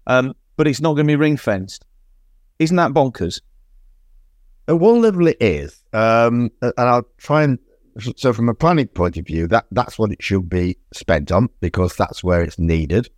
Um, 0.06 0.34
but 0.56 0.68
it's 0.68 0.80
not 0.80 0.92
going 0.92 1.06
to 1.06 1.10
be 1.10 1.16
ring 1.16 1.38
fenced. 1.38 1.86
Isn't 2.58 2.76
that 2.76 2.92
bonkers? 2.92 3.40
At 4.68 4.80
one 4.80 5.00
level, 5.00 5.28
it 5.28 5.36
is. 5.40 5.84
Um, 5.92 6.50
and 6.60 6.72
I'll 6.76 7.06
try 7.18 7.44
and 7.44 7.58
so 8.16 8.32
from 8.32 8.48
a 8.48 8.54
planning 8.54 8.88
point 8.88 9.16
of 9.16 9.26
view, 9.26 9.46
that 9.48 9.66
that's 9.70 9.98
what 9.98 10.12
it 10.12 10.22
should 10.22 10.48
be 10.48 10.76
spent 10.92 11.32
on 11.32 11.48
because 11.60 11.96
that's 11.96 12.22
where 12.22 12.42
it's 12.42 12.58
needed. 12.58 13.08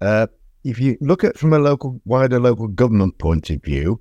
Uh, 0.00 0.26
if 0.64 0.78
you 0.80 0.96
look 1.00 1.24
at 1.24 1.36
from 1.36 1.52
a 1.52 1.58
local, 1.58 2.00
wider 2.04 2.40
local 2.40 2.68
government 2.68 3.18
point 3.18 3.50
of 3.50 3.62
view, 3.62 4.00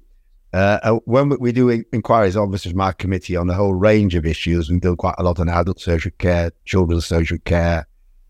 uh, 0.53 0.79
uh, 0.83 0.93
when 1.05 1.29
we 1.39 1.51
do 1.51 1.69
inquiries, 1.91 2.37
obviously, 2.37 2.73
my 2.73 2.91
committee 2.91 3.35
on 3.35 3.49
a 3.49 3.53
whole 3.53 3.73
range 3.73 4.15
of 4.15 4.25
issues, 4.25 4.69
we 4.69 4.79
do 4.79 4.95
quite 4.95 5.15
a 5.17 5.23
lot 5.23 5.39
on 5.39 5.49
adult 5.49 5.79
social 5.79 6.11
care, 6.19 6.51
children's 6.63 7.05
social 7.05 7.39
care, 7.39 7.87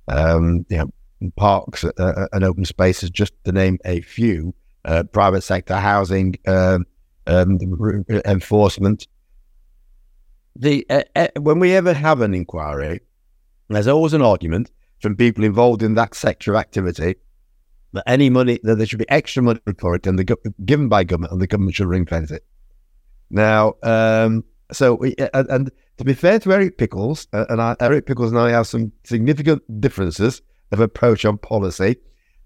um, 0.08 0.66
you 0.70 0.78
know, 0.78 0.90
parks 1.36 1.84
uh, 1.84 1.92
uh 1.98 2.28
and 2.34 2.44
open 2.44 2.66
spaces, 2.66 3.10
just 3.10 3.34
to 3.44 3.52
name 3.52 3.78
a 3.86 4.02
few. 4.02 4.54
Uh, 4.86 5.04
private 5.04 5.42
sector 5.42 5.78
housing, 5.78 6.36
um, 6.46 6.86
um, 7.28 7.60
enforcement. 8.26 9.08
The 10.56 10.86
uh, 10.90 11.28
when 11.40 11.60
we 11.60 11.74
ever 11.76 11.94
have 11.94 12.22
an 12.22 12.34
inquiry, 12.34 13.02
there's 13.70 13.88
always 13.88 14.14
an 14.14 14.22
argument 14.22 14.70
from 15.02 15.16
people 15.16 15.44
involved 15.44 15.84
in 15.84 15.96
that 15.96 16.16
sector 16.16 16.54
of 16.54 16.60
activity 16.60 17.16
that 17.94 18.04
any 18.08 18.30
money 18.30 18.60
that 18.64 18.76
there 18.76 18.86
should 18.86 19.00
be 19.00 19.10
extra 19.10 19.42
money 19.42 19.60
for 19.78 19.96
it 19.96 20.06
and 20.08 20.18
the 20.20 20.54
given 20.66 20.90
by 20.90 21.04
government 21.04 21.32
and 21.32 21.42
the 21.42 21.48
government 21.48 21.76
should 21.76 21.88
ring 21.88 22.06
fence 22.06 22.32
it. 22.32 22.46
Now, 23.30 23.76
um, 23.84 24.44
so 24.72 24.96
we, 24.96 25.16
and, 25.34 25.50
and, 25.50 25.72
to 25.98 26.04
be 26.04 26.14
fair 26.14 26.40
to 26.40 26.54
Eric 26.54 26.78
Pickles, 26.78 27.28
uh, 27.34 27.46
and 27.50 27.62
I, 27.62 27.76
Eric 27.80 28.06
Pickles 28.06 28.32
and 28.32 28.40
I 28.40 28.50
have 28.50 28.68
some 28.68 28.92
significant 29.04 29.62
differences 29.80 30.42
of 30.72 30.80
approach 30.80 31.24
on 31.24 31.38
policy. 31.38 31.98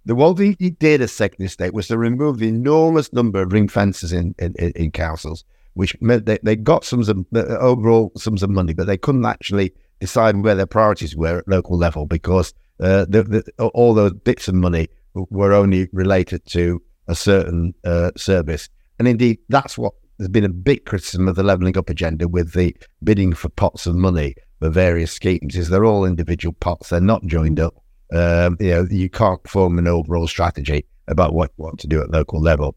The 0.08 0.16
he 0.58 0.70
did 0.70 1.02
Secretary 1.10 1.48
of 1.48 1.52
State 1.52 1.74
was 1.74 1.90
to 1.90 1.98
remove 1.98 2.38
the 2.38 2.48
enormous 2.48 3.12
number 3.12 3.42
of 3.42 3.52
ring 3.52 3.68
fences 3.68 4.14
in, 4.14 4.34
in, 4.40 4.54
in 4.56 4.90
councils, 4.90 5.44
which 5.74 6.00
meant 6.00 6.26
they, 6.26 6.40
they 6.44 6.56
got 6.56 6.86
of 7.10 7.26
uh, 7.36 7.40
overall 7.58 8.14
sums 8.16 8.42
of 8.42 8.50
money, 8.50 8.74
but 8.74 8.88
they 8.88 8.98
couldn't 8.98 9.26
actually 9.26 9.74
decide 10.00 10.38
where 10.38 10.56
their 10.56 10.66
priorities 10.66 11.18
were 11.18 11.40
at 11.40 11.48
local 11.50 11.78
level 11.78 12.06
because 12.06 12.54
uh, 12.80 13.06
the, 13.10 13.24
the, 13.24 13.68
all 13.74 13.94
those 13.94 14.14
bits 14.14 14.48
of 14.48 14.56
money 14.56 14.88
were 15.14 15.52
only 15.52 15.90
related 15.92 16.46
to 16.46 16.82
a 17.10 17.16
certain 17.16 17.74
uh, 17.84 18.12
service. 18.16 18.70
And 19.00 19.10
indeed, 19.10 19.40
that's 19.50 19.78
what 19.78 19.94
there's 20.18 20.30
been 20.30 20.46
a 20.46 20.50
big 20.50 20.86
criticism 20.86 21.28
of 21.28 21.36
the 21.36 21.44
levelling 21.44 21.78
up 21.78 21.90
agenda 21.90 22.30
with 22.30 22.54
the 22.54 22.74
bidding 23.04 23.34
for 23.34 23.50
pots 23.50 23.86
of 23.86 23.96
money 23.96 24.36
for 24.60 24.70
various 24.70 25.12
schemes. 25.12 25.58
Is 25.58 25.68
they're 25.68 25.84
all 25.84 26.06
individual 26.06 26.54
pots; 26.54 26.90
they're 26.90 27.02
not 27.02 27.26
joined 27.26 27.60
up. 27.60 27.76
Um, 28.14 28.58
you 28.60 28.70
know, 28.70 28.88
you 28.90 29.10
can't 29.10 29.46
form 29.48 29.78
an 29.80 29.88
overall 29.88 30.28
strategy 30.28 30.86
about 31.08 31.34
what 31.34 31.52
want 31.58 31.80
to 31.80 31.88
do 31.88 32.02
at 32.02 32.12
local 32.12 32.42
level. 32.42 32.76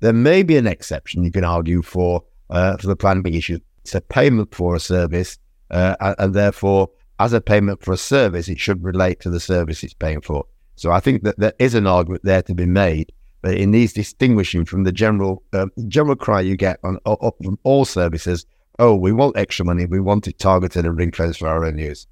There 0.00 0.12
may 0.12 0.42
be 0.42 0.56
an 0.56 0.66
exception 0.66 1.24
you 1.24 1.30
can 1.30 1.44
argue 1.44 1.82
for 1.82 2.22
uh, 2.50 2.76
for 2.76 2.86
the 2.86 2.96
Plan 2.96 3.22
planning 3.22 3.38
issue. 3.38 3.58
It's 3.82 3.94
a 3.94 4.00
payment 4.00 4.54
for 4.54 4.74
a 4.74 4.80
service, 4.80 5.38
uh, 5.70 6.14
and, 6.18 6.34
therefore, 6.34 6.88
as 7.20 7.32
a 7.32 7.40
payment 7.40 7.82
for 7.82 7.92
a 7.92 7.96
service, 7.96 8.48
it 8.48 8.58
should 8.58 8.82
relate 8.82 9.20
to 9.20 9.30
the 9.30 9.40
service 9.40 9.82
it's 9.82 9.94
paying 9.94 10.20
for. 10.20 10.46
So 10.76 10.90
I 10.90 11.00
think 11.00 11.22
that 11.22 11.38
there 11.38 11.52
is 11.58 11.74
an 11.74 11.86
argument 11.86 12.24
there 12.24 12.42
to 12.42 12.54
be 12.54 12.66
made, 12.66 13.12
but 13.42 13.54
it 13.54 13.66
needs 13.66 13.92
distinguishing 13.92 14.64
from 14.64 14.84
the 14.84 14.92
general 14.92 15.42
uh, 15.52 15.66
general 15.88 16.16
cry 16.16 16.40
you 16.40 16.56
get 16.56 16.80
on, 16.82 16.98
on, 17.04 17.32
from 17.42 17.58
all 17.62 17.84
services. 17.84 18.46
Oh, 18.78 18.96
we 18.96 19.12
want 19.12 19.36
extra 19.36 19.64
money. 19.64 19.86
We 19.86 20.00
want 20.00 20.26
it 20.26 20.38
targeted 20.38 20.84
and 20.84 20.98
ring 20.98 21.12
fenced 21.12 21.38
for 21.38 21.48
our 21.48 21.64
own 21.64 21.78
use. 21.78 22.06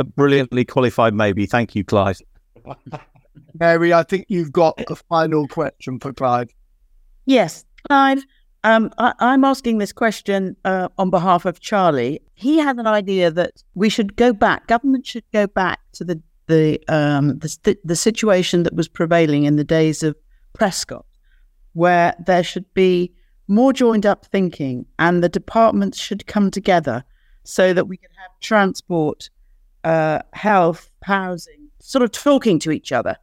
A 0.00 0.04
brilliantly 0.04 0.64
qualified, 0.64 1.12
maybe. 1.12 1.44
Thank 1.44 1.74
you, 1.74 1.84
Clive. 1.84 2.22
Mary, 3.60 3.92
I 3.92 4.02
think 4.02 4.24
you've 4.28 4.50
got 4.50 4.80
a 4.88 4.96
final 4.96 5.46
question 5.46 6.00
for 6.00 6.14
Clive. 6.14 6.48
Yes, 7.26 7.66
Clive. 7.86 8.24
Um, 8.64 8.90
I, 8.96 9.12
am 9.20 9.44
asking 9.44 9.76
this 9.76 9.92
question 9.92 10.56
uh, 10.64 10.88
on 10.96 11.10
behalf 11.10 11.44
of 11.44 11.60
Charlie. 11.60 12.22
He 12.32 12.56
had 12.56 12.78
an 12.78 12.86
idea 12.86 13.30
that 13.30 13.62
we 13.74 13.90
should 13.90 14.16
go 14.16 14.32
back. 14.32 14.66
Government 14.68 15.06
should 15.06 15.24
go 15.34 15.46
back 15.46 15.80
to 15.92 16.04
the 16.04 16.22
the 16.46 16.80
um, 16.88 17.38
the, 17.38 17.76
the 17.84 17.96
situation 17.96 18.62
that 18.62 18.74
was 18.74 18.88
prevailing 18.88 19.44
in 19.44 19.56
the 19.56 19.64
days 19.64 20.02
of 20.02 20.16
Prescott, 20.54 21.04
where 21.74 22.14
there 22.26 22.42
should 22.42 22.72
be 22.72 23.12
more 23.48 23.74
joined 23.74 24.06
up 24.06 24.24
thinking, 24.24 24.86
and 24.98 25.22
the 25.22 25.28
departments 25.28 25.98
should 25.98 26.26
come 26.26 26.50
together 26.50 27.04
so 27.44 27.74
that 27.74 27.86
we 27.86 27.98
can 27.98 28.10
have 28.16 28.30
transport, 28.40 29.28
uh, 29.84 30.20
health, 30.32 30.90
housing, 31.02 31.68
sort 31.80 32.02
of 32.02 32.12
talking 32.12 32.58
to 32.60 32.70
each 32.70 32.92
other, 32.92 33.16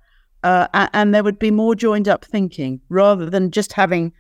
uh, 0.44 0.68
and, 0.94 1.14
there 1.14 1.24
would 1.24 1.40
be 1.40 1.52
more 1.52 1.76
joined 1.76 2.08
up 2.08 2.24
thinking 2.24 2.80
rather 2.90 3.30
than 3.30 3.52
just 3.52 3.74
having 3.74 4.14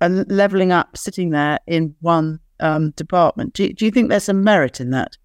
a 0.00 0.08
leveling 0.08 0.72
up 0.72 0.96
sitting 0.96 1.30
there 1.30 1.58
in 1.66 1.94
one 2.00 2.40
um, 2.60 2.90
department. 2.92 3.54
Do, 3.54 3.72
do 3.72 3.84
you 3.84 3.90
think 3.90 4.08
there's 4.08 4.24
some 4.24 4.44
merit 4.44 4.80
in 4.80 4.90
that? 4.90 5.16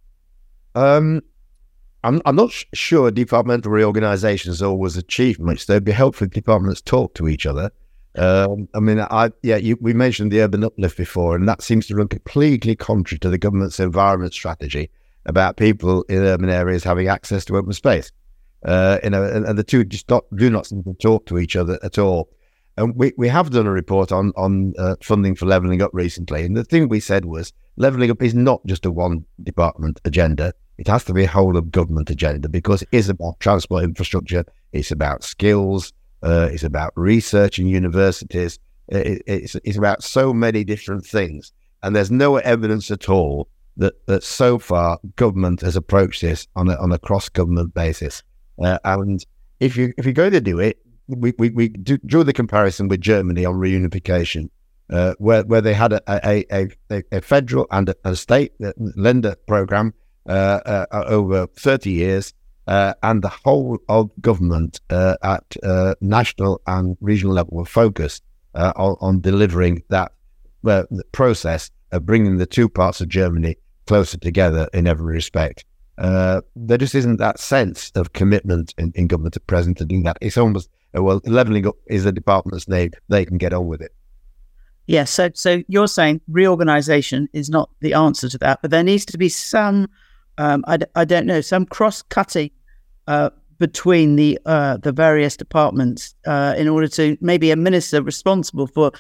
Um, 0.76 1.22
I'm, 2.04 2.22
I'm 2.26 2.36
not 2.36 2.52
sh- 2.52 2.66
sure 2.74 3.12
departmental 3.12 3.72
reorganisations 3.72 4.62
always 4.62 4.98
achieve 4.98 5.40
much. 5.40 5.68
They'd 5.68 5.84
be 5.84 5.92
helpful 5.92 6.28
if 6.28 6.32
departments 6.32 6.82
talk 6.82 7.14
to 7.16 7.28
each 7.28 7.46
other. 7.46 7.72
Um, 8.16 8.68
I 8.74 8.80
mean, 8.80 9.00
I 9.00 9.32
yeah, 9.44 9.58
you, 9.58 9.78
we 9.80 9.94
mentioned 9.94 10.32
the 10.32 10.42
urban 10.42 10.64
uplift 10.64 10.98
before, 10.98 11.36
and 11.36 11.48
that 11.48 11.62
seems 11.62 11.88
to 11.88 11.96
run 11.96 12.08
completely 12.08 12.76
contrary 12.76 13.20
to 13.20 13.30
the 13.30 13.38
government's 13.38 13.80
environment 13.80 14.34
strategy 14.34 14.90
about 15.26 15.58
people 15.58 16.04
in 16.04 16.18
urban 16.18 16.50
areas 16.50 16.84
having 16.84 17.08
access 17.08 17.46
to 17.46 17.58
open 17.58 17.74
space. 17.74 18.12
Uh, 18.64 18.98
you 19.04 19.10
know, 19.10 19.24
and, 19.24 19.46
and, 19.46 19.58
the 19.58 19.64
two 19.64 19.86
just 19.86 20.10
not, 20.10 20.26
do 20.36 20.50
not 20.50 20.66
seem 20.66 20.84
to 20.84 20.94
talk 20.96 21.26
to 21.26 21.38
each 21.38 21.56
other 21.56 21.80
at 21.82 21.98
all. 21.98 22.30
And 22.76 22.94
we, 22.96 23.14
we 23.18 23.28
have 23.30 23.52
done 23.52 23.68
a 23.68 23.72
report 23.72 24.12
on 24.12 24.32
on 24.36 24.74
uh, 24.78 24.96
funding 25.02 25.36
for 25.36 25.46
levelling 25.46 25.82
up 25.82 25.92
recently, 25.94 26.44
and 26.46 26.56
the 26.56 26.64
thing 26.64 26.88
we 26.88 27.00
said 27.00 27.26
was 27.26 27.54
levelling 27.78 28.12
up 28.12 28.22
is 28.22 28.34
not 28.34 28.66
just 28.66 28.86
a 28.86 28.92
one 28.92 29.26
department 29.44 30.00
agenda. 30.06 30.54
It 30.78 30.88
has 30.88 31.04
to 31.06 31.14
be 31.14 31.24
a 31.24 31.28
whole 31.28 31.58
of 31.58 31.72
government 31.72 32.10
agenda 32.10 32.48
because 32.48 32.82
it 32.84 32.90
is 32.92 33.10
about 33.10 33.40
transport 33.40 33.84
infrastructure, 33.84 34.46
it's 34.72 34.92
about 34.92 35.24
skills, 35.24 35.92
uh, 36.24 36.50
it's 36.52 36.64
about 36.64 36.94
research 36.96 37.60
in 37.60 37.68
universities, 37.68 38.60
it, 38.88 39.24
it's, 39.28 39.56
it's 39.64 39.78
about 39.78 40.04
so 40.04 40.34
many 40.34 40.64
different 40.64 41.06
things. 41.06 41.52
And 41.84 41.96
there's 41.96 42.12
no 42.12 42.38
evidence 42.38 42.92
at 42.92 43.10
all 43.10 43.50
that, 43.80 44.06
that 44.08 44.24
so 44.24 44.60
far 44.60 45.00
government 45.16 45.62
has 45.62 45.76
approached 45.76 46.22
this 46.22 46.48
on 46.56 46.70
a, 46.70 46.76
on 46.76 46.92
a 46.92 47.00
cross 47.00 47.30
government 47.30 47.74
basis. 47.74 48.22
Uh, 48.62 48.78
and 48.84 49.26
if 49.60 49.76
you 49.76 49.94
if 49.98 50.06
you're 50.06 50.14
going 50.14 50.32
to 50.32 50.42
do 50.42 50.60
it, 50.60 50.78
we, 51.08 51.34
we, 51.40 51.50
we 51.50 51.70
do, 51.70 51.98
drew 52.06 52.24
the 52.24 52.34
comparison 52.34 52.88
with 52.88 53.02
Germany 53.02 53.46
on 53.46 53.56
reunification, 53.56 54.50
uh, 54.92 55.16
where 55.18 55.44
where 55.44 55.62
they 55.62 55.74
had 55.74 55.94
a 55.94 56.02
a, 56.08 56.46
a, 56.92 57.04
a 57.12 57.22
federal 57.22 57.68
and 57.72 57.90
a, 57.90 57.96
a 58.04 58.16
state 58.16 58.52
uh, 58.64 58.74
Länder 58.98 59.36
program 59.48 59.94
uh, 60.28 60.60
uh, 60.66 60.86
uh, 60.92 61.04
over 61.08 61.48
30 61.58 61.90
years, 61.90 62.34
and 62.68 63.22
the 63.22 63.30
whole 63.30 63.80
of 63.88 64.12
government 64.22 64.82
at 64.90 65.56
national 66.02 66.62
and 66.68 66.98
regional 67.00 67.34
level 67.34 67.58
were 67.58 67.66
focused 67.66 68.24
on, 68.54 68.98
on, 69.00 69.22
delivering 69.22 69.82
that 69.90 70.12
process 71.14 71.72
of 71.92 72.06
bringing 72.06 72.38
the 72.38 72.46
two 72.46 72.70
parts 72.70 73.02
of 73.02 73.08
Germany 73.08 73.56
closer 73.90 74.20
together 74.20 74.70
in 74.72 74.86
every 74.86 75.16
respect. 75.16 75.66
Uh, 75.98 76.42
there 76.56 76.78
just 76.78 76.94
isn't 76.94 77.18
that 77.18 77.40
sense 77.40 77.92
of 77.96 78.14
commitment 78.14 78.74
in, 78.78 78.94
in, 78.96 79.08
government 79.08 79.36
at 79.36 79.46
present 79.48 79.78
to 79.80 79.84
do 79.84 80.02
that. 80.04 80.16
It's 80.22 80.38
almost 80.38 80.70
well, 80.94 81.20
leveling 81.26 81.66
up 81.68 81.76
is 81.88 82.04
the 82.04 82.12
department's 82.12 82.68
name; 82.68 82.92
they 83.10 83.26
can 83.26 83.38
get 83.38 83.52
on 83.52 83.66
with 83.68 83.82
it. 83.82 83.92
Yes. 84.86 85.18
Yeah, 85.20 85.28
so, 85.28 85.32
so 85.34 85.64
you're 85.68 85.88
saying 85.88 86.22
reorganisation 86.28 87.28
is 87.34 87.50
not 87.50 87.70
the 87.82 87.94
answer 87.94 88.30
to 88.30 88.38
that, 88.38 88.60
but 88.62 88.72
there 88.72 88.84
needs 88.84 89.06
to 89.06 89.18
be 89.18 89.28
some 89.28 89.88
um, 90.38 90.64
I, 90.68 90.78
I 90.96 91.04
don't 91.04 91.26
know, 91.26 91.42
some 91.42 91.66
cross 91.66 92.02
cutting 92.02 92.52
uh, 93.08 93.32
between 93.58 94.16
the 94.16 94.40
uh, 94.46 94.78
the 94.78 94.92
various 94.92 95.36
departments 95.36 96.16
uh, 96.26 96.54
in 96.58 96.68
order 96.68 96.88
to 96.88 97.18
maybe 97.22 97.52
a 97.52 97.56
minister 97.56 98.02
responsible 98.02 98.68
for 98.68 98.92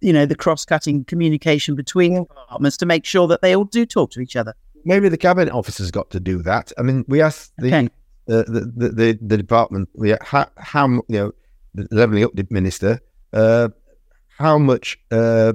you 0.00 0.12
know 0.12 0.26
the 0.26 0.34
cross 0.34 0.64
cutting 0.64 1.04
communication 1.04 1.74
between 1.74 2.24
departments 2.24 2.76
to 2.78 2.86
make 2.86 3.04
sure 3.04 3.26
that 3.28 3.42
they 3.42 3.54
all 3.54 3.64
do 3.64 3.86
talk 3.86 4.10
to 4.12 4.20
each 4.20 4.36
other. 4.36 4.54
Maybe 4.84 5.08
the 5.08 5.18
cabinet 5.18 5.52
office 5.52 5.78
has 5.78 5.90
got 5.90 6.10
to 6.10 6.20
do 6.20 6.42
that. 6.42 6.72
I 6.78 6.82
mean, 6.82 7.04
we 7.08 7.20
asked 7.20 7.52
the 7.58 7.68
okay. 7.68 7.88
the, 8.26 8.44
the, 8.76 8.88
the, 8.88 9.18
the 9.20 9.36
department 9.36 9.88
we, 9.94 10.14
how, 10.22 10.46
how 10.56 10.88
you 10.88 11.04
know 11.08 11.32
the 11.74 11.88
leveling 11.90 12.24
up 12.24 12.32
minister 12.50 13.00
uh, 13.32 13.68
how 14.38 14.58
much 14.58 14.98
uh, 15.10 15.52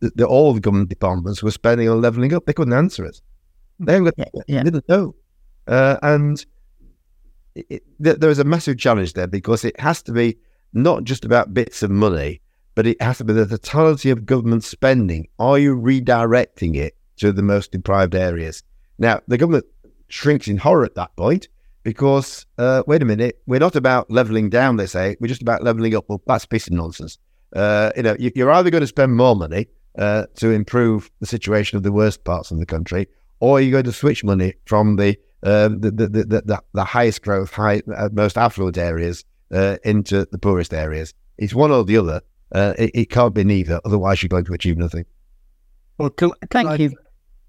the, 0.00 0.26
all 0.26 0.52
the 0.52 0.60
government 0.60 0.88
departments 0.88 1.42
were 1.42 1.50
spending 1.50 1.88
on 1.88 2.00
leveling 2.00 2.34
up. 2.34 2.46
They 2.46 2.52
couldn't 2.52 2.72
answer 2.72 3.04
it. 3.04 3.20
They 3.78 3.94
haven't 3.94 4.16
got, 4.16 4.28
yeah. 4.48 4.62
didn't 4.62 4.88
know. 4.88 5.14
Uh, 5.66 5.96
and 6.02 6.44
it, 7.54 7.66
it, 7.70 7.82
there 7.98 8.30
is 8.30 8.38
a 8.38 8.44
massive 8.44 8.78
challenge 8.78 9.12
there 9.12 9.26
because 9.26 9.64
it 9.64 9.78
has 9.78 10.02
to 10.04 10.12
be 10.12 10.38
not 10.72 11.04
just 11.04 11.24
about 11.24 11.54
bits 11.54 11.82
of 11.82 11.90
money, 11.90 12.40
but 12.74 12.86
it 12.86 13.00
has 13.00 13.18
to 13.18 13.24
be 13.24 13.32
the 13.32 13.46
totality 13.46 14.10
of 14.10 14.26
government 14.26 14.64
spending. 14.64 15.28
Are 15.38 15.58
you 15.58 15.76
redirecting 15.76 16.76
it 16.76 16.96
to 17.16 17.32
the 17.32 17.42
most 17.42 17.72
deprived 17.72 18.14
areas? 18.14 18.62
Now, 18.98 19.20
the 19.28 19.38
government 19.38 19.66
shrinks 20.08 20.48
in 20.48 20.58
horror 20.58 20.84
at 20.84 20.94
that 20.94 21.14
point 21.16 21.48
because, 21.82 22.46
uh, 22.58 22.82
wait 22.86 23.02
a 23.02 23.04
minute, 23.04 23.40
we're 23.46 23.60
not 23.60 23.76
about 23.76 24.10
levelling 24.10 24.50
down, 24.50 24.76
they 24.76 24.86
say, 24.86 25.16
we're 25.20 25.28
just 25.28 25.42
about 25.42 25.62
levelling 25.62 25.94
up. 25.94 26.04
Well, 26.08 26.22
that's 26.26 26.44
a 26.44 26.48
piece 26.48 26.66
of 26.66 26.72
nonsense. 26.74 27.18
Uh, 27.54 27.90
you 27.96 28.02
know, 28.02 28.16
you're 28.18 28.50
either 28.50 28.70
going 28.70 28.82
to 28.82 28.86
spend 28.86 29.14
more 29.16 29.36
money 29.36 29.66
uh, 29.98 30.26
to 30.36 30.50
improve 30.50 31.10
the 31.20 31.26
situation 31.26 31.76
of 31.76 31.82
the 31.82 31.92
worst 31.92 32.24
parts 32.24 32.50
of 32.50 32.58
the 32.58 32.66
country, 32.66 33.08
or 33.40 33.60
you're 33.60 33.72
going 33.72 33.84
to 33.84 33.92
switch 33.92 34.24
money 34.24 34.54
from 34.64 34.96
the 34.96 35.18
um, 35.44 35.80
the, 35.80 35.90
the, 35.90 36.08
the, 36.08 36.62
the, 36.72 36.84
highest 36.84 37.22
growth, 37.22 37.50
high, 37.52 37.82
uh, 37.96 38.08
most 38.12 38.38
affluent 38.38 38.78
areas 38.78 39.24
uh, 39.50 39.76
into 39.84 40.24
the 40.30 40.38
poorest 40.38 40.72
areas. 40.72 41.14
It's 41.36 41.52
one 41.52 41.72
or 41.72 41.84
the 41.84 41.96
other. 41.96 42.20
Uh, 42.54 42.74
it, 42.78 42.90
it, 42.94 43.10
can't 43.10 43.34
be 43.34 43.44
neither. 43.44 43.80
Otherwise, 43.84 44.22
you're 44.22 44.28
going 44.28 44.44
to 44.44 44.52
achieve 44.52 44.76
nothing. 44.76 45.06
Well, 45.98 46.10
can, 46.10 46.32
thank 46.50 46.68
can 46.68 46.80
you. 46.80 46.88
I, 46.88 47.02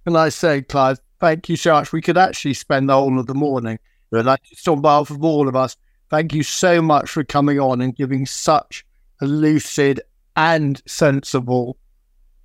can 0.05 0.15
I 0.15 0.29
say, 0.29 0.61
Clive, 0.61 0.99
thank 1.19 1.49
you 1.49 1.55
so 1.55 1.73
much. 1.73 1.91
We 1.91 2.01
could 2.01 2.17
actually 2.17 2.53
spend 2.53 2.87
the 2.87 2.93
whole 2.93 3.19
of 3.19 3.27
the 3.27 3.33
morning. 3.33 3.79
But 4.11 4.25
like, 4.25 4.43
just 4.43 4.67
on 4.67 4.81
behalf 4.81 5.09
of 5.09 5.23
all 5.23 5.47
of 5.47 5.55
us, 5.55 5.75
thank 6.09 6.33
you 6.33 6.43
so 6.43 6.81
much 6.81 7.09
for 7.09 7.23
coming 7.23 7.59
on 7.59 7.81
and 7.81 7.95
giving 7.95 8.25
such 8.25 8.85
a 9.21 9.25
lucid 9.25 9.99
and 10.35 10.81
sensible 10.85 11.77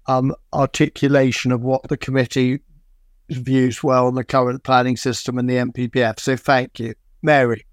um, 0.06 0.34
articulation 0.52 1.52
of 1.52 1.62
what 1.62 1.82
the 1.88 1.96
committee 1.96 2.60
views 3.30 3.82
well 3.82 4.06
on 4.06 4.14
the 4.14 4.24
current 4.24 4.62
planning 4.62 4.96
system 4.96 5.38
and 5.38 5.48
the 5.48 5.56
NPPF. 5.56 6.18
So 6.18 6.36
thank 6.36 6.80
you, 6.80 6.94
Mary. 7.22 7.66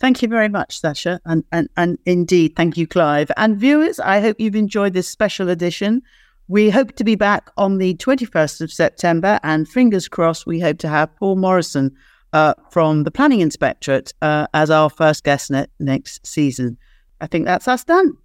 Thank 0.00 0.22
you 0.22 0.28
very 0.28 0.48
much, 0.48 0.80
Sasha. 0.80 1.20
And, 1.26 1.44
and, 1.52 1.68
and 1.76 1.98
indeed, 2.06 2.56
thank 2.56 2.78
you, 2.78 2.86
Clive. 2.86 3.30
And 3.36 3.58
viewers, 3.58 4.00
I 4.00 4.20
hope 4.20 4.40
you've 4.40 4.56
enjoyed 4.56 4.94
this 4.94 5.08
special 5.08 5.50
edition. 5.50 6.00
We 6.48 6.70
hope 6.70 6.96
to 6.96 7.04
be 7.04 7.14
back 7.14 7.50
on 7.58 7.78
the 7.78 7.94
21st 7.96 8.62
of 8.62 8.72
September, 8.72 9.38
and 9.42 9.68
fingers 9.68 10.08
crossed, 10.08 10.46
we 10.46 10.58
hope 10.58 10.78
to 10.78 10.88
have 10.88 11.14
Paul 11.16 11.36
Morrison 11.36 11.94
uh, 12.32 12.54
from 12.70 13.04
the 13.04 13.10
Planning 13.10 13.40
Inspectorate 13.40 14.14
uh, 14.22 14.46
as 14.54 14.70
our 14.70 14.90
first 14.90 15.22
guest 15.22 15.50
ne- 15.50 15.66
next 15.78 16.26
season. 16.26 16.78
I 17.20 17.26
think 17.26 17.44
that's 17.44 17.68
us 17.68 17.84
done. 17.84 18.16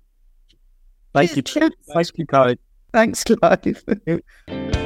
Thank 1.14 1.32
Cheers. 1.46 1.56
you. 1.56 1.94
Thank 1.94 2.18
you, 2.18 2.26
Clive. 2.26 2.58
Thanks, 2.94 3.24
Clive. 3.24 4.82